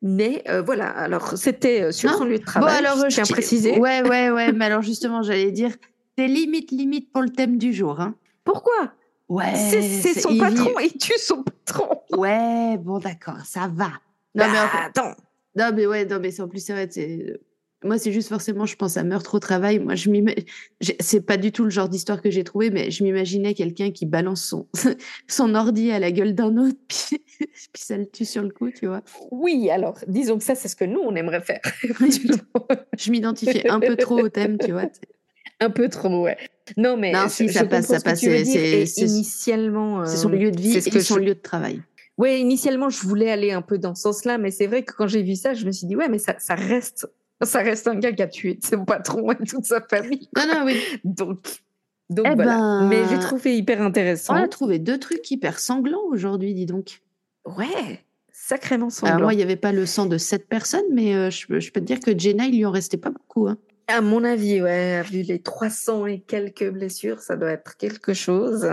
mais 0.02 0.42
euh, 0.48 0.62
voilà 0.62 0.88
alors 0.88 1.36
c'était 1.36 1.82
euh, 1.82 1.92
sur 1.92 2.10
son 2.10 2.24
lieu 2.24 2.38
de 2.38 2.44
travail 2.44 2.82
bon, 2.82 2.88
alors, 2.88 3.10
je 3.10 3.14
tiens 3.14 3.24
à 3.24 3.26
préciser 3.26 3.78
ouais 3.78 4.02
ouais 4.02 4.30
ouais 4.30 4.52
mais 4.52 4.66
alors 4.66 4.82
justement 4.82 5.22
j'allais 5.22 5.50
dire 5.52 5.70
c'est 6.16 6.28
limite 6.28 6.70
limite 6.70 7.12
pour 7.12 7.22
le 7.22 7.30
thème 7.30 7.58
du 7.58 7.72
jour 7.72 8.00
hein. 8.00 8.14
pourquoi? 8.44 8.92
Ouais. 9.28 9.54
C'est 9.54 10.20
son 10.20 10.36
patron, 10.36 10.78
il 10.80 10.96
tue 10.96 11.18
son 11.18 11.42
patron. 11.42 12.00
Ouais, 12.10 12.76
bon, 12.78 12.98
d'accord, 12.98 13.40
ça 13.44 13.70
va. 13.72 13.92
Non, 14.34 14.46
mais 14.46 14.52
bah, 14.52 14.70
attends. 14.86 15.14
Non, 15.56 15.70
mais 15.74 15.86
ouais, 15.86 16.04
non, 16.04 16.18
mais 16.20 16.40
en 16.40 16.48
plus, 16.48 16.60
c'est 16.60 16.72
vrai, 16.72 16.88
c'est. 16.90 17.40
Moi, 17.84 17.98
c'est 17.98 18.12
juste 18.12 18.28
forcément, 18.28 18.66
je 18.66 18.76
pense 18.76 18.96
à 18.96 19.04
meurtre 19.04 19.34
au 19.34 19.38
travail. 19.38 19.78
Moi, 19.78 19.94
je 19.94 20.10
c'est 21.00 21.20
pas 21.20 21.36
du 21.36 21.52
tout 21.52 21.64
le 21.64 21.70
genre 21.70 21.88
d'histoire 21.88 22.22
que 22.22 22.30
j'ai 22.30 22.42
trouvé, 22.42 22.70
mais 22.70 22.90
je 22.90 23.04
m'imaginais 23.04 23.54
quelqu'un 23.54 23.90
qui 23.90 24.06
balance 24.06 24.42
son, 24.42 24.66
son 25.28 25.54
ordi 25.54 25.90
à 25.90 25.98
la 25.98 26.10
gueule 26.10 26.34
d'un 26.34 26.56
autre, 26.56 26.78
puis... 26.88 27.22
puis 27.38 27.82
ça 27.82 27.96
le 27.96 28.06
tue 28.06 28.24
sur 28.24 28.42
le 28.42 28.50
coup, 28.50 28.70
tu 28.70 28.86
vois. 28.86 29.02
Oui, 29.30 29.70
alors, 29.70 29.98
disons 30.08 30.38
que 30.38 30.44
ça, 30.44 30.54
c'est 30.54 30.68
ce 30.68 30.76
que 30.76 30.84
nous, 30.84 31.00
on 31.00 31.14
aimerait 31.14 31.42
faire. 31.42 31.60
je 32.98 33.10
m'identifiais 33.10 33.68
un 33.70 33.80
peu 33.80 33.96
trop 33.96 34.18
au 34.18 34.28
thème, 34.28 34.58
tu 34.58 34.72
vois 34.72 34.88
un 35.60 35.70
peu 35.70 35.88
trop, 35.88 36.24
ouais. 36.24 36.36
Non, 36.76 36.96
mais 36.96 37.12
non, 37.12 37.28
si, 37.28 37.48
ça 37.52 37.64
passe, 37.64 37.86
ça 37.86 38.00
passe. 38.00 38.20
C'est 38.20 38.84
initialement. 38.98 40.04
c'est 40.04 40.16
son 40.16 40.28
lieu 40.28 40.50
de 40.50 40.60
vie 40.60 40.76
et 40.76 41.00
son 41.00 41.16
lieu 41.16 41.34
de 41.34 41.40
travail. 41.40 41.80
Ouais, 42.16 42.40
initialement, 42.40 42.90
je 42.90 43.00
voulais 43.00 43.30
aller 43.30 43.50
un 43.50 43.62
peu 43.62 43.76
dans 43.76 43.94
ce 43.94 44.02
sens-là, 44.02 44.38
mais 44.38 44.52
c'est 44.52 44.68
vrai 44.68 44.84
que 44.84 44.92
quand 44.92 45.08
j'ai 45.08 45.22
vu 45.22 45.34
ça, 45.34 45.52
je 45.52 45.66
me 45.66 45.72
suis 45.72 45.86
dit, 45.86 45.96
ouais, 45.96 46.08
mais 46.08 46.18
ça, 46.18 46.36
ça 46.38 46.54
reste, 46.54 47.08
ça 47.42 47.60
reste 47.60 47.88
un 47.88 47.96
gars 47.96 48.12
qui 48.12 48.22
a 48.22 48.28
tué 48.28 48.58
son 48.62 48.84
patron 48.84 49.32
et 49.32 49.36
toute 49.36 49.64
sa 49.64 49.80
famille. 49.80 50.28
Non, 50.36 50.46
non, 50.46 50.64
oui. 50.64 50.80
Donc, 51.04 51.62
donc 52.10 52.26
eh 52.30 52.34
voilà. 52.34 52.58
Ben, 52.58 52.88
mais 52.88 53.02
j'ai 53.08 53.18
trouvé 53.18 53.56
hyper 53.56 53.82
intéressant. 53.82 54.34
On 54.34 54.42
a 54.42 54.48
trouvé 54.48 54.78
deux 54.78 54.98
trucs 54.98 55.30
hyper 55.30 55.58
sanglants 55.58 56.04
aujourd'hui, 56.08 56.54
dis 56.54 56.66
donc. 56.66 57.02
Ouais, 57.44 58.04
sacrément 58.32 58.90
sanglants. 58.90 59.20
moi, 59.20 59.34
il 59.34 59.36
n'y 59.36 59.42
avait 59.42 59.56
pas 59.56 59.72
le 59.72 59.86
sang 59.86 60.06
de 60.06 60.18
sept 60.18 60.48
personnes, 60.48 60.84
mais 60.92 61.14
euh, 61.14 61.30
je, 61.30 61.60
je, 61.60 61.72
peux 61.72 61.80
te 61.80 61.86
dire 61.86 62.00
que 62.00 62.16
Jenna, 62.16 62.46
il 62.46 62.56
lui 62.56 62.64
en 62.64 62.70
restait 62.70 62.96
pas 62.96 63.10
beaucoup. 63.10 63.48
Hein. 63.48 63.58
À 63.86 64.00
mon 64.00 64.24
avis, 64.24 64.62
ouais, 64.62 65.02
vu 65.02 65.22
les 65.22 65.40
300 65.40 66.06
et 66.06 66.20
quelques 66.20 66.70
blessures, 66.70 67.20
ça 67.20 67.36
doit 67.36 67.50
être 67.50 67.76
quelque 67.76 68.14
chose. 68.14 68.66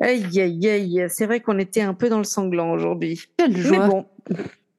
Aïe, 0.00 0.40
aïe, 0.40 0.68
aïe. 0.68 1.06
C'est 1.08 1.26
vrai 1.26 1.40
qu'on 1.40 1.58
était 1.58 1.80
un 1.82 1.94
peu 1.94 2.08
dans 2.08 2.18
le 2.18 2.24
sanglant 2.24 2.72
aujourd'hui. 2.72 3.22
Quelle 3.36 3.56
joie. 3.56 3.78
Mais 3.78 3.86
bon, 3.86 4.06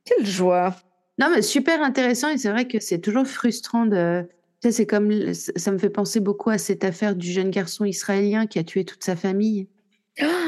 quelle 0.05 0.25
joie. 0.25 0.75
Non, 1.19 1.29
mais 1.33 1.41
super 1.41 1.81
intéressant 1.83 2.29
et 2.29 2.37
c'est 2.37 2.49
vrai 2.49 2.67
que 2.67 2.79
c'est 2.79 2.99
toujours 2.99 3.27
frustrant 3.27 3.85
de. 3.85 4.25
c'est 4.61 4.85
comme. 4.85 5.33
Ça 5.33 5.71
me 5.71 5.77
fait 5.77 5.89
penser 5.89 6.19
beaucoup 6.19 6.49
à 6.49 6.57
cette 6.57 6.83
affaire 6.83 7.15
du 7.15 7.29
jeune 7.31 7.51
garçon 7.51 7.85
israélien 7.85 8.47
qui 8.47 8.57
a 8.57 8.63
tué 8.63 8.85
toute 8.85 9.03
sa 9.03 9.15
famille 9.15 9.67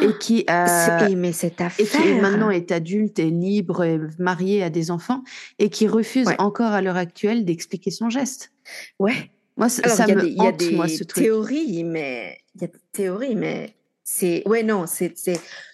et 0.01 0.17
qui 0.19 0.43
a 0.47 1.09
mais 1.15 1.31
cette 1.31 1.61
affaire. 1.61 1.85
et 1.85 1.89
qui 1.89 2.13
maintenant 2.21 2.49
est 2.49 2.71
adulte 2.71 3.19
et 3.19 3.29
libre 3.29 3.83
et 3.83 3.99
marié 4.19 4.63
à 4.63 4.69
des 4.69 4.91
enfants 4.91 5.23
et 5.59 5.69
qui 5.69 5.87
refuse 5.87 6.27
encore 6.39 6.71
à 6.71 6.81
l'heure 6.81 6.97
actuelle 6.97 7.45
d'expliquer 7.45 7.91
son 7.91 8.09
geste. 8.09 8.51
Ouais. 8.99 9.31
Moi 9.57 9.69
ça, 9.69 9.87
ça 9.89 10.07
me 10.07 10.39
hante, 10.39 10.61
y 10.61 10.79
a 10.79 10.87
des 10.87 11.05
théories 11.05 11.83
mais 11.83 12.37
il 12.55 12.61
y 12.61 12.63
a 12.63 12.67
des 12.67 12.73
théories 12.91 13.35
mais 13.35 13.75
c'est 14.03 14.47
ouais 14.47 14.63
non 14.63 14.85
c'est 14.87 15.13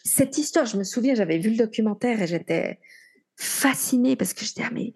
cette 0.03 0.37
histoire 0.37 0.65
je 0.65 0.77
me 0.77 0.83
souviens 0.83 1.15
j'avais 1.15 1.37
vu 1.37 1.51
le 1.51 1.57
documentaire 1.57 2.21
et 2.21 2.27
j'étais 2.27 2.79
fascinée 3.37 4.15
parce 4.15 4.33
que 4.33 4.43
j'étais 4.43 4.63
ah, 4.65 4.71
mais 4.73 4.93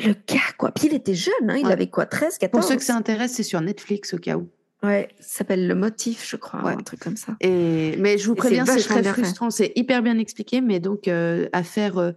le 0.00 0.14
gars 0.26 0.52
quoi 0.56 0.70
puis 0.70 0.86
il 0.86 0.94
était 0.94 1.14
jeune 1.14 1.32
hein, 1.48 1.56
il 1.56 1.66
avait 1.66 1.90
quoi 1.90 2.06
13 2.06 2.38
14 2.38 2.50
Pour 2.50 2.68
ceux 2.68 2.76
que 2.76 2.84
ça 2.84 2.96
intéresse 2.96 3.32
c'est 3.32 3.42
sur 3.42 3.60
Netflix 3.60 4.14
au 4.14 4.18
cas 4.18 4.36
où. 4.36 4.48
Ouais, 4.82 5.08
ça 5.18 5.38
s'appelle 5.38 5.66
le 5.66 5.74
motif, 5.74 6.24
je 6.28 6.36
crois, 6.36 6.60
un 6.70 6.76
truc 6.76 7.00
comme 7.00 7.16
ça. 7.16 7.36
Et 7.40 7.96
mais 7.98 8.16
je 8.16 8.28
vous 8.28 8.36
préviens, 8.36 8.64
c'est 8.64 8.78
très 8.78 9.02
frustrant. 9.02 9.50
C'est 9.50 9.72
hyper 9.74 10.02
bien 10.02 10.18
expliqué, 10.18 10.60
mais 10.60 10.78
donc 10.78 11.08
euh, 11.08 11.48
affaire 11.52 11.98
euh, 11.98 12.12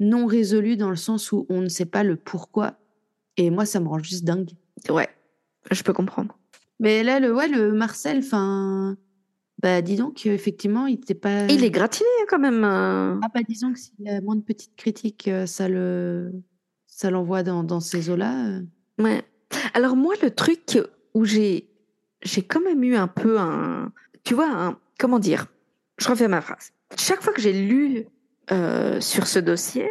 non 0.00 0.26
résolue 0.26 0.76
dans 0.76 0.90
le 0.90 0.96
sens 0.96 1.30
où 1.30 1.46
on 1.48 1.60
ne 1.60 1.68
sait 1.68 1.86
pas 1.86 2.02
le 2.02 2.16
pourquoi. 2.16 2.74
Et 3.36 3.50
moi, 3.50 3.64
ça 3.64 3.78
me 3.78 3.86
rend 3.86 4.00
juste 4.00 4.24
dingue. 4.24 4.50
Ouais, 4.88 5.08
je 5.70 5.82
peux 5.84 5.92
comprendre. 5.92 6.36
Mais 6.80 7.04
là, 7.04 7.20
le 7.20 7.32
ouais, 7.32 7.46
le 7.46 7.72
Marcel, 7.72 8.18
enfin, 8.18 8.96
bah 9.62 9.82
dis 9.82 9.96
donc, 9.96 10.24
effectivement, 10.26 10.86
il 10.86 10.96
n'était 10.96 11.14
pas. 11.14 11.46
Il 11.46 11.64
est 11.64 11.70
gratiné 11.70 12.08
hein, 12.20 12.24
quand 12.28 12.38
même. 12.38 12.64
Ah 12.64 13.28
bah 13.34 13.40
disons 13.46 13.72
que 13.72 13.78
s'il 13.78 14.08
a 14.08 14.20
moins 14.20 14.36
de 14.36 14.42
petites 14.42 14.76
critiques, 14.76 15.28
euh, 15.28 15.46
ça 15.46 15.68
le, 15.68 16.32
ça 16.86 17.10
l'envoie 17.10 17.42
dans 17.42 17.62
dans 17.62 17.80
ces 17.80 18.10
eaux-là. 18.10 18.60
Ouais. 18.98 19.22
Alors 19.74 19.96
moi, 19.96 20.14
le 20.22 20.30
truc 20.30 20.78
où 21.14 21.24
j'ai 21.24 21.70
j'ai 22.22 22.42
quand 22.42 22.60
même 22.60 22.82
eu 22.84 22.96
un 22.96 23.08
peu 23.08 23.38
un, 23.38 23.92
tu 24.24 24.34
vois, 24.34 24.50
un, 24.50 24.78
comment 24.98 25.18
dire, 25.18 25.46
je 25.98 26.08
refais 26.08 26.28
ma 26.28 26.40
phrase. 26.40 26.72
Chaque 26.98 27.22
fois 27.22 27.32
que 27.32 27.40
j'ai 27.40 27.52
lu 27.52 28.06
euh, 28.52 29.00
sur 29.00 29.26
ce 29.26 29.38
dossier, 29.38 29.90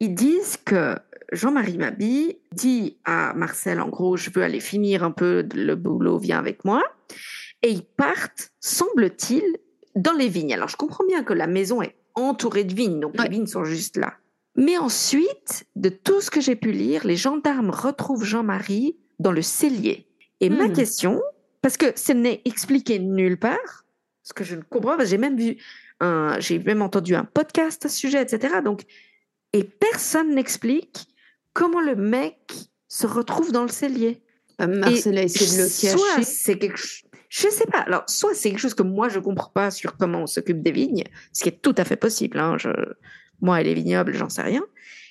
ils 0.00 0.14
disent 0.14 0.58
que 0.64 0.96
Jean-Marie 1.32 1.78
Mabi 1.78 2.36
dit 2.52 2.98
à 3.04 3.34
Marcel, 3.34 3.80
en 3.80 3.88
gros, 3.88 4.16
je 4.16 4.30
veux 4.30 4.42
aller 4.42 4.60
finir 4.60 5.04
un 5.04 5.10
peu 5.10 5.46
le 5.54 5.74
boulot, 5.74 6.18
viens 6.18 6.38
avec 6.38 6.64
moi. 6.64 6.82
Et 7.64 7.70
ils 7.70 7.82
partent, 7.82 8.52
semble-t-il, 8.60 9.42
dans 9.96 10.12
les 10.12 10.28
vignes. 10.28 10.52
Alors, 10.52 10.68
je 10.68 10.76
comprends 10.76 11.04
bien 11.06 11.24
que 11.24 11.32
la 11.32 11.46
maison 11.46 11.80
est 11.80 11.96
entourée 12.14 12.64
de 12.64 12.74
vignes, 12.74 13.00
donc 13.00 13.18
les 13.18 13.30
vignes 13.30 13.46
sont 13.46 13.64
juste 13.64 13.96
là. 13.96 14.14
Mais 14.54 14.76
ensuite, 14.76 15.64
de 15.74 15.88
tout 15.88 16.20
ce 16.20 16.30
que 16.30 16.42
j'ai 16.42 16.56
pu 16.56 16.72
lire, 16.72 17.06
les 17.06 17.16
gendarmes 17.16 17.70
retrouvent 17.70 18.22
Jean-Marie 18.22 18.98
dans 19.18 19.32
le 19.32 19.40
cellier. 19.40 20.06
Et 20.40 20.50
ma 20.50 20.68
hmm. 20.68 20.74
question, 20.74 21.22
parce 21.62 21.78
que 21.78 21.86
ce 21.96 22.12
n'est 22.12 22.42
expliqué 22.44 22.98
nulle 22.98 23.38
part, 23.38 23.86
ce 24.22 24.34
que 24.34 24.44
je 24.44 24.56
ne 24.56 24.62
comprends 24.62 24.98
pas. 24.98 25.04
J'ai 25.06 25.18
même 25.18 25.38
vu 25.38 25.56
un, 26.00 26.38
j'ai 26.40 26.58
même 26.58 26.82
entendu 26.82 27.14
un 27.14 27.24
podcast 27.24 27.86
à 27.86 27.88
ce 27.88 27.96
sujet, 27.96 28.20
etc. 28.20 28.56
Donc, 28.62 28.82
et 29.54 29.64
personne 29.64 30.34
n'explique 30.34 31.08
comment 31.54 31.80
le 31.80 31.96
mec 31.96 32.52
se 32.88 33.06
retrouve 33.06 33.52
dans 33.52 33.62
le 33.62 33.68
cellier. 33.68 34.20
Euh, 34.60 34.66
Marcel 34.66 35.18
a 35.18 35.22
essayé 35.22 35.50
de 35.50 35.62
le 35.62 35.68
cacher. 35.68 35.88
Soit 35.88 36.22
c'est 36.22 36.58
quelque 36.58 36.78
je 37.34 37.48
sais 37.48 37.66
pas. 37.66 37.80
Alors, 37.80 38.04
soit 38.06 38.32
c'est 38.32 38.50
quelque 38.50 38.60
chose 38.60 38.74
que 38.74 38.84
moi 38.84 39.08
je 39.08 39.18
comprends 39.18 39.50
pas 39.50 39.72
sur 39.72 39.96
comment 39.96 40.22
on 40.22 40.26
s'occupe 40.26 40.62
des 40.62 40.70
vignes, 40.70 41.02
ce 41.32 41.42
qui 41.42 41.48
est 41.48 41.60
tout 41.60 41.74
à 41.76 41.84
fait 41.84 41.96
possible. 41.96 42.38
Hein. 42.38 42.56
Je, 42.58 42.70
moi 43.40 43.60
et 43.60 43.64
les 43.64 43.74
vignobles, 43.74 44.14
j'en 44.14 44.28
sais 44.28 44.42
rien. 44.42 44.62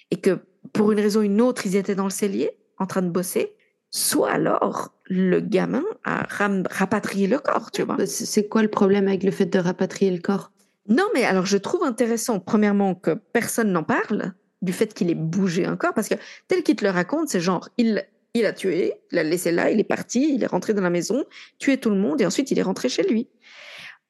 Et 0.10 0.22
que 0.22 0.40
pour 0.72 0.94
une 0.94 1.00
raison 1.02 1.20
ou 1.20 1.24
une 1.24 1.42
autre, 1.42 1.66
ils 1.66 1.76
étaient 1.76 1.96
dans 1.96 2.06
le 2.06 2.10
cellier, 2.10 2.52
en 2.78 2.86
train 2.86 3.02
de 3.02 3.10
bosser 3.10 3.54
soit 3.94 4.32
alors 4.32 4.92
le 5.06 5.40
gamin 5.40 5.84
a 6.04 6.26
rapatrié 6.72 7.28
le 7.28 7.38
corps, 7.38 7.70
tu 7.70 7.84
vois. 7.84 7.98
C'est 8.08 8.48
quoi 8.48 8.64
le 8.64 8.68
problème 8.68 9.08
avec 9.08 9.24
le 9.24 9.30
fait 9.30 9.46
de 9.46 9.60
rapatrier 9.60 10.10
le 10.10 10.20
corps? 10.20 10.52
Non, 10.90 11.04
mais 11.14 11.24
alors 11.26 11.46
je 11.46 11.58
trouve 11.58 11.84
intéressant, 11.84 12.40
premièrement, 12.40 12.96
que 12.96 13.12
personne 13.12 13.72
n'en 13.72 13.84
parle 13.84 14.34
du 14.64 14.74
fait 14.74 14.94
qu'il 14.94 15.12
ait 15.12 15.16
bougé 15.16 15.66
un 15.66 15.76
corps, 15.76 15.94
parce 15.94 16.10
que 16.10 16.16
tel 16.48 16.64
qu'il 16.64 16.76
te 16.76 16.84
le 16.84 16.90
raconte, 16.90 17.30
c'est 17.30 17.40
genre, 17.40 17.70
il, 17.78 18.04
il 18.34 18.46
a 18.46 18.54
tué, 18.54 18.94
il 19.12 19.16
l'a 19.16 19.24
laissé 19.24 19.52
là, 19.52 19.70
il 19.70 19.80
est 19.80 19.84
parti, 19.86 20.34
il 20.34 20.44
est 20.44 20.48
rentré 20.48 20.74
dans 20.74 20.82
la 20.82 20.90
maison, 20.90 21.26
tué 21.60 21.78
tout 21.78 21.90
le 21.90 21.98
monde, 21.98 22.22
et 22.22 22.26
ensuite 22.26 22.52
il 22.52 22.60
est 22.60 22.64
rentré 22.64 22.90
chez 22.90 23.04
lui. 23.04 23.30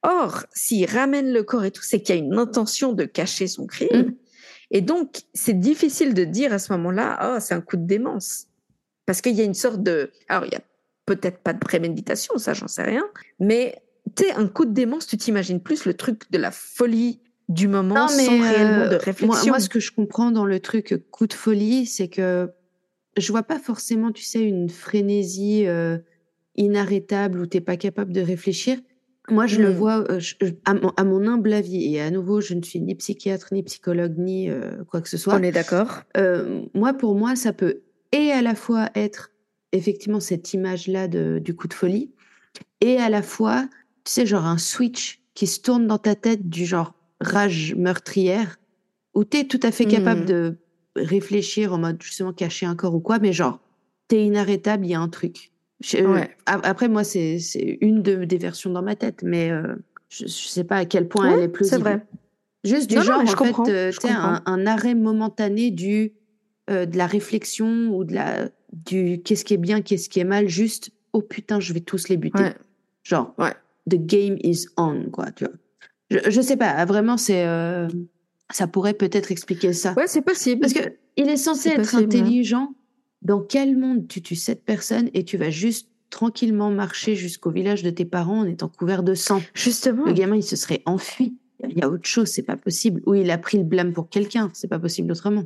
Or, 0.02 0.44
s'il 0.54 0.86
ramène 0.90 1.32
le 1.32 1.44
corps 1.44 1.64
et 1.64 1.72
tout, 1.72 1.84
c'est 1.84 2.02
qu'il 2.02 2.16
y 2.16 2.18
a 2.18 2.22
une 2.22 2.38
intention 2.38 2.94
de 2.94 3.06
cacher 3.06 3.48
son 3.48 3.66
crime. 3.66 3.90
Mmh. 3.94 4.16
Et 4.72 4.82
donc, 4.82 5.22
c'est 5.34 5.58
difficile 5.58 6.14
de 6.14 6.24
dire 6.24 6.52
à 6.52 6.60
ce 6.60 6.74
moment-là, 6.74 7.36
oh, 7.36 7.40
c'est 7.40 7.54
un 7.54 7.62
coup 7.62 7.78
de 7.78 7.86
démence. 7.86 8.48
Parce 9.06 9.22
qu'il 9.22 9.34
y 9.34 9.42
a 9.42 9.46
une 9.46 9.54
sorte 9.54 9.82
de... 9.82 10.12
Alors, 10.28 10.46
il 10.46 10.52
y 10.52 10.56
a 10.56 10.62
peut-être 11.06 11.40
pas 11.40 11.54
de 11.54 11.60
préméditation, 11.60 12.38
ça, 12.38 12.54
j'en 12.54 12.68
sais 12.68 12.84
rien. 12.84 13.04
Mais, 13.40 13.82
tu 14.16 14.26
sais, 14.26 14.34
un 14.34 14.48
coup 14.48 14.66
de 14.66 14.74
démence, 14.74 15.08
tu 15.08 15.16
t'imagines 15.16 15.62
plus 15.62 15.86
le 15.86 15.94
truc 15.94 16.30
de 16.32 16.38
la 16.38 16.52
folie 16.52 17.22
du 17.50 17.68
moment 17.68 18.08
sans 18.08 18.42
réellement 18.42 18.88
de 18.88 18.96
euh, 18.96 18.98
réflexion. 18.98 19.50
Moi, 19.50 19.60
ce 19.60 19.70
que 19.70 19.80
je 19.80 19.92
comprends 19.92 20.32
dans 20.32 20.46
le 20.46 20.60
truc 20.60 21.02
coup 21.12 21.28
de 21.28 21.34
folie, 21.34 21.86
c'est 21.86 22.08
que 22.08 22.50
je 23.18 23.32
vois 23.32 23.44
pas 23.44 23.60
forcément, 23.60 24.12
tu 24.12 24.24
sais, 24.24 24.42
une 24.42 24.70
frénésie 24.70 25.66
euh, 25.68 25.98
inarrêtable 26.56 27.40
où 27.40 27.46
t'es 27.46 27.62
pas 27.62 27.78
capable 27.78 28.12
de 28.14 28.22
réfléchir. 28.22 28.78
Moi, 29.30 29.48
je 29.48 29.62
le 29.62 29.70
Mm. 29.70 29.74
vois, 29.76 30.12
euh, 30.12 30.20
je- 30.20 30.36
à, 30.66 30.74
mon, 30.74 30.90
à 30.98 31.04
mon 31.06 31.26
humble 31.28 31.54
avis, 31.54 31.94
et 31.96 32.02
à 32.02 32.12
nouveau, 32.12 32.42
je 32.42 32.54
ne 32.54 32.62
suis 32.62 32.82
ni 32.82 32.94
psychiatre, 32.96 33.50
ni 33.54 33.64
psychologue, 33.64 34.16
ni 34.18 34.50
euh, 34.50 34.84
quoi 34.86 35.02
que 35.02 35.08
ce 35.10 35.18
soit. 35.18 35.36
On 35.36 35.44
est 35.44 35.52
d'accord. 35.52 36.04
Moi, 36.74 36.94
pour 36.94 37.16
moi, 37.16 37.36
ça 37.36 37.54
peut 37.54 37.82
et 38.12 38.32
à 38.32 38.42
la 38.42 38.54
fois 38.54 38.90
être 38.96 39.32
effectivement 39.72 40.20
cette 40.20 40.54
image-là 40.54 41.08
du 41.08 41.56
coup 41.56 41.68
de 41.68 41.74
folie, 41.74 42.12
et 42.82 42.98
à 42.98 43.10
la 43.10 43.22
fois, 43.24 43.68
tu 44.04 44.12
sais, 44.12 44.26
genre 44.26 44.46
un 44.46 44.58
switch 44.60 45.22
qui 45.34 45.48
se 45.48 45.60
tourne 45.62 45.88
dans 45.88 45.98
ta 45.98 46.14
tête 46.16 46.48
du 46.48 46.66
genre 46.66 46.94
rage 47.20 47.74
meurtrière, 47.76 48.60
où 49.16 49.24
tu 49.24 49.38
es 49.38 49.44
tout 49.46 49.60
à 49.64 49.72
fait 49.72 49.86
capable 49.86 50.22
Mhm. 50.22 50.26
de 50.28 50.58
réfléchir 50.96 51.74
en 51.74 51.78
mode 51.80 52.02
justement 52.02 52.34
cacher 52.34 52.66
un 52.66 52.76
corps 52.76 52.96
ou 52.96 53.00
quoi, 53.00 53.20
mais 53.20 53.34
genre, 53.34 53.60
tu 54.10 54.16
es 54.16 54.26
inarrêtable, 54.26 54.86
il 54.86 54.90
y 54.92 54.94
a 54.96 55.00
un 55.00 55.10
truc. 55.10 55.52
Je- 55.84 55.98
euh, 55.98 56.14
Ouais. 56.14 56.30
Après, 56.46 56.88
moi, 56.88 57.04
c'est 57.04 57.40
une 57.82 58.02
de, 58.02 58.26
des 58.26 58.38
versions 58.38 58.72
dans 58.72 58.82
ma 58.84 58.96
tête, 58.96 59.22
mais 59.24 59.50
euh, 59.52 59.76
je, 60.10 60.26
je 60.26 60.48
sais 60.48 60.64
pas 60.64 60.78
à 60.78 60.86
quel 60.86 61.08
point 61.08 61.28
Ouais, 61.30 61.38
elle 61.38 61.44
est 61.44 61.48
plausible. 61.50 61.76
c'est 61.78 61.82
vrai. 61.82 62.06
Juste 62.64 62.90
du 62.90 62.96
Non, 62.96 63.02
genre, 63.02 63.26
je 63.26 63.32
en 63.34 63.36
comprends, 63.36 63.66
fait, 63.66 63.72
euh, 63.72 63.92
je 63.92 64.08
un, 64.08 64.66
arrêt 64.68 64.96
momentané 64.96 65.70
du, 65.72 66.14
euh, 66.70 66.86
de 66.86 66.98
la 66.98 67.08
réflexion 67.08 67.90
ou 67.94 68.06
de 68.06 68.14
la, 68.14 68.50
du 68.72 69.22
qu'est-ce 69.22 69.44
qui 69.44 69.54
est 69.56 69.58
bien, 69.58 69.82
qu'est-ce 69.82 70.08
qui 70.08 70.20
est 70.22 70.24
mal, 70.26 70.48
juste, 70.48 70.92
oh 71.12 71.22
putain, 71.22 71.60
je 71.60 71.74
vais 71.74 71.82
tous 71.82 72.08
les 72.08 72.16
buter. 72.18 72.42
Ouais. 72.44 72.56
Genre, 73.04 73.34
Ouais. 73.38 73.54
the 73.90 73.96
game 73.96 74.38
is 74.44 74.68
on, 74.78 75.10
quoi, 75.12 75.32
tu 75.32 75.44
vois. 75.44 75.54
Je, 76.10 76.30
je 76.30 76.40
sais 76.42 76.56
pas, 76.56 76.86
vraiment, 76.86 77.18
c'est, 77.18 77.44
ça 78.52 78.68
pourrait 78.68 78.94
peut-être 78.94 79.32
expliquer 79.32 79.74
ça. 79.74 79.94
Ouais, 79.96 80.08
c'est 80.08 80.22
possible. 80.22 80.62
Parce 80.62 80.74
que 80.74 80.94
il 81.18 81.30
est 81.30 81.38
censé 81.38 81.70
être 81.70 81.78
possible, 81.78 82.04
intelligent. 82.04 82.74
Dans 83.22 83.42
quel 83.42 83.78
monde 83.78 84.08
tu 84.08 84.22
tues 84.22 84.36
cette 84.36 84.66
personne 84.66 85.10
et 85.14 85.24
tu 85.24 85.38
vas 85.38 85.50
juste 85.50 85.90
tranquillement 86.10 86.70
marcher 86.70 87.16
jusqu'au 87.16 87.52
village 87.52 87.84
de 87.84 87.90
tes 87.90 88.06
parents 88.06 88.40
en 88.40 88.46
étant 88.46 88.68
couvert 88.68 89.04
de 89.04 89.14
sang? 89.14 89.42
Justement. 89.54 90.06
le 90.06 90.14
gamin, 90.14 90.36
il 90.36 90.44
se 90.44 90.56
serait 90.56 90.82
enfui. 90.86 91.38
Il 91.68 91.78
y 91.78 91.82
a 91.82 91.90
autre 91.90 92.08
chose, 92.08 92.28
c'est 92.28 92.44
pas 92.44 92.58
possible. 92.58 93.02
Ou 93.06 93.16
il 93.16 93.32
a 93.32 93.38
pris 93.38 93.58
le 93.58 93.64
blâme 93.64 93.94
pour 93.94 94.10
quelqu'un, 94.10 94.52
c'est 94.54 94.68
pas 94.68 94.80
possible 94.80 95.12
autrement. 95.12 95.46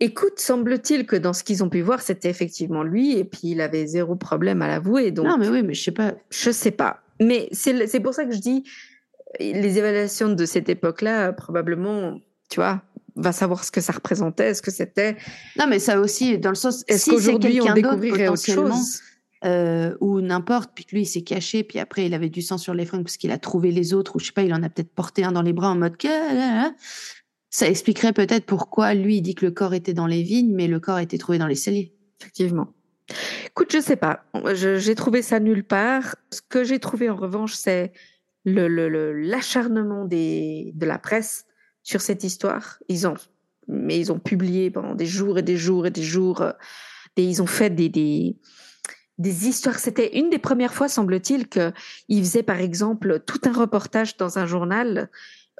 Écoute, 0.00 0.38
semble-t-il 0.38 1.06
que 1.06 1.16
dans 1.16 1.32
ce 1.32 1.44
qu'ils 1.44 1.64
ont 1.64 1.70
pu 1.70 1.80
voir, 1.80 2.02
c'était 2.02 2.28
effectivement 2.28 2.82
lui, 2.82 3.16
et 3.16 3.24
puis 3.24 3.40
il 3.44 3.60
avait 3.60 3.86
zéro 3.86 4.16
problème 4.16 4.60
à 4.60 4.68
l'avouer. 4.68 5.12
Donc, 5.12 5.26
Non, 5.26 5.38
mais 5.38 5.48
oui, 5.48 5.62
mais 5.62 5.72
je 5.72 5.82
sais 5.84 5.92
pas. 5.92 6.14
je 6.30 6.50
sais 6.50 6.72
pas. 6.72 7.00
Mais 7.22 7.48
c'est 7.52 8.00
pour 8.00 8.12
ça 8.12 8.24
que 8.26 8.32
je 8.34 8.40
dis, 8.40 8.64
les 9.40 9.78
évaluations 9.78 10.34
de 10.34 10.44
cette 10.44 10.68
époque-là, 10.68 11.32
probablement, 11.32 12.20
tu 12.54 12.60
vois, 12.60 12.82
va 13.16 13.32
savoir 13.32 13.64
ce 13.64 13.72
que 13.72 13.80
ça 13.80 13.92
représentait, 13.92 14.54
ce 14.54 14.62
que 14.62 14.70
c'était. 14.70 15.16
Non, 15.58 15.66
mais 15.68 15.80
ça 15.80 15.98
aussi, 15.98 16.38
dans 16.38 16.50
le 16.50 16.54
sens, 16.54 16.84
Est-ce 16.86 17.02
si 17.04 17.10
qu'aujourd'hui 17.10 17.60
on 17.60 17.74
découvrirait 17.74 18.28
autre 18.28 18.44
chose? 18.46 19.00
euh, 19.44 19.96
ou 20.00 20.20
n'importe, 20.20 20.70
puis 20.72 20.84
que 20.84 20.94
lui 20.94 21.02
il 21.02 21.06
s'est 21.06 21.22
caché, 21.22 21.64
puis 21.64 21.80
après 21.80 22.06
il 22.06 22.14
avait 22.14 22.28
du 22.28 22.42
sang 22.42 22.56
sur 22.58 22.72
les 22.72 22.86
fringues 22.86 23.02
parce 23.02 23.16
qu'il 23.16 23.32
a 23.32 23.38
trouvé 23.38 23.72
les 23.72 23.92
autres, 23.92 24.14
ou 24.14 24.20
je 24.20 24.26
sais 24.26 24.32
pas, 24.32 24.42
il 24.42 24.54
en 24.54 24.62
a 24.62 24.68
peut-être 24.68 24.94
porté 24.94 25.24
un 25.24 25.32
dans 25.32 25.42
les 25.42 25.52
bras 25.52 25.70
en 25.70 25.74
mode 25.74 25.96
que 25.96 26.06
ça 27.50 27.68
expliquerait 27.68 28.12
peut-être 28.12 28.46
pourquoi 28.46 28.94
lui 28.94 29.16
il 29.16 29.22
dit 29.22 29.34
que 29.34 29.44
le 29.44 29.50
corps 29.50 29.74
était 29.74 29.94
dans 29.94 30.06
les 30.06 30.22
vignes, 30.22 30.54
mais 30.54 30.68
le 30.68 30.78
corps 30.80 30.96
a 30.96 31.02
été 31.02 31.18
trouvé 31.18 31.38
dans 31.38 31.46
les 31.48 31.56
celliers. 31.56 31.92
Effectivement. 32.20 32.68
Écoute, 33.48 33.70
je 33.72 33.80
sais 33.80 33.96
pas. 33.96 34.24
J'ai 34.54 34.94
trouvé 34.94 35.20
ça 35.22 35.40
nulle 35.40 35.64
part. 35.64 36.16
Ce 36.30 36.40
que 36.48 36.64
j'ai 36.64 36.78
trouvé 36.78 37.10
en 37.10 37.16
revanche, 37.16 37.54
c'est 37.54 37.92
le 38.44 38.66
le- 38.68 38.88
le- 38.88 39.12
l'acharnement 39.12 40.04
des 40.06 40.72
de 40.74 40.86
la 40.86 40.98
presse 40.98 41.44
sur 41.84 42.00
cette 42.00 42.24
histoire. 42.24 42.78
Ils 42.88 43.06
ont, 43.06 43.14
mais 43.68 44.00
ils 44.00 44.10
ont 44.10 44.18
publié 44.18 44.72
pendant 44.72 44.96
des 44.96 45.06
jours 45.06 45.38
et 45.38 45.42
des 45.42 45.56
jours 45.56 45.86
et 45.86 45.90
des 45.92 46.02
jours. 46.02 46.40
euh, 46.42 46.52
Et 47.16 47.22
ils 47.22 47.40
ont 47.40 47.46
fait 47.46 47.70
des 47.70 48.36
des 49.18 49.46
histoires. 49.46 49.78
C'était 49.78 50.18
une 50.18 50.28
des 50.30 50.40
premières 50.40 50.74
fois, 50.74 50.88
semble-t-il, 50.88 51.48
que 51.48 51.72
ils 52.08 52.24
faisaient 52.24 52.42
par 52.42 52.58
exemple 52.58 53.20
tout 53.24 53.40
un 53.44 53.52
reportage 53.52 54.16
dans 54.16 54.38
un 54.40 54.46
journal 54.46 55.08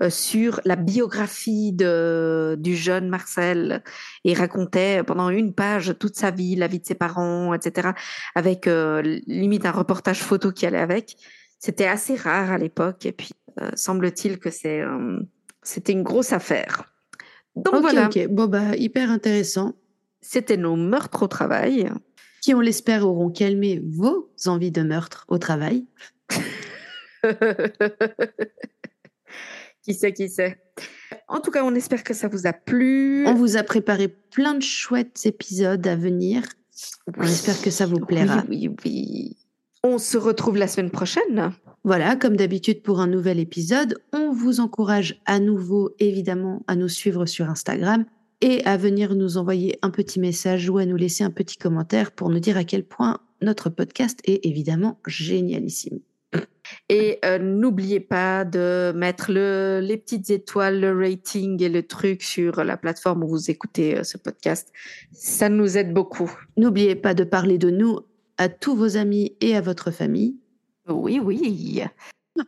euh, 0.03 0.11
sur 0.11 0.61
la 0.65 0.75
biographie 0.75 1.73
de 1.73 2.57
du 2.59 2.75
jeune 2.75 3.09
Marcel 3.09 3.85
et 4.25 4.35
racontait 4.35 5.05
pendant 5.05 5.29
une 5.31 5.55
page 5.55 5.95
toute 6.01 6.17
sa 6.17 6.33
vie, 6.33 6.57
la 6.57 6.67
vie 6.67 6.81
de 6.81 6.87
ses 6.87 6.97
parents, 6.97 7.55
etc. 7.55 7.91
Avec 8.35 8.67
euh, 8.67 9.03
limite 9.29 9.67
un 9.67 9.73
reportage 9.73 10.21
photo 10.21 10.51
qui 10.51 10.67
allait 10.67 10.79
avec. 10.79 11.17
C'était 11.61 11.87
assez 11.87 12.17
rare 12.17 12.51
à 12.51 12.59
l'époque 12.59 13.07
et 13.07 13.13
puis 13.13 13.31
semble-t-il 13.77 14.41
que 14.41 14.51
c'est 14.51 14.83
c'était 15.65 15.93
une 15.93 16.03
grosse 16.03 16.33
affaire. 16.33 16.95
Donc 17.57 17.77
voilà, 17.81 18.07
ok. 18.07 18.29
Bon, 18.29 18.47
bah, 18.47 18.77
hyper 18.77 19.11
intéressant. 19.11 19.75
c'était 20.21 20.57
nos 20.57 20.77
meurtres 20.77 21.25
au 21.25 21.29
travail. 21.29 21.91
Qui, 22.41 22.55
on 22.55 22.61
l'espère, 22.61 23.07
auront 23.07 23.31
calmé 23.31 23.83
vos 23.85 24.31
envies 24.47 24.71
de 24.71 24.83
meurtre 24.83 25.25
au 25.29 25.39
travail. 25.39 25.87
qui 29.83 29.95
sait, 29.95 30.13
qui 30.13 30.29
sait. 30.29 30.61
En 31.29 31.41
tout 31.41 31.51
cas, 31.51 31.65
on 31.65 31.75
espère 31.75 32.05
que 32.05 32.13
ça 32.13 32.29
vous 32.29 32.47
a 32.47 32.53
plu. 32.53 33.27
On 33.27 33.35
vous 33.35 33.57
a 33.57 33.63
préparé 33.63 34.09
plein 34.09 34.55
de 34.55 34.63
chouettes 34.63 35.25
épisodes 35.25 35.87
à 35.87 35.97
venir. 35.97 36.43
On 37.17 37.23
espère 37.23 37.61
que 37.63 37.71
ça 37.71 37.87
vous 37.87 38.01
plaira. 38.01 38.45
Oui, 38.49 38.69
oui, 38.69 38.77
oui. 38.85 39.37
On 39.87 39.99
se 39.99 40.17
retrouve 40.17 40.57
la 40.57 40.67
semaine 40.67 40.91
prochaine. 40.91 41.53
Voilà, 41.85 42.17
comme 42.17 42.39
d'habitude 42.39 42.81
pour 42.81 43.01
un 43.01 43.07
nouvel 43.07 43.39
épisode, 43.39 43.99
on 44.15 44.33
vous 44.33 44.61
encourage 44.61 45.21
à 45.27 45.39
nouveau 45.39 45.95
évidemment 45.99 46.65
à 46.69 46.75
nous 46.75 46.89
suivre 46.89 47.27
sur 47.27 47.51
Instagram 47.51 48.07
et 48.41 48.65
à 48.65 48.79
venir 48.79 49.15
nous 49.15 49.37
envoyer 49.37 49.79
un 49.83 49.91
petit 49.91 50.21
message 50.21 50.71
ou 50.71 50.79
à 50.79 50.87
nous 50.87 50.97
laisser 50.97 51.23
un 51.23 51.31
petit 51.31 51.59
commentaire 51.59 52.13
pour 52.13 52.31
nous 52.31 52.39
dire 52.39 52.57
à 52.57 52.65
quel 52.65 52.83
point 52.83 53.19
notre 53.43 53.69
podcast 53.69 54.21
est 54.25 54.47
évidemment 54.47 54.99
génialissime. 55.07 56.01
Et 56.89 57.19
euh, 57.23 57.39
n'oubliez 57.39 58.01
pas 58.01 58.47
de 58.47 58.91
mettre 58.97 59.31
le, 59.31 59.81
les 59.83 59.99
petites 59.99 60.31
étoiles, 60.31 60.81
le 60.81 60.99
rating 60.99 61.63
et 61.63 61.69
le 61.69 61.87
truc 61.87 62.23
sur 62.23 62.65
la 62.65 62.79
plateforme 62.79 63.23
où 63.23 63.29
vous 63.29 63.51
écoutez 63.51 63.99
euh, 63.99 64.03
ce 64.03 64.17
podcast. 64.17 64.73
Ça 65.13 65.51
nous 65.51 65.77
aide 65.77 65.93
beaucoup. 65.93 66.33
N'oubliez 66.57 66.95
pas 66.95 67.13
de 67.13 67.25
parler 67.25 67.59
de 67.59 67.69
nous 67.69 68.01
à 68.39 68.49
tous 68.49 68.75
vos 68.75 68.97
amis 68.97 69.37
et 69.41 69.57
à 69.57 69.61
votre 69.61 69.91
famille. 69.91 70.37
Oui, 70.89 71.21
oui. 71.21 71.83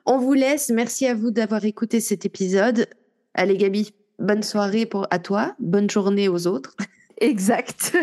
On 0.04 0.18
vous 0.18 0.34
laisse. 0.34 0.70
Merci 0.70 1.06
à 1.06 1.14
vous 1.14 1.30
d'avoir 1.30 1.64
écouté 1.64 2.00
cet 2.00 2.26
épisode. 2.26 2.88
Allez 3.34 3.56
Gabi, 3.56 3.92
bonne 4.18 4.42
soirée 4.42 4.86
pour 4.86 5.06
à 5.10 5.18
toi, 5.18 5.54
bonne 5.58 5.90
journée 5.90 6.28
aux 6.28 6.46
autres. 6.46 6.74
Exact. 7.18 7.96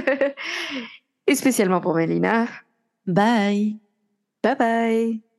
et 1.28 1.36
spécialement 1.36 1.82
pour 1.82 1.96
Mélina. 1.96 2.48
Bye. 3.06 3.78
Bye 4.44 4.56
bye. 4.58 5.33